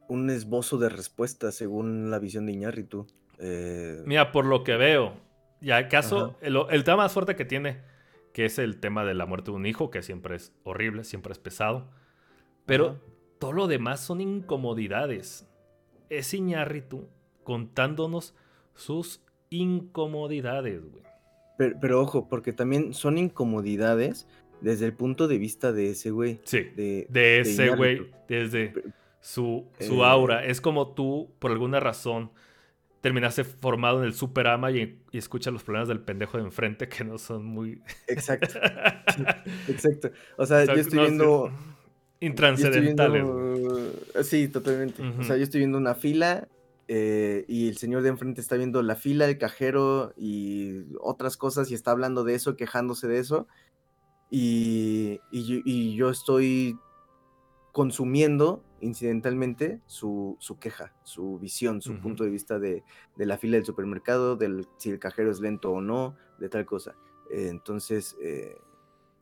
un 0.07 0.29
esbozo 0.29 0.77
de 0.77 0.87
respuesta 0.87 1.51
según 1.51 2.09
la 2.09 2.19
visión 2.19 2.45
de 2.45 2.53
Iñárritu. 2.53 3.07
Eh, 3.39 4.01
Mira, 4.05 4.31
por 4.31 4.45
lo 4.45 4.63
que 4.63 4.77
veo, 4.77 5.17
ya 5.59 5.75
acaso 5.75 6.37
el, 6.39 6.57
el, 6.69 6.85
tema 6.85 6.97
más 6.97 7.11
fuerte 7.11 7.35
que 7.35 7.43
tiene 7.43 7.93
que 8.35 8.43
es 8.43 8.59
el 8.59 8.81
tema 8.81 9.05
de 9.05 9.13
la 9.13 9.25
muerte 9.25 9.51
de 9.51 9.55
un 9.55 9.65
hijo, 9.65 9.89
que 9.89 10.01
siempre 10.01 10.35
es 10.35 10.51
horrible, 10.65 11.05
siempre 11.05 11.31
es 11.31 11.39
pesado. 11.39 11.87
Pero 12.65 12.99
todo 13.39 13.53
lo 13.53 13.67
demás 13.67 14.01
son 14.01 14.19
incomodidades. 14.19 15.47
Es 16.09 16.33
Iñárritu 16.33 17.07
contándonos 17.45 18.35
sus 18.73 19.23
incomodidades, 19.49 20.81
güey. 20.81 21.05
Pero, 21.79 22.01
ojo, 22.01 22.27
porque 22.27 22.51
también 22.51 22.93
son 22.93 23.17
incomodidades 23.17 24.27
desde 24.59 24.87
el 24.87 24.93
punto 24.93 25.29
de 25.29 25.37
vista 25.37 25.71
de 25.71 25.91
ese 25.91 26.11
güey. 26.11 26.41
Sí, 26.43 26.59
de, 26.75 27.39
ese 27.39 27.69
güey, 27.69 28.11
desde 28.27 28.73
su, 29.21 29.65
su 29.79 30.03
eh, 30.03 30.07
aura. 30.07 30.43
Es 30.43 30.59
como 30.59 30.89
tú, 30.89 31.31
por 31.39 31.51
alguna 31.51 31.79
razón, 31.79 32.31
terminaste 33.05 33.43
formado 33.43 33.99
en 33.99 34.05
el 34.05 34.15
Superama 34.15 34.71
y, 34.71 34.99
y 35.11 35.17
escuchas 35.19 35.53
los 35.53 35.61
problemas 35.61 35.87
del 35.87 35.99
pendejo 35.99 36.39
de 36.39 36.43
enfrente 36.45 36.89
que 36.89 37.03
no 37.03 37.19
son 37.19 37.45
muy... 37.45 37.79
Exacto. 38.07 38.57
exacto. 39.67 40.09
O 40.37 40.45
sea, 40.47 40.65
yo 40.65 40.73
estoy 40.73 41.01
viendo... 41.01 41.51
Intranscendentales. 42.19 43.27
Sí, 44.23 44.47
totalmente. 44.47 45.03
O 45.19 45.23
sea, 45.23 45.37
yo 45.37 45.43
estoy 45.43 45.59
viendo 45.59 45.77
una 45.77 45.93
fila 45.93 46.47
eh, 46.87 47.45
y 47.47 47.69
el 47.69 47.77
señor 47.77 48.01
de 48.01 48.09
enfrente 48.09 48.41
está 48.41 48.55
viendo 48.55 48.81
la 48.81 48.95
fila, 48.95 49.25
el 49.27 49.37
cajero 49.37 50.11
y 50.17 50.85
otras 50.99 51.37
cosas 51.37 51.69
y 51.69 51.75
está 51.75 51.91
hablando 51.91 52.23
de 52.23 52.33
eso, 52.33 52.55
quejándose 52.55 53.07
de 53.07 53.19
eso. 53.19 53.47
Y, 54.31 55.19
y 55.31 55.95
yo 55.95 56.09
estoy 56.09 56.79
consumiendo 57.71 58.63
incidentalmente 58.85 59.81
su, 59.85 60.37
queja, 60.59 60.93
su 61.03 61.39
visión, 61.39 61.81
su 61.81 61.99
punto 61.99 62.23
de 62.23 62.29
vista 62.29 62.59
de, 62.59 62.83
la 63.17 63.37
fila 63.37 63.57
del 63.57 63.65
supermercado, 63.65 64.35
del 64.35 64.67
si 64.77 64.91
el 64.91 64.99
cajero 64.99 65.31
es 65.31 65.39
lento 65.39 65.71
o 65.71 65.81
no, 65.81 66.15
de 66.39 66.49
tal 66.49 66.65
cosa. 66.65 66.95
Eh, 67.31 67.47
entonces, 67.49 68.15
eh, 68.21 68.55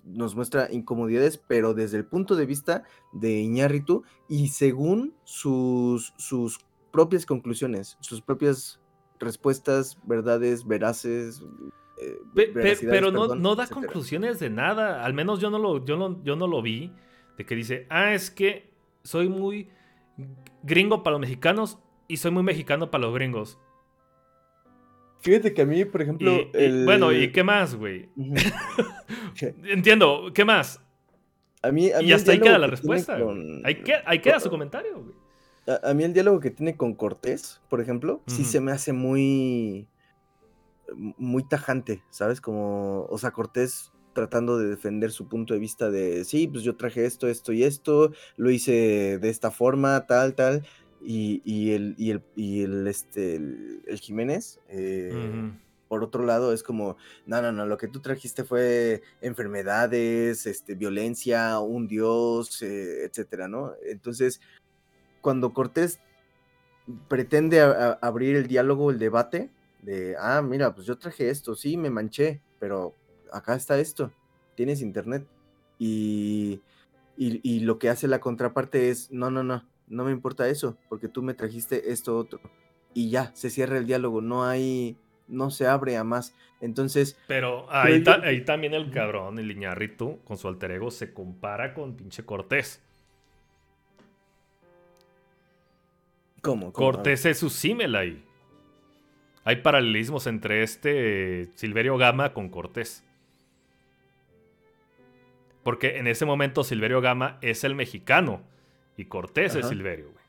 nos 0.04 0.36
muestra 0.36 0.72
incomodidades, 0.72 1.38
pero 1.38 1.74
desde 1.74 1.98
el 1.98 2.06
punto 2.06 2.36
de 2.36 2.46
vista 2.46 2.84
de 3.14 3.40
Iñárritu 3.40 4.04
y 4.28 4.50
según 4.50 5.16
sus, 5.24 6.14
sus 6.18 6.60
propias 6.92 7.26
conclusiones, 7.26 7.98
sus 8.02 8.22
propias 8.22 8.82
respuestas, 9.20 9.98
verdades, 10.06 10.68
veraces. 10.68 11.42
Eh, 12.02 12.52
pero 12.82 13.12
no, 13.12 13.36
no 13.36 13.56
da 13.56 13.68
conclusiones 13.68 14.40
de 14.40 14.50
nada, 14.50 15.06
al 15.06 15.14
menos 15.14 15.40
yo 15.40 15.50
no 15.50 15.58
lo, 15.58 15.86
yo 15.86 15.96
no, 15.96 16.22
yo 16.24 16.36
no 16.36 16.48
lo 16.48 16.62
vi, 16.62 16.92
de 17.38 17.46
que 17.46 17.56
dice, 17.56 17.88
ah, 17.90 18.14
es 18.14 18.30
que 18.30 18.73
soy 19.04 19.30
muy 19.30 19.70
gringo 20.64 21.04
para 21.04 21.14
los 21.14 21.22
mexicanos 21.22 21.80
y 22.08 22.18
soy 22.18 22.32
muy 22.32 22.44
mexicano 22.44 22.92
para 22.92 23.04
los 23.04 23.14
gringos. 23.14 23.60
Fíjate 25.22 25.54
que 25.54 25.62
a 25.62 25.66
mí, 25.66 25.86
por 25.86 26.02
ejemplo. 26.02 26.38
bueno, 26.86 27.14
¿y 27.14 27.32
qué 27.32 27.44
más, 27.44 27.76
güey? 27.76 28.10
Entiendo, 29.64 30.32
¿qué 30.34 30.44
más? 30.44 30.82
A 31.62 31.72
mí, 31.72 31.90
y 32.02 32.12
hasta 32.12 32.34
ahí 32.34 32.40
queda 32.42 32.58
la 32.58 32.68
respuesta. 32.68 33.18
Ahí, 33.64 33.82
queda, 34.22 34.40
su 34.42 34.50
comentario, 34.50 35.02
güey. 35.02 35.16
A, 35.82 35.94
mí 35.94 36.04
el 36.04 36.12
diálogo 36.12 36.42
que 36.42 36.52
tiene 36.52 36.76
con 36.76 36.94
Cortés, 36.94 37.62
por 37.70 37.80
ejemplo, 37.80 38.22
sí 38.28 38.44
se 38.44 38.60
me 38.60 38.74
hace 38.74 38.92
muy. 38.92 39.88
muy 41.18 41.48
tajante, 41.48 42.04
¿sabes? 42.10 42.42
Como. 42.42 43.06
O 43.10 43.18
sea, 43.18 43.32
Cortés 43.32 43.93
tratando 44.14 44.58
de 44.58 44.70
defender 44.70 45.12
su 45.12 45.28
punto 45.28 45.54
de 45.54 45.60
vista 45.60 45.90
de, 45.90 46.24
sí, 46.26 46.48
pues 46.48 46.64
yo 46.64 46.76
traje 46.76 47.06
esto, 47.06 47.28
esto 47.28 47.52
y 47.52 47.64
esto, 47.64 48.12
lo 48.38 48.52
hice 48.52 49.18
de 49.20 49.30
esta 49.30 49.52
forma, 49.52 50.06
tal, 50.06 50.36
tal, 50.36 50.66
y, 51.02 51.42
y 51.44 51.72
el, 51.74 51.96
y 51.98 52.12
el, 52.12 52.24
y 52.36 52.64
el, 52.64 52.88
este, 52.88 53.36
el, 53.36 54.00
Jiménez, 54.00 54.60
eh, 54.70 55.52
por 55.88 56.04
otro 56.04 56.26
lado, 56.26 56.54
es 56.54 56.64
como, 56.64 56.98
no, 57.26 57.42
no, 57.42 57.52
no, 57.52 57.66
lo 57.66 57.78
que 57.78 57.88
tú 57.88 58.00
trajiste 58.00 58.44
fue 58.44 59.02
enfermedades, 59.22 60.46
este, 60.46 60.76
violencia, 60.76 61.60
un 61.60 61.88
dios, 61.88 62.62
eh, 62.62 63.06
etcétera, 63.06 63.48
¿no? 63.48 63.74
Entonces, 63.86 64.42
cuando 65.22 65.54
Cortés 65.54 66.00
pretende 67.08 67.62
abrir 68.02 68.36
el 68.36 68.48
diálogo, 68.48 68.92
el 68.92 69.00
debate, 69.00 69.52
de, 69.82 70.16
ah, 70.18 70.42
mira, 70.42 70.74
pues 70.74 70.88
yo 70.88 70.98
traje 70.98 71.30
esto, 71.30 71.56
sí, 71.56 71.78
me 71.78 71.90
manché, 71.90 72.42
pero 72.60 72.96
acá 73.34 73.56
está 73.56 73.80
esto, 73.80 74.12
tienes 74.56 74.82
internet. 74.82 75.26
Y, 75.80 76.62
y, 77.18 77.60
lo 77.62 77.78
que 77.78 77.90
hace 77.90 78.08
la 78.08 78.20
contraparte 78.20 78.90
es, 78.90 79.12
no, 79.12 79.30
no, 79.30 79.44
no, 79.44 79.68
no 79.88 80.06
me 80.06 80.12
importa 80.12 80.48
eso, 80.48 80.78
porque 80.88 81.10
tú 81.10 81.22
me 81.22 81.34
trajiste 81.34 81.92
esto 81.92 82.18
otro. 82.18 82.40
Y 82.94 83.10
ya, 83.10 83.32
se 83.36 83.50
cierra 83.50 83.78
el 83.78 83.88
diálogo, 83.88 84.22
no 84.22 84.46
hay, 84.46 84.96
no 85.28 85.52
se 85.52 85.68
abre 85.68 85.98
a 85.98 86.04
más. 86.04 86.36
Entonces... 86.62 87.18
Pero 87.28 87.70
ahí, 87.70 88.04
ahí 88.24 88.46
también 88.46 88.74
el 88.74 88.92
cabrón, 88.92 89.40
el 89.40 89.52
Iñarritu, 89.52 90.20
con 90.24 90.38
su 90.38 90.48
alter 90.48 90.72
ego, 90.72 90.92
se 90.92 91.12
compara 91.12 91.74
con 91.74 91.98
pinche 91.98 92.24
Cortés. 92.24 92.82
¿Cómo? 96.42 96.72
Cortés 96.72 97.26
es 97.26 97.40
su 97.40 97.50
símil 97.50 97.96
ahí. 97.96 98.24
Hay 99.46 99.58
paralelismos 99.58 100.28
entre 100.28 100.64
este 100.64 101.50
Silverio 101.56 101.98
Gama 101.98 102.34
con 102.34 102.50
Cortés. 102.50 103.04
Porque 105.64 105.98
en 105.98 106.08
ese 106.08 106.26
momento 106.26 106.64
Silverio 106.64 107.02
Gama 107.02 107.38
es 107.42 107.64
el 107.64 107.76
mexicano 107.76 108.42
y 108.98 109.06
Cortés 109.06 109.56
es 109.56 109.68
Silverio, 109.68 110.12
güey. 110.12 110.24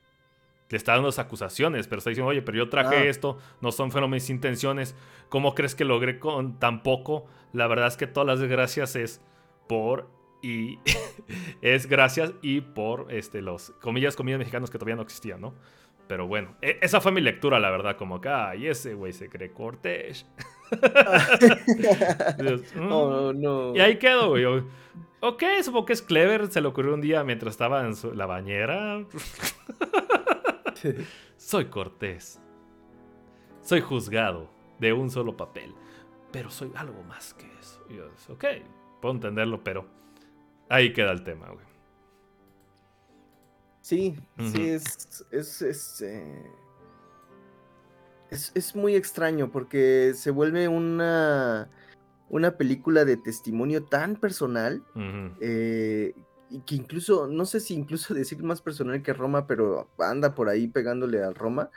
Le 0.70 0.78
está 0.78 0.92
dando 0.92 1.08
las 1.08 1.18
acusaciones, 1.18 1.86
pero 1.86 1.98
está 1.98 2.10
diciendo, 2.10 2.30
oye, 2.30 2.42
pero 2.42 2.58
yo 2.58 2.68
traje 2.68 2.96
ah. 2.96 3.04
esto, 3.04 3.38
no 3.60 3.70
son 3.70 3.92
mis 4.10 4.28
intenciones. 4.28 4.96
¿Cómo 5.28 5.54
crees 5.54 5.74
que 5.74 5.84
logré 5.84 6.18
con 6.18 6.58
tan 6.58 6.82
poco? 6.82 7.26
La 7.52 7.66
verdad 7.66 7.86
es 7.86 7.96
que 7.96 8.06
todas 8.06 8.26
las 8.26 8.40
desgracias 8.40 8.96
es 8.96 9.20
por 9.68 10.10
y 10.42 10.78
es 11.62 11.86
gracias 11.86 12.32
y 12.42 12.60
por 12.60 13.12
este, 13.12 13.40
los 13.40 13.70
comillas, 13.80 14.16
comillas 14.16 14.38
mexicanos 14.38 14.70
que 14.70 14.78
todavía 14.78 14.96
no 14.96 15.02
existían, 15.02 15.40
¿no? 15.40 15.54
Pero 16.06 16.26
bueno, 16.26 16.56
e, 16.60 16.78
esa 16.82 17.00
fue 17.00 17.12
mi 17.12 17.20
lectura, 17.20 17.58
la 17.58 17.70
verdad, 17.70 17.96
como 17.96 18.20
que, 18.20 18.28
ay, 18.28 18.66
ese 18.66 18.94
güey 18.94 19.12
se 19.12 19.28
cree 19.28 19.52
Cortés. 19.52 20.26
oh, 22.90 23.32
no. 23.34 23.74
Y 23.74 23.80
ahí 23.80 23.98
quedó, 23.98 24.30
güey. 24.30 24.44
Ok, 25.20 25.42
supongo 25.62 25.86
que 25.86 25.92
es 25.94 26.02
clever, 26.02 26.48
se 26.48 26.60
le 26.60 26.68
ocurrió 26.68 26.94
un 26.94 27.00
día 27.00 27.24
mientras 27.24 27.54
estaba 27.54 27.86
en 27.86 27.94
la 28.16 28.26
bañera. 28.26 29.04
soy 31.36 31.66
Cortés. 31.66 32.40
Soy 33.62 33.80
juzgado 33.80 34.50
de 34.78 34.92
un 34.92 35.10
solo 35.10 35.36
papel. 35.36 35.74
Pero 36.30 36.50
soy 36.50 36.72
algo 36.74 37.02
más 37.04 37.34
que 37.34 37.46
eso. 37.60 38.32
ok, 38.32 38.44
puedo 39.00 39.14
entenderlo, 39.14 39.62
pero 39.62 39.86
ahí 40.68 40.92
queda 40.92 41.12
el 41.12 41.22
tema, 41.22 41.48
güey. 41.50 41.64
Sí, 43.80 44.16
sí, 44.38 44.70
es, 44.70 45.26
es, 45.30 46.00
eh, 46.00 46.50
es, 48.34 48.52
es, 48.54 48.76
muy 48.76 48.96
extraño 48.96 49.50
porque 49.50 50.12
se 50.14 50.30
vuelve 50.30 50.68
una, 50.68 51.70
una 52.28 52.56
película 52.56 53.04
de 53.04 53.16
testimonio 53.16 53.84
tan 53.84 54.16
personal 54.16 54.82
eh, 55.40 56.14
y 56.50 56.60
que 56.60 56.74
incluso, 56.74 57.26
no 57.28 57.46
sé 57.46 57.60
si 57.60 57.74
incluso 57.74 58.14
decir 58.14 58.42
más 58.42 58.60
personal 58.60 59.02
que 59.02 59.12
Roma, 59.12 59.46
pero 59.46 59.88
anda 59.98 60.34
por 60.34 60.48
ahí 60.48 60.68
pegándole 60.68 61.22
a 61.22 61.30
Roma, 61.30 61.70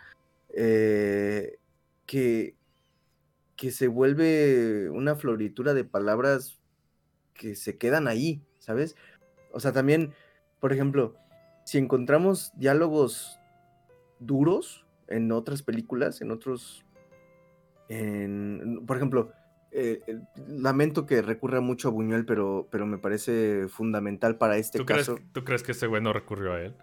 eh, 0.49 1.59
que, 2.05 2.55
que 3.55 3.71
se 3.71 3.87
vuelve 3.87 4.89
una 4.89 5.15
floritura 5.15 5.73
de 5.73 5.83
palabras 5.83 6.59
que 7.33 7.55
se 7.55 7.77
quedan 7.77 8.07
ahí, 8.07 8.41
¿sabes? 8.57 8.95
O 9.51 9.59
sea, 9.59 9.73
también, 9.73 10.13
por 10.59 10.73
ejemplo, 10.73 11.15
si 11.65 11.77
encontramos 11.77 12.51
diálogos 12.55 13.39
duros 14.19 14.86
en 15.07 15.31
otras 15.31 15.61
películas, 15.61 16.21
en 16.21 16.31
otros, 16.31 16.85
en, 17.89 18.83
por 18.85 18.97
ejemplo, 18.97 19.31
eh, 19.71 20.01
eh, 20.07 20.19
lamento 20.47 21.05
que 21.05 21.21
recurra 21.21 21.61
mucho 21.61 21.89
a 21.89 21.91
Buñuel, 21.91 22.25
pero, 22.25 22.67
pero 22.71 22.85
me 22.85 22.97
parece 22.97 23.67
fundamental 23.67 24.37
para 24.37 24.57
este 24.57 24.83
caso. 24.85 25.19
¿Tú 25.33 25.43
crees 25.43 25.63
que 25.63 25.73
ese 25.73 25.87
güey 25.87 26.01
no 26.01 26.13
recurrió 26.13 26.53
a 26.53 26.61
él? 26.61 26.73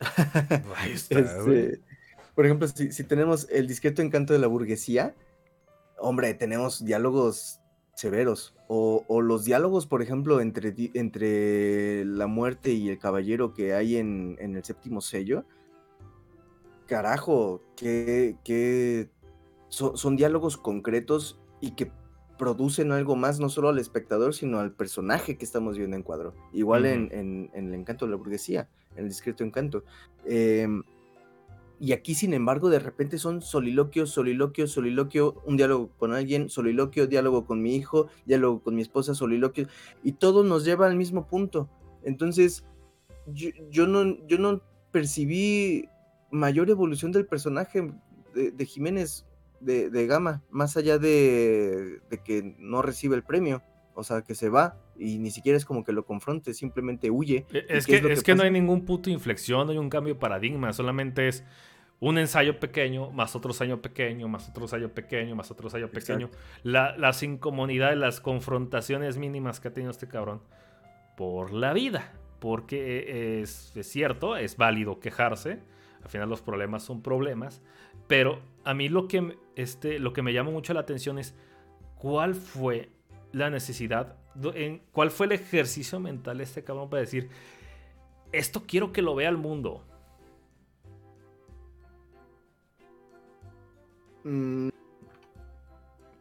Ahí 0.76 0.92
está, 0.92 1.20
este, 1.20 1.80
por 2.34 2.46
ejemplo, 2.46 2.66
si, 2.68 3.04
tenemos 3.04 3.48
el 3.50 3.66
discreto 3.66 4.02
encanto 4.02 4.32
de 4.32 4.38
la 4.38 4.46
burguesía, 4.46 5.14
hombre, 5.98 6.32
tenemos 6.34 6.84
diálogos 6.84 7.60
severos. 7.94 8.54
O, 8.66 9.20
los 9.20 9.44
diálogos, 9.44 9.86
por 9.86 10.00
ejemplo, 10.00 10.40
entre, 10.40 10.74
entre 10.94 12.04
la 12.04 12.26
muerte 12.28 12.72
y 12.72 12.88
el 12.88 12.98
caballero 12.98 13.52
que 13.52 13.74
hay 13.74 13.96
en, 13.96 14.38
el 14.40 14.64
séptimo 14.64 15.00
sello. 15.00 15.44
Carajo, 16.90 17.62
que, 17.76 19.08
son, 19.68 20.16
diálogos 20.16 20.56
concretos 20.56 21.38
y 21.60 21.70
que 21.76 21.92
producen 22.36 22.90
algo 22.90 23.14
más, 23.14 23.38
no 23.38 23.48
solo 23.48 23.68
al 23.68 23.78
espectador, 23.78 24.34
sino 24.34 24.58
al 24.58 24.72
personaje 24.72 25.38
que 25.38 25.44
estamos 25.44 25.78
viendo 25.78 25.94
en 25.94 26.02
cuadro. 26.02 26.34
Igual 26.52 26.86
en, 26.86 27.48
El 27.54 27.74
encanto 27.74 28.06
de 28.06 28.10
la 28.10 28.16
burguesía, 28.16 28.68
en 28.96 29.04
el 29.04 29.08
discreto 29.08 29.44
encanto. 29.44 29.84
Em, 30.24 30.82
y 31.78 31.92
aquí, 31.92 32.16
sin 32.16 32.34
embargo, 32.34 32.70
de 32.70 32.80
repente 32.80 33.18
son 33.18 33.40
soliloquios, 33.40 34.10
soliloquio, 34.10 34.66
soliloquio, 34.66 35.40
un 35.46 35.56
diálogo 35.56 35.90
con 35.96 36.12
alguien, 36.12 36.50
soliloquio, 36.50 37.06
diálogo 37.06 37.46
con 37.46 37.62
mi 37.62 37.76
hijo, 37.76 38.08
diálogo 38.26 38.64
con 38.64 38.74
mi 38.74 38.82
esposa, 38.82 39.14
soliloquio, 39.14 39.68
y 40.02 40.12
todo 40.12 40.42
nos 40.42 40.64
lleva 40.64 40.86
al 40.86 40.96
mismo 40.96 41.28
punto. 41.28 41.70
Entonces, 42.02 42.64
yo, 43.32 43.86
no, 43.86 44.26
yo 44.26 44.38
no 44.38 44.60
percibí 44.90 45.88
mayor 46.30 46.70
evolución 46.70 47.12
del 47.12 47.26
personaje 47.26 47.92
de 48.34 48.66
Jiménez 48.66 49.26
de, 49.60 50.06
Gama, 50.06 50.42
más 50.50 50.76
allá 50.76 50.98
de, 50.98 52.00
que 52.24 52.54
no 52.58 52.82
recibe 52.82 53.16
el 53.16 53.22
premio. 53.22 53.62
O 53.94 54.04
sea, 54.04 54.22
que 54.22 54.34
se 54.34 54.48
va 54.48 54.78
y 54.96 55.18
ni 55.18 55.30
siquiera 55.30 55.58
es 55.58 55.64
como 55.64 55.84
que 55.84 55.92
lo 55.92 56.06
confronte, 56.06 56.54
simplemente 56.54 57.10
huye. 57.10 57.44
E, 57.52 57.66
es 57.68 57.86
que, 57.86 57.96
es, 57.96 58.22
que, 58.22 58.34
no 58.34 58.44
hay 58.44 58.50
ningún 58.50 58.84
punto 58.84 59.10
de 59.10 59.14
inflexión, 59.14 59.66
no 59.66 59.72
hay 59.72 59.78
un 59.78 59.90
cambio 59.90 60.14
de 60.14 60.20
paradigma, 60.20 60.72
solamente 60.72 61.28
es 61.28 61.44
un 61.98 62.16
ensayo 62.16 62.58
pequeño, 62.58 63.10
más 63.10 63.36
otro 63.36 63.50
ensayo 63.50 63.82
pequeño, 63.82 64.26
más 64.28 64.48
otro 64.48 64.62
ensayo 64.62 64.94
pequeño, 64.94 65.36
más 65.36 65.50
otro 65.50 65.66
ensayo 65.66 65.90
pequeño. 65.90 66.30
La, 66.62 66.96
las 66.96 67.22
incomunidades, 67.22 67.98
las 67.98 68.20
confrontaciones 68.20 69.18
mínimas 69.18 69.60
que 69.60 69.68
ha 69.68 69.74
tenido 69.74 69.90
este 69.90 70.08
cabrón 70.08 70.40
por 71.16 71.52
la 71.52 71.74
vida. 71.74 72.12
Porque 72.38 73.42
es, 73.42 73.76
es 73.76 73.86
cierto, 73.86 74.36
es 74.36 74.56
válido 74.56 74.98
quejarse. 74.98 75.60
Al 76.02 76.08
final 76.08 76.28
los 76.28 76.42
problemas 76.42 76.82
son 76.82 77.02
problemas. 77.02 77.62
Pero 78.06 78.40
a 78.64 78.74
mí 78.74 78.88
lo 78.88 79.08
que, 79.08 79.38
este, 79.56 79.98
lo 79.98 80.12
que 80.12 80.22
me 80.22 80.32
llama 80.32 80.50
mucho 80.50 80.74
la 80.74 80.80
atención 80.80 81.18
es 81.18 81.34
cuál 81.96 82.34
fue 82.34 82.90
la 83.32 83.50
necesidad, 83.50 84.16
en, 84.54 84.82
cuál 84.92 85.10
fue 85.10 85.26
el 85.26 85.32
ejercicio 85.32 86.00
mental 86.00 86.38
de 86.38 86.44
este 86.44 86.64
cabrón 86.64 86.90
para 86.90 87.02
decir, 87.02 87.28
esto 88.32 88.64
quiero 88.66 88.92
que 88.92 89.02
lo 89.02 89.14
vea 89.14 89.28
el 89.28 89.36
mundo. 89.36 89.84
Mm. 94.24 94.68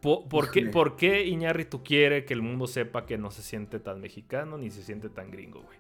¿Por, 0.02 0.52
qué, 0.52 0.66
¿Por, 0.68 0.96
qué, 0.96 1.26
Iñárritu 1.26 1.84
quiere 1.84 2.24
que 2.24 2.34
el 2.34 2.42
mundo 2.42 2.68
sepa 2.68 3.06
que 3.06 3.18
no 3.18 3.32
se 3.32 3.42
siente 3.42 3.80
tan 3.80 4.00
mexicano 4.00 4.58
ni 4.58 4.70
se 4.70 4.82
siente 4.82 5.10
tan 5.10 5.30
gringo, 5.30 5.62
güey? 5.62 5.78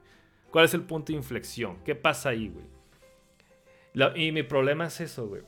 ¿Cuál 0.52 0.66
es 0.66 0.74
el 0.74 0.82
punto 0.82 1.14
de 1.14 1.18
inflexión? 1.18 1.78
¿Qué 1.86 1.95
pasa 1.95 2.30
ahí, 2.30 2.50
güey? 2.50 2.66
Y 4.16 4.32
mi 4.32 4.43
problema 4.43 4.86
es 4.86 5.02
eso, 5.02 5.28
güey. 5.28 5.43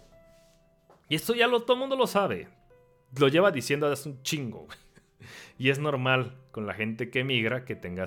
Y 1.09 1.15
esto 1.15 1.33
ya 1.33 1.49
todo 1.49 1.73
el 1.73 1.79
mundo 1.79 1.95
lo 1.95 2.07
sabe. 2.07 2.47
Lo 3.17 3.27
lleva 3.27 3.51
diciendo 3.51 3.87
hace 3.87 4.09
un 4.09 4.21
chingo. 4.23 4.67
Y 5.57 5.69
es 5.69 5.77
normal 5.77 6.37
con 6.51 6.65
la 6.65 6.73
gente 6.73 7.09
que 7.09 7.19
emigra 7.19 7.65
que 7.65 7.75
tenga 7.75 8.05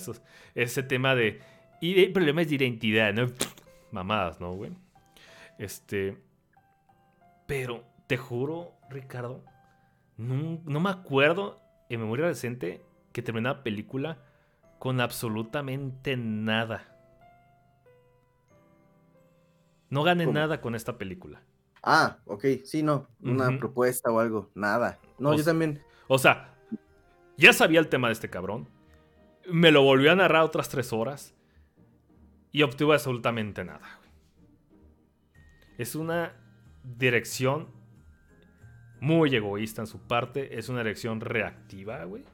ese 0.54 0.82
tema 0.82 1.14
de... 1.14 1.40
Y 1.80 1.98
hay 1.98 2.08
problemas 2.08 2.48
de 2.48 2.56
identidad, 2.56 3.12
¿no? 3.12 3.26
Mamadas, 3.92 4.40
¿no, 4.40 4.54
güey? 4.54 4.72
Este... 5.58 6.16
Pero 7.46 7.84
te 8.06 8.16
juro, 8.16 8.72
Ricardo, 8.90 9.44
no, 10.16 10.80
me 10.80 10.90
acuerdo 10.90 11.60
en 11.88 12.00
memoria 12.00 12.26
reciente 12.26 12.82
que 13.12 13.22
terminé 13.22 13.48
la 13.48 13.62
película 13.62 14.18
con 14.78 15.00
absolutamente 15.00 16.16
nada. 16.16 16.93
No 19.94 20.02
gané 20.02 20.26
nada 20.26 20.60
con 20.60 20.74
esta 20.74 20.98
película. 20.98 21.40
Ah, 21.80 22.18
ok, 22.24 22.44
sí, 22.64 22.82
no, 22.82 23.06
una 23.22 23.56
propuesta 23.56 24.10
o 24.10 24.18
algo, 24.18 24.50
nada. 24.56 24.98
No, 25.20 25.36
yo 25.36 25.44
también. 25.44 25.80
O 26.08 26.18
sea, 26.18 26.52
ya 27.36 27.52
sabía 27.52 27.78
el 27.78 27.86
tema 27.86 28.08
de 28.08 28.14
este 28.14 28.28
cabrón. 28.28 28.68
Me 29.48 29.70
lo 29.70 29.82
volvió 29.84 30.10
a 30.10 30.16
narrar 30.16 30.42
otras 30.42 30.68
tres 30.68 30.92
horas. 30.92 31.32
Y 32.50 32.62
obtuve 32.62 32.94
absolutamente 32.94 33.64
nada. 33.64 34.00
Es 35.78 35.94
una 35.94 36.32
dirección 36.82 37.68
muy 39.00 39.32
egoísta 39.32 39.80
en 39.80 39.86
su 39.86 40.00
parte. 40.00 40.58
Es 40.58 40.68
una 40.68 40.80
dirección 40.80 41.20
reactiva, 41.20 42.02
güey. 42.02 42.24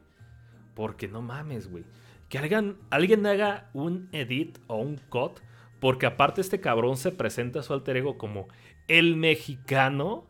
Porque 0.74 1.08
no 1.08 1.20
mames, 1.20 1.70
güey. 1.70 1.84
Que 2.30 2.38
alguien, 2.38 2.78
alguien 2.88 3.26
haga 3.26 3.68
un 3.74 4.08
edit 4.12 4.58
o 4.66 4.76
un 4.76 4.96
cut. 5.10 5.40
Porque 5.80 6.06
aparte 6.06 6.40
este 6.40 6.60
cabrón 6.60 6.96
se 6.96 7.10
presenta 7.10 7.60
a 7.60 7.62
su 7.62 7.72
alter 7.72 7.96
ego 7.96 8.18
como 8.18 8.48
el 8.86 9.16
mexicano 9.16 10.26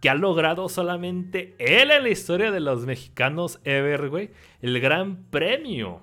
que 0.00 0.08
ha 0.08 0.14
logrado 0.14 0.68
solamente 0.68 1.54
él 1.58 1.90
en 1.90 2.02
la 2.04 2.08
historia 2.08 2.50
de 2.50 2.60
los 2.60 2.86
mexicanos 2.86 3.60
ever, 3.64 4.08
güey, 4.08 4.30
el 4.62 4.80
gran 4.80 5.24
premio 5.24 6.02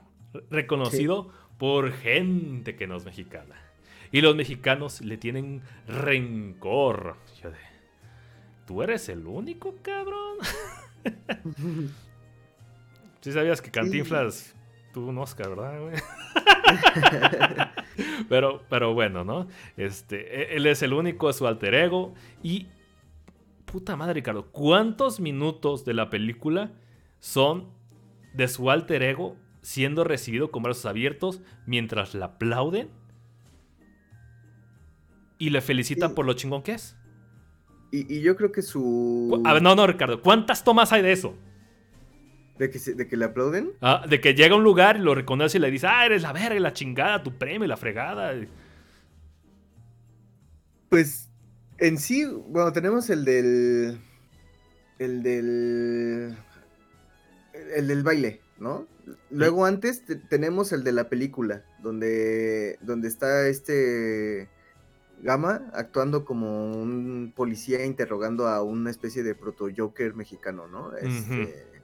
reconocido 0.50 1.32
por 1.58 1.92
gente 1.94 2.76
que 2.76 2.88
no 2.88 2.98
es 2.98 3.06
mexicana. 3.06 3.56
Y 4.12 4.22
los 4.22 4.36
mexicanos 4.36 5.02
le 5.02 5.18
tienen 5.18 5.62
rencor. 5.88 7.18
Yo 7.42 7.52
de, 7.52 7.58
¿Tú 8.68 8.82
eres 8.82 9.10
el 9.10 9.26
único, 9.26 9.76
cabrón? 9.82 10.38
sí 13.22 13.32
sabías 13.32 13.62
que 13.62 13.72
Cantinflas 13.72 14.56
tuvo 14.94 15.10
un 15.10 15.18
Oscar, 15.20 15.50
¿verdad, 15.50 15.80
güey? 15.80 15.96
pero, 18.30 18.64
pero 18.70 18.93
bueno, 18.93 19.24
¿no? 19.24 19.48
Este, 19.78 20.54
e, 20.54 20.56
él 20.56 20.66
es 20.66 20.82
el 20.82 20.93
único, 20.93 21.30
es 21.30 21.38
su 21.38 21.48
alter 21.48 21.74
ego. 21.74 22.14
Y, 22.43 22.68
puta 23.66 23.96
madre, 23.96 24.16
Ricardo, 24.16 24.48
¿cuántos 24.52 25.20
minutos 25.20 25.86
de 25.86 25.93
la 25.93 26.10
película 26.10 26.72
son 27.20 27.70
de 28.34 28.48
su 28.48 28.70
alter 28.70 29.04
ego 29.04 29.38
siendo 29.62 30.04
recibido 30.04 30.52
con 30.52 30.64
brazos 30.64 30.86
abiertos 30.86 31.41
mientras 31.66 32.14
la 32.14 32.26
aplauden? 32.26 32.89
Y 35.38 35.50
le 35.50 35.62
felicitan 35.62 36.16
por 36.16 36.26
lo 36.26 36.34
chingón 36.34 36.62
que 36.62 36.74
es. 36.74 36.98
Y, 37.91 38.22
yo 38.22 38.36
creo 38.36 38.52
que 38.52 38.62
su. 38.62 39.41
A 39.46 39.54
ver, 39.54 39.62
no, 39.62 39.76
no, 39.76 39.88
Ricardo. 39.88 40.22
¿Cuántas 40.22 40.64
tomas 40.64 40.91
hay 40.91 41.02
de 41.02 41.12
eso? 41.12 41.36
¿De 42.58 42.70
que, 42.70 42.80
de 42.80 43.08
que 43.08 43.18
le 43.18 43.26
aplauden? 43.26 43.74
Ah, 43.82 44.06
de 44.10 44.22
que 44.22 44.34
llega 44.34 44.56
a 44.56 44.58
un 44.58 44.64
lugar 44.64 44.95
y 44.95 44.99
lo 44.99 45.14
reconoce 45.14 45.58
y 45.58 45.62
le 45.62 45.70
dice, 45.70 45.88
ah, 45.88 46.06
eres 46.06 46.22
la 46.22 46.32
verga, 46.32 46.60
la 46.60 46.74
chingada, 46.74 47.22
tu 47.22 47.38
premio, 47.38 47.68
la 47.68 47.76
fregada. 47.76 48.34
Pues 50.89 51.30
en 51.78 51.97
sí, 51.97 52.26
bueno, 52.26 52.72
tenemos 52.72 53.10
el 53.10 53.26
del. 53.26 53.99
El 54.99 55.24
del. 55.24 56.38
El 57.76 57.88
del 57.88 58.03
baile, 58.03 58.41
¿no? 58.58 58.88
Luego 59.30 59.66
antes 59.66 60.03
tenemos 60.30 60.72
el 60.72 60.84
de 60.84 60.91
la 60.91 61.10
película, 61.10 61.64
donde, 61.82 62.78
donde 62.82 63.08
está 63.08 63.47
este 63.47 64.49
Gama 65.22 65.70
actuando 65.74 66.26
como 66.26 66.72
un 66.72 67.34
policía 67.36 67.86
interrogando 67.86 68.47
a 68.47 68.64
una 68.64 68.89
especie 68.89 69.24
de 69.24 69.36
proto-Joker 69.36 70.16
mexicano, 70.16 70.68
¿no? 70.68 70.95
Este, 70.97 71.74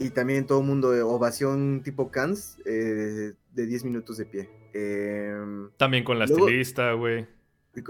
y 0.00 0.10
también 0.10 0.46
todo 0.46 0.60
el 0.60 0.66
mundo, 0.66 0.90
de 0.90 1.02
ovación 1.02 1.82
tipo 1.84 2.10
Cans, 2.10 2.58
eh, 2.64 3.34
de 3.52 3.66
10 3.66 3.84
minutos 3.84 4.16
de 4.16 4.24
pie. 4.24 4.50
Em, 4.72 5.70
también 5.76 6.04
con 6.04 6.18
la 6.18 6.24
estilista, 6.24 6.92
güey. 6.94 7.26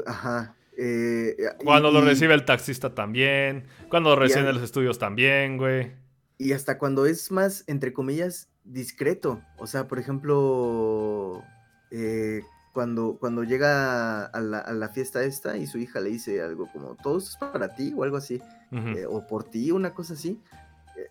Ajá. 0.05 0.57
Eh, 0.77 1.37
cuando 1.63 1.93
lo 1.93 2.01
recibe 2.01 2.35
el 2.35 2.45
taxista 2.45 2.95
también. 2.95 3.65
Cuando 3.89 4.11
lo 4.11 4.17
reciben 4.17 4.47
en 4.47 4.55
los 4.55 4.65
estudios 4.65 4.99
también, 4.99 5.57
güey. 5.57 5.93
Y 6.37 6.53
hasta 6.53 6.79
cuando 6.79 7.07
es 7.07 7.31
más, 7.31 7.63
entre 7.69 7.93
comillas, 7.93 8.49
discreto. 8.65 9.41
O 9.59 9.69
sea, 9.69 9.87
por 9.87 10.01
ejemplo, 10.01 11.45
eh, 11.93 12.43
cuando, 12.73 13.19
cuando 13.21 13.45
llega 13.45 14.25
a 14.25 14.41
la, 14.41 14.89
fiesta 14.89 15.23
esta 15.23 15.57
y 15.57 15.67
su 15.67 15.79
hija 15.79 16.01
le 16.01 16.11
dice 16.11 16.43
algo 16.43 16.67
como, 16.73 16.97
todo 16.97 17.19
esto 17.19 17.31
es 17.31 17.37
para 17.53 17.75
ti 17.75 17.93
o 17.97 18.03
algo 18.03 18.17
así, 18.17 18.41
eh, 18.73 19.07
o 19.09 19.27
por 19.27 19.45
ti, 19.45 19.71
una 19.71 19.93
cosa 19.93 20.15
así. 20.15 20.41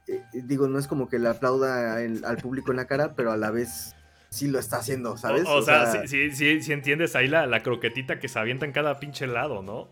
Eh, 0.07 0.21
eh, 0.33 0.41
digo, 0.45 0.67
no 0.67 0.79
es 0.79 0.87
como 0.87 1.09
que 1.09 1.19
le 1.19 1.29
aplauda 1.29 1.95
al 1.95 2.37
público 2.37 2.71
en 2.71 2.77
la 2.77 2.87
cara, 2.87 3.13
pero 3.15 3.31
a 3.31 3.37
la 3.37 3.51
vez 3.51 3.95
sí 4.29 4.47
lo 4.47 4.59
está 4.59 4.77
haciendo, 4.77 5.17
¿sabes? 5.17 5.45
O, 5.47 5.61
sea, 5.61 6.05
sí, 6.07 6.31
sí, 6.31 6.61
sí, 6.61 6.73
entiendes 6.73 7.15
ahí 7.15 7.27
la, 7.27 7.47
la, 7.47 7.63
croquetita 7.63 8.19
que 8.19 8.27
se 8.27 8.37
avienta 8.39 8.65
en 8.65 8.71
cada 8.71 8.99
pinche 8.99 9.27
lado, 9.27 9.61
¿no? 9.61 9.89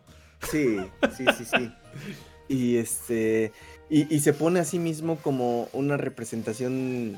Sí, 0.51 0.77
sí, 1.15 1.25
sí, 1.37 1.45
sí. 1.45 1.73
y 2.47 2.77
este. 2.77 3.51
Y, 3.89 4.13
y 4.13 4.19
se 4.19 4.33
pone 4.33 4.59
a 4.59 4.65
sí 4.65 4.79
mismo 4.79 5.17
como 5.17 5.69
una 5.73 5.97
representación 5.97 7.17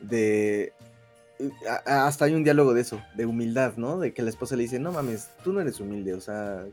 de 0.00 0.72
hasta 1.86 2.26
hay 2.26 2.34
un 2.34 2.44
diálogo 2.44 2.74
de 2.74 2.82
eso, 2.82 3.02
de 3.14 3.26
humildad, 3.26 3.74
¿no? 3.76 3.98
De 3.98 4.12
que 4.12 4.22
la 4.22 4.30
esposa 4.30 4.56
le 4.56 4.62
dice, 4.62 4.78
no 4.78 4.92
mames, 4.92 5.30
tú 5.42 5.52
no 5.52 5.60
eres 5.60 5.80
humilde, 5.80 6.14
o 6.14 6.20
sea, 6.20 6.64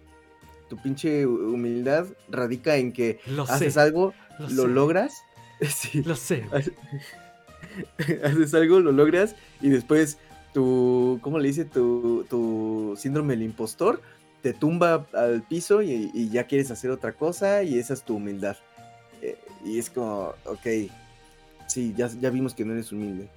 tu 0.69 0.77
pinche 0.77 1.25
humildad 1.25 2.05
radica 2.29 2.75
en 2.77 2.93
que 2.93 3.19
haces 3.47 3.77
algo, 3.77 4.13
lo, 4.49 4.67
logras. 4.67 5.23
sí. 5.67 6.03
Lo 6.03 6.15
sé. 6.15 6.45
Haces 8.23 8.53
algo, 8.53 8.79
lo 8.79 8.91
logras 8.91 9.35
y 9.61 9.69
después 9.69 10.17
tu, 10.53 11.19
¿cómo 11.21 11.39
le 11.39 11.47
dice? 11.47 11.65
Tu, 11.65 12.25
tu 12.29 12.95
síndrome 12.97 13.35
del 13.35 13.43
impostor 13.43 14.01
te 14.41 14.53
tumba 14.53 15.05
al 15.13 15.43
piso 15.43 15.81
y, 15.81 16.29
ya 16.29 16.45
quieres 16.45 16.71
hacer 16.71 16.91
otra 16.91 17.13
cosa 17.13 17.63
y 17.63 17.77
esa 17.77 17.93
es 17.93 18.03
tu 18.03 18.15
humildad. 18.15 18.57
Eh, 19.21 19.37
y 19.65 19.79
es 19.79 19.89
como, 19.89 20.33
ok, 20.45 20.65
sí, 21.67 21.93
ya, 21.95 22.07
ya 22.19 22.29
vimos 22.29 22.53
que 22.53 22.65
no 22.65 22.73
eres 22.73 22.91
humilde. 22.91 23.29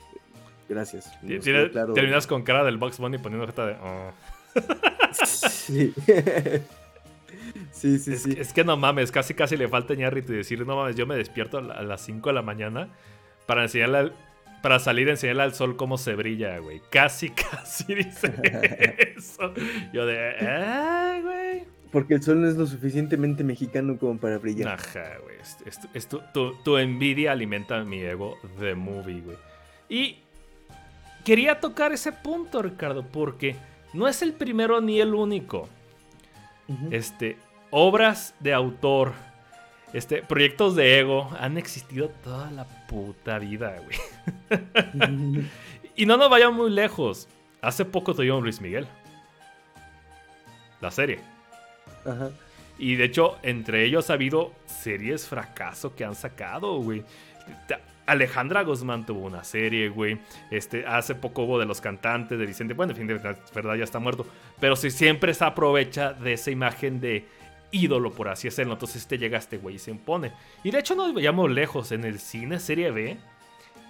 Gracias. 0.68 1.10
Terminas 1.20 2.26
con 2.26 2.42
cara 2.42 2.64
del 2.64 2.78
Box 2.78 2.98
Bunny 2.98 3.18
poniendo 3.18 3.46
jeta 3.46 3.66
de. 3.66 3.76
Oh". 3.82 4.12
sí. 5.26 5.92
sí, 7.70 7.98
sí, 7.98 8.12
es, 8.12 8.22
sí. 8.22 8.34
Es 8.38 8.52
que 8.52 8.64
no 8.64 8.76
mames, 8.76 9.12
casi 9.12 9.34
casi 9.34 9.56
le 9.56 9.68
falta 9.68 9.94
a 9.94 9.96
y 9.96 10.20
decir, 10.20 10.66
no 10.66 10.76
mames, 10.76 10.96
yo 10.96 11.06
me 11.06 11.16
despierto 11.16 11.58
a 11.58 11.82
las 11.82 12.00
5 12.04 12.28
de 12.28 12.34
la 12.34 12.42
mañana 12.42 12.88
para 13.46 13.62
enseñarle 13.62 14.12
para 14.62 14.78
salir 14.78 15.08
a 15.08 15.10
enseñarle 15.10 15.42
al 15.42 15.54
sol 15.54 15.76
cómo 15.76 15.98
se 15.98 16.14
brilla, 16.14 16.58
güey. 16.58 16.80
Casi, 16.88 17.30
casi 17.50 17.94
dice 17.94 18.32
eso. 19.16 19.52
Yo 19.92 20.06
de, 20.06 20.18
¡ay, 20.18 21.22
güey! 21.22 21.64
Porque 21.90 22.14
el 22.14 22.22
sol 22.22 22.40
no 22.40 22.48
es 22.48 22.56
lo 22.56 22.66
suficientemente 22.66 23.44
mexicano 23.44 23.98
como 23.98 24.18
para 24.18 24.38
brillar. 24.38 24.80
Ajá, 24.80 25.18
güey. 25.22 25.36
Es, 25.92 26.08
tu, 26.08 26.22
tu, 26.64 26.78
envidia 26.78 27.32
alimenta 27.32 27.84
mi 27.84 28.00
ego 28.00 28.38
de 28.58 28.74
movie, 28.74 29.20
güey. 29.20 29.36
Y 29.90 30.20
quería 31.22 31.60
tocar 31.60 31.92
ese 31.92 32.12
punto, 32.12 32.62
Ricardo, 32.62 33.04
porque 33.06 33.56
no 33.92 34.08
es 34.08 34.22
el 34.22 34.32
primero 34.32 34.80
ni 34.80 35.00
el 35.00 35.12
único. 35.12 35.68
Este, 36.90 37.36
obras 37.70 38.34
de 38.40 38.54
autor, 38.54 39.12
este, 39.92 40.22
proyectos 40.22 40.74
de 40.74 41.00
ego 41.00 41.30
han 41.38 41.58
existido 41.58 42.08
toda 42.08 42.50
la 42.50 42.64
puta 42.86 43.38
vida, 43.38 43.76
güey. 43.84 45.48
y 45.96 46.06
no 46.06 46.16
nos 46.16 46.30
vayamos 46.30 46.56
muy 46.56 46.70
lejos. 46.70 47.28
Hace 47.60 47.84
poco 47.84 48.14
tuvimos 48.14 48.42
Luis 48.42 48.60
Miguel. 48.60 48.86
La 50.80 50.90
serie. 50.90 51.20
Ajá. 52.04 52.30
Y 52.78 52.96
de 52.96 53.04
hecho, 53.04 53.38
entre 53.42 53.84
ellos 53.84 54.10
ha 54.10 54.14
habido 54.14 54.52
series 54.66 55.28
fracaso 55.28 55.94
que 55.94 56.04
han 56.04 56.14
sacado, 56.14 56.78
güey. 56.78 57.04
Alejandra 58.06 58.62
Guzmán 58.62 59.06
tuvo 59.06 59.26
una 59.26 59.44
serie, 59.44 59.88
güey. 59.88 60.18
Este, 60.50 60.86
hace 60.86 61.14
poco 61.14 61.42
hubo 61.42 61.58
de 61.58 61.66
los 61.66 61.80
cantantes 61.80 62.38
de 62.38 62.46
Vicente. 62.46 62.74
Bueno, 62.74 62.92
en 62.92 62.98
fin, 62.98 63.06
de 63.06 63.14
verdad 63.14 63.76
ya 63.76 63.84
está 63.84 63.98
muerto. 63.98 64.26
Pero 64.60 64.76
si 64.76 64.90
siempre 64.90 65.34
se 65.34 65.44
aprovecha 65.44 66.12
de 66.12 66.32
esa 66.34 66.50
imagen 66.50 67.00
de 67.00 67.26
ídolo, 67.72 68.12
por 68.12 68.28
así 68.28 68.48
decirlo. 68.48 68.74
Entonces 68.74 69.02
este 69.02 69.18
llega 69.18 69.38
este 69.38 69.58
güey 69.58 69.76
y 69.76 69.78
se 69.78 69.90
impone. 69.90 70.32
Y 70.62 70.70
de 70.70 70.78
hecho 70.78 70.94
nos 70.94 71.12
veíamos 71.12 71.50
lejos. 71.50 71.90
En 71.92 72.04
el 72.04 72.20
cine 72.20 72.60
serie 72.60 72.90
B 72.90 73.16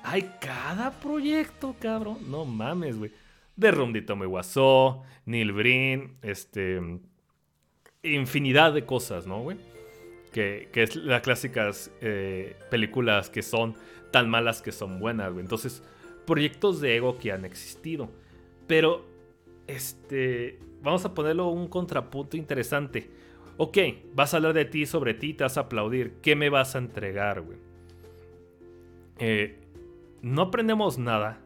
hay 0.05 0.31
cada 0.41 0.91
proyecto, 0.93 1.77
cabrón. 1.79 2.19
No 2.31 2.45
mames, 2.45 2.97
güey. 2.97 3.13
De 3.57 3.71
Rundito 3.71 4.17
Me 4.17 4.27
Guasó, 4.27 5.03
Neil 5.27 5.53
Breen, 5.53 6.17
este. 6.23 6.81
Infinidad 8.03 8.73
de 8.73 8.85
cosas, 8.85 9.27
¿no, 9.27 9.41
güey? 9.43 9.59
Que, 10.33 10.71
que 10.73 10.83
es 10.83 10.97
las 10.97 11.21
clásicas 11.21 11.91
eh, 12.01 12.57
películas 12.71 13.31
que 13.31 13.43
son 13.43 13.77
tan 14.13 14.31
malas 14.31 14.63
que 14.63 14.71
son 14.71 15.01
buenas, 15.01 15.33
güey. 15.33 15.43
Entonces, 15.43 15.83
proyectos 16.25 16.81
de 16.81 16.97
ego 16.97 17.19
que 17.19 17.33
han 17.33 17.45
existido. 17.45 18.09
Pero, 18.69 19.05
este, 19.67 20.61
vamos 20.83 21.05
a 21.05 21.15
ponerlo 21.15 21.49
un 21.49 21.67
contrapunto 21.67 22.37
interesante. 22.37 23.11
Ok, 23.57 23.79
vas 24.15 24.33
a 24.33 24.37
hablar 24.37 24.53
de 24.53 24.65
ti, 24.65 24.87
sobre 24.87 25.15
ti, 25.15 25.35
te 25.35 25.45
vas 25.45 25.57
a 25.57 25.63
aplaudir. 25.63 26.15
¿Qué 26.23 26.37
me 26.37 26.49
vas 26.49 26.77
a 26.77 26.79
entregar, 26.79 27.43
güey? 27.43 27.59
Eh, 29.19 29.59
no 30.23 30.43
aprendemos 30.43 30.99
nada. 30.99 31.41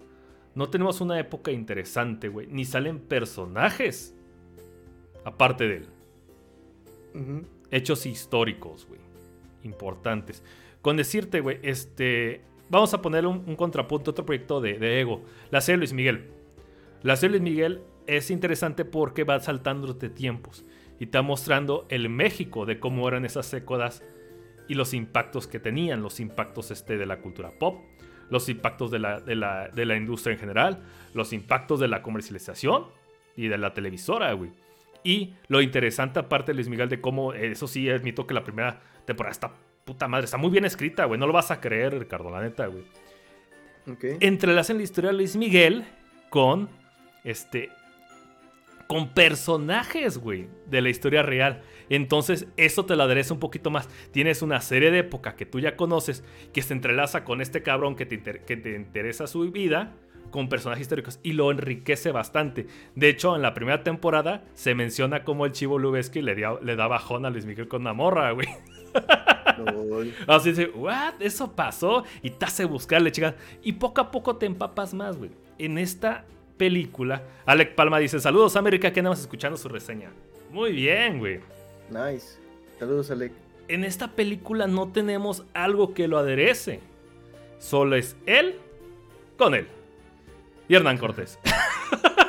No 0.55 0.71
tenemos 0.71 1.01
una 1.01 1.19
época 1.19 1.51
interesante, 1.51 2.29
güey. 2.29 2.47
Ni 2.47 2.65
salen 2.65 2.99
personajes. 2.99 4.15
Aparte 5.25 5.69
de 5.69 5.77
él. 5.77 7.47
Hechos 7.71 8.07
históricos, 8.07 8.87
güey. 8.87 9.01
Importantes. 9.65 10.43
Con 10.81 10.97
decirte, 10.97 11.41
güey, 11.41 11.59
este 11.63 12.43
vamos 12.69 12.93
a 12.95 13.03
poner 13.03 13.27
un, 13.27 13.57
contrapunto, 13.57 14.11
otro 14.11 14.25
proyecto 14.25 14.61
de, 14.61 15.01
Ego. 15.01 15.23
La 15.51 15.61
serie 15.61 15.79
Luis 15.79 15.93
Miguel. 15.93 16.31
La 17.03 17.17
serie 17.17 17.39
Luis 17.39 17.51
Miguel 17.51 17.83
es 18.07 18.31
interesante 18.31 18.85
porque 18.85 19.25
va 19.25 19.41
saltando 19.41 19.93
de 19.93 20.09
tiempos 20.09 20.65
y 20.99 21.05
está 21.05 21.23
mostrando 21.23 21.87
el 21.89 22.09
México 22.09 22.67
de 22.67 22.79
cómo 22.79 23.07
eran 23.09 23.25
esas 23.25 23.51
décadas 23.51 24.03
y 24.69 24.75
los 24.75 24.95
impactos 24.95 25.47
que 25.47 25.61
tenían, 25.61 26.03
los 26.03 26.21
impactos 26.21 26.71
este, 26.71 26.97
de 26.97 27.07
la 27.07 27.21
cultura 27.21 27.53
pop, 27.59 27.85
los 28.31 28.49
impactos 28.49 28.91
de 28.91 28.99
la, 28.99 29.21
de 29.21 29.97
industria 29.97 30.35
en 30.35 30.41
general, 30.41 30.83
los 31.15 31.33
impactos 31.33 31.79
de 31.79 31.89
la 31.89 32.03
comercialización 32.03 32.87
y 33.37 33.49
de 33.49 33.59
la 33.59 33.75
televisora, 33.75 34.33
güey. 34.33 34.51
Y 35.05 35.35
lo 35.47 35.61
interesante 35.61 36.19
aparte, 36.19 36.53
Luis 36.53 36.69
Miguel, 36.69 36.89
de 36.89 37.01
cómo, 37.01 37.33
eso 37.33 37.69
sí, 37.69 37.89
admito 37.89 38.27
que 38.27 38.35
la 38.35 38.43
primera 38.43 38.81
temporada 39.05 39.31
está 39.31 39.53
puta 39.87 40.07
madre, 40.09 40.25
está 40.27 40.37
muy 40.37 40.51
bien 40.51 40.67
escrita, 40.67 41.07
güey. 41.07 41.19
No 41.19 41.27
lo 41.27 41.33
vas 41.33 41.51
a 41.51 41.61
creer, 41.61 41.99
Ricardo, 41.99 42.29
la 42.31 42.43
neta, 42.43 42.67
güey. 42.67 42.85
Ok. 43.91 44.05
Entrelazan 44.21 44.77
la 44.77 44.83
historia 44.83 45.11
de 45.11 45.17
Luis 45.17 45.37
Miguel 45.37 45.85
con, 46.29 46.69
este, 47.25 47.71
con 48.89 49.11
personajes, 49.11 50.19
güey, 50.19 50.49
de 50.67 50.83
la 50.83 50.89
historia 50.91 51.23
real. 51.23 51.63
Entonces, 51.89 52.49
eso 52.57 52.85
te 52.85 52.97
lo 52.97 53.05
adereza 53.05 53.33
un 53.33 53.41
poquito 53.41 53.71
más. 53.71 53.89
Tienes 54.11 54.43
una 54.43 54.61
serie 54.61 54.91
de 54.91 54.99
época 54.99 55.37
que 55.37 55.47
tú 55.47 55.61
ya 55.61 55.77
conoces, 55.77 56.25
que 56.53 56.63
se 56.63 56.75
entrelaza 56.75 57.25
con 57.25 57.41
este 57.41 57.63
cabrón 57.63 57.95
que 57.95 58.07
te, 58.07 58.17
inter- 58.17 58.45
que 58.45 58.57
te 58.57 58.75
interesa 58.75 59.29
su 59.29 59.49
vida, 59.53 59.95
con 60.33 60.49
personajes 60.49 60.83
históricos, 60.83 61.21
y 61.23 61.33
lo 61.35 61.53
enriquece 61.53 62.11
bastante. 62.11 62.67
De 62.97 63.09
hecho, 63.09 63.37
en 63.37 63.43
la 63.43 63.55
primera 63.55 63.85
temporada 63.85 64.45
se 64.55 64.75
menciona 64.75 65.23
cómo 65.23 65.47
el 65.47 65.53
Chivo 65.53 65.79
Lubeski 65.79 66.23
le, 66.23 66.35
le 66.35 66.75
da 66.77 66.89
bajón 66.89 67.25
a 67.25 67.31
Luis 67.31 67.47
Miguel 67.47 67.69
con 67.69 67.83
una 67.83 67.93
morra, 67.93 68.33
güey. 68.33 68.49
Así 70.27 70.51
dice, 70.51 70.67
¿what? 70.75 71.15
Eso 71.21 71.53
pasó. 71.53 72.05
Y 72.23 72.31
te 72.31 72.45
hace 72.45 72.65
buscarle, 72.65 73.13
chicas. 73.13 73.35
Y 73.63 73.73
poco 73.73 74.01
a 74.01 74.11
poco 74.11 74.37
te 74.37 74.47
empapas 74.47 74.95
más, 74.95 75.17
güey. 75.17 75.31
En 75.59 75.79
esta 75.79 76.25
película, 76.57 77.23
Alec 77.47 77.75
Palma 77.75 77.99
dice: 77.99 78.21
Saludos, 78.21 78.57
América, 78.57 78.93
que 78.93 79.01
andamos 79.01 79.21
escuchando 79.21 79.57
su 79.57 79.69
reseña. 79.69 80.11
Muy 80.51 80.73
bien, 80.73 81.19
güey. 81.19 81.41
Nice. 81.91 82.39
Saludos, 82.79 83.11
Alec. 83.11 83.33
En 83.69 83.85
esta 83.85 84.09
película 84.09 84.67
no 84.67 84.89
tenemos 84.89 85.45
algo 85.55 85.95
que 85.95 86.09
lo 86.09 86.19
aderece. 86.19 86.81
Solo 87.59 87.97
es 87.97 88.17
él 88.27 88.57
con 89.37 89.55
él. 89.55 89.67
Y 90.69 90.75
Hernán 90.75 90.99
Cortés. 90.99 91.39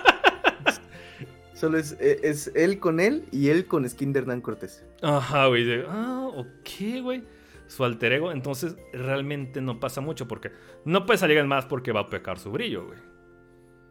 Solo 1.58 1.80
es, 1.80 1.94
e- 2.00 2.20
es 2.22 2.52
él 2.56 2.80
con 2.80 3.00
él 3.00 3.26
y 3.32 3.50
él 3.50 3.66
con 3.66 3.90
skin 3.90 4.14
de 4.14 4.20
Hernán 4.20 4.42
Cortés. 4.42 4.86
Ajá, 5.02 5.48
güey. 5.48 5.84
Ah, 5.88 6.30
ok, 6.36 7.02
güey. 7.02 7.24
Su 7.66 7.84
alter 7.84 8.14
ego. 8.14 8.32
Entonces, 8.32 8.78
realmente 8.94 9.60
no 9.60 9.80
pasa 9.80 10.00
mucho 10.00 10.28
porque 10.28 10.52
no 10.86 11.06
puede 11.08 11.18
salir 11.18 11.38
en 11.38 11.48
más 11.48 11.66
porque 11.66 11.92
va 11.92 12.02
a 12.02 12.10
pecar 12.10 12.38
su 12.38 12.52
brillo, 12.52 12.86
güey. 12.86 13.00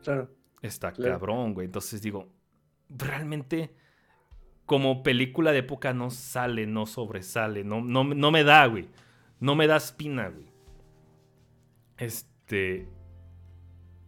Claro. 0.05 0.31
Está 0.63 0.93
Claro. 0.93 1.15
cabrón, 1.19 1.55
güey. 1.55 1.65
Entonces 1.67 2.01
digo, 2.01 2.29
realmente 2.89 3.75
como 4.65 5.03
película 5.03 5.51
de 5.51 5.59
época 5.59 5.93
no 5.93 6.11
sale, 6.11 6.67
no 6.69 6.87
sobresale, 6.87 7.65
no, 7.65 7.81
no, 7.83 8.05
no 8.05 8.31
me 8.31 8.45
da, 8.45 8.67
güey. 8.67 8.89
No 9.41 9.57
me 9.57 9.67
da 9.67 9.77
espina, 9.77 10.29
güey. 10.29 10.47
Este, 11.99 12.89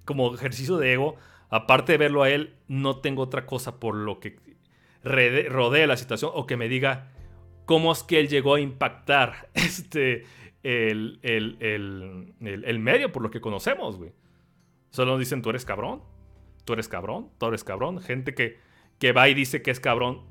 como 0.05 0.35
ejercicio 0.35 0.77
de 0.79 0.93
ego, 0.93 1.17
aparte 1.51 1.93
de 1.93 1.99
verlo 1.99 2.23
a 2.23 2.31
él, 2.31 2.55
no 2.69 2.99
tengo 3.01 3.23
otra 3.23 3.47
cosa 3.47 3.79
por 3.81 3.95
lo 3.95 4.21
que 4.21 4.37
rodee 5.03 5.87
la 5.87 5.97
situación 5.97 6.31
o 6.35 6.47
que 6.47 6.57
me 6.57 6.69
diga 6.69 7.11
cómo 7.65 7.93
es 7.93 8.03
que 8.03 8.21
él 8.21 8.29
llegó 8.29 8.55
a 8.55 8.61
impactar 8.61 9.49
este, 9.55 10.25
el, 10.63 11.19
el, 11.23 11.57
el, 11.61 12.65
el- 12.65 12.79
medio 12.79 13.13
por 13.13 13.23
lo 13.23 13.31
que 13.31 13.41
conocemos, 13.41 13.97
güey. 13.97 14.13
Solo 14.91 15.13
nos 15.13 15.21
dicen, 15.21 15.43
tú 15.43 15.51
eres 15.51 15.65
cabrón, 15.65 16.03
tú 16.65 16.73
eres 16.73 16.89
cabrón, 16.89 17.31
tú 17.39 17.47
eres 17.47 17.63
cabrón. 17.65 18.01
Gente 18.01 18.35
que, 18.35 18.59
que 18.99 19.13
va 19.13 19.29
y 19.29 19.35
dice 19.35 19.63
que 19.63 19.71
es 19.71 19.81
cabrón, 19.81 20.23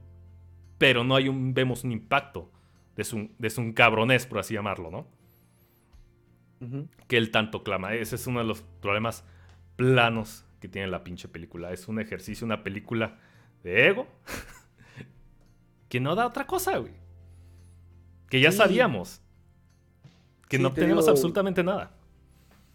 pero 0.77 1.03
no 1.03 1.15
hay 1.15 1.29
un, 1.29 1.53
vemos 1.53 1.83
un 1.83 1.91
impacto 1.91 2.51
de 2.95 3.03
su, 3.03 3.29
de 3.37 3.49
su 3.51 3.73
cabronés, 3.75 4.25
por 4.25 4.39
así 4.39 4.55
llamarlo, 4.55 4.89
¿no? 4.91 5.07
Que 7.07 7.17
él 7.17 7.29
tanto 7.29 7.63
clama. 7.63 7.93
Ese 7.93 8.15
es 8.15 8.25
uno 8.25 8.39
de 8.39 8.45
los 8.45 8.63
problemas 8.81 9.23
planos 9.75 10.43
que 10.59 10.67
tiene 10.67 10.87
la 10.87 11.03
pinche 11.03 11.27
película. 11.27 11.71
Es 11.71 11.87
un 11.87 11.99
ejercicio, 11.99 12.45
una 12.45 12.63
película 12.63 13.19
de 13.63 13.87
ego 13.87 14.07
que 15.89 15.99
no 15.99 16.15
da 16.15 16.27
otra 16.27 16.45
cosa, 16.47 16.77
güey. 16.77 16.93
Que 18.29 18.41
ya 18.41 18.51
Sí. 18.51 18.57
sabíamos. 18.57 19.21
Que 20.49 20.57
Sí, 20.57 20.63
no 20.63 20.73
te 20.73 20.81
tenemos 20.81 21.05
digo- 21.05 21.11
absolutamente 21.11 21.63
nada. 21.63 21.91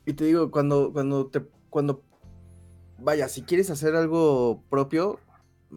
Y 0.07 0.14
te 0.14 0.24
digo, 0.24 0.51
cuando, 0.51 0.93
cuando 0.93 1.26
te, 1.26 1.43
cuando, 1.70 2.03
vaya, 2.99 3.28
si 3.28 3.43
quieres 3.43 3.70
hacer 3.70 3.95
algo 3.95 4.62
propio, 4.68 5.20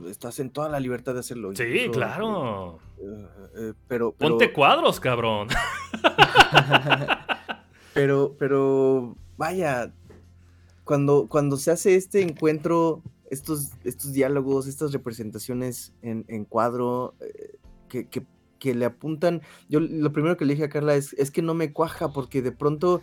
estás 0.07 0.39
en 0.39 0.49
toda 0.49 0.67
la 0.69 0.79
libertad 0.79 1.13
de 1.13 1.19
hacerlo. 1.21 1.53
Sí, 1.55 1.63
incluso, 1.63 1.91
claro. 1.91 2.79
eh, 2.97 3.27
eh, 3.57 3.73
pero, 3.87 4.13
pero, 4.13 4.29
Ponte 4.31 4.51
cuadros, 4.51 4.99
cabrón. 4.99 5.47
pero, 7.93 8.35
pero, 8.37 9.15
vaya, 9.37 9.93
cuando, 10.85 11.27
cuando 11.27 11.57
se 11.57 11.71
hace 11.71 11.95
este 11.95 12.21
encuentro, 12.21 13.01
estos, 13.29 13.71
estos 13.83 14.13
diálogos, 14.13 14.67
estas 14.67 14.93
representaciones 14.93 15.93
en, 16.01 16.23
en 16.29 16.45
cuadro, 16.45 17.15
eh, 17.19 17.57
que, 17.89 18.07
que- 18.07 18.25
que 18.59 18.73
le 18.73 18.85
apuntan, 18.85 19.41
yo 19.69 19.79
lo 19.81 20.11
primero 20.13 20.37
que 20.37 20.45
le 20.45 20.53
dije 20.53 20.63
a 20.65 20.69
Carla 20.69 20.95
es, 20.95 21.11
es 21.13 21.29
que 21.29 21.41
no 21.41 21.53
me 21.53 21.73
cuaja, 21.73 22.13
porque 22.13 22.41
de 22.41 22.51
pronto 22.53 23.01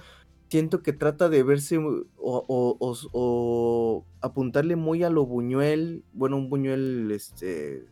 siento 0.49 0.83
que 0.83 0.93
trata 0.93 1.29
de 1.29 1.43
verse 1.43 1.77
o, 1.79 2.05
o- 2.17 2.77
o- 2.81 2.99
o 3.13 4.05
apuntarle 4.23 4.77
muy 4.77 5.03
a 5.05 5.11
lo 5.11 5.27
Buñuel, 5.27 6.05
bueno, 6.15 6.37
un 6.39 6.49
Buñuel, 6.49 7.11
este, 7.13 7.85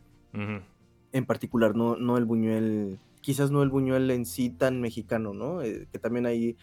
en 1.12 1.26
particular, 1.26 1.76
no, 1.76 1.96
no 1.96 2.16
el 2.16 2.24
Buñuel, 2.24 2.98
quizás 3.20 3.50
no 3.50 3.62
el 3.62 3.68
Buñuel 3.70 4.10
en 4.10 4.24
sí 4.24 4.50
tan 4.50 4.80
mexicano, 4.80 5.34
¿no? 5.34 5.62
Eh, 5.62 5.86
que 5.92 5.98
también 5.98 6.26
hay, 6.26 6.56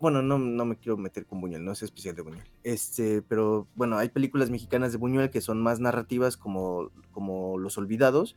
bueno, 0.00 0.22
no, 0.22 0.38
no 0.38 0.64
me 0.64 0.76
quiero 0.76 0.96
meter 0.96 1.26
con 1.26 1.40
Buñuel, 1.40 1.64
no 1.64 1.72
es 1.72 1.82
especial 1.82 2.14
de 2.14 2.22
Buñuel, 2.22 2.46
este, 2.64 3.22
pero 3.22 3.66
bueno, 3.74 3.96
hay 3.98 4.08
películas 4.08 4.50
mexicanas 4.50 4.92
de 4.92 4.98
Buñuel 4.98 5.30
que 5.30 5.40
son 5.40 5.62
más 5.62 5.80
narrativas 5.80 6.36
como, 6.36 6.90
como 7.12 7.58
Los 7.58 7.78
Olvidados, 7.78 8.36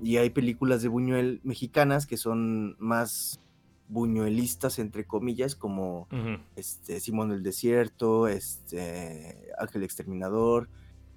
y 0.00 0.16
hay 0.16 0.30
películas 0.30 0.82
de 0.82 0.88
Buñuel 0.88 1.40
mexicanas 1.42 2.06
que 2.06 2.16
son 2.16 2.76
más 2.78 3.40
buñuelistas, 3.88 4.78
entre 4.78 5.06
comillas, 5.06 5.54
como 5.54 6.08
este, 6.56 7.00
Simón 7.00 7.30
del 7.30 7.42
Desierto, 7.42 8.28
este, 8.28 9.48
Ángel 9.58 9.84
Exterminador 9.84 10.68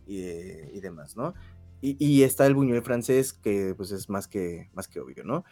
y, 0.08 0.20
y 0.20 0.80
demás, 0.80 1.16
¿no? 1.16 1.34
Y, 1.82 1.96
y 2.06 2.24
está 2.24 2.46
el 2.46 2.56
Buñuel 2.56 2.84
francés, 2.84 3.34
que 3.34 3.74
pues 3.76 3.92
es 3.92 4.10
más 4.10 4.28
que, 4.28 4.70
más 4.74 4.88
que 4.88 5.00
obvio, 5.00 5.24
¿no? 5.24 5.46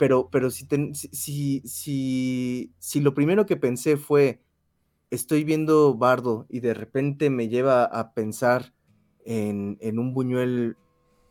Pero, 0.00 0.30
pero 0.30 0.48
si, 0.48 0.66
si, 1.12 1.60
si, 1.66 2.72
si, 2.78 3.00
lo 3.00 3.12
primero 3.12 3.44
que 3.44 3.58
pensé 3.58 3.98
fue, 3.98 4.40
estoy 5.10 5.44
viendo 5.44 5.94
Bardo 5.94 6.46
y 6.48 6.60
de 6.60 6.72
repente 6.72 7.28
me 7.28 7.50
lleva 7.50 7.84
a 7.84 8.14
pensar 8.14 8.72
en, 9.26 9.76
en 9.82 9.98
un 9.98 10.14
Buñuel, 10.14 10.78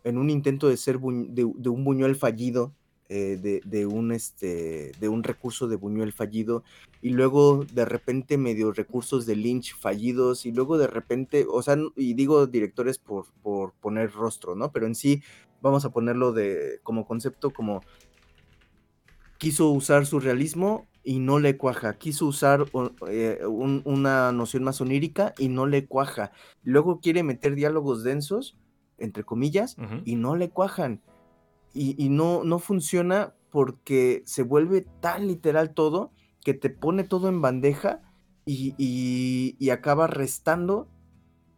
en 0.03 0.19
un 0.19 0.29
intento 0.29 0.67
de 0.69 0.77
ser 0.77 0.99
de, 0.99 1.45
un 1.45 1.83
Buñuel 1.83 2.15
fallido, 2.15 2.75
eh, 3.09 3.39
de, 3.41 3.61
de 3.65 3.87
un, 3.87 4.11
este, 4.11 4.91
de 4.99 5.09
un 5.09 5.23
recurso 5.23 5.67
de 5.67 5.75
Buñuel 5.75 6.13
fallido, 6.13 6.63
y 7.01 7.09
luego 7.09 7.65
de 7.73 7.85
repente 7.85 8.37
medio 8.37 8.71
recursos 8.71 9.25
de 9.25 9.35
Lynch 9.35 9.75
fallidos, 9.79 10.45
y 10.45 10.51
luego 10.51 10.77
de 10.77 10.85
repente, 10.85 11.47
o 11.49 11.63
sea, 11.63 11.75
y 11.95 12.13
digo 12.13 12.45
directores 12.45 12.99
por, 12.99 13.25
por 13.41 13.73
poner 13.73 14.11
rostro, 14.11 14.53
¿no? 14.53 14.71
Pero 14.71 14.85
en 14.85 14.93
sí, 14.93 15.23
vamos 15.59 15.85
a 15.85 15.89
ponerlo 15.89 16.33
de, 16.33 16.79
como 16.83 17.07
concepto, 17.07 17.49
como 17.49 17.81
quiso 19.39 19.71
usar 19.71 20.05
su 20.05 20.19
realismo 20.19 20.85
y 21.03 21.19
no 21.19 21.39
le 21.39 21.57
cuaja, 21.57 21.97
quiso 21.97 22.27
usar 22.27 22.65
eh, 23.07 23.39
un- 23.47 23.81
una 23.85 24.31
noción 24.31 24.63
más 24.63 24.81
onírica 24.81 25.33
y 25.39 25.47
no 25.47 25.65
le 25.65 25.87
cuaja, 25.87 26.31
luego 26.61 26.99
quiere 26.99 27.23
meter 27.23 27.55
diálogos 27.55 28.03
densos, 28.03 28.57
entre 28.99 29.23
comillas, 29.23 29.77
y 30.05 30.15
no 30.17 30.35
le 30.35 30.49
cuajan. 30.51 31.01
Y, 31.73 31.95
y 32.03 32.09
no, 32.09 32.43
no 32.43 32.59
funciona 32.59 33.33
porque 33.49 34.23
se 34.25 34.43
vuelve 34.43 34.85
tan 34.99 35.27
literal 35.27 35.73
todo 35.73 36.11
que 36.43 36.53
te 36.53 36.69
pone 36.69 37.03
todo 37.03 37.29
en 37.29 37.41
bandeja 37.41 38.01
y, 38.45 38.75
y- 38.77 39.55
y 39.57 39.69
acaba 39.69 40.07
restando. 40.07 40.89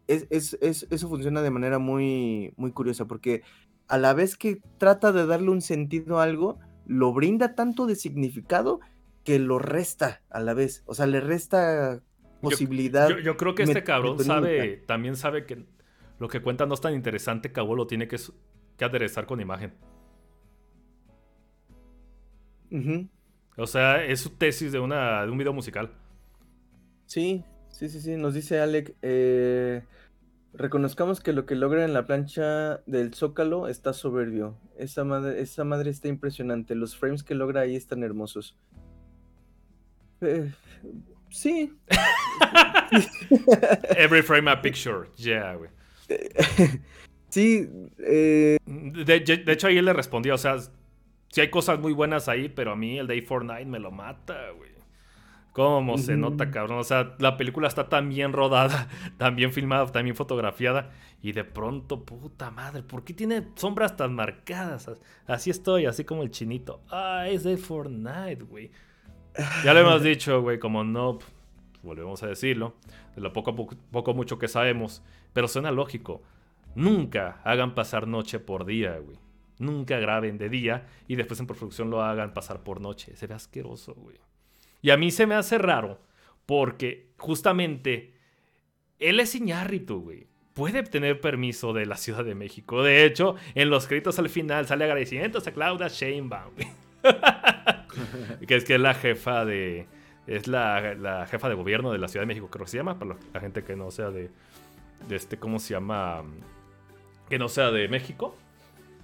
Es, 0.06 0.26
es- 0.30 0.56
es- 0.60 0.86
eso 0.90 1.08
funciona 1.08 1.42
de 1.42 1.50
manera 1.50 1.78
muy, 1.78 2.52
muy 2.56 2.72
curiosa 2.72 3.06
porque 3.06 3.42
a 3.88 3.98
la 3.98 4.14
vez 4.14 4.36
que 4.36 4.62
trata 4.78 5.12
de 5.12 5.26
darle 5.26 5.50
un 5.50 5.62
sentido 5.62 6.20
a 6.20 6.24
algo, 6.24 6.58
lo 6.86 7.12
brinda 7.12 7.54
tanto 7.54 7.86
de 7.86 7.96
significado 7.96 8.80
que 9.24 9.38
lo 9.38 9.58
resta 9.58 10.22
a 10.30 10.40
la 10.40 10.54
vez. 10.54 10.82
O 10.86 10.94
sea, 10.94 11.06
le 11.06 11.20
resta 11.20 12.02
posibilidad. 12.40 13.08
Yo, 13.08 13.18
yo 13.18 13.36
creo 13.36 13.54
que 13.54 13.62
este 13.62 13.84
cabrón 13.84 14.18
sabe, 14.18 14.82
también 14.86 15.16
sabe 15.16 15.46
que 15.46 15.64
lo 16.18 16.28
que 16.28 16.40
cuenta 16.40 16.66
no 16.66 16.74
es 16.74 16.80
tan 16.80 16.94
interesante 16.94 17.52
que 17.52 17.60
lo 17.60 17.86
tiene 17.86 18.08
que, 18.08 18.16
que 18.76 18.84
aderezar 18.84 19.26
con 19.26 19.40
imagen. 19.40 19.74
O 23.56 23.66
sea, 23.66 24.04
es 24.04 24.20
su 24.20 24.30
tesis 24.30 24.72
de, 24.72 24.78
una, 24.78 25.24
de 25.24 25.30
un 25.30 25.38
video 25.38 25.52
musical. 25.52 25.90
Sí, 27.06 27.44
sí, 27.68 27.88
sí, 27.88 28.00
sí. 28.00 28.16
Nos 28.16 28.34
dice 28.34 28.60
Alec, 28.60 28.94
eh, 29.02 29.82
reconozcamos 30.54 31.20
que 31.20 31.32
lo 31.32 31.46
que 31.46 31.54
logra 31.54 31.84
en 31.84 31.92
la 31.92 32.06
plancha 32.06 32.82
del 32.86 33.14
Zócalo 33.14 33.68
está 33.68 33.92
soberbio. 33.92 34.58
Esa 34.76 35.04
madre, 35.04 35.40
esa 35.40 35.64
madre 35.64 35.90
está 35.90 36.08
impresionante. 36.08 36.74
Los 36.74 36.96
frames 36.96 37.22
que 37.22 37.34
logra 37.34 37.62
ahí 37.62 37.76
están 37.76 38.02
hermosos. 38.02 38.56
Eh, 40.20 40.52
sí. 41.30 41.72
Every 43.96 44.22
frame 44.22 44.50
a 44.50 44.60
picture. 44.60 45.08
Yeah, 45.16 45.56
güey. 45.56 45.70
Sí, 47.32 47.66
eh... 48.00 48.58
de, 48.66 49.20
de, 49.20 49.52
hecho 49.54 49.66
ahí 49.66 49.78
él 49.78 49.86
le 49.86 49.94
respondió, 49.94 50.34
o 50.34 50.38
sea, 50.38 50.58
sí 51.30 51.40
hay 51.40 51.48
cosas 51.48 51.80
muy 51.80 51.94
buenas 51.94 52.28
ahí, 52.28 52.50
pero 52.50 52.72
a 52.72 52.76
mí 52.76 52.98
el 52.98 53.06
Day 53.06 53.22
for 53.22 53.42
Night 53.42 53.66
me 53.66 53.78
lo 53.78 53.90
mata, 53.90 54.50
güey. 54.50 54.71
¿Cómo 55.52 55.98
se 55.98 56.16
nota, 56.16 56.50
cabrón? 56.50 56.78
O 56.78 56.84
sea, 56.84 57.14
la 57.18 57.36
película 57.36 57.68
está 57.68 57.90
tan 57.90 58.08
bien 58.08 58.32
rodada, 58.32 58.88
tan 59.18 59.36
bien 59.36 59.52
filmada, 59.52 59.86
tan 59.86 60.04
bien 60.04 60.16
fotografiada. 60.16 60.90
Y 61.22 61.32
de 61.32 61.44
pronto, 61.44 62.04
puta 62.04 62.50
madre, 62.50 62.82
¿por 62.82 63.04
qué 63.04 63.12
tiene 63.12 63.48
sombras 63.54 63.96
tan 63.96 64.14
marcadas? 64.14 64.90
Así 65.26 65.50
estoy, 65.50 65.84
así 65.84 66.04
como 66.04 66.22
el 66.22 66.30
chinito. 66.30 66.80
Ah, 66.90 67.26
es 67.28 67.44
de 67.44 67.58
Fortnite, 67.58 68.44
güey. 68.44 68.70
Ya 69.62 69.74
lo 69.74 69.80
hemos 69.80 70.02
dicho, 70.02 70.40
güey, 70.40 70.58
como 70.58 70.84
no, 70.84 71.18
volvemos 71.82 72.22
a 72.22 72.28
decirlo, 72.28 72.74
de 73.14 73.20
lo 73.20 73.32
poco, 73.34 73.54
poco, 73.54 73.76
poco 73.90 74.14
mucho 74.14 74.38
que 74.38 74.48
sabemos. 74.48 75.02
Pero 75.34 75.48
suena 75.48 75.70
lógico. 75.70 76.22
Nunca 76.74 77.42
hagan 77.44 77.74
pasar 77.74 78.08
noche 78.08 78.40
por 78.40 78.64
día, 78.64 78.96
güey. 78.98 79.18
Nunca 79.58 79.98
graben 79.98 80.38
de 80.38 80.48
día 80.48 80.86
y 81.06 81.16
después 81.16 81.38
en 81.40 81.46
producción 81.46 81.90
lo 81.90 82.02
hagan 82.02 82.32
pasar 82.32 82.62
por 82.62 82.80
noche. 82.80 83.14
Se 83.16 83.26
ve 83.26 83.34
asqueroso, 83.34 83.94
güey. 83.94 84.16
Y 84.82 84.90
a 84.90 84.96
mí 84.96 85.10
se 85.10 85.26
me 85.26 85.36
hace 85.36 85.58
raro 85.58 86.00
porque 86.44 87.12
justamente 87.16 88.14
él 88.98 89.20
es 89.20 89.34
Iñárritu, 89.34 90.00
güey. 90.00 90.26
Puede 90.54 90.82
tener 90.82 91.20
permiso 91.20 91.72
de 91.72 91.86
la 91.86 91.96
Ciudad 91.96 92.24
de 92.24 92.34
México. 92.34 92.82
De 92.82 93.06
hecho, 93.06 93.36
en 93.54 93.70
los 93.70 93.86
créditos 93.86 94.18
al 94.18 94.28
final 94.28 94.66
sale 94.66 94.84
agradecimientos 94.84 95.46
a 95.46 95.52
Claudia 95.52 95.88
Sheinbaum. 95.88 96.54
que 98.46 98.56
es 98.56 98.64
que 98.64 98.74
es 98.74 98.80
la 98.80 98.94
jefa 98.94 99.44
de... 99.44 99.86
Es 100.26 100.46
la, 100.46 101.26
jefa 101.28 101.48
de 101.48 101.54
gobierno 101.54 101.90
de 101.90 101.98
la 101.98 102.06
Ciudad 102.06 102.22
de 102.22 102.26
México, 102.26 102.48
creo 102.48 102.64
que 102.64 102.70
se 102.70 102.76
llama, 102.76 102.96
para 102.98 103.16
la 103.32 103.40
gente 103.40 103.64
que 103.64 103.74
no 103.74 103.90
sea 103.90 104.10
de, 104.10 104.30
de 105.08 105.16
este, 105.16 105.36
¿cómo 105.36 105.58
se 105.58 105.74
llama? 105.74 106.22
Que 107.28 107.38
no 107.40 107.48
sea 107.48 107.72
de 107.72 107.88
México. 107.88 108.36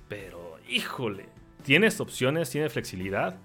Pero, 0.09 0.59
híjole, 0.69 1.29
tienes 1.63 2.01
opciones, 2.01 2.51
tienes 2.51 2.73
flexibilidad. 2.73 3.37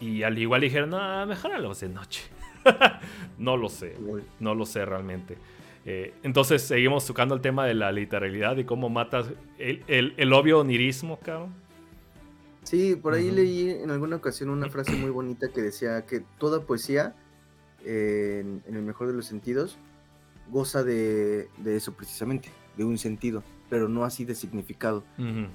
Y 0.00 0.22
al 0.22 0.38
igual 0.38 0.60
dijeron, 0.60 0.90
no, 0.90 1.26
mejor 1.26 1.52
a 1.52 1.58
los 1.58 1.80
de 1.80 1.88
noche. 1.88 2.22
no 3.38 3.56
lo 3.56 3.68
sé, 3.68 3.96
no 4.40 4.54
lo 4.54 4.66
sé 4.66 4.84
realmente. 4.84 5.36
Eh, 5.86 6.14
entonces 6.22 6.62
seguimos 6.62 7.06
tocando 7.06 7.34
el 7.34 7.42
tema 7.42 7.66
de 7.66 7.74
la 7.74 7.92
literalidad 7.92 8.56
y 8.56 8.64
cómo 8.64 8.88
matas 8.88 9.26
el, 9.58 10.32
obvio 10.32 10.60
onirismo, 10.60 11.18
cabrón. 11.20 11.54
Sí, 12.62 12.96
por 12.96 13.12
ahí 13.12 13.30
leí 13.30 13.68
en 13.68 13.90
alguna 13.90 14.16
ocasión 14.16 14.48
una 14.48 14.70
frase 14.70 14.92
muy 14.92 15.10
bonita 15.10 15.48
que 15.48 15.60
decía 15.60 16.06
que 16.06 16.22
toda 16.38 16.62
poesía, 16.62 17.14
en, 17.84 18.62
el 18.66 18.82
mejor 18.82 19.08
de 19.08 19.12
los 19.12 19.26
sentidos, 19.26 19.76
goza 20.50 20.82
de, 20.82 21.48
de, 21.58 21.76
eso 21.76 21.92
precisamente, 21.92 22.48
de 22.78 22.84
un 22.84 22.96
sentido, 22.96 23.42
pero 23.68 23.90
no 23.90 24.04
así 24.04 24.24
de 24.24 24.34
significado. 24.34 25.04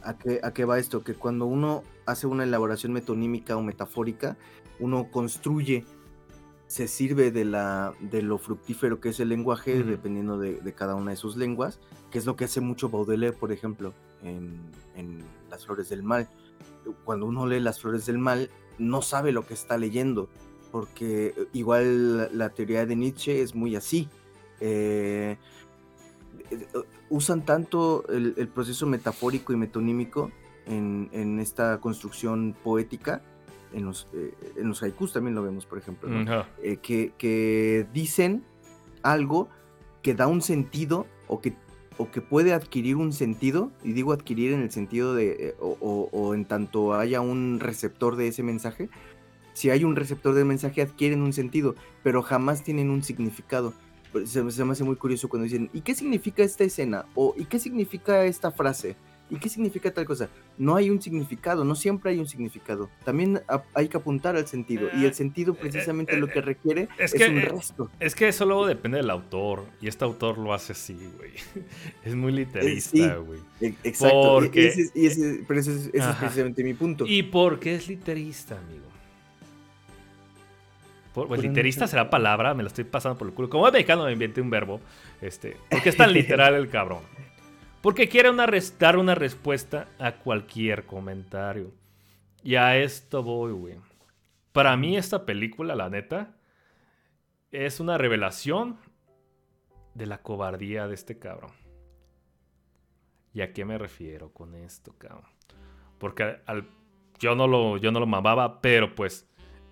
¿A, 0.03 0.15
qué, 0.19 0.39
¿A 0.43 0.53
qué 0.53 0.65
va 0.65 0.77
esto? 0.77 1.03
Que 1.03 1.15
cuando 1.15 1.47
uno 1.47 1.83
hace 2.11 2.27
una 2.27 2.43
elaboración 2.43 2.93
metonímica 2.93 3.55
o 3.57 3.61
metafórica, 3.61 4.37
uno 4.79 5.09
construye, 5.11 5.85
se 6.67 6.87
sirve 6.87 7.31
de, 7.31 7.45
la, 7.45 7.93
de 7.99 8.21
lo 8.21 8.37
fructífero 8.37 8.99
que 8.99 9.09
es 9.09 9.19
el 9.19 9.29
lenguaje, 9.29 9.83
dependiendo 9.83 10.37
de, 10.37 10.73
cada 10.73 10.95
una 10.95 11.11
de 11.11 11.17
sus 11.17 11.35
lenguas, 11.35 11.79
que 12.11 12.17
es 12.19 12.25
lo 12.25 12.35
que 12.35 12.45
hace 12.45 12.61
mucho 12.61 12.89
Baudelaire, 12.89 13.35
por 13.35 13.51
ejemplo, 13.51 13.93
en, 14.23 14.59
Las 15.49 15.65
Flores 15.65 15.89
del 15.89 16.03
Mal. 16.03 16.29
Cuando 17.05 17.25
uno 17.25 17.47
lee 17.47 17.59
Las 17.59 17.79
Flores 17.79 18.05
del 18.05 18.17
Mal, 18.17 18.49
no 18.77 19.01
sabe 19.01 19.31
lo 19.31 19.45
que 19.45 19.53
está 19.53 19.77
leyendo, 19.77 20.29
porque 20.71 21.33
igual 21.53 22.37
la, 22.37 22.49
teoría 22.49 22.85
de 22.85 22.95
Nietzsche 22.95 23.41
es 23.41 23.55
muy 23.55 23.75
así. 23.75 24.07
Eh, 24.61 25.37
eh, 26.51 26.67
usan 27.09 27.45
tanto 27.45 28.05
el, 28.09 28.33
el, 28.37 28.47
proceso 28.47 28.85
metafórico 28.85 29.53
y 29.53 29.55
metonímico 29.55 30.31
en, 30.65 31.39
esta 31.39 31.79
construcción 31.79 32.55
poética, 32.63 33.21
en 33.73 33.85
los, 33.85 34.07
eh, 34.13 34.33
en 34.57 34.67
los 34.67 34.81
haikus 34.81 35.13
también 35.13 35.35
lo 35.35 35.43
vemos, 35.43 35.65
por 35.65 35.77
ejemplo, 35.77 36.09
eh, 36.63 36.77
que, 36.77 37.87
dicen 37.93 38.43
algo 39.03 39.49
que 40.01 40.13
da 40.13 40.27
un 40.27 40.41
sentido 40.41 41.05
o 41.27 41.39
que, 41.41 41.53
o 41.97 42.11
que 42.11 42.21
puede 42.21 42.53
adquirir 42.53 42.95
un 42.95 43.13
sentido, 43.13 43.71
y 43.83 43.93
digo 43.93 44.13
adquirir 44.13 44.53
en 44.53 44.61
el 44.61 44.71
sentido 44.71 45.13
de, 45.13 45.49
eh, 45.49 45.55
o, 45.59 46.33
en 46.33 46.45
tanto 46.45 46.93
haya 46.93 47.21
un 47.21 47.59
receptor 47.59 48.15
de 48.15 48.27
ese 48.27 48.43
mensaje, 48.43 48.89
si 49.53 49.69
hay 49.69 49.83
un 49.83 49.95
receptor 49.95 50.33
del 50.33 50.45
mensaje 50.45 50.81
adquieren 50.81 51.21
un 51.21 51.33
sentido, 51.33 51.75
pero 52.03 52.21
jamás 52.21 52.63
tienen 52.63 52.89
un 52.89 53.03
significado. 53.03 53.73
Se, 54.25 54.49
se 54.49 54.63
me 54.63 54.71
hace 54.71 54.83
muy 54.83 54.95
curioso 54.95 55.27
cuando 55.27 55.43
dicen, 55.43 55.69
¿y 55.73 55.81
qué 55.81 55.93
significa 55.93 56.43
esta 56.43 56.63
escena? 56.63 57.05
O 57.13 57.35
¿y 57.37 57.45
qué 57.45 57.59
significa 57.59 58.23
esta 58.23 58.51
frase? 58.51 58.95
¿Y 59.29 59.37
qué 59.37 59.49
significa 59.49 59.91
tal 59.91 60.05
cosa? 60.05 60.29
No 60.57 60.75
hay 60.75 60.89
un 60.89 61.01
significado, 61.01 61.63
no 61.63 61.75
siempre 61.75 62.11
hay 62.11 62.19
un 62.19 62.27
significado. 62.27 62.89
También 63.03 63.41
hay 63.73 63.87
que 63.87 63.97
apuntar 63.97 64.35
al 64.35 64.47
sentido. 64.47 64.89
Y 64.97 65.05
el 65.05 65.13
sentido 65.13 65.53
eh, 65.53 65.57
precisamente 65.59 66.17
lo 66.17 66.27
que 66.27 66.39
eh, 66.39 66.43
requiere 66.43 66.87
es, 66.97 67.13
un 67.13 67.37
eh, 67.37 67.45
resto. 67.45 67.89
Es 67.99 68.15
que 68.15 68.27
eso 68.27 68.45
luego 68.45 68.65
depende 68.65 68.97
del 68.97 69.09
autor. 69.09 69.65
Y 69.81 69.87
este 69.87 70.03
autor 70.03 70.37
lo 70.37 70.53
hace 70.53 70.73
así, 70.73 70.97
güey. 71.17 71.31
Es 72.03 72.15
muy 72.15 72.31
literista, 72.31 73.17
güey. 73.17 73.39
E, 73.61 73.73
exacto. 73.83 74.41
y 74.53 75.05
ese, 75.05 75.43
pero 75.47 75.59
ese, 75.59 75.91
es 75.93 76.05
precisamente 76.19 76.63
mi 76.63 76.73
punto. 76.73 77.05
¿Y 77.07 77.23
por 77.23 77.59
qué 77.59 77.75
es 77.75 77.87
literista, 77.87 78.57
amigo? 78.57 78.89
pues 81.27 81.41
literista 81.41 81.87
será 81.87 82.09
palabra, 82.09 82.53
me 82.53 82.63
lo 82.63 82.67
estoy 82.67 82.83
pasando 82.83 83.17
por 83.17 83.27
el 83.27 83.33
culo. 83.33 83.49
Como 83.49 83.67
es 83.67 83.73
mexicano 83.73 84.05
me 84.05 84.13
inventé 84.13 84.41
un 84.41 84.49
verbo. 84.49 84.79
Este, 85.21 85.57
porque 85.69 85.89
es 85.89 85.97
tan 85.97 86.13
literal 86.13 86.55
el 86.55 86.69
cabrón. 86.69 86.99
Porque 87.81 88.09
quiere 88.09 88.29
dar 88.77 88.97
una 88.97 89.15
respuesta 89.15 89.87
a 89.99 90.13
cualquier 90.15 90.85
comentario. 90.85 91.71
Y 92.43 92.55
a 92.55 92.77
esto 92.77 93.23
voy, 93.23 93.51
güey. 93.53 93.75
Para 94.51 94.75
mí 94.75 94.97
esta 94.97 95.25
película, 95.25 95.75
la 95.75 95.89
neta, 95.89 96.35
es 97.51 97.79
una 97.79 97.97
revelación 97.97 98.77
de 99.93 100.05
la 100.05 100.21
cobardía 100.21 100.87
de 100.87 100.95
este 100.95 101.19
cabrón. 101.19 101.51
¿Y 103.33 103.41
a 103.41 103.53
qué 103.53 103.63
me 103.63 103.77
refiero 103.77 104.33
con 104.33 104.55
esto, 104.55 104.93
cabrón? 104.97 105.31
Porque 105.97 106.41
al, 106.45 106.67
yo, 107.19 107.35
no 107.35 107.47
lo, 107.47 107.77
yo 107.77 107.91
no 107.91 107.99
lo 107.99 108.07
mamaba, 108.07 108.61
pero 108.61 108.95
pues 108.95 109.29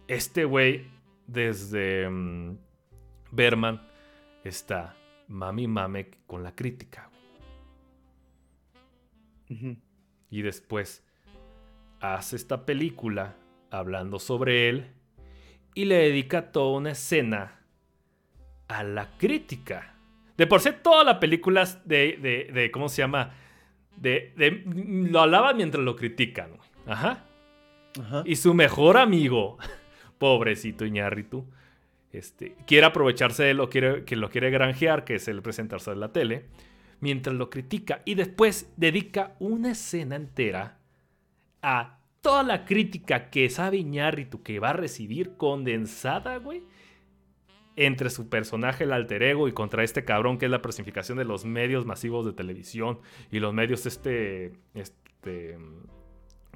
este 0.07 0.45
güey 0.45 0.87
desde 1.25 2.09
mm, 2.09 2.57
Berman 3.31 3.81
está 4.43 4.95
mami 5.27 5.67
mame 5.67 6.11
con 6.25 6.43
la 6.43 6.55
crítica. 6.55 7.09
Y 10.29 10.41
después 10.41 11.03
hace 11.99 12.35
esta 12.35 12.65
película 12.65 13.35
hablando 13.71 14.19
sobre 14.19 14.69
él 14.69 14.87
y 15.73 15.85
le 15.85 15.95
dedica 15.95 16.51
toda 16.51 16.77
una 16.77 16.91
escena 16.91 17.59
a 18.67 18.83
la 18.83 19.17
crítica. 19.17 19.95
De 20.37 20.47
por 20.47 20.61
sí, 20.61 20.69
toda 20.81 21.03
la 21.03 21.19
película 21.19 21.65
de, 21.85 22.49
de, 22.53 22.71
¿cómo 22.71 22.89
se 22.89 23.01
llama? 23.01 23.33
De, 23.95 24.33
de, 24.37 24.63
lo 25.09 25.21
alaban 25.21 25.57
mientras 25.57 25.83
lo 25.83 25.95
critican. 25.95 26.51
Ajá. 26.85 27.23
Y 28.25 28.35
su 28.35 28.53
mejor 28.53 28.97
amigo, 28.97 29.57
pobrecito 30.19 30.85
Iñárritu, 30.85 31.45
este, 32.11 32.55
quiere 32.67 32.85
aprovecharse 32.85 33.43
de 33.43 33.53
lo 33.53 33.69
quiere, 33.69 34.03
que 34.05 34.15
lo 34.15 34.29
quiere 34.29 34.49
granjear, 34.49 35.03
que 35.03 35.15
es 35.15 35.27
el 35.27 35.41
presentarse 35.41 35.91
en 35.91 35.99
la 35.99 36.11
tele 36.11 36.45
mientras 36.99 37.35
lo 37.35 37.49
critica 37.49 38.01
y 38.05 38.15
después 38.15 38.71
dedica 38.77 39.35
una 39.39 39.71
escena 39.71 40.15
entera 40.15 40.79
a 41.61 41.99
toda 42.21 42.43
la 42.43 42.65
crítica 42.65 43.29
que 43.29 43.49
sabe 43.49 43.77
Iñárritu 43.77 44.43
que 44.43 44.59
va 44.59 44.71
a 44.71 44.73
recibir 44.73 45.37
condensada, 45.37 46.37
güey, 46.37 46.63
entre 47.75 48.09
su 48.09 48.27
personaje, 48.27 48.85
el 48.85 48.91
alter 48.91 49.21
ego, 49.21 49.47
y 49.47 49.53
contra 49.53 49.83
este 49.83 50.03
cabrón 50.03 50.37
que 50.37 50.45
es 50.45 50.51
la 50.51 50.61
personificación 50.61 51.17
de 51.19 51.25
los 51.25 51.45
medios 51.45 51.85
masivos 51.85 52.25
de 52.25 52.33
televisión 52.33 52.99
y 53.31 53.39
los 53.39 53.53
medios 53.53 53.85
este, 53.85 54.53
este 54.73 55.57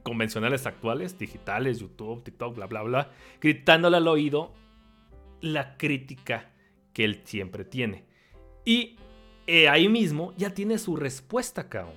convencionales 0.02 0.66
actuales, 0.66 1.18
digitales, 1.18 1.80
YouTube, 1.80 2.24
TikTok, 2.24 2.56
bla, 2.56 2.66
bla, 2.66 2.82
bla, 2.82 3.12
gritándole 3.40 3.98
al 3.98 4.08
oído 4.08 4.54
la 5.42 5.78
crítica 5.78 6.52
que 6.92 7.06
él 7.06 7.22
siempre 7.24 7.66
tiene. 7.66 8.06
Y 8.66 8.98
eh, 9.48 9.70
ahí 9.70 9.90
mismo 9.90 10.34
ya 10.38 10.54
tiene 10.54 10.78
su 10.78 10.96
respuesta, 10.96 11.70
cabrón. 11.70 11.96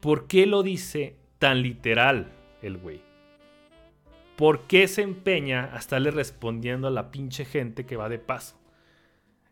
¿Por 0.00 0.26
qué 0.26 0.46
lo 0.46 0.62
dice 0.62 1.16
tan 1.38 1.62
literal 1.62 2.32
el 2.60 2.76
güey? 2.76 3.00
¿Por 4.36 4.66
qué 4.66 4.88
se 4.88 5.02
empeña 5.02 5.70
a 5.72 5.78
estarle 5.78 6.10
respondiendo 6.10 6.88
a 6.88 6.90
la 6.90 7.10
pinche 7.10 7.44
gente 7.44 7.86
que 7.86 7.96
va 7.96 8.08
de 8.08 8.18
paso? 8.18 8.58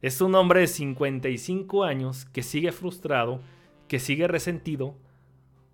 Es 0.03 0.21
un 0.21 0.35
hombre 0.35 0.61
de 0.61 0.67
55 0.67 1.85
años 1.85 2.25
que 2.27 2.43
sigue 2.43 2.73
frustrado, 2.73 3.41
que 3.87 4.01
sigue 4.01 4.27
resentido, 4.27 4.97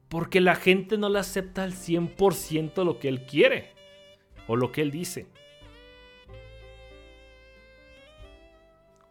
porque 0.09 0.41
la 0.41 0.55
gente 0.55 0.99
no 0.99 1.09
le 1.09 1.19
acepta 1.19 1.65
al 1.65 1.73
100% 1.73 2.85
lo 2.85 2.99
que 2.99 3.09
él 3.09 3.25
quiere 3.25 3.73
o 4.47 4.57
lo 4.57 4.71
que 4.71 4.83
él 4.83 4.91
dice. 4.91 5.27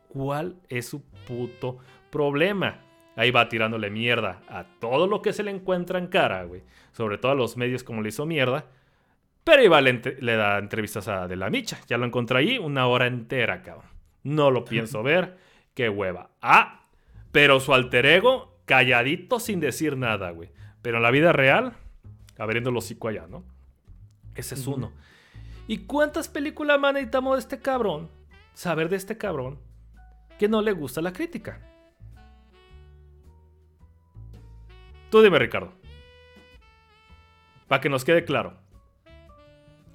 ¿Cuál 0.08 0.56
es 0.70 0.88
su 0.88 1.04
puto 1.28 1.80
problema? 2.10 2.82
Ahí 3.16 3.32
va 3.32 3.50
tirándole 3.50 3.90
mierda 3.90 4.42
a 4.48 4.64
todo 4.80 5.08
lo 5.08 5.22
que 5.24 5.34
se 5.34 5.42
le 5.44 5.50
encuentra 5.50 5.98
en 5.98 6.08
cara, 6.08 6.44
güey. 6.44 6.62
Sobre 6.92 7.18
todo 7.18 7.32
a 7.32 7.36
los 7.36 7.58
medios 7.58 7.84
como 7.84 8.02
le 8.02 8.10
hizo 8.10 8.28
mierda. 8.28 8.66
Pero 9.44 9.64
iba 9.64 9.82
le, 9.82 10.02
le 10.20 10.36
da 10.36 10.60
entrevistas 10.60 11.08
a 11.08 11.28
De 11.28 11.36
la 11.36 11.50
Micha. 11.50 11.80
Ya 11.88 11.98
lo 11.98 12.06
encontré 12.06 12.38
ahí 12.38 12.58
una 12.60 12.86
hora 12.86 13.08
entera, 13.08 13.64
cabrón. 13.64 13.90
No 14.24 14.52
lo 14.52 14.66
pienso 14.66 15.02
ver. 15.02 15.38
Qué 15.74 15.90
hueva. 15.90 16.30
Ah, 16.42 16.86
pero 17.32 17.60
su 17.60 17.74
alter 17.74 18.06
ego, 18.06 18.60
calladito 18.66 19.40
sin 19.40 19.60
decir 19.60 19.98
nada, 19.98 20.30
güey. 20.30 20.50
Pero 20.84 20.98
en 20.98 21.04
la 21.04 21.12
vida 21.12 21.34
real, 21.34 21.74
abriendo 22.38 22.70
el 22.70 22.78
hocico 22.78 23.08
allá, 23.08 23.26
¿no? 23.28 23.44
Ese 24.36 24.54
es 24.54 24.68
uno. 24.68 24.92
¿Y 25.68 25.80
cuántas 25.80 26.30
películas 26.30 26.80
más 26.80 26.94
necesitamos 26.94 27.36
de 27.36 27.40
este 27.40 27.60
cabrón? 27.60 28.10
Saber 28.54 28.90
de 28.90 28.96
este 28.96 29.18
cabrón 29.18 29.60
que 30.38 30.48
no 30.48 30.62
le 30.62 30.72
gusta 30.72 31.02
la 31.02 31.14
crítica. 31.14 31.60
Tú 35.10 35.22
dime, 35.22 35.40
Ricardo. 35.40 35.74
Para 37.68 37.82
que 37.82 37.90
nos 37.90 38.04
quede 38.04 38.26
claro. 38.26 38.54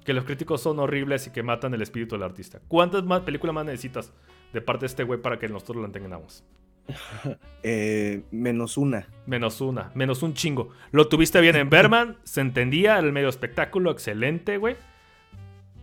Que 0.03 0.13
los 0.13 0.25
críticos 0.25 0.61
son 0.61 0.79
horribles 0.79 1.27
y 1.27 1.31
que 1.31 1.43
matan 1.43 1.73
el 1.73 1.81
espíritu 1.81 2.15
del 2.15 2.23
artista. 2.23 2.59
¿Cuántas 2.67 3.03
más 3.03 3.21
películas 3.21 3.53
más 3.53 3.65
necesitas 3.65 4.11
de 4.51 4.61
parte 4.61 4.81
de 4.81 4.87
este 4.87 5.03
güey 5.03 5.21
para 5.21 5.39
que 5.39 5.47
nosotros 5.47 5.77
lo 5.77 5.85
entendamos? 5.85 6.43
Eh, 7.65 8.23
menos 8.29 8.75
una. 8.75 9.07
Menos 9.25 9.61
una. 9.61 9.91
Menos 9.95 10.21
un 10.21 10.33
chingo. 10.33 10.71
Lo 10.91 11.07
tuviste 11.07 11.39
bien 11.39 11.55
en 11.55 11.69
Berman. 11.69 12.17
se 12.25 12.41
entendía. 12.41 12.99
El 12.99 13.13
medio 13.13 13.29
espectáculo. 13.29 13.89
Excelente, 13.89 14.57
güey. 14.57 14.75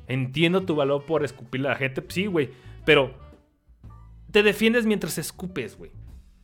Entiendo 0.07 0.61
tu 0.67 0.75
valor 0.77 1.07
por 1.07 1.25
escupirle 1.25 1.69
a 1.69 1.71
la 1.71 1.79
gente. 1.79 2.05
Sí, 2.09 2.27
güey. 2.27 2.51
Pero 2.85 3.15
te 4.31 4.43
defiendes 4.43 4.87
mientras 4.87 5.19
escupes, 5.19 5.77
güey. 5.77 5.93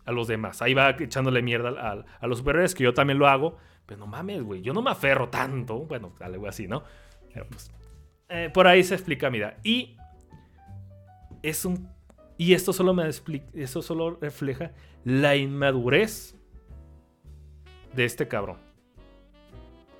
A 0.05 0.13
los 0.13 0.29
demás. 0.29 0.63
Ahí 0.63 0.75
va 0.75 0.91
echándole 0.91 1.43
mierda 1.43 2.05
a, 2.21 2.27
los 2.27 2.39
superhéroes, 2.39 2.75
que 2.75 2.85
yo 2.85 2.95
también 2.95 3.19
lo 3.19 3.27
hago. 3.27 3.57
Pero 3.87 4.01
no 4.01 4.07
mames, 4.07 4.43
güey. 4.43 4.63
Yo 4.63 4.73
no 4.73 4.83
me 4.83 4.91
aferro 4.91 5.29
tanto. 5.29 5.81
Bueno, 5.81 6.15
algo 6.21 6.47
así, 6.47 6.69
¿no? 6.69 6.85
Pero 7.33 7.47
pues. 7.49 7.71
Eh, 8.29 8.51
por 8.53 8.67
ahí 8.67 8.85
se 8.85 8.95
explica, 8.95 9.31
mira. 9.31 9.59
Y. 9.65 9.97
Es 11.43 11.65
un. 11.65 11.89
Y 12.39 12.55
esto 12.55 12.73
solo 12.73 12.95
me 12.95 13.05
explica. 13.07 13.47
Eso 13.55 13.83
solo 13.83 14.19
refleja 14.21 14.73
la 15.05 15.37
inmadurez 15.37 16.37
de 17.95 18.05
este 18.05 18.29
cabrón. 18.29 18.59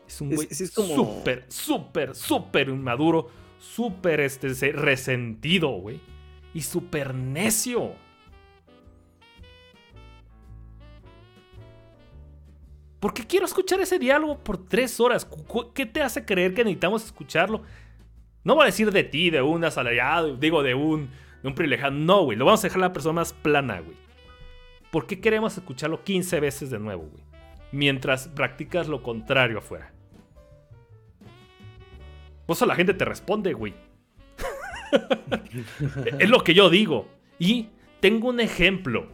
Es 0.07 0.21
un 0.21 0.35
güey 0.35 0.49
súper, 0.49 1.47
súper, 1.49 2.15
súper 2.15 2.69
inmaduro. 2.69 3.29
Súper 3.59 4.21
este, 4.21 4.49
resentido, 4.73 5.71
güey 5.71 5.99
y 6.57 6.63
súper 6.63 7.15
necio. 7.15 7.93
¿Por 12.99 13.13
qué 13.13 13.27
quiero 13.27 13.45
escuchar 13.45 13.79
ese 13.83 13.99
diálogo 13.99 14.39
por 14.39 14.67
tres 14.67 14.99
horas? 14.99 15.29
¿Qué 15.75 15.85
te 15.85 16.01
hace 16.01 16.25
creer 16.25 16.55
que 16.55 16.65
necesitamos 16.65 17.05
escucharlo? 17.05 17.61
No 18.43 18.55
voy 18.55 18.63
a 18.63 18.67
decir 18.67 18.91
de 18.91 19.05
ti, 19.05 19.29
de 19.29 19.43
un 19.43 19.67
asalariado, 19.67 20.35
digo 20.39 20.63
de 20.63 20.75
un, 20.75 21.11
de 21.43 21.49
un 21.49 21.55
privilegiado. 21.55 21.93
No, 21.93 22.25
güey. 22.25 22.39
Lo 22.39 22.47
vamos 22.47 22.65
a 22.65 22.69
dejar 22.69 22.81
la 22.81 22.95
persona 22.95 23.13
más 23.13 23.35
plana, 23.35 23.81
güey. 23.81 23.99
¿Por 24.91 25.07
qué 25.07 25.21
queremos 25.21 25.59
escucharlo 25.59 26.05
15 26.05 26.41
veces 26.41 26.71
de 26.71 26.79
nuevo, 26.79 27.03
güey? 27.03 27.23
Mientras 27.71 28.29
practicas 28.29 28.89
lo 28.89 29.03
contrario 29.03 29.59
afuera. 29.59 29.93
Pues 32.47 32.63
a 32.63 32.67
la 32.67 32.77
gente 32.77 32.95
te 32.95 33.05
responde, 33.05 33.53
güey. 33.53 33.75
es 36.19 36.29
lo 36.29 36.43
que 36.43 36.55
yo 36.55 36.71
digo. 36.71 37.09
Y 37.39 37.69
tengo 38.01 38.29
un 38.29 38.41
ejemplo. 38.41 39.09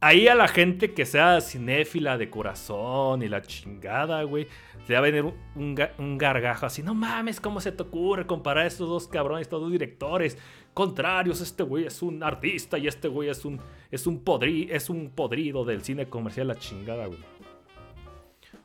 Ahí 0.00 0.28
a 0.28 0.34
la 0.34 0.46
gente 0.46 0.92
que 0.92 1.06
sea 1.06 1.40
cinéfila 1.40 2.18
de 2.18 2.28
corazón 2.28 3.22
y 3.22 3.28
la 3.28 3.40
chingada, 3.42 4.22
güey, 4.24 4.46
le 4.86 4.94
va 4.94 4.98
a 4.98 5.02
venir 5.02 5.24
un, 5.54 6.18
gargajo 6.18 6.66
así. 6.66 6.82
No 6.82 6.94
mames, 6.94 7.40
¿cómo 7.40 7.60
se 7.60 7.72
te 7.72 7.82
ocurre 7.82 8.26
comparar 8.26 8.64
a 8.64 8.66
estos 8.66 8.88
dos 8.88 9.08
cabrones, 9.08 9.46
estos 9.46 9.60
dos 9.60 9.72
directores? 9.72 10.36
Contrarios, 10.74 11.40
este 11.40 11.62
güey 11.62 11.86
es 11.86 12.02
un 12.02 12.22
artista 12.22 12.76
y 12.76 12.86
este 12.86 13.08
güey 13.08 13.30
es 13.30 13.44
un, 13.44 13.58
es 13.90 14.06
un, 14.06 14.22
es 14.70 14.90
un 14.90 15.10
podrido 15.10 15.64
del 15.64 15.82
cine 15.82 16.06
comercial, 16.06 16.48
la 16.48 16.56
chingada, 16.56 17.06
güey. 17.06 17.18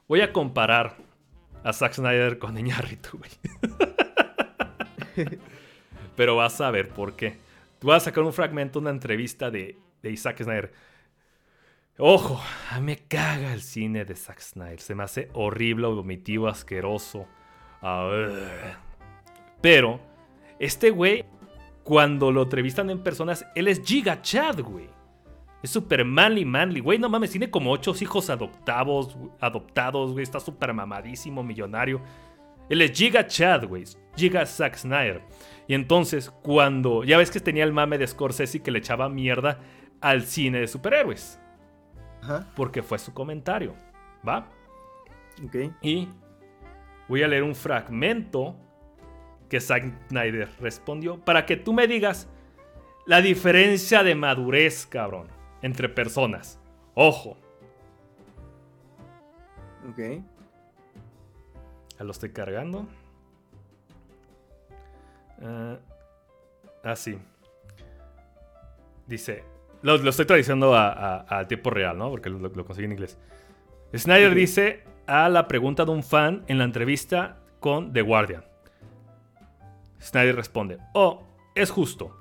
Voy 0.07 0.19
a 0.19 0.33
comparar 0.33 0.97
a 1.63 1.71
Zack 1.71 1.93
Snyder 1.93 2.37
con 2.37 2.57
Iñárritu, 2.57 3.17
güey. 3.17 3.31
Pero 6.21 6.35
vas 6.35 6.61
a 6.61 6.69
ver 6.69 6.89
por 6.89 7.15
qué. 7.15 7.39
Tú 7.79 7.87
vas 7.87 8.03
a 8.03 8.05
sacar 8.05 8.23
un 8.23 8.31
fragmento, 8.31 8.77
una 8.77 8.91
entrevista 8.91 9.49
de, 9.49 9.79
Isaac 10.03 10.43
Snyder. 10.43 10.71
Ojo, 11.97 12.39
me 12.79 12.97
caga 12.97 13.55
el 13.55 13.63
cine 13.63 14.05
de 14.05 14.15
Zack 14.15 14.39
Snyder. 14.39 14.79
Se 14.81 14.93
me 14.93 15.01
hace 15.01 15.31
horrible, 15.33 15.87
vomitivo, 15.87 16.47
asqueroso. 16.47 17.25
Pero, 19.61 19.99
este 20.59 20.91
güey, 20.91 21.25
cuando 21.83 22.31
lo 22.31 22.43
entrevistan 22.43 22.91
en 22.91 23.01
personas, 23.01 23.43
él 23.55 23.67
es 23.67 23.81
Giga 23.83 24.21
Chad, 24.21 24.59
güey. 24.59 24.89
Es 25.63 25.71
súper 25.71 26.05
manly, 26.05 26.45
manly, 26.45 26.81
güey. 26.81 26.99
No 26.99 27.09
mames, 27.09 27.31
tiene 27.31 27.49
como 27.49 27.71
ocho 27.71 27.95
hijos 27.99 28.29
adoptados, 28.29 29.17
adoptados, 29.39 30.11
güey. 30.11 30.21
Está 30.21 30.39
súper 30.39 30.71
mamadísimo, 30.71 31.41
millonario. 31.41 31.99
Él 32.71 32.81
es 32.81 32.93
Giga 32.93 33.27
Chad, 33.27 33.67
güey. 33.67 33.83
Giga 34.15 34.45
Zack 34.45 34.77
Snyder. 34.77 35.21
Y 35.67 35.73
entonces, 35.73 36.29
cuando. 36.29 37.03
Ya 37.03 37.17
ves 37.17 37.29
que 37.29 37.41
tenía 37.41 37.65
el 37.65 37.73
mame 37.73 37.97
de 37.97 38.07
Scorsese 38.07 38.61
que 38.61 38.71
le 38.71 38.79
echaba 38.79 39.09
mierda 39.09 39.59
al 39.99 40.21
cine 40.23 40.61
de 40.61 40.67
superhéroes. 40.69 41.37
Ajá. 42.21 42.47
Porque 42.55 42.81
fue 42.81 42.97
su 42.97 43.13
comentario. 43.13 43.75
¿Va? 44.25 44.47
Ok. 45.45 45.55
Y 45.81 46.07
voy 47.09 47.23
a 47.23 47.27
leer 47.27 47.43
un 47.43 47.55
fragmento 47.55 48.55
que 49.49 49.59
Zack 49.59 50.07
Snyder 50.07 50.47
respondió 50.61 51.19
para 51.19 51.45
que 51.45 51.57
tú 51.57 51.73
me 51.73 51.87
digas 51.87 52.29
la 53.05 53.21
diferencia 53.21 54.01
de 54.01 54.15
madurez, 54.15 54.85
cabrón, 54.85 55.27
entre 55.61 55.89
personas. 55.89 56.57
Ojo. 56.93 57.35
Ok. 59.89 60.23
Ya 62.01 62.05
lo 62.05 62.13
estoy 62.13 62.31
cargando. 62.31 62.87
Uh, 65.39 65.77
ah, 66.83 66.95
sí. 66.95 67.19
Dice. 69.05 69.43
Lo, 69.83 69.97
estoy 70.09 70.25
traduciendo 70.25 70.75
a, 70.75 71.45
tiempo 71.47 71.69
real, 71.69 71.99
¿no? 71.99 72.09
Porque 72.09 72.31
lo, 72.31 72.65
conseguí 72.65 72.85
en 72.85 72.93
inglés. 72.93 73.19
Snyder 73.95 74.33
dice 74.33 74.83
a 75.05 75.29
la 75.29 75.47
pregunta 75.47 75.85
de 75.85 75.91
un 75.91 76.01
fan 76.01 76.43
en 76.47 76.57
la 76.57 76.63
entrevista 76.63 77.37
con 77.59 77.93
The 77.93 78.01
Guardian. 78.01 78.45
Snyder 80.01 80.35
responde: 80.35 80.79
Oh, 80.95 81.21
es 81.53 81.69
justo. 81.69 82.17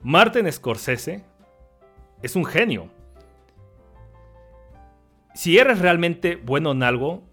Martin 0.00 0.50
Scorsese 0.50 1.22
es 2.22 2.34
un 2.34 2.46
genio. 2.46 2.88
Si 5.34 5.58
eres 5.58 5.80
realmente 5.80 6.36
bueno 6.36 6.72
en 6.72 6.82
algo, 6.82 7.27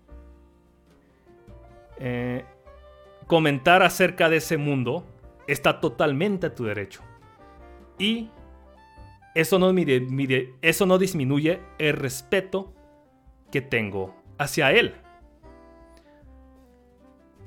eh, 2.00 2.46
comentar 3.28 3.84
acerca 3.84 4.30
de 4.30 4.38
ese 4.38 4.58
mundo 4.58 5.06
está 5.48 5.80
totalmente 5.80 6.48
a 6.48 6.56
tu 6.56 6.66
derecho. 6.66 7.02
Y 7.98 8.30
eso 9.34 9.60
no, 9.60 9.74
eso 10.62 10.86
no 10.86 10.98
disminuye 10.98 11.62
el 11.78 11.94
respeto 11.94 12.74
que 13.52 13.62
tengo 13.62 14.16
hacia 14.38 14.72
él. 14.72 14.96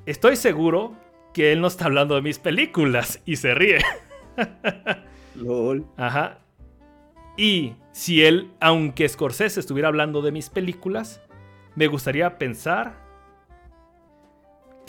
Estoy 0.07 0.37
seguro 0.37 0.97
que 1.35 1.53
él 1.53 1.61
no 1.61 1.67
está 1.67 1.87
hablando 1.87 2.15
de 2.15 2.23
mis 2.23 2.39
películas 2.39 3.21
y 3.25 3.37
se 3.37 3.55
ríe. 3.55 3.79
LOL. 5.35 5.87
Ajá. 5.97 6.39
Y 7.37 7.75
si 7.93 8.25
él, 8.25 8.51
aunque 8.61 9.09
Scorsese 9.09 9.61
estuviera 9.61 9.89
hablando 9.89 10.23
de 10.23 10.33
mis 10.33 10.51
películas, 10.51 11.23
me 11.75 11.87
gustaría 11.87 12.39
pensar 12.39 13.08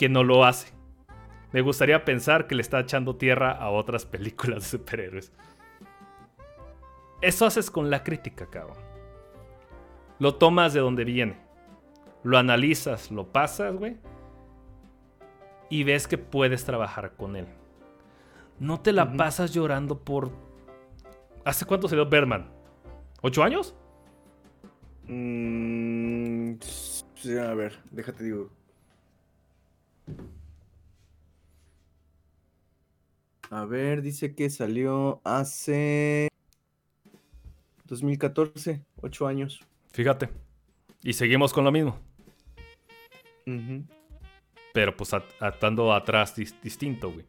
que 0.00 0.08
no 0.08 0.24
lo 0.24 0.46
hace. 0.46 0.72
Me 1.52 1.60
gustaría 1.60 2.06
pensar 2.06 2.46
que 2.46 2.54
le 2.54 2.62
está 2.62 2.80
echando 2.80 3.16
tierra 3.16 3.52
a 3.52 3.68
otras 3.68 4.06
películas 4.06 4.62
de 4.62 4.78
superhéroes. 4.78 5.30
Eso 7.20 7.44
haces 7.44 7.70
con 7.70 7.90
la 7.90 8.02
crítica, 8.02 8.46
cabrón. 8.46 8.78
Lo 10.18 10.36
tomas 10.36 10.72
de 10.72 10.80
donde 10.80 11.04
viene. 11.04 11.36
Lo 12.22 12.38
analizas, 12.38 13.10
lo 13.10 13.30
pasas, 13.30 13.76
güey. 13.76 13.98
Y 15.68 15.84
ves 15.84 16.08
que 16.08 16.16
puedes 16.16 16.64
trabajar 16.64 17.12
con 17.14 17.36
él. 17.36 17.46
No 18.58 18.80
te 18.80 18.94
la 18.94 19.12
pasas 19.18 19.52
llorando 19.52 19.98
por... 19.98 20.30
¿Hace 21.44 21.66
cuánto 21.66 21.88
salió 21.88 22.08
Berman? 22.08 22.48
¿Ocho 23.20 23.42
años? 23.42 23.76
Mm, 25.08 26.54
a 27.38 27.54
ver, 27.54 27.78
déjate 27.90 28.24
digo. 28.24 28.59
A 33.50 33.64
ver, 33.64 34.00
dice 34.02 34.34
que 34.34 34.48
salió 34.48 35.20
hace 35.24 36.28
2014, 37.84 38.84
ocho 39.02 39.26
años. 39.26 39.60
Fíjate. 39.92 40.28
Y 41.02 41.14
seguimos 41.14 41.52
con 41.52 41.64
lo 41.64 41.72
mismo. 41.72 41.98
Pero 44.72 44.96
pues 44.96 45.12
at- 45.12 45.24
atando 45.40 45.92
atrás 45.92 46.36
dis- 46.36 46.54
distinto, 46.62 47.10
güey. 47.10 47.26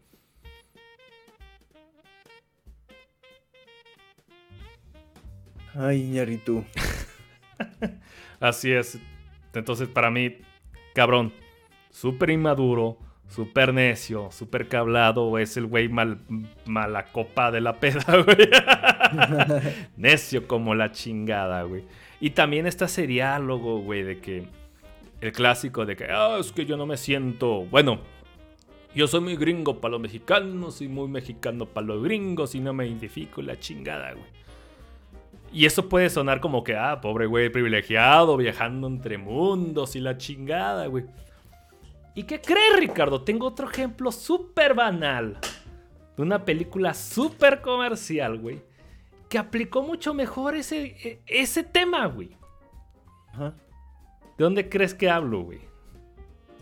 Ay, 5.73 6.03
Ñarritu. 6.09 6.65
Así 8.39 8.71
es. 8.71 8.99
Entonces, 9.53 9.87
para 9.87 10.11
mí, 10.11 10.37
cabrón, 10.93 11.33
súper 11.91 12.31
inmaduro, 12.31 12.97
súper 13.27 13.73
necio, 13.73 14.29
súper 14.31 14.67
cablado, 14.67 15.37
es 15.37 15.55
el 15.57 15.67
güey 15.67 15.87
mal, 15.87 16.21
mala 16.65 17.05
copa 17.05 17.51
de 17.51 17.61
la 17.61 17.79
peda, 17.79 18.03
güey. 18.25 18.49
necio 19.97 20.47
como 20.47 20.73
la 20.73 20.91
chingada, 20.91 21.63
güey. 21.63 21.83
Y 22.19 22.31
también 22.31 22.65
está 22.65 22.85
ese 22.85 23.05
diálogo, 23.05 23.79
güey, 23.79 24.03
de 24.03 24.19
que 24.19 24.47
el 25.21 25.31
clásico 25.31 25.85
de 25.85 25.95
que, 25.95 26.05
ah, 26.05 26.37
es 26.39 26.51
que 26.51 26.65
yo 26.65 26.77
no 26.77 26.85
me 26.85 26.97
siento, 26.97 27.65
bueno, 27.65 27.99
yo 28.93 29.07
soy 29.07 29.21
muy 29.21 29.35
gringo 29.35 29.79
para 29.79 29.93
los 29.93 30.01
mexicanos 30.01 30.81
y 30.81 30.87
muy 30.87 31.07
mexicano 31.07 31.65
para 31.65 31.87
los 31.87 32.03
gringos 32.03 32.55
y 32.55 32.59
no 32.59 32.73
me 32.73 32.87
identifico 32.87 33.41
la 33.41 33.57
chingada, 33.57 34.13
güey. 34.13 34.25
Y 35.53 35.65
eso 35.65 35.89
puede 35.89 36.09
sonar 36.09 36.39
como 36.39 36.63
que, 36.63 36.75
ah, 36.75 37.01
pobre 37.01 37.25
güey 37.25 37.49
privilegiado, 37.49 38.37
viajando 38.37 38.87
entre 38.87 39.17
mundos 39.17 39.95
y 39.95 39.99
la 39.99 40.17
chingada, 40.17 40.87
güey. 40.87 41.05
¿Y 42.15 42.23
qué 42.23 42.41
crees, 42.41 42.77
Ricardo? 42.77 43.21
Tengo 43.23 43.47
otro 43.47 43.69
ejemplo 43.69 44.11
súper 44.11 44.73
banal. 44.73 45.37
De 46.17 46.23
una 46.23 46.43
película 46.43 46.93
súper 46.93 47.61
comercial, 47.61 48.37
güey. 48.37 48.61
Que 49.29 49.37
aplicó 49.37 49.81
mucho 49.81 50.13
mejor 50.13 50.55
ese, 50.55 50.83
e- 51.01 51.21
ese 51.25 51.63
tema, 51.63 52.05
güey. 52.07 52.31
Ajá. 53.33 53.53
¿De 54.37 54.43
dónde 54.43 54.67
crees 54.67 54.93
que 54.93 55.09
hablo, 55.09 55.41
güey? 55.43 55.59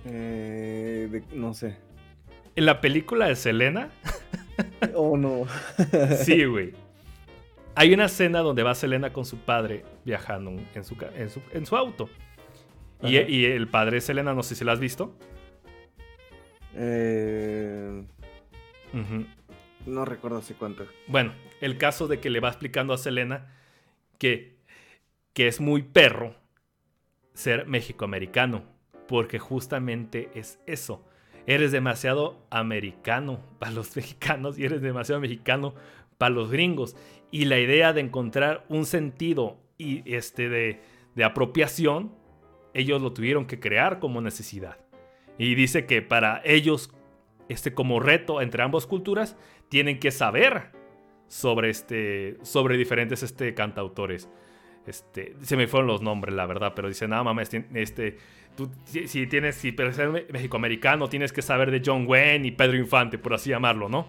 Eh, 0.05 1.07
de- 1.11 1.35
no 1.35 1.53
sé. 1.53 1.77
En 2.55 2.65
la 2.65 2.79
película 2.81 3.27
de 3.27 3.35
Selena, 3.35 3.89
Oh, 4.93 5.17
no. 5.17 5.45
sí, 6.23 6.43
güey. 6.45 6.73
Hay 7.75 7.93
una 7.93 8.05
escena 8.05 8.39
donde 8.39 8.61
va 8.63 8.75
Selena 8.75 9.13
con 9.13 9.25
su 9.25 9.37
padre 9.37 9.85
viajando 10.03 10.51
en 10.75 10.83
su, 10.83 10.95
en 11.15 11.29
su, 11.29 11.41
en 11.53 11.65
su 11.65 11.75
auto. 11.77 12.09
Y, 13.01 13.17
y 13.17 13.45
el 13.45 13.67
padre 13.69 13.95
de 13.95 14.01
Selena, 14.01 14.33
no 14.33 14.43
sé 14.43 14.55
si 14.55 14.65
lo 14.65 14.71
has 14.73 14.79
visto. 14.79 15.15
Eh, 16.81 18.05
no 19.85 20.05
recuerdo 20.05 20.37
hace 20.37 20.53
cuánto. 20.53 20.85
Bueno, 21.07 21.33
el 21.59 21.77
caso 21.77 22.07
de 22.07 22.19
que 22.19 22.29
le 22.29 22.39
va 22.39 22.47
explicando 22.47 22.93
a 22.93 22.97
Selena 22.97 23.53
que, 24.17 24.57
que 25.33 25.47
es 25.47 25.59
muy 25.59 25.83
perro 25.83 26.35
ser 27.33 27.67
mexicoamericano, 27.67 28.63
porque 29.07 29.39
justamente 29.39 30.29
es 30.33 30.59
eso. 30.65 31.05
Eres 31.45 31.71
demasiado 31.71 32.45
americano 32.49 33.41
para 33.59 33.73
los 33.73 33.95
mexicanos 33.95 34.57
y 34.57 34.65
eres 34.65 34.81
demasiado 34.81 35.19
mexicano 35.19 35.75
para 36.17 36.33
los 36.33 36.49
gringos. 36.49 36.95
Y 37.29 37.45
la 37.45 37.59
idea 37.59 37.91
de 37.91 38.01
encontrar 38.01 38.65
un 38.69 38.85
sentido 38.85 39.57
y 39.77 40.09
este 40.13 40.47
de, 40.47 40.81
de 41.15 41.23
apropiación, 41.25 42.13
ellos 42.73 43.01
lo 43.01 43.11
tuvieron 43.11 43.47
que 43.47 43.59
crear 43.59 43.99
como 43.99 44.21
necesidad. 44.21 44.77
Y 45.39 45.55
dice 45.55 45.87
que 45.87 46.03
para 46.03 46.41
ellos, 46.45 46.93
este 47.47 47.73
como 47.73 47.99
reto 47.99 48.41
entre 48.41 48.61
ambas 48.61 48.85
culturas, 48.85 49.35
tienen 49.69 49.99
que 49.99 50.11
saber 50.11 50.71
sobre 51.27 51.69
este 51.71 52.37
sobre 52.43 52.77
diferentes 52.77 53.23
este 53.23 53.55
cantautores. 53.55 54.29
Este, 54.85 55.35
se 55.41 55.55
me 55.55 55.67
fueron 55.67 55.87
los 55.87 56.01
nombres, 56.01 56.33
la 56.35 56.45
verdad, 56.47 56.73
pero 56.75 56.87
dice, 56.87 57.07
nada 57.07 57.23
mames, 57.23 57.51
este, 57.75 58.17
tú 58.55 58.71
si, 58.85 59.27
tienes, 59.27 59.55
si 59.55 59.71
me- 59.71 60.25
mexicoamericano 60.31 61.07
tienes 61.09 61.31
que 61.31 61.43
saber 61.43 61.69
de 61.69 61.81
John 61.85 62.05
Wayne 62.07 62.47
y 62.47 62.51
Pedro 62.51 62.75
Infante, 62.77 63.19
por 63.19 63.33
así 63.35 63.51
llamarlo, 63.51 63.87
¿no? 63.87 64.07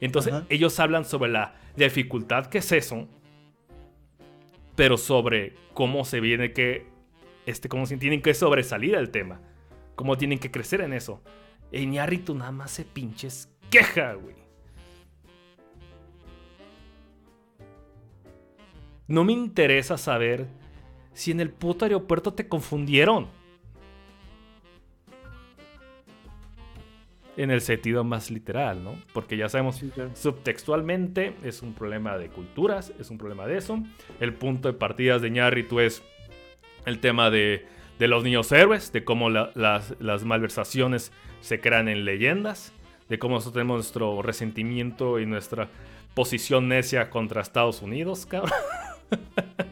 Entonces, 0.00 0.34
Ajá. 0.34 0.46
ellos 0.50 0.78
hablan 0.80 1.06
sobre 1.06 1.30
la 1.30 1.54
dificultad 1.76 2.46
que 2.46 2.58
es 2.58 2.70
eso, 2.72 3.08
pero 4.76 4.98
sobre 4.98 5.54
cómo 5.72 6.04
se 6.04 6.20
viene 6.20 6.52
que, 6.52 6.86
este, 7.46 7.68
cómo 7.68 7.86
se 7.86 7.96
tienen 7.96 8.20
que 8.20 8.34
sobresalir 8.34 8.96
del 8.96 9.10
tema, 9.10 9.40
cómo 9.98 10.16
tienen 10.16 10.38
que 10.38 10.52
crecer 10.52 10.80
en 10.80 10.92
eso. 10.92 11.20
E 11.72 11.82
Iñárritu 11.82 12.32
nada 12.32 12.52
más 12.52 12.70
se 12.70 12.84
pinches 12.84 13.52
queja, 13.68 14.12
güey. 14.12 14.36
No 19.08 19.24
me 19.24 19.32
interesa 19.32 19.98
saber 19.98 20.46
si 21.14 21.32
en 21.32 21.40
el 21.40 21.50
puto 21.50 21.84
aeropuerto 21.84 22.32
te 22.32 22.46
confundieron. 22.46 23.26
En 27.36 27.50
el 27.50 27.60
sentido 27.60 28.04
más 28.04 28.30
literal, 28.30 28.84
¿no? 28.84 28.94
Porque 29.12 29.36
ya 29.36 29.48
sabemos, 29.48 29.76
Sí, 29.76 29.90
claro. 29.92 30.10
subtextualmente 30.14 31.34
es 31.42 31.60
un 31.62 31.74
problema 31.74 32.18
de 32.18 32.28
culturas, 32.28 32.92
es 33.00 33.10
un 33.10 33.18
problema 33.18 33.48
de 33.48 33.56
eso. 33.58 33.82
El 34.20 34.32
punto 34.34 34.68
de 34.68 34.74
partidas 34.78 35.22
de 35.22 35.30
Ñarritu 35.30 35.80
es 35.80 36.04
el 36.86 37.00
tema 37.00 37.30
de, 37.30 37.66
de 37.98 38.08
los 38.08 38.22
niños 38.24 38.50
héroes, 38.52 38.92
de 38.92 39.04
cómo 39.04 39.30
la- 39.30 39.50
las, 39.54 39.94
las 40.00 40.24
malversaciones 40.24 41.12
se 41.40 41.60
crean 41.60 41.88
en 41.88 42.04
leyendas, 42.04 42.72
de 43.08 43.18
cómo 43.18 43.34
nosotros 43.36 43.54
tenemos 43.54 43.76
nuestro 43.76 44.22
resentimiento 44.22 45.18
y 45.18 45.26
nuestra 45.26 45.68
posición 46.14 46.68
necia 46.68 47.10
contra 47.10 47.42
Estados 47.42 47.82
Unidos, 47.82 48.26
cabrón. 48.26 48.52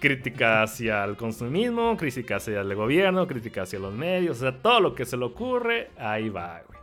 crítica 0.00 0.62
hacia 0.62 1.04
el 1.04 1.16
consumismo, 1.16 1.96
crítica 1.96 2.36
hacia 2.36 2.60
el 2.60 2.74
gobierno, 2.74 3.26
crítica 3.26 3.62
hacia 3.62 3.78
los 3.78 3.92
medios, 3.92 4.36
o 4.38 4.40
sea, 4.40 4.52
todo 4.62 4.80
lo 4.80 4.94
que 4.94 5.04
se 5.04 5.16
le 5.16 5.24
ocurre, 5.24 5.90
ahí 5.98 6.28
va, 6.28 6.62
güey. 6.66 6.78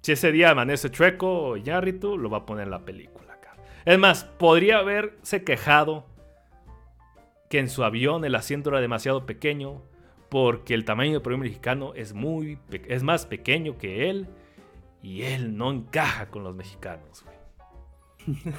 Si 0.00 0.12
ese 0.12 0.32
día 0.32 0.50
amanece 0.50 0.90
chueco 0.90 1.48
o 1.50 1.56
Yarritu, 1.58 2.16
lo 2.16 2.30
va 2.30 2.38
a 2.38 2.46
poner 2.46 2.64
en 2.64 2.70
la 2.70 2.78
película, 2.80 3.38
cabrón. 3.40 3.66
Es 3.84 3.98
más, 3.98 4.24
podría 4.24 4.78
haberse 4.78 5.44
quejado 5.44 6.06
que 7.50 7.58
en 7.58 7.68
su 7.68 7.84
avión 7.84 8.24
el 8.24 8.34
asiento 8.36 8.70
era 8.70 8.80
demasiado 8.80 9.26
pequeño 9.26 9.82
porque 10.30 10.72
el 10.72 10.84
tamaño 10.84 11.12
del 11.14 11.20
primer 11.22 11.40
mexicano 11.40 11.92
es 11.94 12.14
muy 12.14 12.58
es 12.88 13.02
más 13.02 13.26
pequeño 13.26 13.76
que 13.76 14.08
él 14.08 14.28
y 15.02 15.22
él 15.22 15.56
no 15.56 15.70
encaja 15.72 16.28
con 16.30 16.44
los 16.44 16.54
mexicanos, 16.54 17.24
güey. 17.24 17.36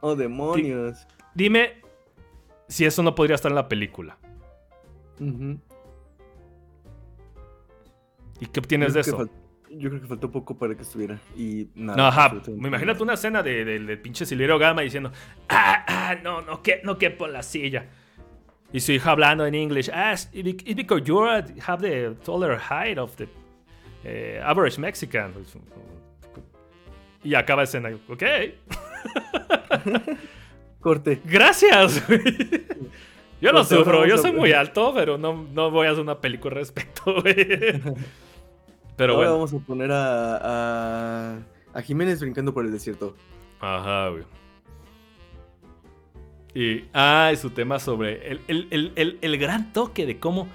Oh, 0.00 0.14
demonios. 0.14 1.06
Dime 1.34 1.80
si 2.68 2.84
eso 2.84 3.02
no 3.02 3.14
podría 3.14 3.34
estar 3.34 3.50
en 3.50 3.56
la 3.56 3.66
película. 3.68 4.18
¿Y 8.38 8.46
qué 8.46 8.60
obtienes 8.60 8.94
de 8.94 9.00
eso? 9.00 9.28
Yo 9.70 9.88
creo 9.88 10.00
que 10.02 10.06
faltó 10.06 10.30
poco 10.30 10.58
para 10.58 10.74
que 10.74 10.82
estuviera. 10.82 11.18
Y 11.36 11.68
nada. 11.74 11.96
No, 11.96 12.06
ajá, 12.06 12.34
me 12.48 12.68
imagínate 12.68 12.86
nada. 12.94 13.02
una 13.02 13.14
escena 13.14 13.42
de, 13.42 13.64
de- 13.64 13.96
pinche 13.96 14.26
Silverio 14.26 14.58
Gama 14.58 14.82
diciendo, 14.82 15.12
ah, 15.48 15.84
ah, 15.86 16.16
no, 16.22 16.42
no, 16.42 16.62
que, 16.62 16.80
no 16.84 16.98
quepo 16.98 17.26
en 17.26 17.32
la 17.32 17.42
silla. 17.42 17.88
Y 18.72 18.80
su 18.80 18.92
hija 18.92 19.10
hablando 19.10 19.44
en 19.46 19.54
inglés, 19.54 19.90
ah, 19.92 20.12
it's 20.12 20.28
it's 20.32 20.76
because 20.76 21.02
you 21.04 21.20
have 21.24 21.82
the 21.82 22.14
taller 22.24 22.56
height 22.58 22.98
of 22.98 23.14
the 23.16 23.28
eh, 24.04 24.40
average 24.44 24.78
Mexican. 24.78 25.32
Y 27.24 27.34
acaba 27.34 27.62
la 27.62 27.64
escena, 27.64 27.90
ok, 28.08 28.22
Corte. 30.80 31.20
gracias. 31.24 32.06
güey. 32.06 32.22
Yo 33.40 33.52
no 33.52 33.60
Pues 33.60 33.72
ahora 33.72 33.84
sufro, 33.84 34.06
yo 34.06 34.18
soy 34.18 34.32
muy 34.32 34.52
alto, 34.52 34.92
pero 34.94 35.16
no, 35.16 35.46
no 35.50 35.70
voy 35.70 35.86
a 35.86 35.92
hacer 35.92 36.02
una 36.02 36.20
película 36.20 36.52
al 36.52 36.58
respecto. 36.58 37.14
güey. 37.22 37.34
Pero 38.96 39.14
Ahora 39.14 39.30
bueno. 39.30 39.32
vamos 39.32 39.54
a 39.54 39.58
poner 39.66 39.90
a, 39.92 40.36
a, 41.32 41.38
a 41.72 41.82
Jiménez 41.82 42.20
brincando 42.20 42.52
por 42.52 42.66
el 42.66 42.72
desierto. 42.72 43.16
Ajá, 43.58 44.10
güey. 44.10 44.24
Y, 46.54 46.84
ah, 46.92 47.32
su 47.36 47.50
tema 47.50 47.78
sobre 47.78 48.28
el, 48.30 48.40
el- 48.48 48.68
el- 48.70 48.92
el- 48.96 49.18
el 49.22 49.38
gran 49.38 49.72
toque 49.72 50.04
de 50.06 50.18
cómo, 50.18 50.48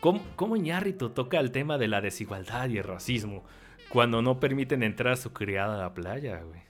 cómo, 0.00 0.20
cómo 0.36 0.56
Iñárritu 0.56 1.10
toca 1.10 1.40
el 1.40 1.50
tema 1.50 1.78
de 1.78 1.88
la 1.88 2.00
desigualdad 2.00 2.68
y 2.68 2.78
el 2.78 2.84
racismo 2.84 3.44
cuando 3.88 4.20
no 4.22 4.38
permiten 4.38 4.82
entrar 4.82 5.14
a 5.14 5.16
su 5.16 5.32
criada 5.32 5.74
a 5.76 5.78
la 5.78 5.94
playa, 5.94 6.42
güey. 6.42 6.60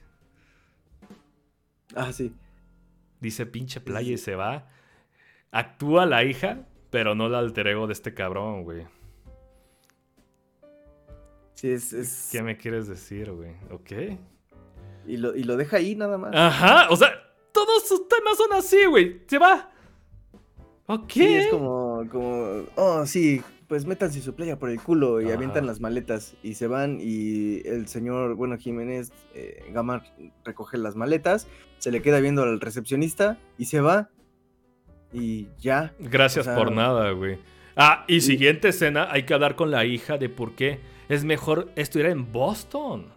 Ah, 1.95 2.13
sí. 2.13 2.33
Dice 3.19 3.45
pinche 3.45 3.81
playa 3.81 4.13
y 4.13 4.17
se 4.17 4.35
va. 4.35 4.67
Actúa 5.51 6.05
la 6.05 6.23
hija, 6.23 6.59
pero 6.89 7.13
no 7.13 7.27
la 7.29 7.39
alter 7.39 7.67
ego 7.67 7.87
de 7.87 7.93
este 7.93 8.13
cabrón, 8.13 8.63
güey. 8.63 8.87
Sí, 11.55 11.69
es. 11.71 11.93
es- 11.93 12.29
¿Qué 12.31 12.41
me 12.41 12.57
quieres 12.57 12.87
decir, 12.87 13.31
güey? 13.31 13.51
¿Ok? 13.69 14.17
y, 15.07 15.17
lo, 15.17 15.35
y 15.35 15.43
lo 15.43 15.57
deja 15.57 15.77
ahí 15.77 15.95
nada 15.95 16.17
más. 16.17 16.33
Ajá, 16.33 16.87
o 16.89 16.95
sea, 16.95 17.09
todos 17.53 17.87
sus 17.87 18.07
temas 18.07 18.37
son 18.37 18.53
así, 18.53 18.85
güey. 18.85 19.21
Se 19.27 19.37
va. 19.37 19.69
Ok. 20.87 21.11
Sí, 21.11 21.25
es 21.35 21.47
como, 21.47 22.03
como. 22.11 22.63
Oh, 22.75 23.05
sí. 23.05 23.41
pues 23.67 23.85
métanse 23.85 24.21
su 24.21 24.35
playa 24.35 24.59
por 24.59 24.69
el 24.69 24.81
culo 24.81 25.21
y 25.21 25.25
Ajá. 25.25 25.35
avientan 25.35 25.65
las 25.65 25.79
maletas 25.79 26.35
y 26.43 26.55
se 26.55 26.67
van 26.67 26.97
y 26.99 27.61
el 27.65 27.87
señor, 27.87 28.35
bueno, 28.35 28.57
Jiménez 28.57 29.13
eh, 29.33 29.63
Gama 29.71 30.03
recoge 30.43 30.77
las 30.77 30.97
maletas, 30.97 31.47
se 31.77 31.89
le 31.91 32.01
queda 32.01 32.19
viendo 32.19 32.43
al 32.43 32.59
recepcionista 32.59 33.37
y 33.57 33.65
se 33.65 33.79
va 33.79 34.09
y 35.13 35.47
ya. 35.59 35.93
Gracias 35.99 36.45
O 36.47 36.49
sea- 36.49 36.57
por 36.57 36.73
nada, 36.73 37.11
güey. 37.11 37.39
Ah, 37.77 38.03
y 38.09 38.15
Y- 38.17 38.21
siguiente 38.21 38.67
escena, 38.67 39.07
hay 39.09 39.23
que 39.23 39.33
hablar 39.33 39.55
con 39.55 39.71
la 39.71 39.85
hija 39.85 40.17
de 40.17 40.27
por 40.27 40.53
qué 40.55 40.81
es 41.07 41.23
mejor 41.23 41.71
estudiar 41.77 42.09
en 42.11 42.29
Boston 42.33 43.13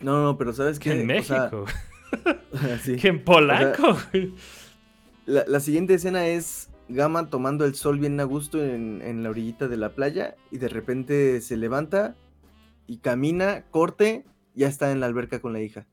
No, 0.00 0.22
no, 0.22 0.36
pero 0.36 0.52
sabes 0.52 0.78
que 0.78 0.92
en 0.92 1.06
México, 1.06 1.64
sí. 2.82 2.96
que 2.96 3.08
en 3.08 3.24
polaco. 3.24 3.96
La, 5.26 5.44
la 5.46 5.60
siguiente 5.60 5.94
escena 5.94 6.26
es 6.26 6.70
Gama 6.88 7.30
tomando 7.30 7.64
el 7.64 7.74
sol 7.74 7.98
bien 7.98 8.18
a 8.20 8.24
gusto 8.24 8.64
en, 8.64 9.00
en 9.02 9.22
la 9.22 9.30
orillita 9.30 9.68
de 9.68 9.76
la 9.76 9.94
playa 9.94 10.34
y 10.50 10.58
de 10.58 10.68
repente 10.68 11.40
se 11.40 11.56
levanta 11.56 12.16
y 12.86 12.98
camina, 12.98 13.64
corte, 13.70 14.24
ya 14.54 14.66
está 14.66 14.90
en 14.90 14.98
la 15.00 15.06
alberca 15.06 15.40
con 15.40 15.52
la 15.52 15.60
hija, 15.60 15.86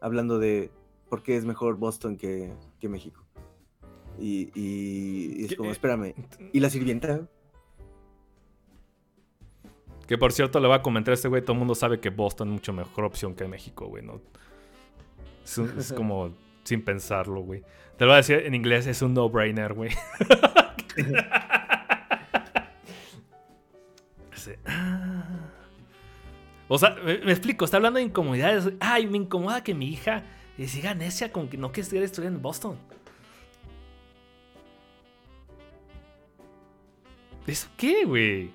hablando 0.00 0.38
de 0.38 0.70
por 1.10 1.22
qué 1.22 1.36
es 1.36 1.44
mejor 1.44 1.76
Boston 1.76 2.16
que, 2.16 2.52
que 2.80 2.88
México. 2.88 3.22
Y, 4.18 4.50
y- 4.54 5.42
y 5.42 5.44
es 5.44 5.56
como, 5.56 5.70
espérame. 5.70 6.14
¿Y 6.52 6.60
la 6.60 6.70
sirvienta? 6.70 7.28
Que 10.06 10.18
por 10.18 10.32
cierto, 10.32 10.60
le 10.60 10.66
voy 10.68 10.76
a 10.76 10.82
comentar 10.82 11.12
a 11.12 11.14
este 11.14 11.28
güey, 11.28 11.42
todo 11.42 11.52
el 11.52 11.58
mundo 11.58 11.74
sabe 11.74 11.98
que 12.00 12.10
Boston 12.10 12.48
es 12.48 12.52
mucho 12.54 12.72
mejor 12.72 13.04
opción 13.04 13.34
que 13.34 13.46
México, 13.48 13.86
güey, 13.86 14.02
¿no? 14.04 14.20
Es, 15.44 15.58
un- 15.58 15.78
es 15.78 15.92
como 15.96 16.32
sin 16.64 16.82
pensarlo, 16.84 17.40
güey. 17.42 17.62
Te 17.98 18.04
lo 18.04 18.10
voy 18.10 18.14
a 18.14 18.16
decir 18.18 18.38
en 18.44 18.54
inglés, 18.54 18.86
es 18.86 19.02
un 19.02 19.14
no-brainer, 19.14 19.72
güey. 19.74 19.90
O 26.68 26.78
sea, 26.78 26.90
me, 27.04 27.18
me 27.18 27.32
explico, 27.32 27.64
está 27.64 27.76
hablando 27.76 27.98
de 27.98 28.04
incomodidades. 28.06 28.72
Ay, 28.80 29.06
me 29.06 29.18
incomoda 29.18 29.62
que 29.62 29.74
mi 29.74 29.88
hija 29.88 30.22
eh, 30.58 30.66
siga 30.66 30.94
necia 30.94 31.30
con 31.30 31.48
que 31.48 31.56
no 31.58 31.72
quiere 31.72 32.04
estudiar 32.04 32.32
en 32.32 32.40
Boston. 32.42 32.78
¿Eso 37.46 37.68
qué, 37.76 38.04
güey? 38.06 38.50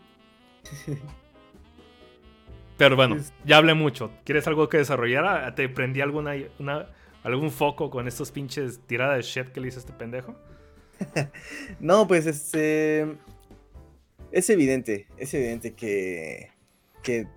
Pero 2.79 2.95
bueno, 2.95 3.17
ya 3.43 3.57
hablé 3.57 3.73
mucho. 3.73 4.09
¿Quieres 4.23 4.47
algo 4.47 4.69
que 4.69 4.77
desarrollar? 4.77 5.25
Ah, 5.25 5.53
¿Te 5.53 5.67
prendí 5.67 5.99
alguna, 5.99 6.35
una, 6.59 6.87
algún 7.23 7.51
foco 7.51 7.89
con 7.89 8.07
estos 8.07 8.31
pinches 8.31 8.79
tiradas 8.87 9.17
de 9.17 9.21
shit 9.21 9.51
que 9.51 9.59
le 9.59 9.67
hizo 9.67 9.79
este 9.79 9.91
pendejo? 9.91 10.33
No, 11.81 12.07
pues 12.07 12.25
este. 12.25 13.17
Es 14.31 14.49
evidente, 14.49 15.07
es 15.17 15.33
evidente 15.33 15.73
que. 15.73 16.51
que 17.03 17.27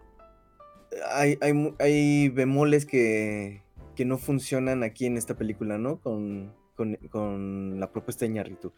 hay, 1.11 1.37
hay, 1.41 1.75
hay 1.81 2.29
bemoles 2.29 2.87
que, 2.87 3.63
que 3.97 4.05
no 4.05 4.19
funcionan 4.19 4.85
aquí 4.85 5.07
en 5.07 5.17
esta 5.17 5.37
película, 5.37 5.77
¿no? 5.77 5.99
Con, 5.99 6.55
con, 6.77 6.95
con 7.11 7.81
la 7.81 7.91
propuesta 7.91 8.27
de 8.27 8.33
Ñarritu. 8.33 8.73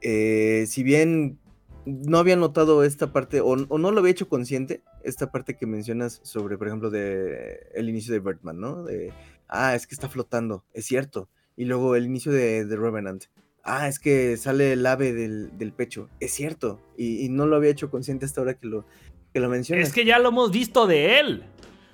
Eh, 0.00 0.66
si 0.68 0.84
bien 0.84 1.40
no 1.88 2.18
había 2.18 2.36
notado 2.36 2.84
esta 2.84 3.12
parte, 3.12 3.40
o, 3.40 3.48
o 3.52 3.78
no 3.78 3.90
lo 3.90 4.00
había 4.00 4.12
hecho 4.12 4.28
consciente, 4.28 4.82
esta 5.04 5.30
parte 5.30 5.56
que 5.56 5.66
mencionas 5.66 6.20
sobre, 6.22 6.58
por 6.58 6.66
ejemplo, 6.68 6.90
de 6.90 7.66
el 7.74 7.88
inicio 7.88 8.12
de 8.12 8.20
Birdman, 8.20 8.60
¿no? 8.60 8.84
De, 8.84 9.12
ah, 9.48 9.74
es 9.74 9.86
que 9.86 9.94
está 9.94 10.08
flotando, 10.08 10.64
es 10.74 10.84
cierto. 10.86 11.28
Y 11.56 11.64
luego 11.64 11.96
el 11.96 12.04
inicio 12.04 12.30
de, 12.30 12.64
de 12.64 12.76
Revenant. 12.76 13.24
Ah, 13.64 13.88
es 13.88 13.98
que 13.98 14.36
sale 14.36 14.72
el 14.72 14.86
ave 14.86 15.12
del, 15.12 15.58
del 15.58 15.72
pecho. 15.72 16.08
Es 16.20 16.32
cierto. 16.32 16.80
Y, 16.96 17.24
y 17.24 17.28
no 17.28 17.46
lo 17.46 17.56
había 17.56 17.70
hecho 17.70 17.90
consciente 17.90 18.24
hasta 18.26 18.40
ahora 18.40 18.54
que 18.54 18.66
lo, 18.66 18.86
que 19.34 19.40
lo 19.40 19.48
mencionas. 19.48 19.88
Es 19.88 19.92
que 19.94 20.04
ya 20.04 20.18
lo 20.20 20.28
hemos 20.28 20.52
visto 20.52 20.86
de 20.86 21.18
él. 21.18 21.42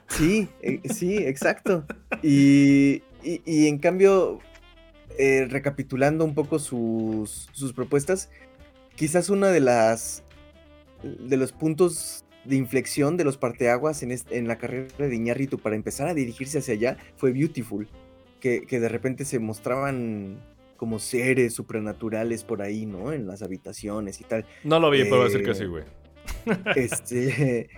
Sí, 0.08 0.48
eh, 0.60 0.80
sí, 0.92 1.16
exacto. 1.16 1.84
Y, 2.22 3.02
y- 3.24 3.40
y 3.46 3.66
en 3.68 3.78
cambio, 3.78 4.38
eh, 5.18 5.46
recapitulando 5.48 6.24
un 6.24 6.34
poco 6.34 6.58
sus, 6.58 7.48
sus 7.52 7.72
propuestas, 7.72 8.30
quizás 8.96 9.28
una 9.30 9.48
de 9.48 9.60
las 9.60 10.22
de 11.02 11.36
los 11.36 11.52
puntos 11.52 12.24
de 12.44 12.56
inflexión 12.56 13.16
de 13.16 13.24
los 13.24 13.36
parteaguas 13.36 14.02
en, 14.02 14.10
est- 14.10 14.30
en 14.32 14.48
la 14.48 14.56
carrera 14.58 14.88
de 14.98 15.14
Iñárritu 15.14 15.58
para 15.58 15.76
empezar 15.76 16.08
a 16.08 16.14
dirigirse 16.14 16.58
hacia 16.58 16.74
allá 16.74 16.96
fue 17.16 17.32
Beautiful, 17.32 17.88
que, 18.40 18.62
que 18.66 18.80
de 18.80 18.88
repente 18.88 19.24
se 19.24 19.38
mostraban 19.38 20.38
como 20.76 20.98
seres 20.98 21.54
supranaturales 21.54 22.44
por 22.44 22.60
ahí, 22.62 22.84
¿no? 22.84 23.12
En 23.12 23.26
las 23.26 23.42
habitaciones 23.42 24.20
y 24.20 24.24
tal. 24.24 24.44
No 24.64 24.78
lo 24.80 24.90
vi, 24.90 25.04
pero 25.04 25.16
voy 25.18 25.26
a 25.26 25.28
decir 25.28 25.42
que 25.44 25.50
Eh, 25.52 25.54
sí, 25.54 25.64
güey. 25.66 25.84
Este, 26.76 27.68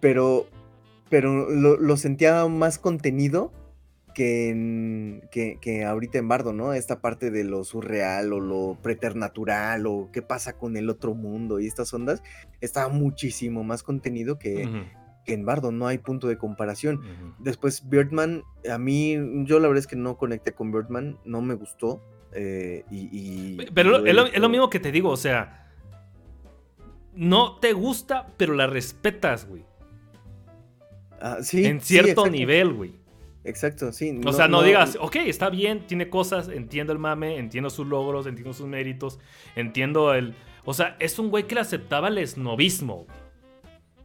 pero, 0.00 0.46
pero 1.08 1.50
lo, 1.50 1.76
lo 1.76 1.96
sentía 1.96 2.46
más 2.48 2.78
contenido 2.78 3.52
que, 4.14 4.48
en, 4.50 5.28
que, 5.30 5.58
que 5.60 5.84
ahorita 5.84 6.18
en 6.18 6.28
Bardo, 6.28 6.52
¿no? 6.52 6.72
Esta 6.72 7.00
parte 7.00 7.30
de 7.30 7.44
lo 7.44 7.64
surreal 7.64 8.32
o 8.32 8.40
lo 8.40 8.78
preternatural 8.82 9.86
o 9.86 10.10
qué 10.12 10.22
pasa 10.22 10.54
con 10.58 10.76
el 10.76 10.90
otro 10.90 11.14
mundo 11.14 11.60
y 11.60 11.66
estas 11.66 11.92
ondas, 11.94 12.22
estaba 12.60 12.88
muchísimo 12.88 13.64
más 13.64 13.82
contenido 13.82 14.38
que, 14.38 14.86
que 15.24 15.34
en 15.34 15.44
Bardo, 15.44 15.70
no 15.72 15.86
hay 15.86 15.98
punto 15.98 16.28
de 16.28 16.36
comparación. 16.38 17.00
Después 17.38 17.88
Birdman, 17.88 18.42
a 18.70 18.78
mí, 18.78 19.16
yo 19.44 19.58
la 19.60 19.68
verdad 19.68 19.80
es 19.80 19.86
que 19.86 19.96
no 19.96 20.16
conecté 20.18 20.52
con 20.52 20.72
Birdman, 20.72 21.18
no 21.24 21.40
me 21.42 21.54
gustó. 21.54 22.02
eh, 22.32 22.84
y, 22.90 23.08
y- 23.12 23.66
Pero 23.74 23.96
es 24.06 24.14
lo, 24.14 24.26
es 24.26 24.32
lo 24.32 24.40
dicho- 24.40 24.48
mismo 24.48 24.70
que 24.70 24.80
te 24.80 24.90
digo, 24.92 25.10
o 25.10 25.16
sea. 25.16 25.58
No 27.14 27.58
te 27.60 27.72
gusta, 27.74 28.28
pero 28.38 28.54
la 28.54 28.66
respetas, 28.66 29.46
güey. 29.46 29.64
Ah, 31.20 31.38
sí, 31.42 31.64
en 31.66 31.80
cierto 31.80 32.26
nivel, 32.28 32.72
güey. 32.72 32.94
Exacto, 33.44 33.92
sí. 33.92 34.20
O 34.24 34.32
sea, 34.32 34.46
no, 34.48 34.62
digas, 34.62 34.96
ok, 35.00 35.16
está 35.16 35.50
bien, 35.50 35.86
tiene 35.86 36.08
cosas, 36.08 36.48
entiendo 36.48 36.92
el 36.92 36.98
mame, 36.98 37.38
entiendo 37.38 37.70
sus 37.70 37.86
logros, 37.86 38.26
entiendo 38.26 38.52
sus 38.52 38.66
méritos, 38.66 39.18
entiendo 39.56 40.14
el... 40.14 40.34
O 40.64 40.74
sea, 40.74 40.96
es 41.00 41.18
un 41.18 41.28
güey 41.30 41.44
que 41.48 41.56
le 41.56 41.60
aceptaba 41.62 42.06
el 42.08 42.18
esnovismo. 42.18 43.06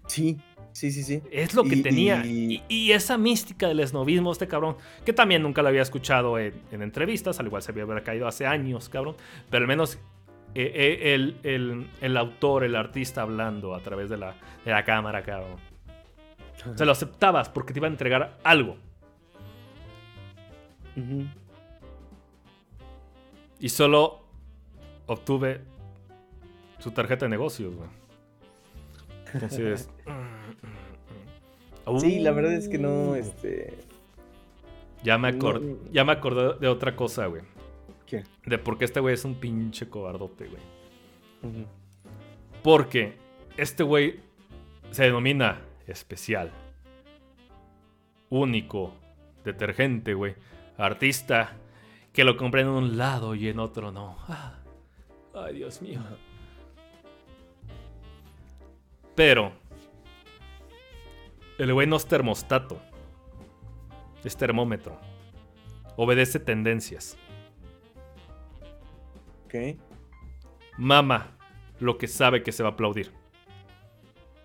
Sí, 0.08 0.38
sí, 0.72 0.92
sí, 0.92 1.04
sí. 1.04 1.22
Es 1.32 1.54
lo 1.54 1.64
que 1.64 1.76
Y- 1.76 1.84
tenía. 1.84 2.26
y- 2.26 2.64
Y, 2.68 2.76
y 2.88 2.92
esa 2.94 3.18
mística 3.20 3.68
del 3.68 3.80
esnovismo, 3.80 4.32
este 4.32 4.48
cabrón, 4.48 4.78
que 5.06 5.14
también 5.14 5.44
nunca 5.44 5.62
lo 5.62 5.68
había 5.68 5.84
escuchado 5.84 6.40
en, 6.40 6.54
en 6.72 6.82
entrevistas, 6.82 7.40
al 7.40 7.46
igual 7.46 7.62
se 7.62 7.72
había 7.72 7.86
caído 8.04 8.28
hace 8.28 8.48
años, 8.48 8.90
cabrón. 8.90 9.16
Pero 9.52 9.62
al 9.64 9.68
menos 9.68 10.00
eh, 10.56 10.72
eh, 10.74 11.14
el, 11.14 11.38
el- 11.44 11.88
el 12.02 12.18
autor, 12.18 12.64
el 12.64 12.76
artista 12.76 13.22
hablando 13.22 13.76
a 13.76 13.82
través 13.82 14.10
de 14.10 14.18
la, 14.18 14.34
de 14.66 14.72
la 14.72 14.84
cámara, 14.84 15.22
cabrón. 15.22 15.58
Se 16.76 16.86
lo 16.86 16.92
aceptabas 16.92 17.50
porque 17.50 17.72
te 17.74 17.80
iba 17.80 17.88
a 17.88 17.92
entregar 17.92 18.40
algo. 18.44 18.78
Y 23.60 23.70
solo 23.70 24.24
obtuve 25.08 25.62
su 26.80 26.92
tarjeta 26.92 27.26
de 27.26 27.30
negocios, 27.30 27.76
güey. 27.76 27.90
Así 29.44 29.62
es. 29.64 29.90
Sí, 32.02 32.20
la 32.20 32.32
verdad 32.32 32.52
es 32.52 32.68
que 32.68 32.78
no, 32.78 33.12
Uh, 33.12 33.16
este... 33.16 33.74
Ya 35.04 35.18
me, 35.18 35.32
no- 35.32 35.38
acor- 35.40 35.78
ya 35.90 36.04
me 36.04 36.12
acordé 36.12 36.56
de 36.60 36.68
otra 36.68 36.98
cosa, 36.98 37.28
güey. 37.28 37.44
¿Qué? 38.06 38.26
De 38.46 38.58
por 38.58 38.78
qué 38.78 38.84
este 38.84 39.00
güey 39.00 39.14
es 39.14 39.24
un 39.24 39.36
pinche 39.36 39.88
cobardote, 39.88 40.48
güey. 40.50 40.62
Porque 42.62 43.14
este 43.56 43.84
güey 43.84 44.20
se 44.92 45.04
denomina 45.04 45.62
especial. 45.88 46.52
Único. 48.30 48.94
Detergente, 49.46 50.14
güey. 50.14 50.36
Artista. 50.78 51.56
Que 52.14 52.24
lo 52.24 52.36
compré 52.38 52.62
en 52.62 52.70
un 52.70 52.98
lado 52.98 53.36
y 53.36 53.48
en 53.48 53.60
otro 53.60 53.92
no. 53.92 54.18
Ah. 54.28 54.56
Ay, 55.34 55.56
Dios 55.56 55.82
mío. 55.82 56.02
Pero. 59.16 59.52
El 61.58 61.74
güey 61.74 61.88
no 61.88 61.96
es 61.96 62.06
termostato. 62.06 62.80
Es 64.24 64.36
termómetro. 64.38 65.00
Obedece 65.96 66.40
tendencias. 66.40 67.18
Ok. 69.46 69.80
Mama 70.78 71.38
lo 71.80 71.98
que 71.98 72.08
sabe 72.08 72.44
que 72.44 72.52
se 72.52 72.64
va 72.64 72.70
a 72.70 72.72
aplaudir. 72.74 73.12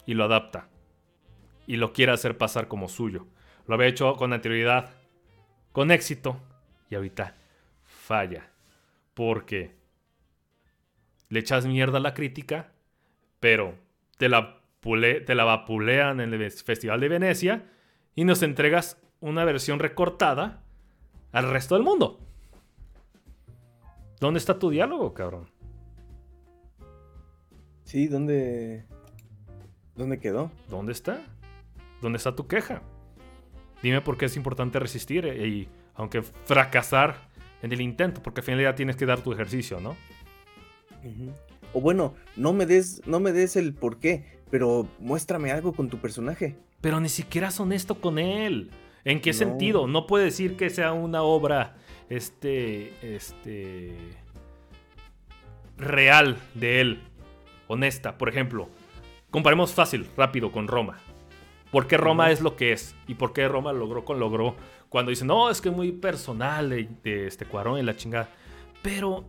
Y 0.07 0.15
lo 0.15 0.25
adapta. 0.25 0.69
Y 1.67 1.77
lo 1.77 1.93
quiere 1.93 2.13
hacer 2.13 2.39
pasar 2.39 2.69
como 2.69 2.89
suyo. 2.89 3.27
Lo 3.67 3.75
había 3.75 3.89
hecho 3.89 4.15
con 4.17 4.33
anterioridad. 4.33 4.91
Con 5.73 5.91
éxito. 5.91 6.41
Y 6.91 6.95
ahorita 6.95 7.35
falla. 7.85 8.51
Porque 9.15 9.75
le 11.29 11.41
echas 11.41 11.67
mierda 11.67 11.99
a 11.99 12.03
la 12.03 12.15
crítica. 12.15 12.73
Pero 13.41 13.75
te 14.19 14.29
la, 14.29 14.61
pule- 14.83 15.25
te 15.25 15.35
la 15.35 15.45
vapulean 15.45 16.21
en 16.21 16.33
el 16.35 16.51
Festival 16.51 17.01
de 17.01 17.09
Venecia. 17.09 17.67
Y 18.15 18.25
nos 18.25 18.43
entregas 18.43 19.01
una 19.21 19.45
versión 19.45 19.79
recortada 19.79 20.63
al 21.33 21.51
resto 21.51 21.75
del 21.75 21.85
mundo. 21.85 22.21
¿Dónde 24.21 24.39
está 24.39 24.59
tu 24.59 24.71
diálogo, 24.71 25.15
cabrón? 25.15 25.51
Sí, 27.85 28.07
¿dónde...? 28.07 28.87
¿Dónde 29.97 30.19
quedó? 30.19 30.51
¿Dónde 30.69 30.93
está? 30.93 31.21
¿Dónde 32.01 32.17
está 32.17 32.35
tu 32.35 32.47
queja? 32.47 32.83
Dime 33.83 34.01
por 34.01 34.17
qué 34.17 34.27
es 34.27 34.37
importante 34.37 34.79
resistir 34.79 35.27
y, 35.27 35.69
aunque 35.95 36.23
fracasar 36.23 37.29
en 37.63 37.73
el 37.73 37.81
intento, 37.81 38.23
porque 38.23 38.41
al 38.41 38.45
final 38.45 38.63
ya 38.63 38.75
tienes 38.75 38.97
que 38.97 39.07
dar 39.07 39.21
tu 39.21 39.33
ejercicio, 39.33 39.81
¿no? 39.81 39.97
O 41.73 41.81
bueno, 41.81 42.15
no 42.37 42.53
me 42.53 42.67
des, 42.67 43.03
no 43.07 43.21
me 43.21 43.33
des 43.33 43.57
el 43.57 43.75
por 43.75 43.99
qué, 43.99 44.41
pero 44.51 44.87
muéstrame 44.99 45.51
algo 45.51 45.73
con 45.73 45.89
tu 45.89 45.99
personaje. 45.99 46.57
Pero 46.81 47.01
ni 47.01 47.09
siquiera 47.09 47.49
es 47.49 47.59
honesto 47.59 48.01
con 48.01 48.19
él. 48.19 48.71
¿En 49.05 49.21
qué 49.21 49.33
sentido? 49.33 49.87
No 49.87 50.07
puede 50.07 50.27
decir 50.27 50.57
que 50.57 50.71
sea 50.71 50.93
una 50.93 51.23
obra, 51.23 51.77
este, 52.09 52.93
este, 53.03 53.97
real 55.77 56.37
de 56.55 56.81
él, 56.81 57.03
honesta. 57.67 58.17
Por 58.17 58.29
ejemplo, 58.29 58.69
comparemos 59.31 59.73
fácil, 59.73 60.07
rápido 60.17 60.53
con 60.53 60.69
Roma. 60.69 60.99
¿Por 61.73 61.87
qué 61.87 61.97
Roma 61.97 62.31
es 62.31 62.43
lo 62.43 62.55
que 62.55 62.73
es? 62.73 62.95
¿Y 63.09 63.15
por 63.15 63.33
qué 63.33 63.49
Roma 63.49 63.73
logró 63.73 64.05
con 64.05 64.21
logró? 64.21 64.55
Cuando 64.91 65.09
dicen, 65.09 65.27
no, 65.27 65.49
es 65.49 65.63
que 65.63 65.71
es 65.71 65.75
muy 65.75 65.91
personal 65.91 66.69
de, 66.69 67.27
este 67.27 67.47
Cuarón 67.47 67.79
y 67.79 67.83
la 67.83 67.97
chingada. 67.97 68.29
Pero 68.83 69.25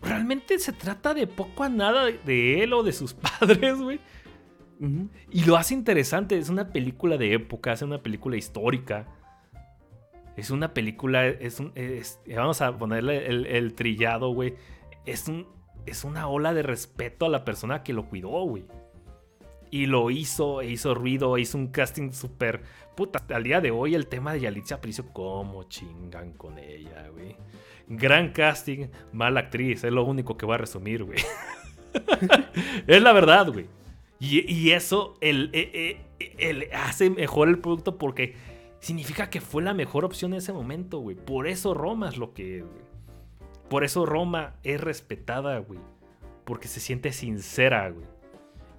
realmente 0.00 0.60
se 0.60 0.72
trata 0.72 1.12
de 1.12 1.26
poco 1.26 1.64
a 1.64 1.68
nada 1.68 2.04
de 2.06 2.62
él 2.62 2.72
o 2.72 2.84
de 2.84 2.92
sus 2.92 3.14
padres, 3.40 3.82
güey. 3.82 3.98
Y 5.32 5.44
lo 5.44 5.56
hace 5.56 5.74
interesante. 5.74 6.38
Es 6.38 6.50
una 6.50 6.72
película 6.72 7.18
de 7.18 7.34
época, 7.34 7.72
es 7.72 7.82
una 7.82 8.00
película 8.00 8.36
histórica. 8.36 9.08
Es 10.36 10.50
una 10.50 10.72
película. 10.72 11.26
Es 11.26 11.60
vamos 12.28 12.62
a 12.62 12.78
ponerle 12.78 13.26
el, 13.26 13.74
trillado, 13.74 14.32
güey. 14.32 14.54
Es, 15.04 15.26
un, 15.26 15.48
es 15.84 16.04
una 16.04 16.28
ola 16.28 16.54
de 16.54 16.62
respeto 16.62 17.26
a 17.26 17.28
la 17.28 17.44
persona 17.44 17.82
que 17.82 17.92
lo 17.92 18.08
cuidó, 18.08 18.44
güey. 18.44 18.64
Y 19.70 19.86
lo 19.86 20.10
hizo, 20.10 20.60
e 20.60 20.70
hizo 20.70 20.94
ruido, 20.94 21.38
hizo 21.38 21.56
un 21.56 21.68
casting 21.68 22.12
súper. 22.12 22.62
Puta, 22.96 23.24
al 23.34 23.44
día 23.44 23.60
de 23.60 23.70
hoy 23.70 23.94
el 23.94 24.08
tema 24.08 24.32
de 24.32 24.40
Yalitza 24.40 24.76
Aparicio, 24.76 25.06
¿cómo 25.12 25.64
chingan 25.64 26.32
con 26.32 26.58
ella, 26.58 27.08
güey? 27.08 27.36
Gran 27.86 28.32
casting, 28.32 28.88
mala 29.12 29.40
actriz, 29.40 29.84
es 29.84 29.92
lo 29.92 30.04
único 30.04 30.36
que 30.36 30.46
voy 30.46 30.56
a 30.56 30.58
resumir, 30.58 31.04
güey. 31.04 31.18
es 32.86 33.02
la 33.02 33.12
verdad, 33.12 33.48
güey. 33.52 33.66
Y, 34.18 34.72
eso 34.72 35.16
el, 35.22 35.48
eh, 35.54 35.98
eh, 36.18 36.34
el, 36.38 36.68
hace 36.74 37.08
mejor 37.08 37.48
el 37.48 37.58
producto 37.58 37.96
porque 37.96 38.34
significa 38.80 39.30
que 39.30 39.40
fue 39.40 39.62
la 39.62 39.72
mejor 39.72 40.04
opción 40.04 40.32
en 40.32 40.38
ese 40.38 40.52
momento, 40.52 40.98
güey. 40.98 41.16
Por 41.16 41.46
eso 41.46 41.72
Roma 41.72 42.10
es 42.10 42.18
lo 42.18 42.34
que 42.34 42.58
es, 42.58 42.64
güey. 42.64 42.82
Por 43.70 43.82
eso 43.82 44.04
Roma 44.04 44.56
es 44.62 44.78
respetada, 44.80 45.56
güey. 45.58 45.80
Porque 46.44 46.68
se 46.68 46.80
siente 46.80 47.12
sincera, 47.12 47.88
güey. 47.88 48.04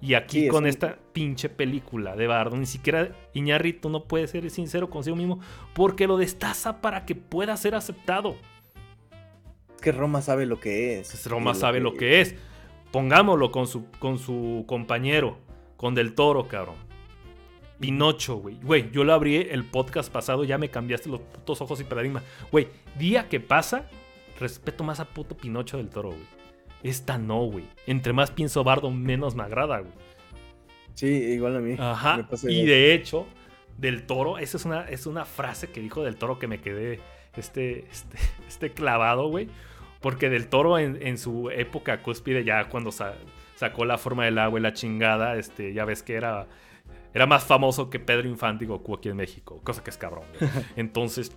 Y 0.02 0.14
aquí 0.14 0.48
con 0.48 0.66
esta 0.66 0.98
pinche 1.12 1.48
película 1.48 2.16
de 2.16 2.26
Bardo, 2.26 2.56
ni 2.56 2.66
siquiera 2.66 3.12
Iñarrito 3.34 3.88
no 3.88 4.02
puede 4.02 4.26
ser 4.26 4.50
sincero 4.50 4.90
consigo 4.90 5.14
mismo 5.14 5.38
porque 5.74 6.08
lo 6.08 6.16
destaza 6.16 6.80
para 6.80 7.06
que 7.06 7.14
pueda 7.14 7.56
ser 7.56 7.76
aceptado. 7.76 8.34
Es 9.76 9.80
que 9.80 9.92
Roma 9.92 10.20
sabe 10.20 10.44
lo 10.44 10.58
que 10.58 10.98
es. 10.98 11.24
Roma 11.26 11.54
sabe 11.54 11.78
lo 11.78 11.94
que 11.94 12.20
es. 12.20 12.34
Pongámoslo 12.90 13.52
con 13.52 13.68
su, 13.68 13.86
con 14.00 14.18
su 14.18 14.64
compañero, 14.66 15.38
con 15.76 15.94
Del 15.94 16.16
Toro, 16.16 16.48
cabrón. 16.48 16.74
Pinocho, 17.78 18.38
güey. 18.38 18.58
Güey, 18.60 18.90
yo 18.90 19.04
lo 19.04 19.14
abrí 19.14 19.36
el 19.36 19.64
podcast 19.64 20.12
pasado, 20.12 20.42
ya 20.42 20.58
me 20.58 20.68
cambiaste 20.68 21.10
los 21.10 21.20
putos 21.20 21.60
ojos 21.60 21.80
y 21.80 21.84
paradigma. 21.84 22.24
Güey, 22.50 22.66
día 22.98 23.28
que 23.28 23.38
pasa, 23.38 23.88
respeto 24.40 24.82
más 24.82 24.98
a 24.98 25.04
puto 25.04 25.36
Pinocho 25.36 25.76
del 25.76 25.90
Toro, 25.90 26.08
güey. 26.08 26.41
Esta 26.82 27.18
no, 27.18 27.44
güey. 27.44 27.64
Entre 27.86 28.12
más 28.12 28.30
pienso 28.30 28.64
Bardo, 28.64 28.90
menos 28.90 29.34
me 29.34 29.42
agrada, 29.42 29.80
güey. 29.80 29.92
Sí, 30.94 31.06
igual 31.06 31.56
a 31.56 31.60
mí. 31.60 31.76
Ajá. 31.78 32.28
Y 32.48 32.66
de 32.66 32.94
hecho, 32.94 33.26
del 33.78 34.04
Toro, 34.04 34.38
esa 34.38 34.56
es 34.56 34.64
una, 34.64 34.88
es 34.88 35.06
una 35.06 35.24
frase 35.24 35.70
que 35.70 35.80
dijo 35.80 36.02
del 36.02 36.16
Toro 36.16 36.38
que 36.38 36.48
me 36.48 36.60
quedé 36.60 37.00
este, 37.36 37.86
este, 37.90 38.18
este 38.48 38.72
clavado, 38.72 39.28
güey. 39.28 39.48
Porque 40.00 40.28
del 40.28 40.48
toro 40.48 40.80
en, 40.80 41.16
su 41.16 41.48
época 41.50 42.02
cúspide, 42.02 42.42
ya 42.42 42.68
cuando 42.68 42.90
sacó 42.90 43.84
la 43.84 43.98
forma 43.98 44.24
del 44.24 44.36
agua 44.38 44.58
y 44.58 44.62
la 44.62 44.72
chingada, 44.72 45.36
este, 45.36 45.72
ya 45.72 45.84
ves 45.84 46.02
que 46.02 46.14
era, 46.14 46.48
era 47.14 47.26
más 47.26 47.44
famoso 47.44 47.88
que 47.88 48.00
Pedro 48.00 48.28
Infante 48.28 48.64
y 48.64 48.66
Goku 48.66 48.96
aquí 48.96 49.10
en 49.10 49.16
México, 49.16 49.60
cosa 49.62 49.84
que 49.84 49.90
es 49.90 49.96
cabrón. 49.96 50.24
Entonces, 50.76 51.30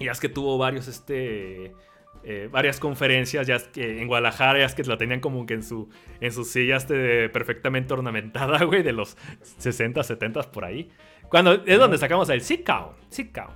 ya 0.00 0.10
es 0.10 0.20
que 0.20 0.30
tuvo 0.30 0.56
varios, 0.56 0.88
este, 0.88 1.74
eh, 2.24 2.48
varias 2.50 2.78
conferencias, 2.78 3.46
ya 3.46 3.56
es 3.56 3.64
que 3.64 4.00
en 4.00 4.08
Guadalajara, 4.08 4.60
ya 4.60 4.66
es 4.66 4.74
que 4.74 4.84
la 4.84 4.96
tenían 4.96 5.20
como 5.20 5.44
que 5.46 5.54
en 5.54 5.62
su, 5.62 5.88
en 6.20 6.32
sus 6.32 6.48
sillas 6.48 6.84
este, 6.84 7.28
perfectamente 7.28 7.92
ornamentada, 7.92 8.64
güey, 8.64 8.82
de 8.82 8.92
los 8.92 9.16
60, 9.58 10.02
70 10.02 10.42
por 10.52 10.64
ahí. 10.64 10.90
Cuando 11.28 11.64
es 11.64 11.78
donde 11.78 11.98
sacamos 11.98 12.28
el 12.28 12.42
Sikao, 12.42 12.94
Sikao. 13.08 13.50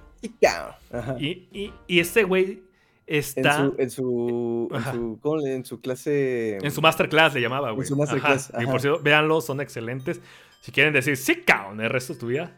Y, 1.19 1.49
y, 1.53 1.73
y 1.87 2.01
este 2.01 2.25
güey 2.25 2.63
está. 3.07 3.71
En 3.79 3.91
su. 3.91 4.69
En 4.73 4.83
su, 4.83 5.47
en 5.47 5.65
su, 5.65 5.81
clase. 5.81 6.57
En 6.57 6.71
su 6.71 6.83
masterclass 6.83 7.35
le 7.35 7.41
llamaba, 7.41 7.71
güey. 7.71 7.85
En 7.85 7.89
su 7.89 7.97
masterclass. 7.97 8.53
Y 8.59 8.67
por 8.67 8.81
cierto, 8.81 9.03
véanlo, 9.03 9.41
son 9.41 9.61
excelentes. 9.61 10.21
Si 10.61 10.73
quieren 10.73 10.93
decir, 10.93 11.17
sí, 11.17 11.43
cabrón, 11.43 11.81
el 11.81 11.91
resto 11.91 12.15
de 12.15 12.19
tu 12.19 12.27
vida, 12.27 12.57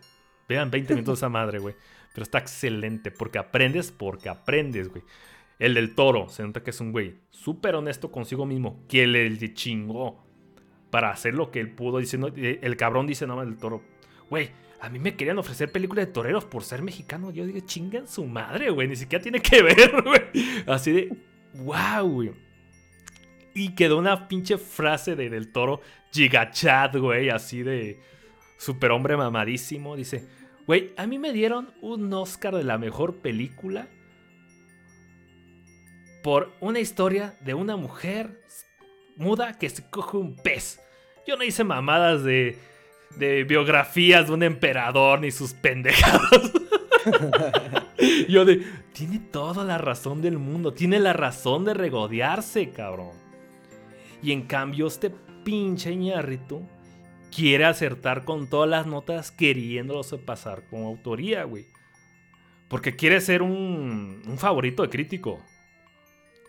vean 0.49 0.71
20 0.71 0.95
minutos 0.95 1.19
de 1.19 1.19
esa 1.19 1.29
madre, 1.29 1.59
güey. 1.59 1.75
Pero 2.15 2.23
está 2.23 2.39
excelente 2.39 3.11
porque 3.11 3.39
aprendes, 3.39 3.93
porque 3.93 4.29
aprendes, 4.29 4.89
güey. 4.89 5.05
El 5.59 5.75
del 5.75 5.95
toro, 5.95 6.29
se 6.29 6.43
nota 6.45 6.63
que 6.63 6.71
es 6.71 6.81
un 6.81 6.93
güey 6.93 7.17
súper 7.31 7.75
honesto 7.75 8.13
consigo 8.13 8.47
mismo, 8.47 8.85
que 8.89 9.07
le 9.07 9.55
chingó 9.55 10.29
para 10.91 11.11
hacer 11.11 11.35
lo 11.35 11.51
que 11.51 11.61
él 11.61 11.71
pudo. 11.71 11.99
Diciendo, 11.99 12.33
eh, 12.37 12.61
el 12.63 12.77
cabrón 12.77 13.07
dice, 13.07 13.27
no, 13.27 13.43
el 13.43 13.57
toro, 13.57 13.83
güey, 14.31 14.51
a 14.81 14.89
mí 14.89 14.99
me 14.99 15.17
querían 15.17 15.39
ofrecer 15.39 15.73
películas 15.73 16.07
de 16.07 16.13
toreros 16.13 16.45
por 16.45 16.63
ser 16.63 16.83
mexicano. 16.83 17.31
Yo 17.31 17.47
digo, 17.47 17.61
chingan 17.61 18.07
su 18.07 18.25
madre, 18.25 18.71
güey. 18.71 18.89
Ni 18.89 18.97
siquiera 18.97 19.23
tiene 19.23 19.41
que 19.41 19.63
ver, 19.65 20.03
güey. 20.03 20.23
Así 20.67 20.93
de, 20.93 21.17
wow. 21.55 22.35
Y 23.55 23.75
quedó 23.75 23.99
una 23.99 24.29
pinche 24.29 24.57
frase 24.57 25.17
de 25.17 25.31
Del 25.31 25.51
Toro, 25.51 25.81
gigachat, 26.13 26.97
güey. 26.97 27.31
Así 27.31 27.63
de 27.63 27.99
superhombre 28.57 29.17
mamadísimo. 29.17 29.97
Dice, 29.97 30.29
güey, 30.67 30.93
a 30.97 31.07
mí 31.07 31.19
me 31.19 31.33
dieron 31.33 31.73
un 31.81 32.13
Oscar 32.13 32.55
de 32.55 32.65
la 32.65 32.79
mejor 32.79 33.17
película 33.17 33.89
por 36.23 36.53
una 36.61 36.81
historia 36.81 37.37
de 37.41 37.55
una 37.55 37.77
mujer 37.77 38.43
muda 39.17 39.59
que 39.59 39.69
se 39.71 39.89
coge 39.89 40.17
un 40.17 40.37
pez. 40.37 40.81
Yo 41.27 41.37
no 41.37 41.45
hice 41.45 41.65
mamadas 41.65 42.25
de 42.25 42.59
de 43.17 43.45
biografías 43.45 44.27
de 44.27 44.33
un 44.35 44.43
emperador 44.43 45.21
ni 45.21 45.31
sus 45.31 45.53
pendejados. 45.55 46.53
Yo 48.29 48.45
de, 48.45 48.65
tiene 48.93 49.19
toda 49.19 49.65
la 49.65 49.79
razón 49.79 50.21
del 50.21 50.39
mundo, 50.39 50.73
tiene 50.73 51.01
la 51.01 51.13
razón 51.13 51.65
de 51.65 51.75
regodearse, 51.75 52.71
cabrón. 52.71 53.13
Y 54.23 54.33
en 54.33 54.43
cambio 54.43 54.87
este 54.87 55.11
pinche 55.45 55.95
ñarrito 55.97 56.63
quiere 57.35 57.65
acertar 57.65 58.25
con 58.25 58.49
todas 58.49 58.69
las 58.69 58.87
notas 58.87 59.31
queriéndolo 59.31 60.03
pasar 60.25 60.69
con 60.69 60.85
autoría, 60.85 61.45
güey. 61.45 61.67
Porque 62.69 62.97
quiere 62.97 63.21
ser 63.21 63.43
un, 63.43 64.23
un 64.27 64.39
favorito 64.39 64.83
de 64.83 64.91
crítico. 64.91 65.39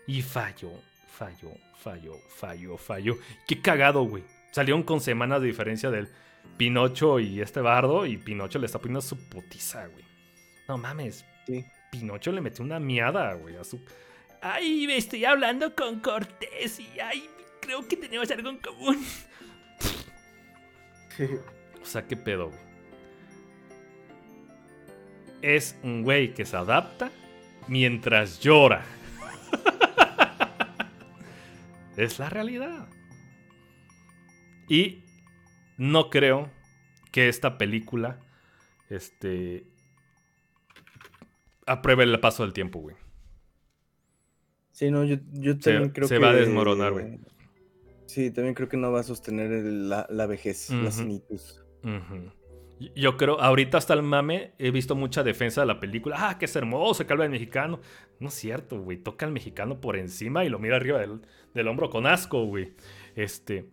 Y 0.06 0.22
falló, 0.22 0.72
falló, 1.06 1.52
falló, 1.82 2.14
falló, 2.28 2.76
falló. 2.76 3.18
Qué 3.46 3.60
cagado, 3.60 4.02
güey. 4.02 4.24
Salieron 4.50 4.82
con 4.82 5.00
semanas 5.00 5.40
de 5.40 5.46
diferencia 5.46 5.90
del 5.90 6.08
Pinocho 6.56 7.20
y 7.20 7.40
este 7.40 7.60
bardo, 7.60 8.06
y 8.06 8.16
Pinocho 8.16 8.58
le 8.58 8.66
está 8.66 8.78
poniendo 8.78 9.00
su 9.00 9.16
putiza, 9.28 9.86
güey. 9.86 10.04
No 10.68 10.78
mames. 10.78 11.24
Pinocho 11.90 12.32
le 12.32 12.40
metió 12.40 12.64
una 12.64 12.78
miada, 12.78 13.34
güey, 13.34 13.56
a 13.56 13.64
su. 13.64 13.80
Ay, 14.42 14.86
me 14.86 14.96
estoy 14.96 15.24
hablando 15.24 15.74
con 15.74 16.00
Cortés 16.00 16.80
y 16.80 16.98
ay, 17.00 17.28
creo 17.60 17.86
que 17.86 17.96
tenemos 17.96 18.30
algo 18.30 18.50
en 18.50 18.58
común. 18.58 19.04
o 21.82 21.84
sea, 21.84 22.06
qué 22.06 22.16
pedo, 22.16 22.48
güey. 22.48 22.60
Es 25.42 25.76
un 25.82 26.02
güey 26.02 26.34
que 26.34 26.44
se 26.44 26.56
adapta 26.56 27.10
mientras 27.66 28.40
llora. 28.40 28.84
Es 32.04 32.18
la 32.18 32.30
realidad. 32.30 32.88
Y 34.68 35.02
no 35.76 36.10
creo 36.10 36.50
que 37.12 37.28
esta 37.28 37.58
película 37.58 38.20
este, 38.88 39.66
apruebe 41.66 42.04
el 42.04 42.20
paso 42.20 42.42
del 42.42 42.52
tiempo, 42.52 42.80
güey. 42.80 42.96
Sí, 44.72 44.90
no, 44.90 45.04
yo, 45.04 45.18
también 45.58 45.90
creo 45.90 46.08
que... 46.08 46.14
Se 46.14 46.18
va 46.18 46.30
a 46.30 46.34
desmoronar, 46.34 46.92
güey. 46.92 47.18
Sí, 48.06 48.30
también 48.30 48.54
creo 48.54 48.68
que 48.68 48.76
no 48.76 48.90
va 48.90 49.00
a 49.00 49.04
sostener 49.04 49.50
la, 49.50 50.26
vejez, 50.26 50.70
la 50.70 50.90
Yo 52.96 53.18
creo, 53.18 53.38
ahorita 53.38 53.76
hasta 53.76 53.92
el 53.92 54.02
mame, 54.02 54.52
he 54.58 54.70
visto 54.70 54.96
mucha 54.96 55.22
defensa 55.22 55.60
de 55.60 55.66
la 55.66 55.80
película. 55.80 56.16
Ah, 56.18 56.38
que 56.38 56.46
es 56.46 56.56
hermoso, 56.56 57.06
que 57.06 57.12
habla 57.12 57.26
el 57.26 57.30
mexicano. 57.30 57.80
No 58.18 58.28
es 58.28 58.34
cierto, 58.34 58.80
güey. 58.80 58.96
Toca 58.96 59.26
al 59.26 59.32
mexicano 59.32 59.82
por 59.82 59.96
encima 59.96 60.46
y 60.46 60.48
lo 60.48 60.58
mira 60.58 60.76
arriba 60.76 60.98
del, 60.98 61.20
del 61.52 61.68
hombro 61.68 61.90
con 61.90 62.06
asco, 62.06 62.42
güey. 62.44 62.72
Este. 63.16 63.66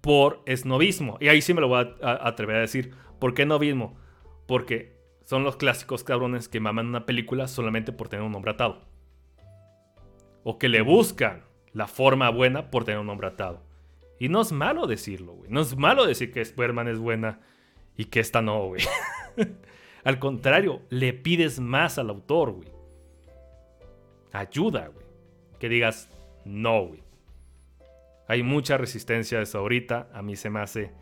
por 0.00 0.42
esnovismo. 0.46 1.18
Y 1.20 1.28
ahí 1.28 1.40
sí 1.40 1.54
me 1.54 1.60
lo 1.60 1.68
voy 1.68 1.86
a, 2.02 2.26
atrever 2.26 2.56
a 2.56 2.60
decir. 2.60 2.92
¿Por 3.20 3.32
qué 3.32 3.42
esnovismo? 3.42 3.96
Porque 4.48 4.98
son 5.24 5.44
los 5.44 5.54
clásicos 5.54 6.02
cabrones 6.02 6.48
que 6.48 6.58
maman 6.58 6.88
una 6.88 7.06
película 7.06 7.46
solamente 7.46 7.92
por 7.92 8.08
tener 8.08 8.24
un 8.24 8.32
nombre 8.32 8.50
atado. 8.50 8.88
O 10.42 10.58
que 10.58 10.68
le 10.68 10.80
buscan 10.80 11.44
la 11.72 11.86
forma 11.86 12.28
buena 12.30 12.72
por 12.72 12.82
tener 12.82 12.98
un 12.98 13.06
nombre 13.06 13.28
atado. 13.28 13.62
Y 14.18 14.28
no 14.28 14.40
es 14.40 14.50
malo 14.50 14.88
decirlo, 14.88 15.34
güey. 15.34 15.50
No 15.50 15.60
es 15.60 15.76
malo 15.76 16.06
decir 16.06 16.32
que 16.32 16.40
Spider-Man 16.40 16.88
es 16.88 16.98
buena 16.98 17.40
y 17.96 18.06
que 18.06 18.20
esta 18.20 18.42
no, 18.42 18.68
güey. 18.68 18.82
Al 20.04 20.18
contrario, 20.18 20.82
le 20.90 21.12
pides 21.12 21.60
más 21.60 21.96
al 21.96 22.10
autor, 22.10 22.52
güey. 22.52 22.68
Ayuda, 24.32 24.88
güey. 24.88 25.06
Que 25.60 25.68
digas, 25.68 26.10
no, 26.44 26.86
güey. 26.86 27.04
Hay 28.26 28.42
mucha 28.42 28.76
resistencia 28.76 29.38
a 29.38 29.42
eso 29.42 29.58
ahorita. 29.58 30.08
A 30.12 30.22
mí 30.22 30.34
se 30.34 30.50
me 30.50 30.58
hace, 30.58 30.92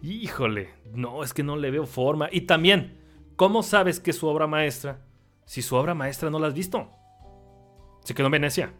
híjole, 0.00 0.70
no, 0.94 1.22
es 1.22 1.34
que 1.34 1.42
no 1.42 1.56
le 1.56 1.70
veo 1.70 1.84
forma. 1.84 2.30
Y 2.32 2.42
también, 2.42 2.98
¿cómo 3.36 3.62
sabes 3.62 4.00
que 4.00 4.14
su 4.14 4.26
obra 4.26 4.46
maestra 4.46 5.04
si 5.50 5.62
su 5.62 5.74
obra 5.74 5.94
maestra 5.94 6.30
no 6.30 6.38
la 6.38 6.46
has 6.46 6.54
visto? 6.54 6.88
Se 8.04 8.14
quedó 8.14 8.26
en 8.28 8.32
Venecia. 8.32 8.72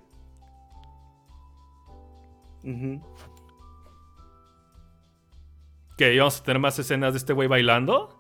¿Que 6.01 6.15
íbamos 6.15 6.41
a 6.41 6.45
tener 6.45 6.59
más 6.59 6.79
escenas 6.79 7.13
de 7.13 7.19
este 7.19 7.35
güey 7.35 7.47
bailando? 7.47 8.19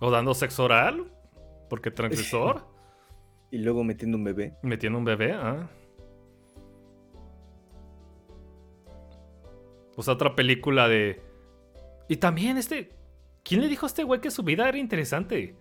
¿O 0.00 0.10
dando 0.10 0.32
sexo 0.32 0.64
oral? 0.64 1.12
Porque 1.68 1.90
transgresor. 1.90 2.66
y 3.50 3.58
luego 3.58 3.84
metiendo 3.84 4.16
un 4.16 4.24
bebé. 4.24 4.54
Metiendo 4.62 4.98
un 4.98 5.04
bebé, 5.04 5.34
ah. 5.34 5.68
Pues 9.94 10.08
otra 10.08 10.34
película 10.34 10.88
de. 10.88 11.20
Y 12.08 12.16
también 12.16 12.56
este. 12.56 12.94
¿Quién 13.44 13.60
le 13.60 13.68
dijo 13.68 13.84
a 13.84 13.88
este 13.88 14.04
güey 14.04 14.22
que 14.22 14.30
su 14.30 14.42
vida 14.42 14.66
era 14.66 14.78
interesante? 14.78 15.58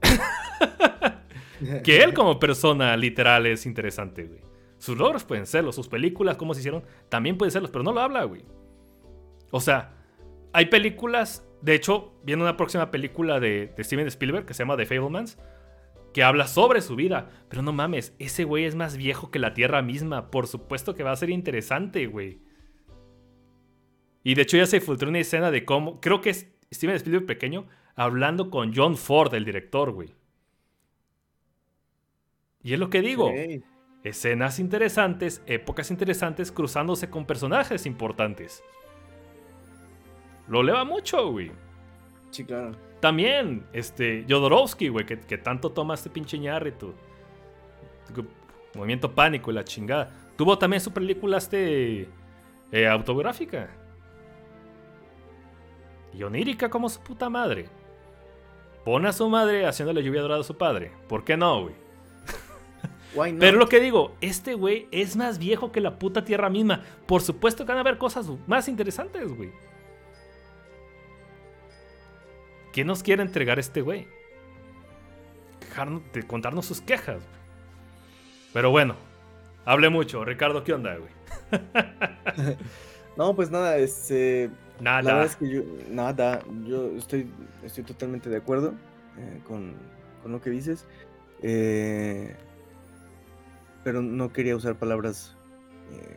que 1.84 2.02
él 2.02 2.14
como 2.14 2.38
persona 2.38 2.96
literal 2.96 3.44
es 3.44 3.66
interesante, 3.66 4.24
güey. 4.24 4.45
Sus 4.78 4.98
logros 4.98 5.24
pueden 5.24 5.46
serlo, 5.46 5.72
sus 5.72 5.88
películas, 5.88 6.36
cómo 6.36 6.54
se 6.54 6.60
hicieron, 6.60 6.84
también 7.08 7.38
pueden 7.38 7.52
serlos, 7.52 7.70
pero 7.70 7.82
no 7.82 7.92
lo 7.92 8.00
habla, 8.00 8.24
güey. 8.24 8.44
O 9.50 9.60
sea, 9.60 9.94
hay 10.52 10.66
películas. 10.66 11.46
De 11.62 11.74
hecho, 11.74 12.12
viene 12.24 12.42
una 12.42 12.56
próxima 12.56 12.90
película 12.90 13.40
de, 13.40 13.74
Steven 13.78 14.06
Spielberg 14.08 14.46
que 14.46 14.54
se 14.54 14.62
llama 14.62 14.76
The 14.76 14.86
Fablemans 14.86 15.38
que 16.12 16.22
habla 16.22 16.46
sobre 16.46 16.80
su 16.80 16.96
vida. 16.96 17.28
Pero 17.48 17.62
no 17.62 17.72
mames, 17.72 18.14
ese 18.18 18.44
güey 18.44 18.64
es 18.64 18.74
más 18.74 18.96
viejo 18.96 19.30
que 19.30 19.38
la 19.38 19.52
Tierra 19.52 19.82
misma. 19.82 20.30
Por 20.30 20.46
supuesto 20.46 20.94
que 20.94 21.02
va 21.02 21.12
a 21.12 21.16
ser 21.16 21.30
interesante, 21.30 22.06
güey. 22.06 22.40
Y 24.22 24.34
de 24.34 24.42
hecho 24.42 24.56
ya 24.56 24.66
se 24.66 24.80
filtró 24.80 25.08
una 25.08 25.18
escena 25.18 25.50
de 25.50 25.64
cómo, 25.64 26.00
creo 26.00 26.20
que 26.20 26.30
es 26.30 26.48
Steven 26.72 26.96
Spielberg 26.96 27.26
pequeño, 27.26 27.66
hablando 27.94 28.50
con 28.50 28.74
John 28.74 28.96
Ford, 28.96 29.32
el 29.34 29.44
director, 29.44 29.90
güey. 29.90 30.14
Y 32.62 32.72
es 32.72 32.80
lo 32.80 32.90
que 32.90 33.02
digo. 33.02 33.30
Escenas 34.06 34.60
interesantes, 34.60 35.42
épocas 35.46 35.90
interesantes, 35.90 36.52
cruzándose 36.52 37.10
con 37.10 37.26
personajes 37.26 37.86
importantes. 37.86 38.62
Lo 40.46 40.60
eleva 40.60 40.84
mucho, 40.84 41.32
güey. 41.32 41.50
Sí, 42.30 42.44
claro. 42.44 42.70
También, 43.00 43.66
este, 43.72 44.24
Jodorowsky, 44.28 44.90
güey, 44.90 45.04
que, 45.04 45.38
tanto 45.38 45.72
toma 45.72 45.94
este 45.94 46.08
pinche 46.08 46.38
ñarrito. 46.38 46.94
Movimiento 48.76 49.12
Pánico 49.12 49.50
y 49.50 49.54
la 49.54 49.64
chingada. 49.64 50.08
Tuvo 50.36 50.56
también 50.56 50.80
su 50.80 50.92
película 50.92 51.38
este, 51.38 52.08
eh, 52.70 52.86
autobiográfica. 52.86 53.70
Y 56.14 56.22
onírica 56.22 56.70
como 56.70 56.88
su 56.88 57.00
puta 57.00 57.28
madre. 57.28 57.68
Pone 58.84 59.08
a 59.08 59.12
su 59.12 59.28
madre 59.28 59.66
haciéndole 59.66 60.04
lluvia 60.04 60.22
dorada 60.22 60.42
a 60.42 60.44
su 60.44 60.56
padre. 60.56 60.92
¿Por 61.08 61.24
qué 61.24 61.36
no, 61.36 61.62
güey? 61.62 61.85
Pero 63.38 63.58
lo 63.58 63.68
que 63.68 63.80
digo, 63.80 64.14
este 64.20 64.54
güey 64.54 64.88
es 64.90 65.16
más 65.16 65.38
viejo 65.38 65.72
que 65.72 65.80
la 65.80 65.98
puta 65.98 66.24
tierra 66.24 66.50
misma. 66.50 66.84
Por 67.06 67.22
supuesto 67.22 67.64
que 67.64 67.72
van 67.72 67.78
a 67.78 67.80
haber 67.80 67.98
cosas 67.98 68.26
más 68.46 68.68
interesantes, 68.68 69.32
güey. 69.34 69.50
¿Qué 72.72 72.84
nos 72.84 73.02
quiere 73.02 73.22
entregar 73.22 73.58
este 73.58 73.80
güey? 73.80 74.06
De 76.12 76.22
contarnos 76.22 76.66
sus 76.66 76.80
quejas. 76.80 77.22
Pero 78.52 78.70
bueno, 78.70 78.96
hable 79.64 79.90
mucho. 79.90 80.24
Ricardo, 80.24 80.64
¿qué 80.64 80.72
onda, 80.72 80.96
güey? 80.96 81.10
no, 83.16 83.34
pues 83.34 83.50
nada, 83.50 83.76
este 83.76 84.50
Nada. 84.80 85.02
La 85.02 85.12
verdad 85.14 85.26
es 85.26 85.36
que 85.36 85.48
yo, 85.48 85.62
nada, 85.90 86.42
yo 86.64 86.90
estoy, 86.96 87.30
estoy 87.64 87.84
totalmente 87.84 88.28
de 88.28 88.36
acuerdo 88.36 88.74
eh, 89.18 89.40
con, 89.46 89.74
lo 90.26 90.40
que 90.40 90.50
dices. 90.50 90.84
Eh, 91.42 92.34
pero 93.86 94.02
no 94.02 94.32
quería 94.32 94.56
usar 94.56 94.74
palabras 94.74 95.36
eh, 95.92 96.16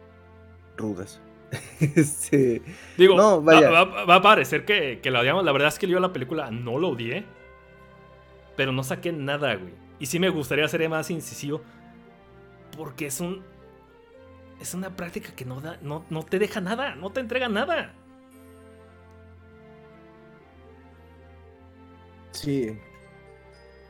rudas. 0.75 1.21
este, 1.79 2.63
Digo, 2.97 3.43
Va, 3.43 4.15
a 4.15 4.21
parecer 4.23 4.65
que, 4.65 5.01
que 5.03 5.11
la 5.11 5.19
odiamos. 5.19 5.45
La 5.45 5.51
verdad 5.51 5.67
es 5.67 5.77
que 5.77 5.85
yo 5.85 5.99
la 5.99 6.11
película 6.11 6.49
no 6.49 6.79
lo 6.79 6.89
odié. 6.89 7.25
Pero 8.57 8.71
no 8.71 8.83
saqué 8.83 9.11
nada, 9.11 9.53
güey. 9.53 9.71
Y 9.99 10.07
sí 10.07 10.17
me 10.17 10.29
gustaría 10.29 10.67
ser 10.67 10.89
más 10.89 11.11
incisivo. 11.11 11.61
Porque 12.75 13.05
es 13.05 13.19
un. 13.19 13.43
Es 14.59 14.73
una 14.73 14.95
práctica 14.95 15.35
que 15.35 15.45
no, 15.45 15.61
da, 15.61 15.77
no, 15.83 16.03
no 16.09 16.23
te 16.23 16.39
deja 16.39 16.61
nada. 16.61 16.95
No 16.95 17.11
te 17.11 17.19
entrega 17.19 17.49
nada. 17.49 17.93
Sí. 22.31 22.75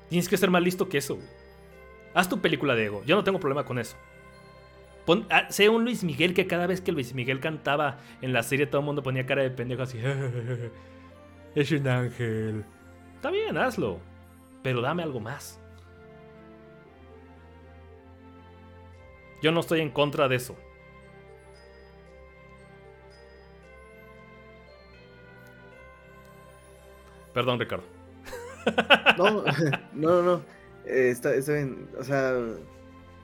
Tienes 0.10 0.28
que 0.28 0.36
ser 0.36 0.50
más 0.50 0.64
listo 0.64 0.90
que 0.90 0.98
eso, 0.98 1.18
Haz 2.20 2.28
tu 2.28 2.42
película 2.42 2.76
de 2.76 2.84
ego. 2.84 3.02
Yo 3.06 3.16
no 3.16 3.24
tengo 3.24 3.40
problema 3.40 3.64
con 3.64 3.80
eso. 3.80 3.96
Pon, 5.06 5.26
ah, 5.30 5.46
sé 5.50 5.70
un 5.70 5.86
Luis 5.86 6.04
Miguel 6.04 6.34
que 6.34 6.48
cada 6.48 6.68
vez 6.68 6.82
que 6.82 6.92
Luis 6.92 7.14
Miguel 7.14 7.40
cantaba 7.40 8.00
en 8.22 8.34
la 8.34 8.44
serie 8.44 8.66
todo 8.66 8.82
el 8.82 8.86
mundo 8.86 9.02
ponía 9.02 9.26
cara 9.26 9.42
de 9.42 9.50
pendejo 9.52 9.84
así. 9.84 9.98
es 11.56 11.72
un 11.72 11.88
ángel. 11.88 12.66
Está 13.16 13.32
bien, 13.32 13.58
hazlo. 13.58 14.02
Pero 14.64 14.82
dame 14.82 15.02
algo 15.02 15.22
más. 15.22 15.62
Yo 19.42 19.54
no 19.54 19.62
estoy 19.62 19.80
en 19.80 19.92
contra 19.92 20.28
de 20.28 20.36
eso. 20.36 20.58
Perdón, 27.34 27.62
Ricardo. 27.62 27.86
No, 29.18 29.44
no, 29.94 30.22
no. 30.22 30.59
Eh, 30.90 31.12
está, 31.12 31.32
bien. 31.32 31.88
O 32.00 32.04
sea, 32.04 32.34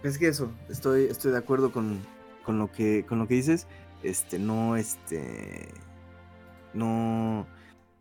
es 0.04 0.18
que 0.20 0.28
eso, 0.28 0.52
estoy, 0.70 1.06
estoy 1.06 1.32
de 1.32 1.40
acuerdo 1.40 1.72
con, 1.72 2.00
lo 2.48 2.72
que, 2.72 3.06
con 3.08 3.18
lo 3.18 3.28
que 3.28 3.36
dices. 3.36 3.68
Este, 4.04 4.38
no, 4.38 4.76
este. 4.78 5.68
No. 6.74 7.48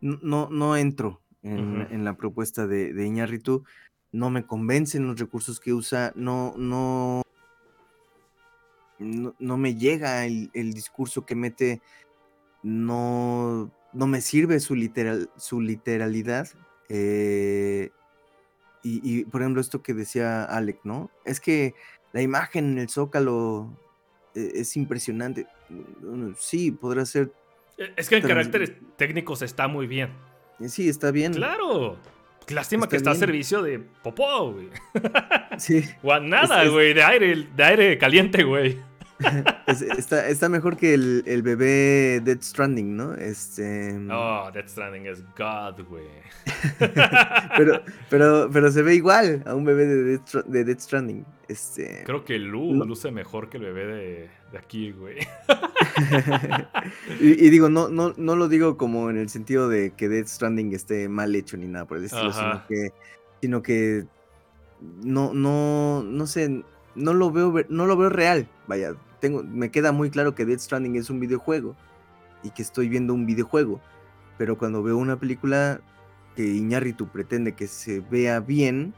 No, 0.00 0.50
no 0.50 0.76
entro 0.76 1.22
en, 1.42 2.04
la 2.04 2.14
propuesta 2.14 2.66
de, 2.66 2.92
de 2.92 3.06
Iñarritu. 3.06 3.64
No 4.12 4.28
me 4.28 4.44
convencen 4.44 5.06
los 5.06 5.18
recursos 5.18 5.60
que 5.60 5.72
usa. 5.72 6.12
No, 6.14 6.54
no. 6.58 7.22
No, 8.98 9.56
me 9.56 9.74
llega 9.74 10.26
el, 10.26 10.74
discurso 10.74 11.24
que 11.24 11.34
mete. 11.34 11.80
No, 12.62 13.72
no 13.94 14.06
me 14.06 14.20
sirve 14.20 14.60
su, 14.60 14.74
literal, 14.74 15.30
su 15.36 15.62
literalidad. 15.62 16.48
Eh, 16.90 17.90
y, 18.86 19.24
por 19.24 19.40
ejemplo, 19.40 19.62
esto 19.62 19.82
que 19.82 19.94
decía 19.94 20.44
Alec, 20.44 20.80
¿no? 20.84 21.10
Es 21.24 21.40
que 21.40 21.74
la 22.12 22.20
imagen 22.20 22.72
en 22.72 22.78
el 22.78 22.90
zócalo 22.90 23.74
eh, 24.34 24.52
es 24.56 24.76
impresionante. 24.76 25.46
Sí, 26.38 26.70
podrá 26.70 27.06
ser. 27.06 27.32
E, 27.78 27.94
es 27.96 28.08
que 28.10 28.18
en 28.18 28.28
caracteres 28.28 28.72
técnicos 28.96 29.40
está 29.40 29.68
muy 29.68 29.86
bien. 29.86 30.10
Eh, 30.60 30.68
sí, 30.68 30.88
está 30.88 31.10
bien. 31.10 31.32
Claro. 31.32 31.96
Lástima 32.48 32.88
que 32.88 32.96
está 32.96 33.12
a 33.12 33.14
servicio 33.14 33.62
de 33.62 33.78
popó, 33.78 34.52
güey. 34.52 34.68
Sí. 35.56 35.82
O 36.02 36.20
nada, 36.20 36.68
güey, 36.68 36.92
de 36.92 37.02
aire, 37.02 37.48
de 37.56 37.64
aire 37.64 37.98
caliente, 37.98 38.44
güey. 38.44 38.78
está, 39.66 40.28
está, 40.28 40.48
mejor 40.48 40.76
que 40.76 40.94
el, 40.94 41.22
el, 41.26 41.42
bebé 41.42 42.20
Dead 42.24 42.40
Stranding, 42.40 42.96
¿no? 42.96 43.14
Este... 43.14 43.98
Oh, 44.10 44.50
Dead 44.52 44.66
Stranding 44.66 45.06
es 45.06 45.24
God, 45.36 45.84
güey. 45.88 46.04
pero, 47.56 47.82
pero, 48.10 48.50
pero 48.52 48.70
se 48.70 48.82
ve 48.82 48.94
igual 48.94 49.42
a 49.46 49.54
un 49.54 49.64
bebé 49.64 49.86
de 49.86 50.04
Dead, 50.04 50.44
de 50.46 50.64
Dead 50.64 50.78
Stranding. 50.78 51.24
Este... 51.48 52.02
Creo 52.04 52.24
que 52.24 52.38
Lu 52.38 52.84
luce 52.84 53.10
mejor 53.10 53.48
que 53.48 53.58
el 53.58 53.64
bebé 53.64 53.86
de, 53.86 54.30
de 54.52 54.58
aquí, 54.58 54.92
güey. 54.92 55.18
y, 57.20 57.50
digo, 57.50 57.68
no, 57.68 57.88
no, 57.88 58.14
no 58.16 58.36
lo 58.36 58.48
digo 58.48 58.76
como 58.76 59.10
en 59.10 59.18
el 59.18 59.28
sentido 59.28 59.68
de 59.68 59.92
que 59.92 60.08
Dead 60.08 60.26
Stranding 60.26 60.72
esté 60.72 61.08
mal 61.08 61.34
hecho 61.34 61.56
ni 61.56 61.66
nada 61.66 61.84
por 61.86 61.98
el 61.98 62.04
estilo, 62.04 62.32
sino 62.32 62.66
que, 62.66 62.92
sino 63.40 63.62
que 63.62 64.06
no, 65.02 65.32
no, 65.34 66.02
no 66.02 66.26
sé, 66.26 66.62
no 66.94 67.14
lo 67.14 67.30
veo, 67.30 67.54
no 67.68 67.86
lo 67.86 67.96
veo 67.96 68.10
real. 68.10 68.48
Vaya, 68.66 68.94
tengo, 69.24 69.42
me 69.42 69.70
queda 69.70 69.90
muy 69.90 70.10
claro 70.10 70.34
que 70.34 70.44
Dead 70.44 70.58
Stranding 70.58 70.96
es 70.96 71.08
un 71.08 71.18
videojuego 71.18 71.74
y 72.42 72.50
que 72.50 72.60
estoy 72.60 72.90
viendo 72.90 73.14
un 73.14 73.24
videojuego. 73.24 73.80
Pero 74.36 74.58
cuando 74.58 74.82
veo 74.82 74.98
una 74.98 75.18
película 75.18 75.80
que 76.36 76.42
Iñárritu 76.42 77.08
pretende 77.08 77.54
que 77.54 77.66
se 77.66 78.00
vea 78.00 78.40
bien, 78.40 78.92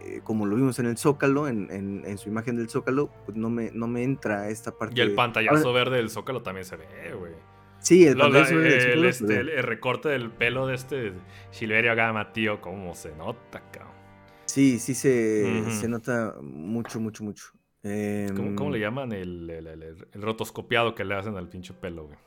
eh, 0.00 0.20
como 0.22 0.46
lo 0.46 0.54
vimos 0.54 0.78
en 0.78 0.86
el 0.86 0.96
Zócalo, 0.96 1.48
en, 1.48 2.18
su 2.18 2.28
imagen 2.28 2.54
del 2.54 2.68
Zócalo, 2.68 3.10
pues 3.26 3.36
no 3.36 3.50
me, 3.50 3.72
no 3.72 3.88
me 3.88 4.04
entra 4.04 4.48
esta 4.48 4.70
parte. 4.70 4.94
Y 4.96 5.00
el 5.00 5.16
pantallazo 5.16 5.72
verde 5.72 5.96
del 5.96 6.08
Zócalo 6.08 6.42
también 6.42 6.64
se 6.64 6.76
ve, 6.76 6.86
güey. 7.18 7.32
Sí, 7.80 8.06
el, 8.06 8.20
el, 8.20 9.04
este, 9.06 9.40
el, 9.40 9.62
recorte 9.64 10.10
del 10.10 10.30
pelo 10.30 10.68
de 10.68 10.76
este 10.76 11.14
Silverio 11.50 11.96
Gama, 11.96 12.32
tío, 12.32 12.60
cómo 12.60 12.94
se 12.94 13.10
nota, 13.16 13.60
cabrón. 13.72 13.92
Sí, 14.44 14.78
sí 14.78 14.94
se, 14.94 15.64
se 15.72 15.88
nota 15.88 16.36
mucho, 16.42 17.00
mucho, 17.00 17.24
mucho. 17.24 17.52
¿Cómo, 17.82 18.70
le 18.70 18.76
em, 18.76 18.82
llaman 18.82 19.12
el, 19.12 19.48
el, 19.48 20.22
rotoscopiado 20.22 20.94
que 20.94 21.04
le 21.04 21.14
hacen 21.14 21.36
al 21.36 21.48
pinche 21.48 21.72
pelo, 21.72 22.06
güey? 22.06 22.18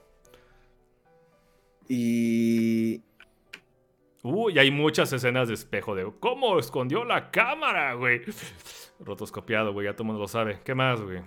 Y 1.87 3.03
Uy, 4.23 4.57
hay 4.57 4.71
muchas 4.71 5.11
escenas 5.11 5.49
de 5.49 5.53
espejo 5.53 5.95
de 5.95 6.09
cómo 6.21 6.57
escondió 6.57 7.03
la 7.03 7.29
cámara, 7.29 7.93
güey. 7.93 8.21
Rotoscopiado, 9.01 9.73
güey, 9.73 9.85
ya 9.85 9.93
todo 9.93 10.03
el 10.03 10.07
mundo 10.07 10.21
lo 10.21 10.27
sabe. 10.29 10.61
¿Qué 10.63 10.73
más, 10.73 11.01
güey? 11.01 11.21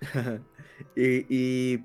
y, 0.96 1.80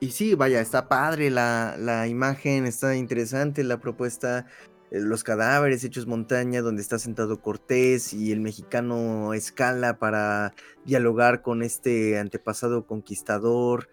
y, 0.00 0.10
sí, 0.10 0.34
vaya, 0.34 0.60
está 0.60 0.88
padre 0.88 1.30
la, 1.30 1.76
la, 1.78 2.08
imagen, 2.08 2.66
está 2.66 2.96
interesante 2.96 3.62
la 3.62 3.78
propuesta. 3.78 4.46
Eh, 4.90 5.00
los 5.00 5.24
cadáveres 5.24 5.84
hechos 5.84 6.06
montaña, 6.06 6.62
donde 6.62 6.82
está 6.82 6.98
sentado 6.98 7.40
Cortés 7.40 8.12
y 8.12 8.32
el 8.32 8.40
mexicano 8.40 9.34
escala 9.34 9.98
para 9.98 10.54
dialogar 10.84 11.42
con 11.42 11.62
este 11.62 12.18
antepasado 12.18 12.86
conquistador 12.86 13.88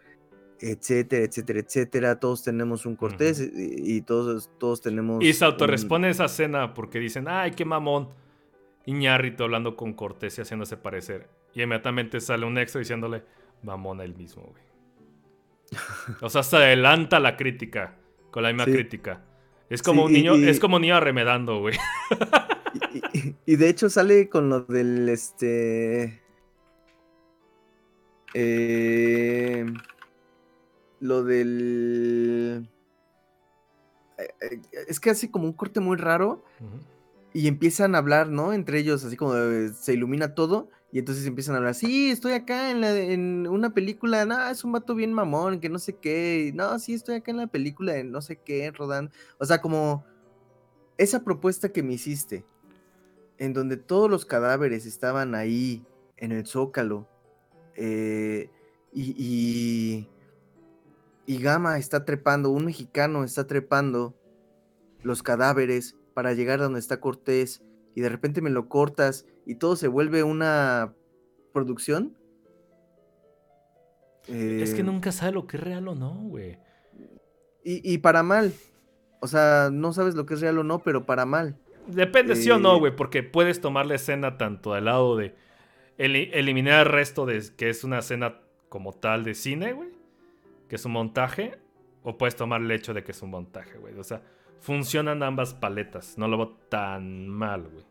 etcétera, 0.59 1.25
etcétera, 1.25 1.59
etcétera. 1.59 2.19
Todos 2.19 2.43
tenemos 2.43 2.85
un 2.85 2.95
Cortés 2.95 3.39
y, 3.39 4.01
todos, 4.01 4.49
todos 4.57 4.81
tenemos. 4.81 5.23
Y 5.23 5.33
se 5.33 5.45
autorresponde 5.45 6.09
esa 6.09 6.25
escena 6.25 6.73
porque 6.73 6.99
dicen, 6.99 7.27
ay, 7.27 7.51
qué 7.51 7.65
mamón. 7.65 8.09
Iñárrito 8.85 9.43
hablando 9.43 9.75
con 9.75 9.93
Cortés 9.93 10.37
y 10.37 10.41
haciéndose 10.41 10.77
parecer. 10.77 11.29
Y 11.53 11.61
inmediatamente 11.61 12.21
sale 12.21 12.45
un 12.45 12.57
extra 12.57 12.79
diciéndole, 12.79 13.23
mamón 13.63 14.01
él 14.01 14.15
mismo, 14.15 14.43
güey. 14.43 14.63
o 16.21 16.29
sea, 16.29 16.43
se 16.43 16.55
adelanta 16.55 17.19
la 17.19 17.35
crítica 17.35 17.95
con 18.31 18.43
la 18.43 18.49
misma 18.49 18.65
crítica. 18.65 19.23
Es 19.69 19.81
como 19.81 20.05
un 20.05 20.13
niño, 20.13 20.35
es 20.35 20.59
como 20.59 20.77
un 20.77 20.83
niño 20.83 20.95
arremedando, 20.95 21.59
güey. 21.59 21.75
y, 23.45 23.55
de 23.55 23.69
hecho 23.69 23.89
sale 23.89 24.29
con 24.29 24.49
lo 24.49 24.61
del 24.61 25.09
este. 25.09 26.21
Eh 28.33 29.65
lo 30.99 31.23
del... 31.23 32.69
Eh, 34.17 34.29
eh, 34.41 34.61
es 34.87 34.99
que 34.99 35.11
hace 35.11 35.29
como 35.29 35.45
un 35.45 35.53
corte 35.53 35.79
muy 35.79 35.97
raro 35.97 36.43
y 37.33 37.47
empiezan 37.47 37.95
a 37.95 37.99
hablar, 37.99 38.29
¿no? 38.29 38.53
Entre 38.53 38.79
ellos, 38.79 39.03
así 39.03 39.15
como 39.15 39.33
se 39.73 39.93
ilumina 39.93 40.33
todo 40.33 40.69
y 40.91 40.99
entonces 40.99 41.25
empiezan 41.25 41.55
a 41.55 41.57
hablar, 41.57 41.75
sí, 41.75 42.09
estoy 42.09 42.33
acá 42.33 42.71
en, 42.71 42.81
la, 42.81 42.97
en 42.97 43.47
una 43.47 43.73
película, 43.73 44.25
no, 44.25 44.49
es 44.49 44.63
un 44.63 44.71
vato 44.71 44.95
bien 44.95 45.13
mamón, 45.13 45.59
que 45.59 45.69
no 45.69 45.79
sé 45.79 45.97
qué, 45.97 46.51
no, 46.55 46.77
sí, 46.79 46.93
estoy 46.93 47.15
acá 47.15 47.31
en 47.31 47.37
la 47.37 47.47
película 47.47 47.93
de 47.93 48.03
no 48.03 48.21
sé 48.21 48.37
qué, 48.37 48.71
Rodan. 48.71 49.11
O 49.37 49.45
sea, 49.45 49.61
como 49.61 50.05
esa 50.97 51.23
propuesta 51.23 51.69
que 51.69 51.83
me 51.83 51.93
hiciste, 51.93 52.45
en 53.37 53.53
donde 53.53 53.77
todos 53.77 54.09
los 54.09 54.25
cadáveres 54.25 54.85
estaban 54.85 55.35
ahí 55.35 55.85
en 56.15 56.31
el 56.31 56.45
zócalo, 56.45 57.07
eh, 57.75 58.49
y 58.93 60.07
y 61.29 61.39
Gama 61.39 61.77
está 61.77 62.05
trepando, 62.05 62.49
un 62.49 62.65
mexicano 62.65 63.25
está 63.25 63.45
trepando 63.45 64.15
los 65.03 65.23
cadáveres 65.23 65.97
para 66.13 66.31
llegar 66.33 66.61
a 66.61 66.63
donde 66.63 66.79
está 66.79 67.01
Cortés 67.01 67.61
y 67.95 68.01
de 68.01 68.07
repente 68.07 68.41
me 68.41 68.49
lo 68.49 68.69
cortas 68.69 69.25
y 69.47 69.55
todo 69.55 69.75
se 69.75 69.87
vuelve 69.87 70.23
una 70.23 70.93
producción. 71.53 72.17
es 74.27 74.73
que 74.73 74.81
eh, 74.81 74.83
nunca 74.83 75.11
sabe 75.11 75.33
lo 75.33 75.47
que 75.47 75.57
es 75.57 75.63
real 75.63 75.87
o 75.87 75.95
no, 75.95 76.13
güey. 76.13 76.59
Y, 77.69 77.97
para 77.97 78.23
mal. 78.23 78.53
O 79.19 79.27
sea, 79.27 79.69
no 79.71 79.91
sabes 79.91 80.15
lo 80.15 80.25
que 80.25 80.35
es 80.35 80.41
real 80.41 80.57
o 80.59 80.63
no, 80.63 80.79
pero 80.79 81.05
para 81.05 81.25
mal. 81.25 81.57
Depende 81.87 82.35
sí 82.37 82.49
o 82.49 82.59
no, 82.59 82.77
eh, 82.77 82.79
güey, 82.79 82.95
porque 82.95 83.23
puedes 83.23 83.59
tomar 83.59 83.85
la 83.85 83.95
escena 83.95 84.37
tanto 84.37 84.73
al 84.73 84.85
lado 84.85 85.17
de 85.17 85.35
eliminar 85.97 86.87
el 86.87 86.93
resto 86.93 87.25
de 87.25 87.43
que 87.57 87.69
es 87.69 87.83
una 87.83 87.99
escena 87.99 88.39
como 88.69 88.93
tal 88.93 89.25
de 89.25 89.33
cine, 89.33 89.73
güey 89.73 89.97
que 90.67 90.75
es 90.75 90.85
un 90.85 90.91
montaje, 90.91 91.57
o 92.03 92.17
puedes 92.17 92.35
tomar 92.35 92.61
el 92.61 92.71
hecho 92.71 92.93
de 92.93 93.03
que 93.03 93.11
es 93.11 93.21
un 93.21 93.31
montaje, 93.31 93.77
güey. 93.77 93.97
O 93.97 94.03
sea, 94.03 94.21
funcionan 94.59 95.23
ambas 95.23 95.53
paletas. 95.53 96.17
No 96.17 96.27
lo 96.27 96.37
veo 96.37 96.57
tan 96.69 97.27
mal, 97.27 97.63
güey. 97.63 97.85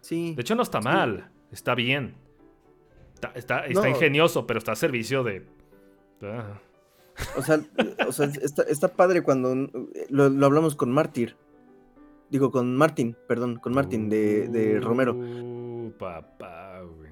Sí. 0.00 0.34
De 0.34 0.42
hecho, 0.42 0.54
no 0.54 0.62
está 0.62 0.80
mal. 0.80 1.30
Está 1.52 1.74
bien. 1.74 2.14
Está, 3.14 3.64
está, 3.66 3.88
ingenioso, 3.88 4.46
pero 4.46 4.58
está 4.58 4.72
a 4.72 4.76
servicio 4.76 5.22
de. 5.22 5.46
Ah. 6.22 6.58
O 7.36 7.42
sea, 7.42 7.60
está, 8.68 8.88
padre 8.88 9.22
cuando 9.22 9.68
lo, 10.08 10.46
hablamos 10.46 10.74
con 10.74 10.90
Mártir. 10.90 11.36
Digo, 12.30 12.50
con 12.50 12.76
Martín, 12.76 13.16
perdón, 13.26 13.56
con 13.56 13.74
Martín 13.74 14.08
de, 14.08 14.48
de 14.48 14.80
Romero. 14.80 15.14
Uh, 15.14 15.92
papá 15.98 16.60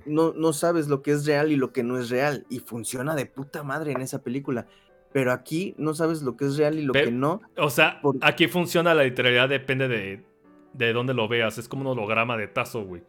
no, 0.09 0.33
no 0.33 0.53
sabes 0.53 0.89
lo 0.89 1.03
que 1.03 1.13
es 1.13 1.27
real 1.27 1.53
y 1.53 1.57
lo 1.57 1.73
que 1.73 1.83
no 1.83 1.99
es 1.99 2.11
real. 2.11 2.47
Y 2.49 2.61
funciona 2.61 3.15
de 3.15 3.27
puta 3.27 3.63
madre 3.63 3.93
en 3.93 4.01
esa 4.01 4.23
película. 4.23 4.67
Pero 5.13 5.33
aquí 5.33 5.75
no 5.79 5.95
sabes 5.95 6.23
lo 6.23 6.37
que 6.37 6.47
es 6.47 6.57
real 6.57 6.79
y 6.79 6.83
lo 6.83 6.93
que 6.93 7.11
no. 7.11 7.41
O 7.57 7.71
sea, 7.71 8.01
aquí 8.21 8.47
funciona 8.47 8.95
la 8.95 9.05
literalidad, 9.05 9.49
depende 9.49 9.89
de, 9.89 10.25
de 10.73 10.93
dónde 10.93 11.15
lo 11.15 11.29
veas. 11.29 11.59
Es 11.59 11.69
como 11.69 11.83
un 11.83 11.89
holograma 11.89 12.37
de 12.37 12.49
tazo, 12.49 12.85
güey. 12.85 13.03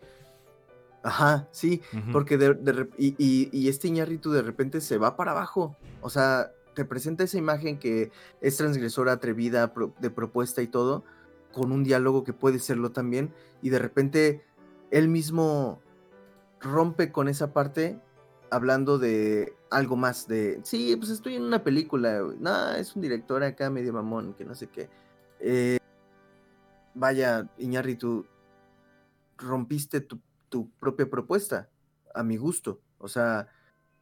Ajá, 1.02 1.48
sí, 1.52 1.82
porque 2.12 2.38
de, 2.38 2.90
y, 2.98 3.16
y, 3.18 3.70
este 3.70 3.90
ñarrito 3.90 4.32
de 4.32 4.42
repente 4.42 4.82
se 4.82 4.98
va 4.98 5.16
para 5.16 5.32
abajo. 5.32 5.78
O 6.02 6.10
sea, 6.10 6.52
te 6.74 6.84
presenta 6.84 7.24
esa 7.24 7.38
imagen 7.38 7.80
que 7.80 8.12
es 8.42 8.58
transgresora, 8.58 9.14
atrevida, 9.14 9.74
de 10.00 10.10
propuesta 10.10 10.62
y 10.62 10.68
todo, 10.68 11.06
con 11.54 11.72
un 11.72 11.84
diálogo 11.84 12.24
que 12.24 12.34
puede 12.34 12.60
serlo 12.60 12.92
también, 12.92 13.34
y 13.62 13.70
de 13.70 13.80
repente 13.80 14.44
él 14.92 15.08
mismo 15.08 15.82
rompe 16.60 17.12
con 17.12 17.28
esa 17.30 17.54
parte 17.54 18.00
hablando 18.52 18.98
de 18.98 19.54
algo 19.70 19.96
más 19.96 20.28
de, 20.28 20.60
sí, 20.64 20.96
pues 20.98 21.12
estoy 21.12 21.36
en 21.36 21.44
una 21.44 21.64
película, 21.64 22.22
no, 22.40 22.72
es 22.72 22.96
un 22.96 23.02
director 23.02 23.44
acá 23.44 23.70
medio 23.70 23.94
mamón, 23.94 24.34
que 24.34 24.44
no 24.44 24.56
sé 24.56 24.68
qué. 24.68 24.90
Eh, 25.40 25.80
vaya, 26.94 27.50
Iñárritu, 27.58 28.26
rompiste 29.38 30.02
tu, 30.02 30.22
propia 30.80 31.10
propuesta, 31.10 31.70
a 32.14 32.24
mi 32.24 32.38
gusto. 32.38 32.82
O 32.98 33.08
sea, 33.08 33.48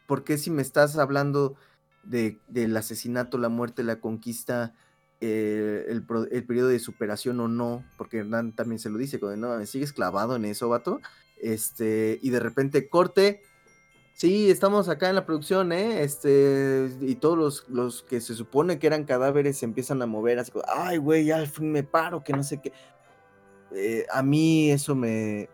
¿por 0.08 0.24
qué 0.24 0.38
si 0.38 0.50
me 0.50 0.62
estás 0.62 0.98
hablando 0.98 1.56
de, 2.04 2.40
del 2.48 2.76
asesinato, 2.76 3.38
la 3.38 3.50
muerte, 3.50 3.84
la 3.84 4.00
conquista, 4.00 4.74
eh, 5.20 5.86
el, 5.90 6.06
periodo 6.46 6.70
de 6.70 6.80
superación 6.80 7.40
o 7.40 7.48
no? 7.48 7.84
Porque 7.98 8.20
Hernán 8.20 8.56
también 8.56 8.80
se 8.80 8.90
lo 8.90 8.98
dice, 8.98 9.20
no, 9.38 9.58
me 9.58 9.66
sigues 9.66 9.94
clavado 9.94 10.36
en 10.36 10.46
eso, 10.46 10.70
vato. 10.70 11.02
Este, 11.42 12.20
y 12.22 12.30
de 12.30 12.40
repente 12.40 12.90
corte. 12.90 13.42
Sí, 14.18 14.50
estamos 14.50 14.90
acá 14.90 15.10
en 15.10 15.16
la 15.16 15.28
producción, 15.28 15.72
¿eh? 15.72 16.02
Este, 16.02 16.90
y 17.02 17.14
todos 17.18 17.38
los, 17.38 17.70
los 17.70 18.02
que 18.02 18.20
se 18.20 18.34
supone 18.34 18.80
que 18.80 18.88
eran 18.88 19.04
cadáveres 19.04 19.60
se 19.60 19.66
empiezan 19.66 20.02
a 20.02 20.08
mover, 20.08 20.40
así 20.40 20.52
como, 20.52 20.66
ay, 20.68 20.98
güey, 20.98 21.30
al 21.30 21.46
fin 21.46 21.72
me 21.72 21.84
paro, 21.84 22.24
que 22.24 22.34
no 22.34 22.42
sé 22.42 22.60
qué. 22.60 22.74
Eh, 23.76 24.08
a 24.12 24.24
mí 24.24 24.72
eso 24.72 24.96
me 24.96 25.50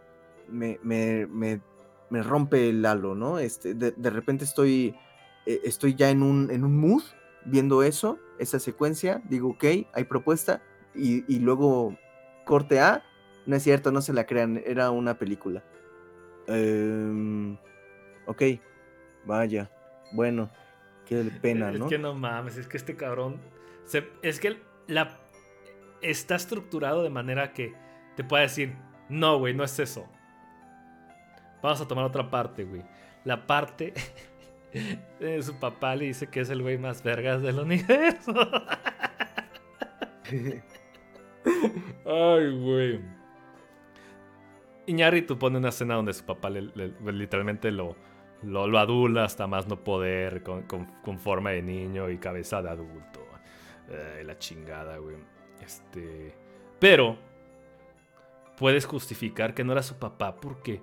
me, 0.47 0.79
me, 0.81 1.27
me, 2.09 2.23
rompe 2.23 2.69
el 2.69 2.85
halo, 2.85 3.15
¿no? 3.15 3.37
Este, 3.37 3.73
de, 3.73 4.09
repente 4.09 4.45
estoy, 4.45 4.95
eh, 5.45 5.59
estoy 5.65 5.95
ya 5.95 6.09
en 6.09 6.23
un, 6.23 6.49
en 6.49 6.63
un 6.63 6.77
mood 6.77 7.03
viendo 7.43 7.83
eso, 7.83 8.17
esa 8.39 8.59
secuencia, 8.59 9.21
digo, 9.27 9.49
ok, 9.49 9.65
hay 9.91 10.03
propuesta, 10.05 10.61
y, 10.95 11.25
y 11.27 11.39
luego 11.39 11.97
corte 12.45 12.79
A, 12.79 13.03
no 13.45 13.57
es 13.57 13.63
cierto, 13.63 13.91
no 13.91 14.01
se 14.01 14.13
la 14.13 14.25
crean, 14.25 14.61
era 14.65 14.89
una 14.91 15.17
película. 15.17 15.65
Eh, 16.47 17.57
ok, 18.25 18.43
vaya, 19.25 19.69
bueno, 20.11 20.49
qué 21.05 21.23
pena, 21.41 21.71
¿no? 21.71 21.85
Es 21.85 21.89
que 21.89 21.97
no 21.97 22.13
mames, 22.13 22.57
es 22.57 22.67
que 22.67 22.77
este 22.77 22.95
cabrón. 22.95 23.39
es 24.21 24.39
que 24.39 24.57
la, 24.87 25.19
está 26.01 26.35
estructurado 26.35 27.03
de 27.03 27.09
manera 27.09 27.53
que 27.53 27.73
te 28.15 28.23
pueda 28.23 28.43
decir: 28.43 28.75
No, 29.09 29.39
güey, 29.39 29.53
no 29.53 29.63
es 29.63 29.79
eso. 29.79 30.07
Vamos 31.61 31.81
a 31.81 31.87
tomar 31.87 32.05
otra 32.05 32.29
parte, 32.29 32.65
güey. 32.65 32.83
La 33.23 33.47
parte. 33.47 33.93
de 35.19 35.43
su 35.43 35.59
papá 35.59 35.95
le 35.95 36.05
dice 36.05 36.27
que 36.27 36.39
es 36.39 36.49
el 36.49 36.63
güey 36.63 36.77
más 36.77 37.03
vergas 37.03 37.41
del 37.41 37.59
universo. 37.59 38.33
Ay, 42.05 42.59
güey. 42.59 43.01
Iñárritu 44.85 45.37
pone 45.37 45.57
una 45.57 45.69
escena 45.69 45.95
donde 45.95 46.13
su 46.13 46.25
papá 46.25 46.49
literalmente 46.49 47.71
lo, 47.71 47.95
lo, 48.43 48.67
lo 48.67 48.79
adula 48.79 49.25
hasta 49.25 49.47
más 49.47 49.67
no 49.67 49.83
poder, 49.83 50.43
con, 50.43 50.63
con, 50.63 51.19
forma 51.19 51.51
de 51.51 51.61
niño 51.61 52.09
y 52.09 52.17
cabeza 52.17 52.61
de 52.61 52.69
adulto. 52.69 53.21
la 54.23 54.37
chingada, 54.37 54.97
güey. 54.97 55.17
Este. 55.61 56.35
Pero. 56.79 57.17
Puedes 58.57 58.85
justificar 58.85 59.55
que 59.55 59.63
no 59.63 59.71
era 59.71 59.81
su 59.81 59.95
papá 59.95 60.35
porque 60.35 60.81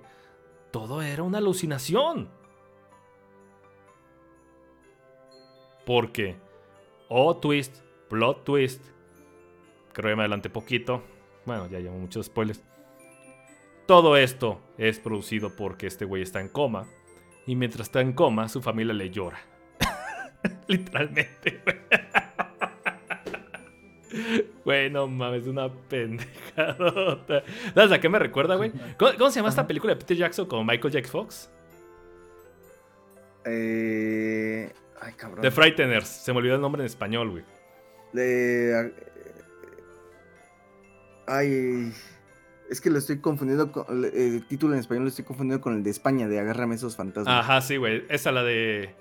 todo 0.71 1.01
era 1.01 1.23
una 1.23 1.37
alucinación. 1.37 2.29
Porque. 5.85 6.35
Oh, 7.09 7.37
twist. 7.37 7.77
Plot 8.09 8.43
twist. 8.43 8.83
Creo 9.93 10.11
que 10.11 10.15
me 10.15 10.23
adelanté 10.23 10.49
poquito. 10.49 11.01
Bueno, 11.45 11.67
ya 11.67 11.79
llevo 11.79 11.97
muchos 11.97 12.25
spoilers. 12.27 12.61
Todo 13.85 14.15
esto 14.15 14.61
es 14.77 14.99
producido 14.99 15.55
porque 15.55 15.87
este 15.87 16.05
güey 16.05 16.21
está 16.21 16.39
en 16.39 16.49
coma. 16.49 16.87
Y 17.51 17.55
mientras 17.57 17.89
está 17.89 17.99
en 17.99 18.13
coma, 18.13 18.47
su 18.47 18.61
familia 18.61 18.93
le 18.93 19.09
llora. 19.09 19.37
Literalmente, 20.69 21.61
güey. 24.63 24.89
no 24.89 25.05
mames, 25.05 25.47
una 25.47 25.69
pendejadota. 25.69 27.43
¿Sabes 27.75 27.91
a 27.91 27.99
qué 27.99 28.07
me 28.07 28.19
recuerda, 28.19 28.55
güey? 28.55 28.71
¿Cómo, 28.97 29.29
se 29.29 29.39
llama 29.39 29.49
esta 29.49 29.67
película 29.67 29.93
de 29.93 29.99
Peter 29.99 30.15
Jackson 30.15 30.45
con 30.45 30.65
Michael 30.65 30.93
J. 30.93 31.09
Fox? 31.09 31.51
Eh... 33.43 34.71
Ay, 35.01 35.11
cabrón. 35.17 35.41
The 35.41 35.51
Frighteners. 35.51 36.07
Se 36.07 36.31
me 36.31 36.37
olvidó 36.37 36.55
el 36.55 36.61
nombre 36.61 36.83
en 36.83 36.85
español, 36.85 37.31
güey. 37.31 37.43
De... 38.13 38.93
Ay... 41.27 41.91
Es 42.71 42.79
que 42.79 42.89
lo 42.89 42.99
estoy 42.99 43.19
confundiendo 43.19 43.69
con 43.69 44.05
el 44.05 44.47
título 44.47 44.73
en 44.73 44.79
español 44.79 45.03
lo 45.03 45.09
estoy 45.09 45.25
confundiendo 45.25 45.61
con 45.61 45.75
el 45.75 45.83
de 45.83 45.89
España, 45.89 46.29
de 46.29 46.39
Agárrame 46.39 46.75
esos 46.75 46.95
fantasmas. 46.95 47.43
Ajá, 47.43 47.59
sí, 47.59 47.75
güey. 47.75 48.05
Esa 48.07 48.31
la 48.31 48.43
de. 48.43 48.95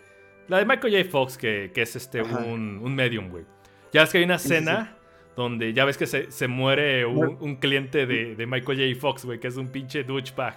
La 0.49 0.59
de 0.59 0.65
Michael 0.65 0.93
J. 0.93 1.09
Fox, 1.09 1.39
que, 1.39 1.71
que 1.73 1.83
es 1.83 1.95
este 1.95 2.21
un, 2.21 2.81
un, 2.83 2.95
medium, 2.97 3.31
güey. 3.31 3.45
Ya 3.93 4.01
ves 4.01 4.11
que 4.11 4.19
hay 4.19 4.25
una 4.25 4.35
escena 4.35 4.97
donde 5.37 5.73
ya 5.73 5.85
ves 5.85 5.97
que 5.97 6.07
se, 6.07 6.33
se 6.33 6.49
muere 6.49 7.07
un, 7.07 7.39
un 7.41 7.57
cliente 7.57 8.07
de, 8.07 8.35
de, 8.35 8.47
Michael 8.47 8.77
J. 8.77 9.01
Fox, 9.01 9.25
güey, 9.25 9.39
que 9.39 9.47
es 9.47 9.57
un 9.57 9.69
pinche 9.69 10.03
douchebag. 10.03 10.57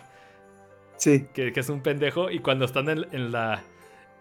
Sí. 0.97 1.27
Que, 1.35 1.53
que, 1.53 1.59
es 1.59 1.69
un 1.69 1.83
pendejo. 1.83 2.31
Y 2.31 2.39
cuando 2.39 2.65
están 2.65 2.89
en, 2.89 3.05
en 3.11 3.31
la. 3.31 3.61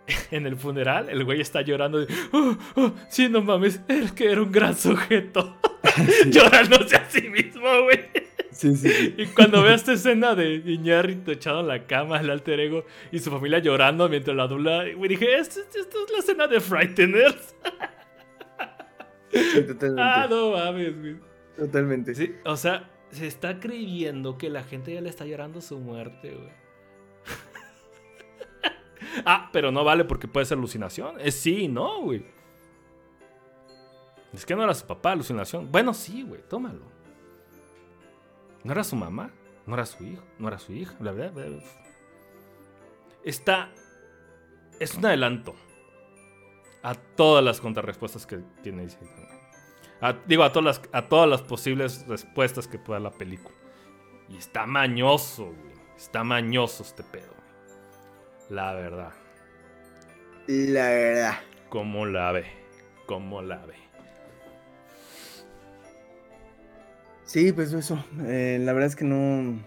En 0.31 0.47
el 0.47 0.57
funeral, 0.57 1.09
el 1.09 1.25
güey 1.25 1.41
está 1.41 1.63
llorando. 1.63 2.05
De, 2.05 2.13
oh, 2.33 2.59
oh, 2.75 2.93
sí, 3.09 3.31
no 3.31 3.41
mames, 3.41 3.81
es 3.89 4.13
que 4.13 4.31
era 4.31 4.43
un 4.43 4.53
gran 4.53 4.77
sujeto. 4.77 5.57
Llorándose 6.27 6.97
a 6.97 7.09
sí 7.09 7.31
mismo, 7.31 7.85
güey. 7.85 8.32
Sí, 8.53 8.77
sí, 8.77 9.15
Y 9.17 9.27
cuando 9.27 9.63
veo 9.63 9.75
esta 9.75 9.95
escena 9.95 10.35
de 10.35 10.57
Iñárritu 10.57 11.31
echado 11.31 11.61
en 11.61 11.69
la 11.69 11.87
cama, 11.87 12.21
el 12.21 12.31
alter 12.31 12.61
ego, 12.61 12.85
y 13.11 13.19
su 13.19 13.31
familia 13.31 13.59
llorando 13.59 14.09
mientras 14.09 14.37
la 14.37 14.47
dula, 14.47 14.85
me 14.99 15.09
dije, 15.09 15.39
esto, 15.39 15.61
es 15.61 16.13
la 16.13 16.19
escena 16.19 16.47
de 16.47 16.61
Frighteners. 16.61 17.55
Sí, 19.31 19.63
totalmente. 19.63 20.03
Ah, 20.03 20.27
no 20.29 20.53
mames, 20.53 21.01
güey. 21.01 21.17
Totalmente. 21.57 22.15
Sí, 22.15 22.35
o 22.45 22.57
sea, 22.57 22.91
se 23.11 23.27
está 23.27 23.61
creyendo 23.61 24.37
que 24.37 24.51
la 24.51 24.63
gente 24.63 24.93
ya 24.93 25.01
le 25.01 25.09
está 25.09 25.25
llorando 25.25 25.61
su 25.61 25.79
muerte, 25.79 26.35
güey. 26.35 26.53
ah, 29.25 29.49
pero 29.53 29.73
no 29.73 29.85
vale 29.85 30.05
porque 30.05 30.29
puede 30.29 30.47
ser 30.47 30.59
alucinación. 30.59 31.17
Es 31.21 31.35
sí, 31.35 31.69
no, 31.69 32.03
güey. 32.03 32.25
Es 34.33 34.47
que 34.47 34.57
no 34.57 34.65
era 34.65 34.75
su 34.75 34.87
papá, 34.87 35.13
alucinación. 35.13 35.71
Bueno, 35.71 35.93
sí, 35.93 36.23
güey, 36.23 36.41
tómalo. 36.49 37.02
¿No 38.65 38.73
era 38.73 38.85
su 38.85 38.97
mamá? 38.97 39.31
¿No 39.67 39.75
era 39.75 39.87
su 39.87 40.05
hijo? 40.05 40.23
¿No 40.39 40.49
era 40.49 40.59
su 40.59 40.73
hija? 40.73 40.95
La 41.01 41.13
verdad. 41.13 41.63
Está. 43.25 43.71
Es 44.79 44.95
un 44.95 45.07
adelanto 45.07 45.55
a 46.83 46.95
todas 46.95 47.45
las 47.45 47.61
contrarrespuestas 47.61 48.27
que 48.27 48.39
tiene 48.63 48.89
digo, 50.27 50.43
a 50.43 50.53
todas, 50.53 50.79
las, 50.79 50.89
a 50.93 51.09
todas 51.09 51.29
las 51.29 51.43
posibles 51.43 52.07
respuestas 52.09 52.67
que 52.67 52.79
pueda 52.79 52.99
la 52.99 53.13
película. 53.13 53.55
Y 54.29 54.37
está 54.37 54.67
mañoso, 54.67 55.45
güey. 55.45 55.73
Está 55.97 56.25
mañoso 56.25 56.83
este 56.83 57.05
pedo. 57.05 57.35
La 58.49 58.73
verdad. 58.73 59.13
La 60.49 60.89
verdad. 60.89 61.35
¿Cómo 61.69 62.07
la 62.07 62.33
ve? 62.33 62.47
¿Cómo 63.07 63.43
la 63.43 63.65
ve? 63.67 63.77
Sí, 67.33 67.51
pues 67.51 67.73
eso. 67.73 68.05
Eh, 68.27 68.59
la 68.61 68.75
verdad 68.75 68.89
es 68.89 68.97
que 68.97 69.07
no. 69.07 69.59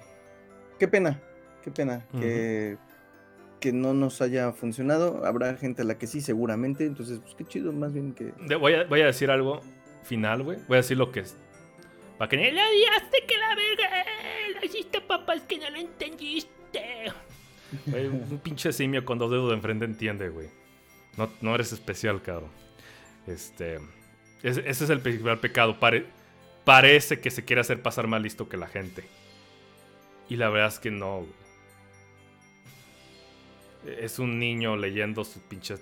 Qué 0.77 0.87
pena, 0.87 1.19
qué 1.63 1.71
pena 1.71 2.05
que, 2.11 2.77
que 3.59 3.73
no 3.73 3.95
nos 3.95 4.21
haya 4.21 4.51
funcionado. 4.51 5.25
Habrá 5.25 5.55
gente 5.57 5.81
a 5.81 5.85
la 5.85 5.97
que 5.97 6.05
sí, 6.05 6.21
seguramente. 6.21 6.85
Entonces, 6.85 7.17
pues 7.21 7.33
qué 7.33 7.43
chido, 7.43 7.73
más 7.73 7.91
bien 7.91 8.13
que. 8.13 8.33
Voy 8.57 8.75
a, 8.75 8.83
voy 8.83 9.01
a 9.01 9.07
decir 9.07 9.31
algo 9.31 9.61
final, 10.03 10.43
güey. 10.43 10.59
Voy 10.67 10.75
a 10.75 10.81
decir 10.81 10.95
lo 10.95 11.11
que 11.11 11.21
es. 11.21 11.35
Para 12.19 12.29
que 12.29 12.37
ni 12.37 12.51
le 12.51 12.61
odiaste 12.61 13.23
que 13.27 13.35
la 13.35 13.55
verga. 13.55 14.05
Lo 14.59 14.65
hiciste, 14.67 15.01
papá, 15.01 15.33
es 15.33 15.41
que 15.41 15.57
no 15.57 15.67
lo 15.71 15.77
entendiste. 15.77 16.51
un 17.87 18.39
pinche 18.43 18.73
simio 18.73 19.03
con 19.03 19.17
dos 19.17 19.31
dedos 19.31 19.49
de 19.49 19.55
enfrente 19.55 19.85
entiende, 19.85 20.29
güey. 20.29 20.49
No, 21.17 21.31
no 21.41 21.55
eres 21.55 21.73
especial, 21.73 22.21
cabrón. 22.21 22.51
Este. 23.25 23.79
Ese, 24.43 24.69
ese 24.69 24.83
es 24.83 24.89
el 24.91 24.99
principal 24.99 25.39
pecado. 25.39 25.79
Pare 25.79 26.05
parece 26.65 27.21
que 27.21 27.31
se 27.31 27.45
quiere 27.45 27.61
hacer 27.61 27.81
pasar 27.81 28.07
más 28.07 28.21
listo 28.21 28.49
que 28.49 28.57
la 28.57 28.67
gente. 28.67 29.05
Y 30.27 30.35
la 30.35 30.49
verdad 30.49 30.69
es 30.69 30.79
que 30.79 30.91
no. 30.91 31.25
Es 33.85 34.17
un 34.17 34.39
niño 34.39 34.75
leyendo 34.75 35.23
sus 35.23 35.43
pinches 35.43 35.79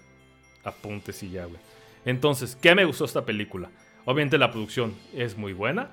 apuntes 0.64 1.24
y 1.24 1.32
ya, 1.32 1.46
güey. 1.46 1.60
Entonces, 2.06 2.58
¿qué 2.62 2.76
me 2.76 2.84
gustó 2.84 3.06
esta 3.06 3.24
película? 3.24 3.72
Obviamente 4.06 4.38
la 4.38 4.52
producción 4.52 4.94
es 5.14 5.38
muy 5.38 5.54
buena. 5.54 5.90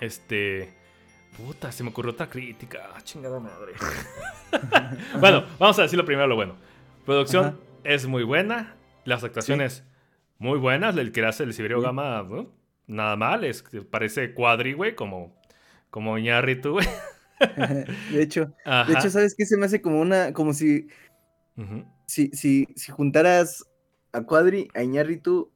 Este... 0.00 0.78
Puta, 1.36 1.70
se 1.72 1.84
me 1.84 1.90
ocurrió 1.90 2.12
otra 2.12 2.28
crítica. 2.28 2.90
Ah, 2.94 3.00
chingada 3.02 3.38
madre. 3.38 3.72
bueno, 5.20 5.44
vamos 5.58 5.78
a 5.78 5.82
decir 5.82 5.96
lo 5.96 6.04
primero 6.04 6.26
lo 6.26 6.34
bueno. 6.34 6.56
Producción 7.06 7.58
es 7.84 8.06
muy 8.06 8.24
buena. 8.24 8.74
Las 9.04 9.24
actuaciones 9.24 9.84
muy 10.38 10.58
buenas. 10.58 10.96
El 10.96 11.12
que 11.12 11.24
hace 11.24 11.44
el 11.44 11.54
Siberio 11.54 11.80
Gama, 11.80 12.26
nada 12.90 13.16
mal, 13.16 13.44
es 13.44 13.64
parece 13.90 14.34
cuadri, 14.34 14.72
güey, 14.72 14.94
como, 14.94 15.34
como 15.90 16.18
Iñárritu, 16.18 16.72
güey. 16.72 16.86
de 18.12 18.22
hecho, 18.22 18.52
de 18.64 18.92
hecho, 18.92 19.10
¿sabes 19.10 19.34
qué? 19.36 19.46
Se 19.46 19.56
me 19.56 19.66
hace 19.66 19.80
como 19.80 20.00
una, 20.00 20.32
como 20.32 20.52
si, 20.52 20.88
si, 22.06 22.30
si, 22.32 22.66
si, 22.74 22.92
juntaras 22.92 23.64
a 24.12 24.22
Cuadri, 24.22 24.68
a 24.74 24.82
Iñárritu 24.82 25.50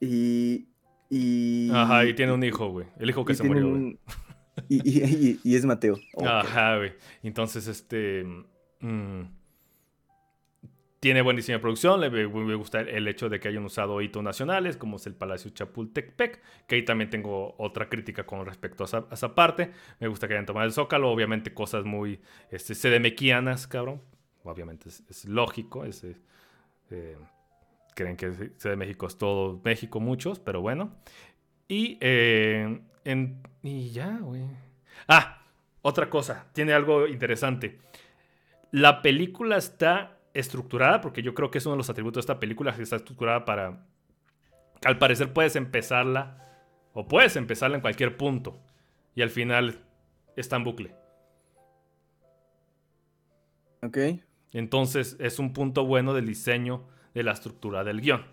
y, 0.00 0.66
y... 1.08 1.70
Ajá, 1.72 2.04
y 2.04 2.14
tiene 2.14 2.32
un 2.32 2.42
hijo, 2.42 2.70
güey, 2.70 2.86
el 2.98 3.10
hijo 3.10 3.24
que 3.24 3.34
se 3.34 3.44
murió, 3.44 3.70
güey. 3.70 3.98
Y, 4.68 4.88
y, 4.88 5.40
y, 5.42 5.56
es 5.56 5.64
Mateo. 5.64 5.98
Ajá, 6.22 6.76
güey. 6.76 6.92
Entonces, 7.22 7.66
este... 7.66 8.24
Mm, 8.80 9.22
tiene 11.00 11.22
buen 11.22 11.34
diseño 11.34 11.56
de 11.58 11.62
producción, 11.62 11.98
le, 11.98 12.10
me 12.10 12.54
gusta 12.54 12.82
el 12.82 13.08
hecho 13.08 13.30
de 13.30 13.40
que 13.40 13.48
hayan 13.48 13.64
usado 13.64 14.02
hitos 14.02 14.22
nacionales, 14.22 14.76
como 14.76 14.96
es 14.96 15.06
el 15.06 15.14
Palacio 15.14 15.50
Chapultepec, 15.50 16.42
que 16.66 16.74
ahí 16.74 16.84
también 16.84 17.08
tengo 17.08 17.54
otra 17.56 17.88
crítica 17.88 18.26
con 18.26 18.44
respecto 18.44 18.84
a 18.84 19.06
esa, 19.10 19.34
parte. 19.34 19.72
Me 19.98 20.08
gusta 20.08 20.28
que 20.28 20.34
hayan 20.34 20.44
tomado 20.44 20.66
el 20.66 20.72
Zócalo, 20.72 21.10
obviamente 21.10 21.54
cosas 21.54 21.86
muy 21.86 22.20
este, 22.50 22.74
sedemequianas, 22.74 23.66
cabrón. 23.66 24.02
Obviamente 24.44 24.90
es, 24.90 25.24
lógico, 25.24 25.84
eh, 25.86 27.16
creen 27.94 28.16
que 28.16 28.28
de 28.28 28.76
México 28.76 29.06
es 29.06 29.16
todo 29.16 29.58
México, 29.64 30.00
muchos, 30.00 30.38
pero 30.38 30.60
bueno. 30.60 30.96
Y, 31.66 31.96
eh, 32.02 32.78
en, 33.06 33.40
y 33.62 33.90
ya, 33.90 34.18
güey. 34.18 34.42
Ah, 35.08 35.46
otra 35.80 36.10
cosa, 36.10 36.46
tiene 36.52 36.74
algo 36.74 37.06
interesante. 37.06 37.78
La 38.70 39.00
película 39.00 39.56
está 39.56 40.19
estructurada, 40.34 41.00
porque 41.00 41.22
yo 41.22 41.34
creo 41.34 41.50
que 41.50 41.58
es 41.58 41.66
uno 41.66 41.74
de 41.74 41.78
los 41.78 41.90
atributos 41.90 42.16
de 42.16 42.32
esta 42.32 42.40
película, 42.40 42.74
que 42.74 42.82
está 42.82 42.96
estructurada 42.96 43.44
para... 43.44 43.86
Al 44.84 44.98
parecer 44.98 45.32
puedes 45.32 45.56
empezarla, 45.56 46.38
o 46.92 47.06
puedes 47.06 47.36
empezarla 47.36 47.76
en 47.76 47.82
cualquier 47.82 48.16
punto, 48.16 48.60
y 49.14 49.22
al 49.22 49.30
final 49.30 49.84
está 50.36 50.56
en 50.56 50.64
bucle. 50.64 50.94
Ok. 53.82 53.98
Entonces 54.52 55.16
es 55.20 55.38
un 55.38 55.52
punto 55.52 55.84
bueno 55.84 56.14
del 56.14 56.26
diseño 56.26 56.86
de 57.14 57.22
la 57.22 57.32
estructura 57.32 57.84
del 57.84 58.00
guion. 58.00 58.24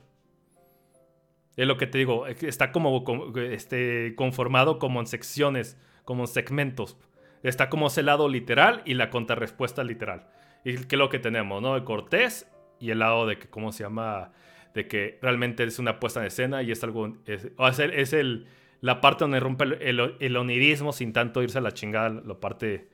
Es 1.56 1.68
lo 1.68 1.78
que 1.78 1.88
te 1.88 1.98
digo, 1.98 2.28
está 2.28 2.72
como, 2.72 3.04
este, 3.36 4.14
conformado 4.16 4.78
como 4.78 5.00
en 5.00 5.08
secciones, 5.08 5.78
como 6.06 6.24
en 6.24 6.28
segmentos. 6.28 6.98
Está 7.42 7.70
como 7.70 7.88
ese 7.88 8.04
lado 8.04 8.30
literal 8.30 8.84
y 8.86 8.94
la 8.94 9.10
contrarrespuesta 9.10 9.84
literal. 9.84 10.28
Y 10.64 10.78
que 10.78 10.96
es 10.96 11.00
lo 11.00 11.10
que 11.10 11.20
tenemos, 11.20 11.62
¿no? 11.62 11.76
De 11.76 11.84
Cortés 11.84 12.48
y 12.80 12.92
el 12.92 13.00
lado 13.00 13.26
de 13.26 13.38
que, 13.38 13.48
¿cómo 13.48 13.72
se 13.72 13.84
llama? 13.84 14.32
De 14.74 14.88
que 14.88 15.18
realmente 15.22 15.64
es 15.64 15.80
una 15.80 16.00
puesta 16.00 16.20
en 16.20 16.28
escena 16.28 16.64
y 16.64 16.72
es 16.72 16.84
algo. 16.84 17.18
Es, 17.26 17.48
es, 17.80 18.14
el, 18.14 18.48
la 18.82 19.02
parte 19.02 19.24
donde 19.24 19.40
rompe 19.40 19.64
el, 19.64 20.16
el, 20.20 20.38
onirismo 20.38 20.94
sin 20.94 21.14
tanto 21.14 21.42
irse 21.42 21.58
a 21.58 21.62
la 21.62 21.72
chingada, 21.72 22.10
la 22.10 22.40
parte 22.40 22.90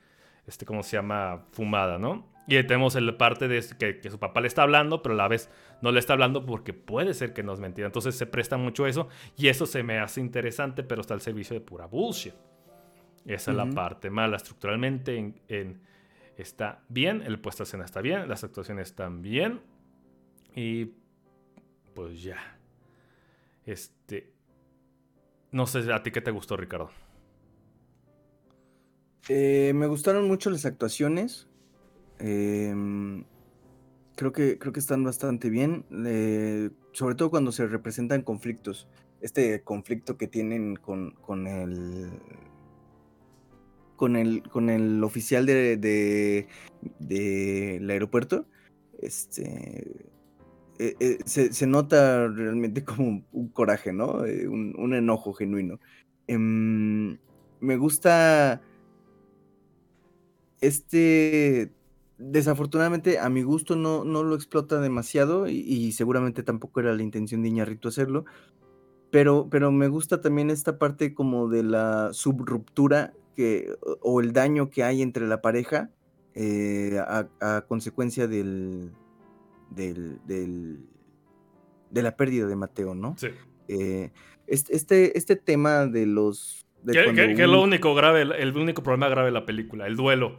este, 0.46 0.64
¿cómo 0.64 0.82
se 0.82 0.96
llama? 0.96 1.46
Fumada, 1.52 1.98
¿no? 1.98 2.32
Y 2.46 2.62
tenemos 2.64 2.94
el 2.94 3.14
parte 3.16 3.48
de 3.48 3.64
que, 3.78 4.00
que, 4.00 4.10
su 4.10 4.18
papá 4.18 4.42
le 4.42 4.48
está 4.48 4.62
hablando, 4.62 5.02
pero 5.02 5.14
a 5.14 5.16
la 5.16 5.28
vez 5.28 5.48
no 5.80 5.92
le 5.92 5.98
está 5.98 6.12
hablando 6.12 6.44
porque 6.44 6.74
puede 6.74 7.14
ser 7.14 7.32
que 7.32 7.42
nos 7.42 7.58
mentira. 7.58 7.86
Entonces 7.86 8.14
se 8.14 8.26
presta 8.26 8.58
mucho 8.58 8.86
eso 8.86 9.08
y 9.36 9.48
eso 9.48 9.64
se 9.64 9.82
me 9.82 9.98
hace 9.98 10.20
interesante, 10.20 10.82
pero 10.82 11.00
está 11.00 11.14
al 11.14 11.22
servicio 11.22 11.54
de 11.54 11.60
pura 11.60 11.86
bullshit. 11.86 12.34
Esa 13.26 13.52
es 13.52 13.56
la 13.56 13.66
parte 13.70 14.10
mala. 14.10 14.36
Estructuralmente 14.36 15.16
en, 15.48 15.80
está 16.36 16.82
bien, 16.88 17.22
el 17.22 17.40
puesto 17.40 17.62
de 17.62 17.68
escena 17.68 17.84
está 17.84 18.00
bien, 18.00 18.28
las 18.28 18.44
actuaciones 18.44 18.88
están 18.88 19.22
bien. 19.22 19.60
Y 20.54 20.92
pues 21.94 22.22
ya. 22.22 22.36
Este. 23.66 24.32
No 25.50 25.66
sé 25.66 25.92
a 25.92 26.02
ti 26.02 26.10
qué 26.10 26.20
te 26.20 26.30
gustó, 26.30 26.56
Ricardo. 26.56 26.90
Eh, 29.28 29.72
me 29.74 29.86
gustaron 29.86 30.26
mucho 30.26 30.50
las 30.50 30.66
actuaciones. 30.66 31.48
Em, 32.18 33.24
creo, 34.16 34.32
que, 34.32 34.58
creo 34.58 34.72
que 34.72 34.80
están 34.80 35.04
bastante 35.04 35.48
bien. 35.48 35.84
Eh, 36.06 36.70
sobre 36.92 37.14
todo 37.14 37.30
cuando 37.30 37.52
se 37.52 37.66
representan 37.66 38.22
conflictos. 38.22 38.88
Este 39.20 39.62
conflicto 39.62 40.18
que 40.18 40.26
tienen 40.26 40.76
con, 40.76 41.12
con 41.12 41.46
el 41.46 42.10
con 43.96 44.16
el, 44.16 44.42
con 44.42 44.70
el 44.70 45.02
oficial 45.04 45.46
de, 45.46 46.46
del 46.98 47.90
aeropuerto, 47.90 48.46
este, 49.00 50.06
eh, 50.78 50.96
eh, 50.98 51.18
se, 51.24 51.66
nota 51.66 52.28
realmente 52.28 52.84
como 52.84 53.24
un, 53.32 53.48
coraje, 53.48 53.92
¿no? 53.92 54.24
Eh, 54.24 54.48
un, 54.48 54.94
enojo 54.94 55.32
genuino. 55.32 55.78
Em, 56.26 57.18
me 57.60 57.76
gusta 57.76 58.60
este... 60.60 61.72
Desafortunadamente, 62.16 63.18
a 63.18 63.28
mi 63.28 63.42
gusto 63.42 63.74
no, 63.74 64.04
no 64.04 64.22
lo 64.22 64.36
explota 64.36 64.80
demasiado 64.80 65.48
y, 65.48 65.90
seguramente 65.92 66.44
tampoco 66.44 66.78
era 66.78 66.94
la 66.94 67.02
intención 67.02 67.42
de 67.42 67.48
Iñarrito 67.48 67.88
hacerlo, 67.88 68.24
pero, 69.10 69.48
pero 69.50 69.72
me 69.72 69.88
gusta 69.88 70.20
también 70.20 70.48
esta 70.48 70.78
parte 70.78 71.12
como 71.12 71.48
de 71.48 71.64
la 71.64 72.12
subruptura 72.12 73.14
que, 73.34 73.74
o 74.00 74.20
el 74.20 74.32
daño 74.32 74.70
que 74.70 74.84
hay 74.84 75.02
entre 75.02 75.26
la 75.26 75.42
pareja 75.42 75.90
eh, 76.34 76.98
a, 76.98 77.64
consecuencia 77.68 78.26
del, 78.26 78.92
del, 79.70 80.18
de 81.90 82.02
la 82.02 82.16
pérdida 82.16 82.46
de 82.46 82.56
Mateo, 82.56 82.94
¿no? 82.94 83.16
Sí. 83.18 83.28
Eh, 83.68 84.10
este, 84.46 85.16
este 85.16 85.36
tema 85.36 85.86
de 85.86 86.06
los... 86.06 86.66
De 86.82 86.92
que, 86.92 87.32
es 87.32 87.38
lo 87.48 87.62
único 87.62 87.94
grave, 87.94 88.22
el 88.22 88.56
único 88.56 88.82
problema 88.82 89.08
grave 89.08 89.28
de 89.28 89.32
la 89.32 89.46
película, 89.46 89.86
el 89.86 89.96
duelo. 89.96 90.38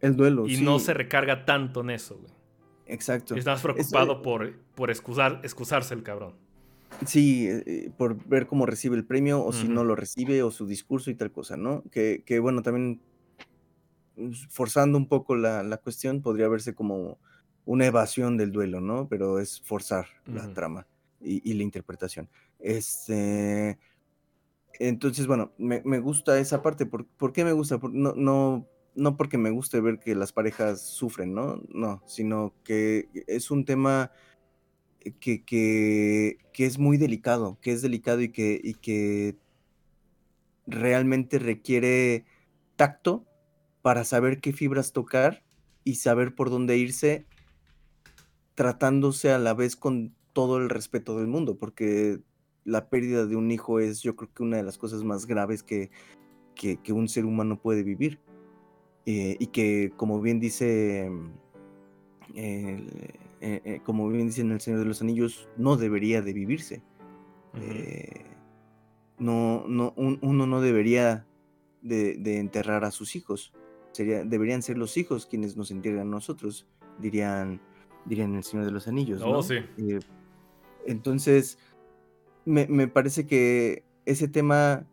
El 0.00 0.16
duelo, 0.16 0.46
Y 0.48 0.62
no 0.62 0.78
se 0.78 0.94
recarga 0.94 1.44
tanto 1.44 1.80
en 1.80 1.90
eso, 1.90 2.16
güey. 2.16 2.32
Exacto. 2.86 3.34
Estás 3.34 3.62
preocupado 3.62 4.22
por, 4.22 4.56
por 4.74 4.90
excusar, 4.90 5.40
excusarse 5.42 5.92
el 5.94 6.02
cabrón. 6.02 6.34
Sí, 7.04 7.48
eh, 7.48 7.90
por 7.96 8.26
ver 8.26 8.46
cómo 8.46 8.66
recibe 8.66 8.96
el 8.96 9.04
premio 9.04 9.44
o 9.44 9.52
si 9.52 9.68
no 9.68 9.84
lo 9.84 9.94
recibe 9.94 10.42
o 10.42 10.50
su 10.50 10.66
discurso 10.66 11.10
y 11.10 11.14
tal 11.14 11.30
cosa, 11.30 11.56
¿no? 11.56 11.82
Que, 11.90 12.22
que 12.24 12.38
bueno, 12.38 12.62
también 12.62 13.00
pues, 14.14 14.46
forzando 14.48 14.96
un 14.96 15.06
poco 15.06 15.36
la, 15.36 15.62
la, 15.62 15.76
cuestión 15.76 16.22
podría 16.22 16.48
verse 16.48 16.74
como 16.74 17.18
una 17.64 17.86
evasión 17.86 18.36
del 18.36 18.52
duelo, 18.52 18.80
¿no? 18.80 19.08
Pero 19.08 19.38
es 19.38 19.60
forzar 19.60 20.06
la 20.26 20.52
trama 20.54 20.86
y, 21.20 21.48
y, 21.48 21.54
la 21.54 21.64
interpretación. 21.64 22.30
Este, 22.58 23.78
entonces, 24.78 25.26
bueno, 25.26 25.52
me, 25.58 25.82
me 25.84 25.98
gusta 25.98 26.38
esa 26.38 26.62
parte. 26.62 26.86
¿Por, 26.86 27.06
¿por 27.06 27.32
qué 27.32 27.44
me 27.44 27.52
gusta? 27.52 27.78
no, 27.92 28.14
no, 28.14 28.66
no 28.94 29.16
porque 29.16 29.38
me 29.38 29.50
guste 29.50 29.80
ver 29.80 29.98
que 29.98 30.14
las 30.14 30.32
parejas 30.32 30.80
sufren, 30.80 31.34
¿no? 31.34 31.62
No, 31.68 32.02
sino 32.06 32.54
que 32.64 33.08
es 33.26 33.50
un 33.50 33.64
tema 33.64 34.10
que, 35.14 35.44
que, 35.44 36.38
es 36.64 36.78
muy 36.78 36.96
delicado, 36.96 37.58
que 37.60 37.72
es 37.72 37.82
delicado 37.82 38.22
y 38.22 38.30
que, 38.30 38.60
y 38.62 38.74
que 38.74 39.36
realmente 40.66 41.38
requiere 41.38 42.24
tacto 42.76 43.24
para 43.82 44.04
saber 44.04 44.40
qué 44.40 44.52
fibras 44.52 44.92
tocar 44.92 45.44
y 45.84 45.96
saber 45.96 46.34
por 46.34 46.50
dónde 46.50 46.76
irse, 46.76 47.26
tratándose 48.54 49.30
a 49.30 49.38
la 49.38 49.54
vez 49.54 49.76
con 49.76 50.14
todo 50.32 50.58
el 50.58 50.68
respeto 50.68 51.16
del 51.18 51.28
mundo, 51.28 51.56
porque 51.56 52.20
la 52.64 52.88
pérdida 52.88 53.26
de 53.26 53.36
un 53.36 53.50
hijo 53.50 53.78
es 53.78 54.02
yo 54.02 54.16
creo 54.16 54.32
que 54.34 54.42
una 54.42 54.56
de 54.56 54.64
las 54.64 54.76
cosas 54.76 55.04
más 55.04 55.26
graves 55.26 55.62
que, 55.62 55.90
que, 56.56 56.92
un 56.92 57.08
ser 57.08 57.24
humano 57.24 57.60
puede 57.60 57.82
vivir. 57.82 58.20
Eh, 59.08 59.36
y 59.38 59.46
que, 59.48 59.92
como 59.96 60.20
bien 60.20 60.40
dice 60.40 61.08
el, 62.34 62.90
eh, 63.40 63.60
eh, 63.64 63.80
como 63.84 64.08
bien 64.08 64.26
dice 64.26 64.40
en 64.40 64.50
El 64.50 64.60
Señor 64.60 64.80
de 64.80 64.86
los 64.86 65.02
Anillos, 65.02 65.48
no 65.56 65.76
debería 65.76 66.22
de 66.22 66.32
vivirse. 66.32 66.82
Eh, 67.54 68.24
no, 69.18 69.64
no, 69.68 69.92
uno 69.96 70.46
no 70.46 70.60
debería 70.60 71.26
de, 71.82 72.38
enterrar 72.38 72.84
a 72.84 72.90
sus 72.90 73.14
hijos. 73.14 73.52
Sería, 73.92 74.24
deberían 74.24 74.62
ser 74.62 74.78
los 74.78 74.96
hijos 74.96 75.26
quienes 75.26 75.56
nos 75.56 75.70
entierran 75.70 76.08
a 76.08 76.10
nosotros, 76.10 76.66
dirían, 76.98 77.60
dirían 78.04 78.34
El 78.34 78.44
Señor 78.44 78.64
de 78.64 78.72
los 78.72 78.88
Anillos. 78.88 79.22
Oh, 79.24 79.42
sí. 79.42 79.56
entonces, 80.86 81.58
me, 82.44 82.66
me, 82.66 82.88
parece 82.88 83.26
que 83.26 83.84
ese 84.06 84.28
tema, 84.28 84.86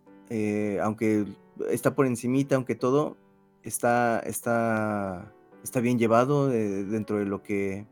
aunque 0.82 1.26
está 1.70 1.95
por 1.95 2.07
encimita, 2.07 2.56
aunque 2.56 2.76
todo, 2.76 3.18
está, 3.64 4.20
está, 4.20 5.34
está 5.64 5.80
bien 5.80 5.98
llevado 5.98 6.48
dentro 6.48 7.20
de 7.20 7.26
lo 7.26 7.41
que 7.44 7.86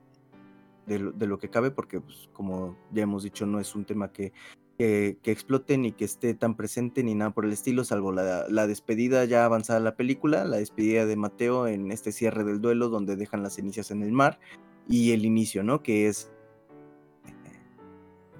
de, 0.86 1.28
lo 1.28 1.40
que 1.40 1.50
cabe, 1.50 1.72
porque 1.72 2.02
pues, 2.02 2.30
como 2.34 2.78
ya 2.92 3.04
hemos 3.04 3.24
dicho, 3.24 3.46
no 3.46 3.60
es 3.60 3.76
un 3.76 3.86
tema 3.86 4.12
que, 4.12 4.34
que, 4.78 5.18
explote 5.26 5.78
ni 5.78 5.92
que 5.92 6.06
esté 6.06 6.34
tan 6.34 6.56
presente 6.56 7.04
ni 7.04 7.14
nada 7.14 7.32
por 7.32 7.46
el 7.46 7.54
estilo, 7.54 7.84
salvo 7.84 8.12
la, 8.12 8.48
la, 8.50 8.68
despedida 8.68 9.26
ya 9.26 9.46
avanzada 9.46 9.80
la 9.80 9.96
película, 9.96 10.44
la 10.44 10.58
despedida 10.58 11.06
de 11.06 11.16
Mateo 11.16 11.68
en 11.68 11.92
este 11.92 12.12
cierre 12.12 12.44
del 12.44 12.62
duelo 12.62 12.90
donde 12.90 13.16
dejan 13.16 13.44
las 13.44 13.56
cenizas 13.56 13.92
en 13.92 14.02
el 14.02 14.12
mar 14.12 14.40
y 14.88 15.12
el 15.12 15.26
inicio, 15.26 15.64
¿no? 15.64 15.84
Que 15.84 16.08
es 16.08 16.32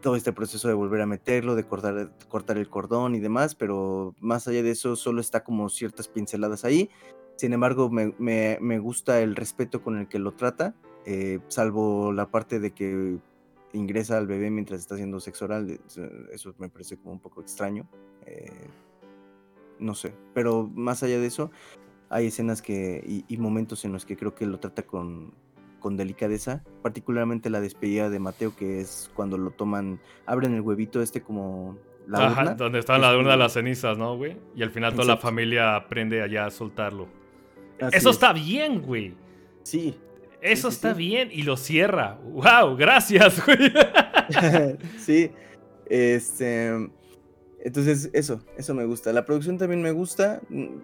todo 0.02 0.16
este 0.16 0.34
proceso 0.34 0.68
de 0.68 0.74
volver 0.74 1.02
a 1.02 1.06
meterlo, 1.06 1.56
de 1.56 1.64
cortar, 1.64 2.12
cortar 2.28 2.58
el 2.58 2.68
cordón 2.68 3.14
y 3.14 3.20
demás, 3.20 3.54
pero 3.54 4.16
más 4.20 4.48
allá 4.48 4.64
de 4.64 4.72
eso 4.72 4.96
solo 4.96 5.22
está 5.22 5.44
como 5.44 5.70
ciertas 5.70 6.08
pinceladas 6.08 6.66
ahí. 6.66 6.90
Sin 7.36 7.54
embargo, 7.54 7.90
me, 7.90 8.14
me, 8.18 8.58
me 8.62 8.80
gusta 8.80 9.22
el 9.22 9.36
respeto 9.36 9.84
con 9.84 9.98
el 9.98 10.08
que 10.08 10.20
lo 10.20 10.34
trata 10.34 10.76
eh, 11.06 11.40
salvo 11.48 12.12
la 12.12 12.30
parte 12.30 12.60
de 12.60 12.72
que 12.72 13.18
ingresa 13.74 14.18
al 14.18 14.28
bebé 14.28 14.50
mientras 14.50 14.80
está 14.80 14.96
haciendo 14.96 15.20
sexo 15.20 15.46
oral, 15.46 15.80
eso 16.32 16.54
me 16.58 16.70
parece 16.70 16.98
como 16.98 17.14
un 17.14 17.20
poco 17.20 17.42
extraño. 17.42 17.88
Eh, 18.26 18.52
no 19.80 19.96
sé, 19.96 20.14
pero 20.34 20.70
más 20.74 21.02
allá 21.04 21.20
de 21.20 21.26
eso, 21.26 21.52
hay 22.10 22.28
escenas 22.28 22.62
que 22.62 23.04
y, 23.28 23.38
momentos 23.38 23.84
en 23.86 23.94
los 23.94 24.06
que 24.06 24.16
creo 24.16 24.36
que 24.36 24.46
lo 24.46 24.60
trata 24.60 24.84
con, 24.84 25.34
con 25.80 25.98
delicadeza, 25.98 26.64
particularmente 26.84 27.50
la 27.50 27.62
despedida 27.62 28.10
de 28.10 28.20
Mateo, 28.20 28.56
que 28.56 28.82
es 28.82 29.10
cuando 29.16 29.38
lo 29.38 29.52
toman, 29.52 30.00
abren 30.26 30.54
el 30.54 30.62
huevito 30.62 31.02
este 31.02 31.22
como 31.22 31.78
la 32.08 32.32
urna. 32.32 32.54
Donde 32.54 32.80
está 32.80 32.98
la 32.98 33.18
urna 33.18 33.32
de 33.32 33.38
las 33.38 33.54
cenizas, 33.54 33.98
¿no, 33.98 34.16
güey? 34.18 34.38
Y 34.56 34.62
al 34.62 34.70
final 34.70 34.94
toda 34.94 35.06
la 35.06 35.18
familia 35.18 35.76
aprende 35.76 36.22
allá 36.22 36.46
a 36.46 36.52
soltarlo. 36.52 37.08
Eso 37.92 38.12
está 38.12 38.34
bien, 38.34 38.82
güey. 38.82 39.16
Sí, 39.64 39.98
eso 40.42 40.70
está 40.70 40.94
bien 40.94 41.30
y 41.32 41.44
lo 41.44 41.56
cierra. 41.58 42.20
¡Wow! 42.24 42.76
Gracias, 42.76 43.46
güey. 43.46 43.72
sí. 44.98 45.32
Este. 45.86 46.90
Entonces, 47.64 48.10
eso, 48.14 48.44
eso 48.58 48.74
me 48.74 48.86
gusta. 48.86 49.14
La 49.14 49.26
producción 49.26 49.58
también 49.58 49.82
me 49.82 49.92
gusta. 49.92 50.42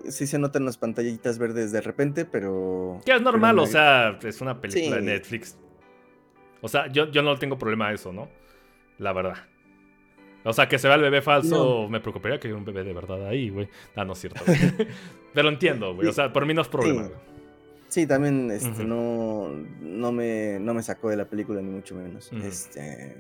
Sí 0.08 0.28
se 0.28 0.38
notan 0.38 0.64
las 0.64 0.78
pantallitas 0.78 1.40
verdes 1.40 1.72
de 1.72 1.82
repente, 1.82 2.26
pero. 2.26 3.02
Que 3.06 3.16
es 3.16 3.22
normal, 3.22 3.58
o 3.60 3.66
sea, 3.66 4.20
es 4.24 4.42
una 4.42 4.62
película 4.62 4.98
de 4.98 5.02
Netflix. 5.02 5.58
O 6.62 6.68
sea, 6.68 6.88
yo, 6.88 7.10
yo 7.12 7.22
no 7.24 7.38
tengo 7.38 7.58
problema 7.58 7.88
a 7.88 7.94
eso, 7.94 8.14
¿no? 8.14 8.30
La 9.00 9.14
verdad. 9.14 9.38
O 10.44 10.54
sea, 10.54 10.68
que 10.68 10.80
se 10.80 10.88
vea 10.88 10.96
el 10.96 11.02
bebé 11.02 11.22
falso, 11.22 11.90
me 11.90 12.00
preocuparía 12.00 12.40
que 12.40 12.48
haya 12.48 12.58
un 12.58 12.64
bebé 12.64 12.84
de 12.84 12.94
verdad 12.94 13.28
ahí, 13.28 13.50
güey. 13.50 13.68
Ah, 13.96 14.06
no 14.06 14.14
es 14.14 14.20
cierto. 14.20 14.42
pero 15.34 15.50
entiendo, 15.50 15.94
güey. 15.96 16.08
O 16.08 16.14
sea, 16.14 16.32
por 16.32 16.46
mí 16.46 16.54
no 16.54 16.62
es 16.62 16.68
problema, 16.68 17.04
güey. 17.04 17.37
Sí, 17.88 18.06
también 18.06 18.52
este, 18.52 18.84
no, 18.84 19.50
no, 19.82 20.12
me, 20.12 20.60
no 20.60 20.74
me 20.74 20.84
sacó 20.84 21.10
de 21.10 21.16
la 21.16 21.26
película, 21.26 21.62
ni 21.62 21.70
mucho 21.70 21.96
menos. 21.96 22.30
Este. 22.44 23.16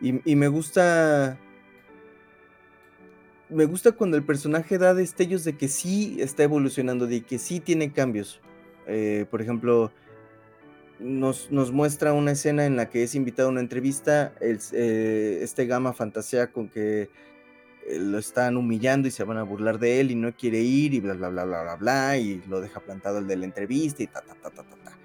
Y, 0.00 0.30
y, 0.30 0.36
me 0.36 0.48
gusta. 0.48 1.38
Me 3.48 3.66
gusta 3.66 3.92
cuando 3.92 4.16
el 4.16 4.24
personaje 4.24 4.78
da 4.78 4.94
destellos 4.94 5.44
de 5.44 5.56
que 5.56 5.68
sí 5.68 6.16
está 6.20 6.42
evolucionando, 6.42 7.06
de 7.06 7.22
que 7.22 7.38
sí 7.38 7.60
tiene 7.60 7.92
cambios. 7.92 8.40
Eh, 8.86 9.26
por 9.30 9.42
ejemplo, 9.42 9.92
nos, 10.98 11.50
nos, 11.50 11.70
muestra 11.70 12.12
una 12.14 12.32
escena 12.32 12.64
en 12.64 12.76
la 12.76 12.88
que 12.88 13.02
es 13.02 13.14
invitado 13.14 13.48
a 13.48 13.52
una 13.52 13.60
entrevista. 13.60 14.32
El, 14.40 14.58
eh, 14.72 15.40
este 15.42 15.66
Gama 15.66 15.92
fantasea 15.92 16.50
con 16.50 16.68
que 16.68 17.10
lo 17.88 18.18
están 18.18 18.56
humillando 18.56 19.08
y 19.08 19.10
se 19.10 19.24
van 19.24 19.38
a 19.38 19.42
burlar 19.42 19.78
de 19.78 20.00
él 20.00 20.10
y 20.10 20.14
no 20.14 20.34
quiere 20.34 20.60
ir 20.60 20.94
y 20.94 21.00
bla, 21.00 21.14
bla, 21.14 21.28
bla, 21.28 21.44
bla, 21.44 21.62
bla, 21.62 21.76
bla, 21.76 22.18
y 22.18 22.42
lo 22.48 22.60
deja 22.60 22.80
plantado 22.80 23.18
el 23.18 23.26
de 23.26 23.36
la 23.36 23.44
entrevista 23.44 24.02
y 24.02 24.06
ta, 24.06 24.20
ta, 24.22 24.34
ta, 24.34 24.50
ta, 24.50 24.62
ta, 24.62 24.76
ta. 24.84 24.98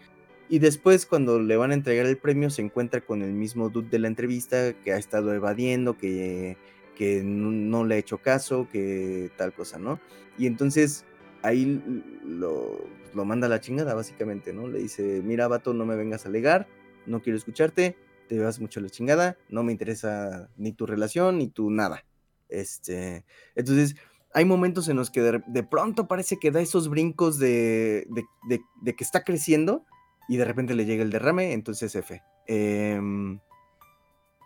Y 0.50 0.60
después 0.60 1.06
cuando 1.06 1.40
le 1.40 1.56
van 1.56 1.72
a 1.72 1.76
entregar 1.76 2.06
el 2.06 2.18
premio 2.18 2.50
se 2.50 2.62
encuentra 2.62 3.02
con 3.02 3.22
el 3.22 3.32
mismo 3.32 3.70
dude 3.70 3.90
de 3.90 4.00
la 4.00 4.08
entrevista 4.08 4.74
que 4.74 4.92
ha 4.92 4.98
estado 4.98 5.34
evadiendo, 5.34 5.98
que, 5.98 6.58
que 6.98 7.24
no, 7.24 7.86
le 7.86 7.96
ha 7.96 7.98
hecho 7.98 8.18
caso, 8.18 8.68
que 8.72 9.32
tal 9.38 9.54
cosa, 9.54 9.80
¿no? 9.80 10.00
Y 10.38 10.48
entonces 10.48 11.06
ahí 11.42 11.82
lo, 12.26 12.86
lo 13.14 13.26
manda 13.26 13.48
a 13.48 13.50
la 13.50 13.62
chingada 13.62 13.94
básicamente, 13.94 14.54
¿no? 14.54 14.68
Le 14.68 14.80
dice, 14.80 15.22
mira, 15.24 15.48
vato, 15.48 15.74
no 15.74 15.86
me 15.86 15.96
vengas 15.96 16.26
a 16.26 16.30
alegar, 16.30 16.68
no 17.06 17.22
quiero 17.22 17.38
escucharte, 17.38 17.96
te 18.28 18.40
vas 18.40 18.60
mucho 18.60 18.80
a 18.80 18.84
la 18.84 18.90
chingada, 18.90 19.38
no 19.50 19.64
me 19.64 19.72
interesa 19.72 20.50
ni 20.58 20.72
tu 20.72 20.86
relación 20.86 21.38
ni 21.38 21.48
tu 21.48 21.70
nada. 21.70 22.04
Este, 22.52 23.26
entonces, 23.56 23.96
hay 24.34 24.46
momentos 24.46 24.88
en 24.90 24.98
los 24.98 25.10
que 25.10 25.22
de, 25.22 25.64
pronto 25.64 26.08
parece 26.08 26.38
que 26.38 26.52
da 26.52 26.62
esos 26.62 26.90
brincos 26.90 27.40
de, 27.40 28.08
de, 28.48 28.96
que 28.96 29.04
está 29.04 29.24
creciendo 29.24 29.86
y 30.28 30.38
de 30.38 30.46
repente 30.46 30.76
le 30.76 30.86
llega 30.86 31.04
el 31.04 31.12
derrame, 31.12 31.54
entonces 31.54 31.96
F. 31.96 32.22
Em, 32.48 33.40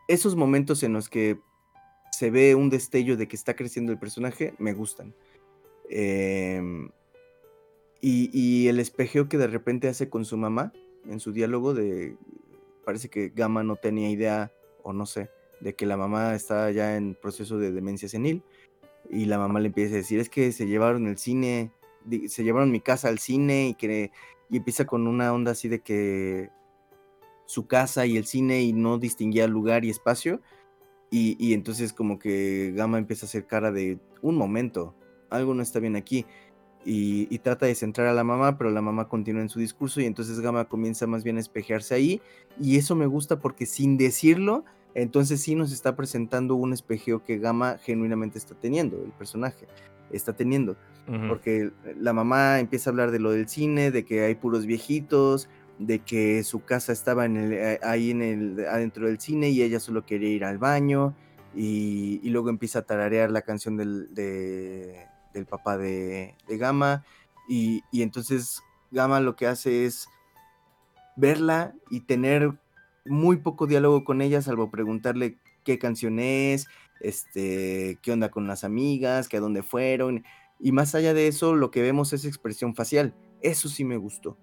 esos 0.08 0.36
momentos 0.36 0.84
en 0.84 0.94
los 0.94 1.10
que 1.10 1.40
se 2.12 2.32
ve 2.32 2.56
un 2.56 2.70
destello 2.70 3.18
de 3.18 3.28
que 3.28 3.36
está 3.36 3.56
creciendo 3.56 3.92
el 3.92 4.00
personaje, 4.00 4.54
me 4.58 4.74
gustan. 4.74 5.14
Em, 5.90 6.90
y, 8.02 8.30
y, 8.34 8.68
el 8.68 8.80
espejeo 8.80 9.28
que 9.30 9.38
de 9.38 9.48
repente 9.48 9.88
hace 9.88 10.10
con 10.10 10.26
su 10.26 10.38
mamá 10.38 10.74
en 11.08 11.20
su 11.20 11.32
diálogo 11.32 11.74
de... 11.74 12.18
Parece 12.84 13.10
que 13.10 13.30
Gama 13.30 13.64
no 13.64 13.76
tenía 13.78 14.10
idea, 14.10 14.52
o 14.84 14.94
no 14.94 15.08
sé, 15.08 15.30
de 15.66 15.74
que 15.74 15.88
la 15.88 15.98
mamá 15.98 16.36
está 16.36 16.70
ya 16.70 16.96
en 16.96 17.16
proceso 17.16 17.58
de 17.58 17.72
demencia 17.72 18.08
senil 18.08 18.44
y 19.10 19.26
la 19.26 19.40
mamá 19.40 19.60
le 19.60 19.68
empieza 19.68 19.96
a 19.96 19.98
decir, 19.98 20.20
es 20.20 20.30
que 20.30 20.52
se 20.52 20.68
llevaron 20.68 21.08
el 21.08 21.18
cine, 21.18 21.72
se 22.28 22.44
llevaron 22.44 22.72
mi 22.72 22.82
casa 22.82 23.08
al 23.08 23.18
cine 23.18 23.70
y 23.70 23.74
que 23.74 24.12
y 24.48 24.58
empieza 24.58 24.86
con 24.86 25.08
una 25.08 25.34
onda 25.34 25.54
así 25.54 25.68
de 25.68 25.80
que 25.80 26.52
su 27.48 27.66
casa 27.66 28.06
y 28.06 28.16
el 28.16 28.28
cine 28.28 28.62
y 28.62 28.74
no 28.74 29.00
distinguía 29.00 29.48
lugar 29.48 29.86
y 29.86 29.90
espacio 29.90 30.40
y, 31.10 31.36
y 31.44 31.54
entonces 31.54 31.94
como 31.94 32.20
que 32.20 32.72
Gama 32.76 33.00
empieza 33.00 33.26
a 33.26 33.30
hacer 33.30 33.48
cara 33.48 33.72
de 33.72 33.98
un 34.22 34.36
momento, 34.36 34.94
algo 35.32 35.56
no 35.56 35.64
está 35.64 35.80
bien 35.80 35.96
aquí 35.96 36.28
y, 36.86 37.28
y, 37.34 37.40
trata 37.40 37.66
de 37.66 37.74
centrar 37.74 38.06
a 38.06 38.14
la 38.14 38.24
mamá, 38.24 38.60
pero 38.60 38.70
la 38.70 38.84
mamá 38.84 39.10
continúa 39.10 39.42
en 39.42 39.50
su 39.50 39.60
discurso 39.60 40.00
y 40.00 40.06
entonces 40.06 40.40
Gama 40.42 40.66
comienza 40.66 41.08
más 41.08 41.24
bien 41.24 41.38
a 41.38 41.40
espejearse 41.40 41.96
ahí. 41.96 42.22
Y 42.62 42.78
eso 42.78 42.96
me 42.96 43.08
gusta 43.08 43.40
porque 43.40 43.66
sin 43.66 43.98
decirlo 43.98 44.64
entonces 44.96 45.42
sí 45.42 45.56
nos 45.56 45.74
está 45.74 45.96
presentando 45.96 46.56
un 46.56 46.72
espejeo 46.72 47.22
que 47.22 47.38
Gama 47.38 47.78
genuinamente 47.84 48.38
está 48.38 48.56
teniendo, 48.56 49.04
el 49.04 49.12
personaje 49.12 49.68
está 50.10 50.34
teniendo. 50.34 50.78
Porque 51.28 51.72
la 52.00 52.14
mamá 52.14 52.60
empieza 52.60 52.90
a 52.90 52.92
hablar 52.92 53.12
de 53.12 53.20
lo 53.20 53.30
del 53.30 53.48
cine, 53.48 53.92
de 53.92 54.06
que 54.06 54.24
hay 54.24 54.34
puros 54.34 54.66
viejitos, 54.66 55.48
de 55.78 56.00
que 56.00 56.44
su 56.44 56.64
casa 56.64 56.94
estaba 56.94 57.26
en 57.26 57.38
el, 57.38 57.54
eh, 57.54 57.80
ahí 57.84 58.10
en 58.10 58.24
el, 58.24 58.66
adentro 58.66 59.06
del 59.06 59.20
cine 59.20 59.50
y 59.50 59.62
ella 59.62 59.80
solo 59.80 60.04
quería 60.04 60.30
ir 60.30 60.44
al 60.46 60.58
baño. 60.58 61.14
Y, 61.54 62.28
luego 62.28 62.50
empieza 62.50 62.80
a 62.80 62.82
tararear 62.82 63.30
la 63.30 63.44
canción 63.44 63.78
del, 63.78 64.14
del 64.16 65.46
papá 65.46 65.78
de, 65.78 66.34
de 66.48 66.58
Gama. 66.58 67.04
Y, 67.48 67.84
y 67.92 68.02
entonces 68.02 68.64
Gama 68.90 69.20
lo 69.20 69.36
que 69.36 69.46
hace 69.46 69.86
es 69.86 70.08
verla 71.16 71.76
y 71.92 72.02
tener 72.02 72.58
muy 73.06 73.38
poco 73.38 73.68
diálogo 73.68 74.04
con 74.04 74.22
ella, 74.22 74.42
salvo 74.42 74.72
preguntarle 74.72 75.38
qué 75.64 75.80
canción 75.80 76.20
es, 76.20 76.68
este, 77.00 78.00
qué 78.02 78.12
onda 78.12 78.30
con 78.30 78.48
las 78.48 78.64
amigas, 78.64 79.30
que 79.30 79.38
a 79.38 79.42
dónde 79.42 79.64
fueron. 79.64 80.24
Y 80.60 80.72
más 80.72 80.96
allá 80.96 81.14
de 81.14 81.28
eso, 81.28 81.56
lo 81.56 81.72
que 81.72 81.82
vemos 81.82 82.14
es 82.14 82.26
expresión 82.26 82.76
facial. 82.76 83.14
Eso 83.42 83.70
sí 83.70 83.84
me 83.84 83.98
gustó. 83.98 84.38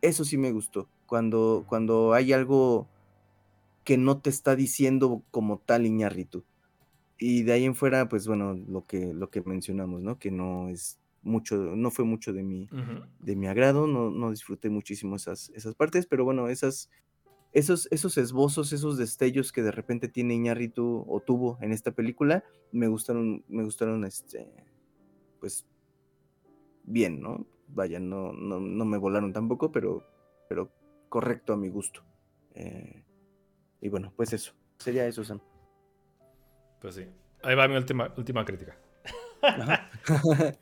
Eso 0.00 0.24
sí 0.24 0.36
me 0.36 0.52
gustó. 0.52 0.88
Cuando, 1.06 1.64
cuando 1.68 2.12
hay 2.12 2.32
algo 2.32 2.88
que 3.84 3.98
no 3.98 4.18
te 4.18 4.30
está 4.30 4.56
diciendo 4.56 5.22
como 5.30 5.58
tal 5.58 5.86
Iñarritu. 5.86 6.44
Y 7.18 7.42
de 7.42 7.52
ahí 7.52 7.64
en 7.64 7.74
fuera, 7.74 8.08
pues 8.08 8.26
bueno, 8.26 8.54
lo 8.54 8.86
que, 8.86 9.14
lo 9.14 9.30
que 9.30 9.42
mencionamos, 9.42 10.02
¿no? 10.02 10.18
Que 10.18 10.30
no 10.30 10.68
es 10.68 10.98
mucho, 11.22 11.56
no 11.56 11.90
fue 11.90 12.04
mucho 12.04 12.32
de 12.32 12.42
mi, 12.42 12.68
de 13.20 13.36
mi 13.36 13.46
agrado, 13.46 13.86
no, 13.86 14.10
no 14.10 14.30
disfruté 14.30 14.68
muchísimo 14.68 15.16
esas, 15.16 15.50
esas 15.54 15.74
partes, 15.74 16.06
pero 16.06 16.24
bueno, 16.24 16.48
esas, 16.48 16.90
esos, 17.54 17.86
esos 17.92 18.18
esbozos, 18.18 18.72
esos 18.72 18.98
destellos 18.98 19.52
que 19.52 19.62
de 19.62 19.70
repente 19.70 20.08
tiene 20.08 20.34
Iñárritu 20.34 21.04
o 21.08 21.20
tuvo 21.20 21.56
en 21.60 21.70
esta 21.70 21.92
película, 21.92 22.44
me 22.72 22.88
gustaron, 22.88 23.44
me 23.48 23.62
gustaron, 23.62 24.04
este, 24.04 24.52
pues, 25.38 25.64
bien, 26.82 27.20
¿no? 27.22 27.46
Vaya, 27.68 28.00
no, 28.00 28.32
no, 28.32 28.58
no 28.58 28.84
me 28.84 28.98
volaron 28.98 29.32
tampoco, 29.32 29.70
pero, 29.70 30.04
pero 30.48 30.72
correcto 31.08 31.52
a 31.52 31.56
mi 31.56 31.68
gusto. 31.68 32.02
Eh, 32.54 33.04
y 33.80 33.88
bueno, 33.88 34.12
pues 34.16 34.32
eso, 34.32 34.52
sería 34.78 35.06
eso, 35.06 35.22
Sam. 35.22 35.40
Pues 36.80 36.96
sí. 36.96 37.06
Ahí 37.44 37.54
va 37.54 37.68
mi 37.68 37.76
última, 37.76 38.12
última 38.16 38.44
crítica. 38.44 38.76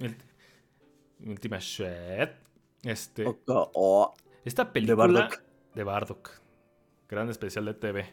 mi, 1.19 1.33
última 1.33 1.59
shit. 1.59 2.31
Este. 2.83 3.25
Oh. 3.47 4.15
esta 4.45 4.71
película. 4.73 5.07
De 5.07 5.13
Bardock. 5.15 5.43
De 5.75 5.85
Bardock 5.85 6.42
gran 7.13 7.29
especial 7.29 7.67
de 7.67 7.75
TV. 7.75 8.07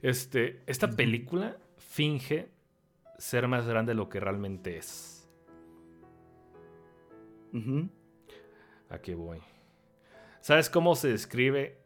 Este, 0.00 0.62
esta 0.66 0.88
película 0.88 1.58
finge 1.76 2.48
ser 3.18 3.48
más 3.48 3.66
grande 3.66 3.90
de 3.90 3.96
lo 3.96 4.08
que 4.08 4.20
realmente 4.20 4.76
es. 4.76 5.28
Aquí 8.88 9.14
voy. 9.14 9.40
¿Sabes 10.40 10.70
cómo 10.70 10.94
se 10.94 11.08
describe? 11.08 11.80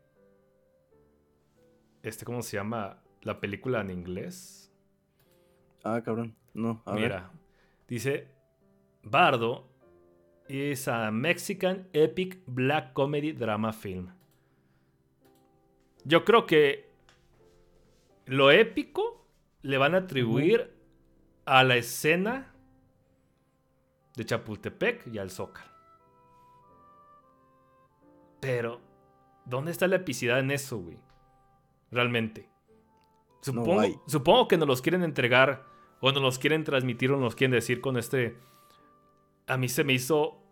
Este, 2.02 2.24
¿cómo 2.24 2.42
se 2.42 2.58
llama 2.58 3.02
la 3.22 3.40
película 3.40 3.80
en 3.80 3.90
inglés? 3.90 4.70
Ah, 5.84 6.02
cabrón. 6.04 6.36
No, 6.52 6.82
a 6.84 6.92
Mira, 6.94 7.30
dice 7.86 8.28
Bardo 9.02 9.70
is 10.48 10.88
a 10.88 11.10
Mexican 11.10 11.88
epic 11.92 12.40
black 12.46 12.92
comedy 12.92 13.32
drama 13.32 13.72
film. 13.72 14.17
Yo 16.04 16.24
creo 16.24 16.46
que 16.46 16.88
lo 18.26 18.50
épico 18.50 19.26
le 19.62 19.78
van 19.78 19.94
a 19.94 19.98
atribuir 19.98 20.72
a 21.44 21.64
la 21.64 21.76
escena 21.76 22.52
de 24.16 24.24
Chapultepec 24.24 25.06
y 25.06 25.18
al 25.18 25.30
Zócalo. 25.30 25.70
Pero, 28.40 28.80
¿dónde 29.44 29.70
está 29.70 29.86
la 29.86 29.96
epicidad 29.96 30.38
en 30.38 30.50
eso, 30.50 30.78
güey? 30.78 30.98
Realmente. 31.90 32.48
Supongo, 33.40 33.82
supongo 34.06 34.48
que 34.48 34.56
nos 34.56 34.68
los 34.68 34.82
quieren 34.82 35.02
entregar 35.02 35.64
o 36.00 36.12
nos 36.12 36.22
los 36.22 36.38
quieren 36.38 36.64
transmitir 36.64 37.10
o 37.12 37.18
nos 37.18 37.34
quieren 37.34 37.52
decir 37.52 37.80
con 37.80 37.96
este... 37.96 38.36
A 39.46 39.56
mí 39.56 39.68
se 39.68 39.84
me 39.84 39.94
hizo 39.94 40.42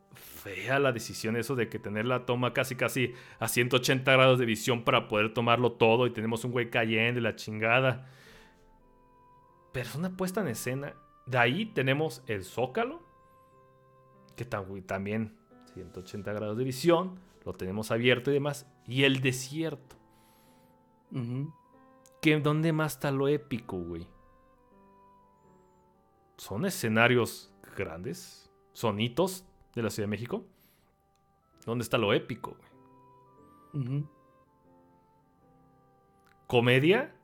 fea 0.47 0.79
la 0.79 0.93
decisión 0.93 1.35
eso 1.35 1.57
de 1.57 1.69
que 1.69 1.81
tener 1.81 2.07
la 2.07 2.25
toma 2.25 2.53
casi 2.53 2.77
casi 2.77 3.15
a 3.41 3.49
180 3.49 4.13
grados 4.13 4.39
de 4.39 4.47
visión 4.47 4.85
para 4.85 5.09
poder 5.09 5.35
tomarlo 5.35 5.73
todo 5.73 6.07
y 6.07 6.13
tenemos 6.13 6.45
un 6.45 6.53
güey 6.53 6.71
cayendo 6.71 7.19
y 7.19 7.23
la 7.25 7.35
chingada. 7.35 8.09
Pero 9.73 9.89
es 9.89 9.95
una 9.97 10.17
puesta 10.17 10.43
en 10.43 10.49
escena. 10.49 10.95
De 11.27 11.39
ahí 11.39 11.67
tenemos 11.67 12.23
el 12.29 12.45
zócalo, 12.45 13.03
que 14.37 14.45
también 14.45 15.37
180 15.75 16.33
grados 16.33 16.57
de 16.57 16.63
visión, 16.63 17.19
lo 17.45 17.53
tenemos 17.53 17.91
abierto 17.91 18.31
y 18.31 18.35
demás, 18.35 18.71
y 18.87 19.03
el 19.03 19.21
desierto. 19.21 19.97
que 22.23 22.39
¿Dónde 22.39 22.73
más 22.73 22.93
está 22.93 23.11
lo 23.11 23.27
épico, 23.27 23.79
güey? 23.79 24.07
Son 26.37 26.65
escenarios 26.67 27.53
grandes, 27.77 28.49
sonitos 28.73 29.45
de 29.77 29.83
la 29.83 29.91
Ciudad 29.91 30.09
de 30.09 30.11
México. 30.11 30.45
¿Dónde 31.65 31.83
está 31.83 31.99
lo 31.99 32.13
épico? 32.13 32.57
Comedia. 36.47 37.15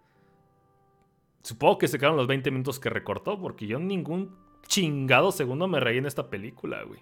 Supongo 1.43 1.79
que 1.79 1.89
se 1.89 1.99
quedaron 1.99 2.17
los 2.17 2.27
20 2.27 2.51
minutos 2.51 2.79
que 2.79 2.91
recortó, 2.91 3.41
porque 3.41 3.67
yo 3.67 3.79
ningún 3.79 4.37
chingado 4.67 5.33
segundo 5.33 5.67
me 5.67 5.81
reí 5.81 5.99
en 5.99 6.07
esta 6.07 6.29
película, 6.29 6.83
güey. 6.85 7.01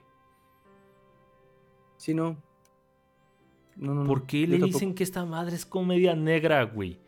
Sí, 1.96 2.14
no. 2.14 2.36
No, 3.76 3.94
no, 3.94 4.04
¿Por 4.04 4.26
qué 4.26 4.46
le 4.46 4.58
dicen 4.58 4.94
que 4.94 5.02
esta 5.02 5.24
madre 5.24 5.56
es 5.56 5.66
comedia 5.66 6.14
negra, 6.14 6.62
güey? 6.64 6.98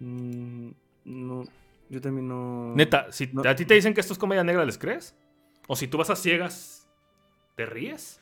Mm, 0.00 0.70
no, 1.04 1.44
yo 1.88 2.00
también 2.00 2.28
no. 2.28 2.74
Neta, 2.74 3.10
si 3.12 3.30
a 3.44 3.54
ti 3.54 3.64
te 3.64 3.74
dicen 3.74 3.94
que 3.94 4.00
esto 4.00 4.12
es 4.12 4.18
comedia 4.18 4.44
negra, 4.44 4.64
¿les 4.64 4.78
crees? 4.78 5.16
O 5.68 5.76
si 5.76 5.86
tú 5.86 5.98
vas 5.98 6.10
a 6.10 6.16
ciegas, 6.16 6.90
¿te 7.54 7.64
ríes? 7.66 8.20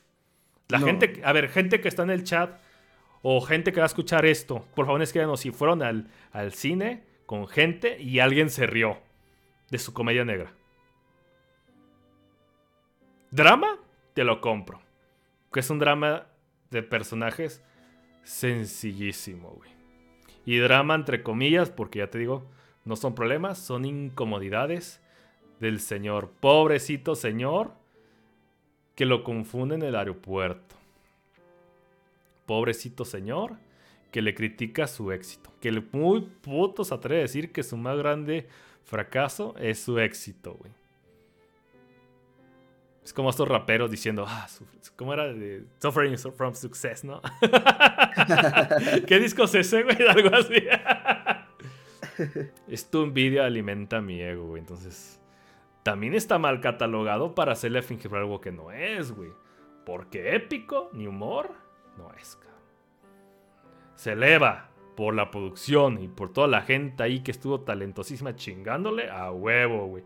La 0.68 0.80
gente, 0.80 1.22
a 1.24 1.32
ver, 1.32 1.48
gente 1.48 1.80
que 1.80 1.88
está 1.88 2.02
en 2.02 2.10
el 2.10 2.24
chat 2.24 2.60
o 3.22 3.40
gente 3.40 3.72
que 3.72 3.80
va 3.80 3.84
a 3.84 3.86
escuchar 3.86 4.26
esto, 4.26 4.66
por 4.74 4.84
favor 4.84 5.00
escríbanos 5.00 5.40
si 5.40 5.52
fueron 5.52 5.82
al, 5.82 6.10
al 6.32 6.52
cine 6.52 7.04
con 7.24 7.48
gente 7.48 7.98
y 8.00 8.18
alguien 8.18 8.50
se 8.50 8.66
rió. 8.66 8.98
de 9.70 9.78
su 9.78 9.92
comedia 9.92 10.24
negra. 10.24 10.52
Drama, 13.30 13.78
te 14.14 14.24
lo 14.24 14.40
compro. 14.40 14.80
Que 15.52 15.60
es 15.60 15.70
un 15.70 15.78
drama 15.78 16.26
de 16.70 16.82
personajes 16.82 17.62
sencillísimo, 18.22 19.50
güey. 19.50 19.70
Y 20.44 20.58
drama 20.58 20.94
entre 20.94 21.22
comillas, 21.22 21.70
porque 21.70 22.00
ya 22.00 22.10
te 22.10 22.18
digo, 22.18 22.48
no 22.84 22.96
son 22.96 23.14
problemas, 23.14 23.58
son 23.58 23.84
incomodidades 23.84 25.00
del 25.60 25.80
señor. 25.80 26.30
Pobrecito 26.40 27.14
señor 27.14 27.72
que 28.94 29.06
lo 29.06 29.24
confunde 29.24 29.74
en 29.74 29.82
el 29.82 29.96
aeropuerto. 29.96 30.76
Pobrecito 32.46 33.04
señor 33.04 33.56
que 34.10 34.22
le 34.22 34.34
critica 34.34 34.86
su 34.86 35.12
éxito. 35.12 35.50
Que 35.60 35.72
le 35.72 35.82
muy 35.92 36.22
puto 36.22 36.84
se 36.84 36.94
atreve 36.94 37.20
a 37.20 37.22
decir 37.22 37.52
que 37.52 37.62
su 37.62 37.76
más 37.76 37.98
grande 37.98 38.48
fracaso 38.84 39.54
es 39.58 39.80
su 39.80 39.98
éxito, 39.98 40.54
güey. 40.54 40.72
Es 43.04 43.12
como 43.12 43.30
estos 43.30 43.46
raperos 43.46 43.88
diciendo, 43.88 44.24
ah, 44.26 44.48
¿cómo 44.96 45.12
era? 45.14 45.32
Suffering 45.80 46.18
from 46.18 46.54
Success, 46.54 47.04
¿no? 47.04 47.20
¿Qué 49.06 49.20
disco 49.20 49.44
es 49.44 49.54
ese, 49.54 49.84
güey? 49.84 49.96
Algo 50.08 50.34
así. 50.34 50.54
es 52.68 52.90
tu 52.90 53.02
envidia 53.02 53.46
alimenta 53.46 54.00
mi 54.00 54.20
ego, 54.20 54.48
güey. 54.48 54.60
Entonces, 54.60 55.20
también 55.86 56.14
está 56.14 56.36
mal 56.40 56.60
catalogado 56.60 57.36
para 57.36 57.52
hacerle 57.52 57.80
fingir 57.80 58.12
algo 58.12 58.40
que 58.40 58.50
no 58.50 58.72
es, 58.72 59.12
güey. 59.12 59.30
Porque 59.84 60.34
épico, 60.34 60.90
ni 60.92 61.06
humor, 61.06 61.52
no 61.96 62.12
es, 62.14 62.34
cabrón. 62.34 62.60
Se 63.94 64.14
eleva 64.14 64.70
por 64.96 65.14
la 65.14 65.30
producción 65.30 66.02
y 66.02 66.08
por 66.08 66.32
toda 66.32 66.48
la 66.48 66.62
gente 66.62 67.04
ahí 67.04 67.20
que 67.20 67.30
estuvo 67.30 67.60
talentosísima 67.60 68.34
chingándole 68.34 69.08
a 69.08 69.30
huevo, 69.30 69.86
güey. 69.86 70.02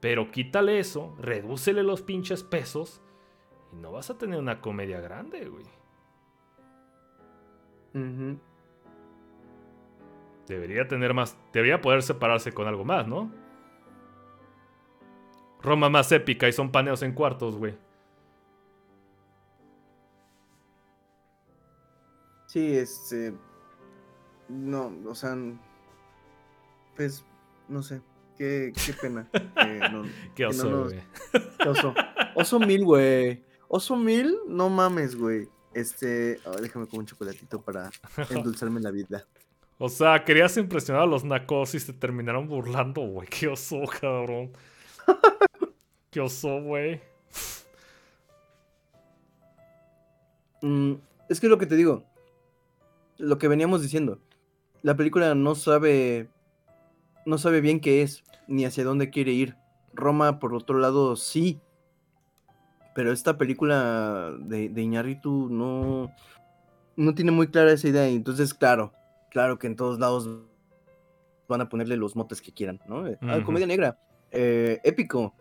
Pero 0.00 0.30
quítale 0.30 0.78
eso, 0.78 1.16
redúcele 1.18 1.82
los 1.82 2.02
pinches 2.02 2.42
pesos 2.42 3.00
y 3.72 3.76
no 3.76 3.90
vas 3.90 4.10
a 4.10 4.18
tener 4.18 4.38
una 4.38 4.60
comedia 4.60 5.00
grande, 5.00 5.48
güey. 5.48 5.64
Debería 10.46 10.86
tener 10.88 11.14
más. 11.14 11.38
Debería 11.54 11.80
poder 11.80 12.02
separarse 12.02 12.52
con 12.52 12.68
algo 12.68 12.84
más, 12.84 13.08
¿no? 13.08 13.40
Roma 15.62 15.88
más 15.88 16.10
épica 16.12 16.48
y 16.48 16.52
son 16.52 16.70
paneos 16.70 17.02
en 17.02 17.12
cuartos, 17.12 17.56
güey. 17.56 17.74
Sí, 22.46 22.76
este. 22.76 23.32
No, 24.48 24.92
o 25.06 25.14
sea. 25.14 25.36
Pues, 26.96 27.24
no 27.68 27.82
sé. 27.82 28.02
Qué, 28.36 28.72
pena. 29.00 29.28
qué 30.34 30.46
oso, 30.46 30.84
güey. 30.84 31.00
oso. 31.66 31.94
Oso 32.34 32.60
mil, 32.60 32.84
güey. 32.84 33.44
Oso 33.68 33.96
mil, 33.96 34.36
no 34.48 34.68
mames, 34.68 35.16
güey. 35.16 35.48
Este, 35.72 36.38
déjame 36.60 36.86
con 36.86 37.00
un 37.00 37.06
chocolatito 37.06 37.62
para 37.62 37.90
endulzarme 38.30 38.80
la 38.80 38.90
vida. 38.90 39.26
O 39.78 39.88
sea, 39.88 40.24
querías 40.24 40.56
impresionar 40.56 41.02
a 41.02 41.06
los 41.06 41.24
nacos 41.24 41.74
y 41.74 41.80
se 41.80 41.92
terminaron 41.92 42.48
burlando, 42.48 43.00
güey. 43.00 43.28
Qué 43.28 43.48
oso, 43.48 43.80
cabrón. 44.00 44.52
Qué 46.12 46.20
oso, 46.20 46.62
güey. 46.62 47.00
Mm, 50.60 50.92
es 51.28 51.40
que 51.40 51.48
lo 51.48 51.58
que 51.58 51.66
te 51.66 51.74
digo, 51.74 52.04
lo 53.18 53.38
que 53.38 53.48
veníamos 53.48 53.82
diciendo, 53.82 54.20
la 54.82 54.94
película 54.94 55.34
no 55.34 55.56
sabe 55.56 56.28
no 57.24 57.38
sabe 57.38 57.60
bien 57.60 57.80
qué 57.80 58.02
es, 58.02 58.24
ni 58.46 58.64
hacia 58.64 58.84
dónde 58.84 59.10
quiere 59.10 59.32
ir. 59.32 59.56
Roma, 59.94 60.38
por 60.38 60.54
otro 60.54 60.78
lado, 60.78 61.16
sí. 61.16 61.60
Pero 62.94 63.12
esta 63.12 63.38
película 63.38 64.32
de, 64.38 64.68
de 64.68 64.82
Iñárritu 64.82 65.48
no, 65.50 66.12
no 66.96 67.14
tiene 67.14 67.30
muy 67.30 67.48
clara 67.48 67.72
esa 67.72 67.88
idea. 67.88 68.06
Entonces, 68.06 68.52
claro, 68.54 68.92
claro 69.30 69.58
que 69.58 69.66
en 69.66 69.76
todos 69.76 69.98
lados 69.98 70.28
van 71.48 71.62
a 71.62 71.68
ponerle 71.68 71.96
los 71.96 72.16
motes 72.16 72.42
que 72.42 72.52
quieran, 72.52 72.80
¿no? 72.86 73.04
Ah, 73.22 73.40
comedia 73.44 73.66
negra, 73.66 73.98
eh, 74.30 74.80
épico, 74.84 75.34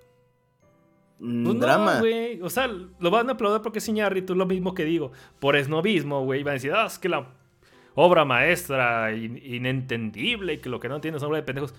pues 1.21 1.59
drama. 1.59 1.99
güey. 1.99 2.41
O 2.41 2.49
sea, 2.49 2.67
lo 2.67 3.11
van 3.11 3.29
a 3.29 3.33
aplaudir 3.33 3.61
porque 3.61 3.79
es 3.79 3.87
Iñárritu, 3.87 4.33
lo 4.33 4.47
mismo 4.47 4.73
que 4.73 4.85
digo. 4.85 5.11
Por 5.39 5.55
esnovismo, 5.55 6.23
güey. 6.23 6.41
Van 6.41 6.51
a 6.51 6.53
decir, 6.53 6.73
ah, 6.73 6.85
es 6.87 6.97
que 6.97 7.09
la 7.09 7.27
obra 7.93 8.25
maestra 8.25 9.13
inentendible 9.13 10.53
y 10.53 10.57
que 10.57 10.69
lo 10.69 10.79
que 10.79 10.89
no 10.89 10.95
entiendes 10.95 11.21
es 11.21 11.27
obra 11.27 11.37
de 11.37 11.43
pendejos. 11.43 11.75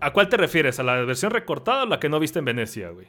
¿A 0.00 0.12
cuál 0.12 0.28
te 0.28 0.36
refieres? 0.38 0.80
¿A 0.80 0.82
la 0.82 0.94
versión 1.04 1.30
recortada 1.30 1.82
o 1.82 1.86
la 1.86 2.00
que 2.00 2.08
no 2.08 2.18
viste 2.18 2.38
en 2.38 2.46
Venecia, 2.46 2.90
güey? 2.90 3.08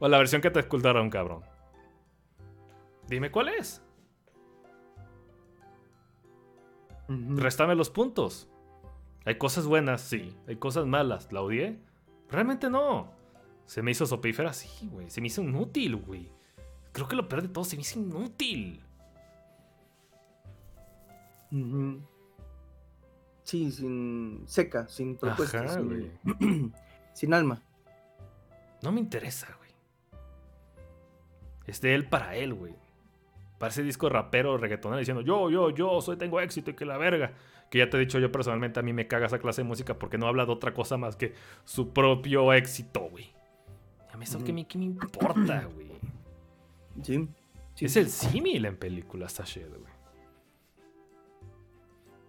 ¿O 0.00 0.06
a 0.06 0.08
la 0.08 0.18
versión 0.18 0.42
que 0.42 0.50
te 0.50 0.60
escultaron, 0.60 1.08
cabrón? 1.08 1.42
Dime 3.08 3.30
cuál 3.30 3.48
es. 3.50 3.82
Restame 7.08 7.76
los 7.76 7.90
puntos. 7.90 8.48
Hay 9.24 9.38
cosas 9.38 9.66
buenas, 9.66 10.00
sí. 10.00 10.36
Hay 10.48 10.56
cosas 10.56 10.86
malas. 10.86 11.32
¿La 11.32 11.42
odié? 11.42 11.78
Realmente 12.28 12.68
no. 12.68 13.15
Se 13.66 13.82
me 13.82 13.90
hizo 13.90 14.06
sopífera, 14.06 14.52
sí, 14.52 14.88
güey. 14.88 15.10
Se 15.10 15.20
me 15.20 15.26
hizo 15.26 15.42
inútil, 15.42 15.96
güey. 15.96 16.30
Creo 16.92 17.08
que 17.08 17.16
lo 17.16 17.28
peor 17.28 17.42
de 17.42 17.48
todo, 17.48 17.64
se 17.64 17.76
me 17.76 17.82
hizo 17.82 17.98
inútil. 17.98 18.80
Sí, 23.42 23.70
sin 23.70 24.42
seca, 24.46 24.88
sin 24.88 25.16
propuesta, 25.16 25.66
sin, 27.12 27.34
alma. 27.34 27.62
No 28.82 28.92
me 28.92 29.00
interesa, 29.00 29.48
güey. 29.58 29.70
Es 31.66 31.80
de 31.80 31.94
él 31.94 32.08
para 32.08 32.36
él, 32.36 32.54
güey. 32.54 32.74
Para 33.58 33.70
ese 33.70 33.82
disco 33.82 34.08
rapero 34.08 34.58
reggaetonero 34.58 34.98
diciendo 34.98 35.22
yo, 35.22 35.48
yo, 35.50 35.70
yo, 35.70 36.00
soy, 36.00 36.16
tengo 36.16 36.40
éxito 36.40 36.70
y 36.70 36.74
que 36.74 36.84
la 36.84 36.98
verga. 36.98 37.32
Que 37.70 37.78
ya 37.78 37.90
te 37.90 37.96
he 37.96 38.00
dicho 38.00 38.18
yo 38.18 38.30
personalmente, 38.30 38.78
a 38.78 38.82
mí 38.82 38.92
me 38.92 39.08
caga 39.08 39.26
esa 39.26 39.38
clase 39.38 39.62
de 39.62 39.68
música 39.68 39.98
porque 39.98 40.18
no 40.18 40.28
habla 40.28 40.46
de 40.46 40.52
otra 40.52 40.72
cosa 40.72 40.96
más 40.96 41.16
que 41.16 41.34
su 41.64 41.92
propio 41.92 42.52
éxito, 42.52 43.08
güey. 43.10 43.35
Eso 44.20 44.42
que, 44.42 44.52
me, 44.52 44.66
me 44.74 44.84
importa, 44.84 45.68
güey. 45.74 45.90
Sí, 47.02 47.28
Es 47.80 47.96
el 47.96 48.08
símil 48.08 48.64
en 48.64 48.76
películas, 48.76 49.32
Sashed, 49.32 49.68
güey. 49.68 49.92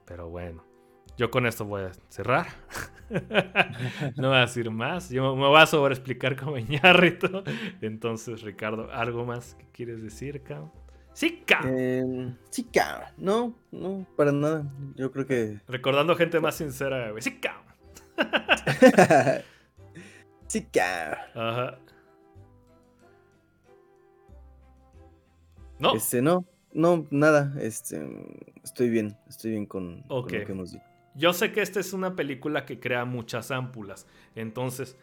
Pero 0.06 0.30
bueno, 0.30 0.64
yo 1.18 1.32
con 1.32 1.46
esto 1.46 1.66
voy 1.66 1.84
a 1.84 1.92
cerrar. 2.10 2.48
no 4.16 4.30
voy 4.30 4.38
a 4.38 4.42
decir 4.42 4.70
más. 4.72 5.10
Yo 5.10 5.36
me 5.36 5.48
voy 5.48 5.60
a 5.60 5.66
sobreexplicar 5.66 6.36
como 6.38 6.58
ñarrito. 6.58 7.44
Entonces, 7.82 8.42
Ricardo, 8.42 8.92
¿algo 8.92 9.26
más 9.26 9.56
que 9.56 9.66
quieres 9.72 10.02
decir, 10.02 10.44
cabrón? 10.44 10.72
Sí, 11.14 11.44
cabrón. 11.46 11.76
Eh, 11.78 12.36
sí, 12.52 12.66
cabrón. 12.66 13.10
No, 13.18 13.56
no, 13.72 14.06
para 14.16 14.32
nada. 14.32 14.72
Yo 14.96 15.12
creo 15.12 15.26
que. 15.26 15.60
Recordando 15.68 16.16
gente 16.16 16.40
más 16.40 16.56
sincera, 16.56 17.10
güey. 17.10 17.22
Sí, 17.22 17.40
cabrón. 17.40 17.66
cabrón. 20.72 21.20
Ajá. 21.36 21.80
No. 25.80 25.96
Este, 25.96 26.22
no. 26.22 26.46
No, 26.74 27.08
nada, 27.10 27.56
este, 27.60 28.06
estoy 28.64 28.90
bien, 28.90 29.18
estoy 29.28 29.52
bien 29.52 29.66
con, 29.66 30.04
lo 30.10 30.26
que 30.26 30.44
hemos 30.44 30.74
dicho. 30.74 30.84
Yo 31.16 31.34
sé 31.34 31.52
que 31.52 31.62
esta 31.64 31.80
es 31.80 31.92
una 31.92 32.16
película 32.16 32.66
que 32.66 32.80
crea 32.80 33.04
muchas 33.04 33.50
ámpulas, 33.50 34.06
entonces 34.36 34.96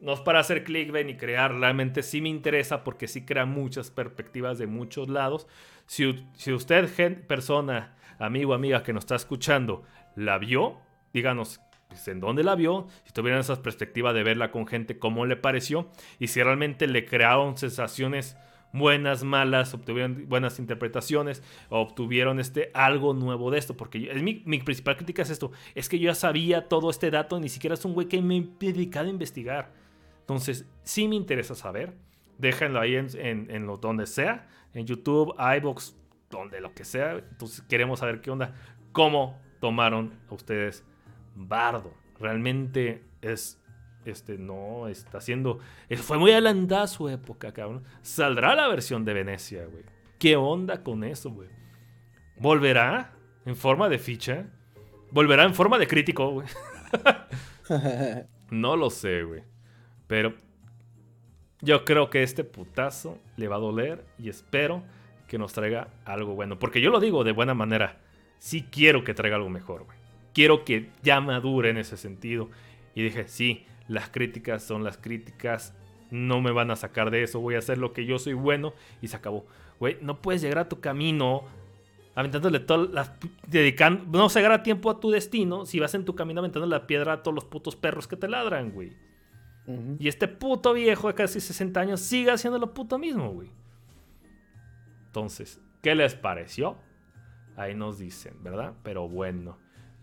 no 0.00 0.12
es 0.12 0.20
para 0.20 0.40
hacer 0.40 0.64
clickbait 0.64 1.06
ni 1.06 1.16
crear, 1.16 1.54
realmente 1.54 2.02
sí 2.02 2.20
me 2.20 2.28
interesa 2.28 2.84
porque 2.84 3.08
sí 3.08 3.24
crea 3.24 3.46
muchas 3.46 3.90
perspectivas 3.90 4.58
de 4.58 4.66
muchos 4.66 5.08
lados. 5.08 5.46
Si, 5.86 6.26
si 6.34 6.52
usted, 6.52 7.26
persona, 7.26 7.96
amigo, 8.18 8.52
amiga 8.52 8.82
que 8.82 8.92
nos 8.92 9.04
está 9.04 9.14
escuchando, 9.14 9.84
la 10.16 10.36
vio, 10.36 10.76
díganos 11.14 11.60
en 12.06 12.20
dónde 12.20 12.44
la 12.44 12.54
vio, 12.54 12.86
si 13.04 13.12
tuvieran 13.12 13.40
esa 13.40 13.62
perspectiva 13.62 14.12
de 14.12 14.22
verla 14.22 14.50
con 14.50 14.66
gente, 14.66 14.98
cómo 14.98 15.26
le 15.26 15.36
pareció 15.36 15.88
y 16.18 16.28
si 16.28 16.42
realmente 16.42 16.86
le 16.86 17.04
crearon 17.04 17.56
sensaciones 17.56 18.36
buenas, 18.72 19.24
malas, 19.24 19.72
obtuvieron 19.74 20.28
buenas 20.28 20.58
interpretaciones, 20.58 21.42
obtuvieron 21.70 22.40
este, 22.40 22.70
algo 22.74 23.14
nuevo 23.14 23.50
de 23.50 23.58
esto, 23.58 23.76
porque 23.76 24.12
mi, 24.22 24.58
principal 24.58 24.96
crítica 24.96 25.22
es 25.22 25.30
esto, 25.30 25.52
es 25.74 25.88
que 25.88 25.98
yo 25.98 26.10
ya 26.10 26.14
sabía 26.14 26.68
todo 26.68 26.90
este 26.90 27.10
dato, 27.10 27.40
ni 27.40 27.48
siquiera 27.48 27.74
es 27.74 27.84
un 27.84 27.94
güey 27.94 28.06
que 28.06 28.20
me 28.20 28.36
he 28.36 28.48
dedicado 28.58 29.06
a 29.06 29.10
investigar. 29.10 29.72
Entonces, 30.20 30.66
sí 30.82 31.08
me 31.08 31.16
interesa 31.16 31.54
saber, 31.54 31.94
déjenlo 32.38 32.80
ahí 32.80 32.96
en, 32.96 33.08
en, 33.16 33.66
lo, 33.66 33.76
donde 33.78 34.06
sea, 34.06 34.48
en 34.74 34.86
YouTube, 34.86 35.34
iBox, 35.56 35.96
donde 36.28 36.60
lo 36.60 36.74
que 36.74 36.84
sea, 36.84 37.12
entonces 37.12 37.62
queremos 37.62 38.00
saber 38.00 38.20
qué 38.20 38.30
onda, 38.30 38.54
cómo 38.92 39.40
tomaron 39.60 40.12
a 40.28 40.34
ustedes 40.34 40.84
Bardo. 41.36 41.94
Realmente 42.18 43.04
es 43.20 43.62
este, 44.04 44.38
no, 44.38 44.88
está 44.88 45.18
haciendo. 45.18 45.58
Fue 45.96 46.18
muy 46.18 46.30
adelantada 46.30 46.86
su 46.86 47.08
época, 47.08 47.52
cabrón. 47.52 47.84
Saldrá 48.02 48.54
la 48.54 48.68
versión 48.68 49.04
de 49.04 49.14
Venecia, 49.14 49.66
güey. 49.66 49.84
¿Qué 50.18 50.36
onda 50.36 50.82
con 50.82 51.04
eso, 51.04 51.30
güey? 51.30 51.48
¿Volverá 52.38 53.12
en 53.44 53.56
forma 53.56 53.88
de 53.88 53.98
ficha? 53.98 54.46
¿Volverá 55.10 55.44
en 55.44 55.54
forma 55.54 55.78
de 55.78 55.86
crítico, 55.86 56.30
güey? 56.30 56.48
No 58.48 58.76
lo 58.76 58.90
sé, 58.90 59.24
güey. 59.24 59.42
Pero 60.06 60.34
yo 61.60 61.84
creo 61.84 62.10
que 62.10 62.22
este 62.22 62.44
putazo 62.44 63.18
le 63.36 63.48
va 63.48 63.56
a 63.56 63.58
doler 63.58 64.04
y 64.18 64.28
espero 64.28 64.84
que 65.26 65.36
nos 65.36 65.52
traiga 65.52 65.88
algo 66.04 66.36
bueno. 66.36 66.60
Porque 66.60 66.80
yo 66.80 66.90
lo 66.90 67.00
digo 67.00 67.24
de 67.24 67.32
buena 67.32 67.54
manera. 67.54 67.98
Sí 68.38 68.68
quiero 68.70 69.02
que 69.02 69.14
traiga 69.14 69.34
algo 69.34 69.50
mejor, 69.50 69.84
güey. 69.84 69.95
Quiero 70.36 70.66
que 70.66 70.90
ya 71.02 71.18
madure 71.22 71.70
en 71.70 71.78
ese 71.78 71.96
sentido. 71.96 72.50
Y 72.94 73.02
dije, 73.02 73.26
sí, 73.26 73.64
las 73.88 74.10
críticas 74.10 74.62
son 74.62 74.84
las 74.84 74.98
críticas. 74.98 75.74
No 76.10 76.42
me 76.42 76.50
van 76.50 76.70
a 76.70 76.76
sacar 76.76 77.10
de 77.10 77.22
eso. 77.22 77.40
Voy 77.40 77.54
a 77.54 77.60
hacer 77.60 77.78
lo 77.78 77.94
que 77.94 78.04
yo 78.04 78.18
soy 78.18 78.34
bueno. 78.34 78.74
Y 79.00 79.08
se 79.08 79.16
acabó. 79.16 79.46
Güey, 79.80 79.96
no 80.02 80.20
puedes 80.20 80.42
llegar 80.42 80.58
a 80.58 80.68
tu 80.68 80.78
camino 80.78 81.44
aventándole 82.14 82.60
todas 82.60 82.90
las. 82.90 83.12
dedicando. 83.46 84.04
No 84.18 84.28
se 84.28 84.44
a 84.44 84.62
tiempo 84.62 84.90
a 84.90 85.00
tu 85.00 85.10
destino 85.10 85.64
si 85.64 85.80
vas 85.80 85.94
en 85.94 86.04
tu 86.04 86.14
camino 86.14 86.40
aventando 86.40 86.66
la 86.66 86.86
piedra 86.86 87.14
a 87.14 87.22
todos 87.22 87.34
los 87.34 87.46
putos 87.46 87.74
perros 87.74 88.06
que 88.06 88.18
te 88.18 88.28
ladran, 88.28 88.72
güey. 88.72 88.92
Y 89.98 90.06
este 90.06 90.28
puto 90.28 90.74
viejo 90.74 91.08
de 91.08 91.14
casi 91.14 91.40
60 91.40 91.80
años 91.80 92.00
sigue 92.00 92.30
haciendo 92.30 92.58
lo 92.58 92.74
puto 92.74 92.98
mismo, 92.98 93.32
güey. 93.32 93.50
Entonces, 95.06 95.62
¿qué 95.80 95.94
les 95.94 96.14
pareció? 96.14 96.76
Ahí 97.56 97.74
nos 97.74 97.98
dicen, 97.98 98.34
¿verdad? 98.42 98.74
Pero 98.82 99.08
bueno, 99.08 99.56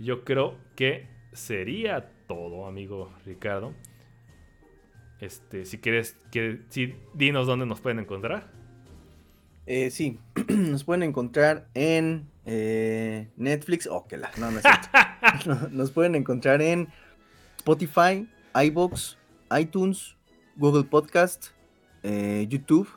yo 0.03 0.23
creo 0.23 0.55
que 0.75 1.07
sería 1.31 2.09
todo, 2.27 2.67
amigo 2.67 3.11
Ricardo. 3.25 3.73
Este, 5.19 5.65
si 5.65 5.77
quieres, 5.77 6.17
que, 6.31 6.59
si, 6.69 6.95
dinos 7.13 7.47
dónde 7.47 7.65
nos 7.65 7.79
pueden 7.79 7.99
encontrar. 7.99 8.51
Eh, 9.65 9.89
sí, 9.89 10.19
nos 10.49 10.83
pueden 10.83 11.03
encontrar 11.03 11.67
en 11.73 12.29
eh, 12.45 13.29
Netflix. 13.37 13.87
Oh, 13.87 14.05
que 14.05 14.17
la. 14.17 14.29
No, 14.37 14.51
no 14.51 14.59
es 14.59 14.65
Nos 15.71 15.91
pueden 15.91 16.15
encontrar 16.15 16.61
en 16.61 16.89
Spotify, 17.57 18.27
iBox, 18.53 19.17
iTunes, 19.57 20.17
Google 20.57 20.83
Podcast, 20.83 21.47
eh, 22.03 22.45
YouTube. 22.49 22.89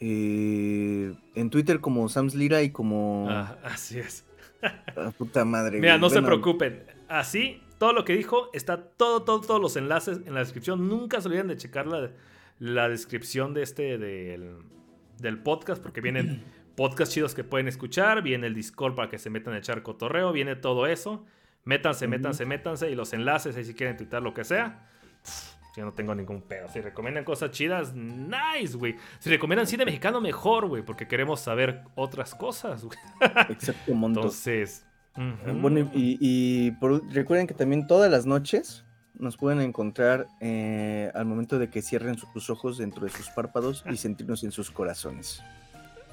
Mm, 0.00 1.12
en 1.34 1.50
Twitter 1.50 1.80
como 1.80 2.08
Sam's 2.08 2.34
Lira 2.34 2.62
y 2.62 2.70
como. 2.70 3.26
Ah, 3.28 3.56
así 3.64 3.98
es. 3.98 4.24
Ah, 4.62 5.12
puta 5.16 5.44
madre. 5.44 5.78
Mira, 5.80 5.98
no 5.98 6.10
se 6.10 6.22
preocupen. 6.22 6.84
Así 7.08 7.62
todo 7.80 7.94
lo 7.94 8.04
que 8.04 8.14
dijo 8.14 8.50
está 8.52 8.76
todo, 8.76 9.22
todo, 9.22 9.40
todos 9.40 9.58
los 9.58 9.74
enlaces 9.74 10.20
en 10.26 10.34
la 10.34 10.40
descripción. 10.40 10.86
Nunca 10.86 11.18
se 11.22 11.28
olviden 11.28 11.48
de 11.48 11.56
checar 11.56 11.86
la, 11.86 12.88
descripción 12.90 13.54
de 13.54 13.62
este 13.62 13.96
del, 13.96 15.38
podcast 15.42 15.82
porque 15.82 16.02
vienen 16.02 16.44
podcasts 16.76 17.14
chidos 17.14 17.34
que 17.34 17.42
pueden 17.42 17.68
escuchar, 17.68 18.20
viene 18.20 18.48
el 18.48 18.54
Discord 18.54 18.94
para 18.94 19.08
que 19.08 19.18
se 19.18 19.30
metan 19.30 19.54
a 19.54 19.58
echar 19.58 19.82
cotorreo, 19.82 20.30
viene 20.30 20.56
todo 20.56 20.86
eso. 20.86 21.24
Métanse, 21.64 22.06
métanse, 22.06 22.44
métanse 22.44 22.90
y 22.90 22.94
los 22.94 23.14
enlaces 23.14 23.56
ahí 23.56 23.64
si 23.64 23.72
quieren 23.72 23.96
twittar 23.96 24.20
lo 24.20 24.34
que 24.34 24.44
sea. 24.44 24.86
Yo 25.76 25.84
no 25.84 25.92
tengo 25.92 26.14
ningún 26.14 26.42
pedo. 26.42 26.68
Si 26.68 26.80
recomiendan 26.80 27.24
cosas 27.24 27.50
chidas, 27.50 27.94
nice, 27.94 28.76
güey. 28.76 28.96
Si 29.18 29.30
recomiendan 29.30 29.66
cine 29.66 29.84
mexicano, 29.84 30.20
mejor, 30.20 30.66
güey, 30.66 30.82
porque 30.82 31.06
queremos 31.06 31.40
saber 31.40 31.82
otras 31.94 32.34
cosas, 32.34 32.84
güey. 32.84 32.98
Exacto, 33.48 33.92
Entonces, 33.92 34.84
bueno, 35.60 35.90
y, 35.92 36.72
recuerden 37.12 37.46
que 37.46 37.54
también 37.54 37.86
todas 37.86 38.10
las 38.10 38.26
noches 38.26 38.84
nos 39.14 39.36
pueden 39.36 39.60
encontrar 39.60 40.26
eh, 40.40 41.10
al 41.14 41.26
momento 41.26 41.58
de 41.58 41.68
que 41.68 41.82
cierren 41.82 42.16
sus 42.16 42.48
ojos 42.48 42.78
dentro 42.78 43.04
de 43.04 43.10
sus 43.10 43.28
párpados 43.28 43.84
y 43.90 43.96
sentirnos 43.96 44.42
en 44.44 44.52
sus 44.52 44.70
corazones. 44.70 45.42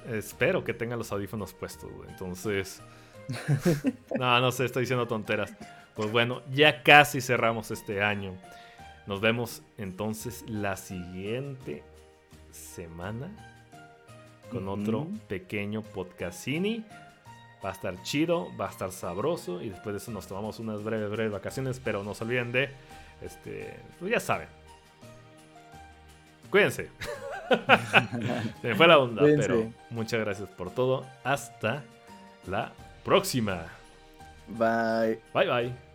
Espero 0.10 0.64
que 0.64 0.74
tengan 0.74 1.00
los 1.00 1.12
audífonos 1.12 1.54
puestos, 1.54 1.90
Entonces. 2.10 2.82
no, 4.20 4.40
no 4.40 4.52
sé, 4.52 4.66
estoy 4.66 4.82
diciendo 4.82 5.08
tonteras. 5.08 5.54
Pues 5.96 6.12
bueno, 6.12 6.42
ya 6.52 6.84
casi 6.84 7.22
cerramos 7.22 7.72
este 7.72 8.02
año. 8.02 8.36
Nos 9.08 9.22
vemos 9.22 9.62
entonces 9.78 10.44
la 10.48 10.76
siguiente 10.76 11.82
semana 12.52 13.32
con 14.52 14.68
otro 14.68 15.08
pequeño 15.28 15.82
podcastini. 15.82 16.86
Va 17.64 17.70
a 17.70 17.74
estar 17.74 18.02
chido, 18.04 18.50
va 18.60 18.68
a 18.68 18.70
estar 18.70 18.92
sabroso 18.92 19.62
y 19.62 19.70
después 19.70 19.94
de 19.94 19.98
eso 19.98 20.12
nos 20.12 20.28
tomamos 20.28 20.60
unas 20.60 20.84
breves, 20.84 21.10
breves 21.10 21.32
vacaciones, 21.32 21.82
pero 21.84 22.04
no 22.04 22.14
se 22.14 22.24
olviden 22.24 22.52
de, 22.52 22.70
este, 23.22 23.80
pues 24.00 24.12
ya 24.12 24.20
saben. 24.20 24.48
Cuídense. 26.52 26.90
se 28.62 28.68
me 28.68 28.76
fue 28.76 28.88
la 28.88 29.00
onda, 29.00 29.24
pero 29.24 29.72
muchas 29.90 30.20
gracias 30.20 30.50
por 30.50 30.70
todo. 30.70 31.06
Hasta 31.24 31.84
la 32.46 32.74
próxima. 33.04 33.66
Bye. 34.48 35.20
Bye 35.34 35.50
bye. 35.50 35.87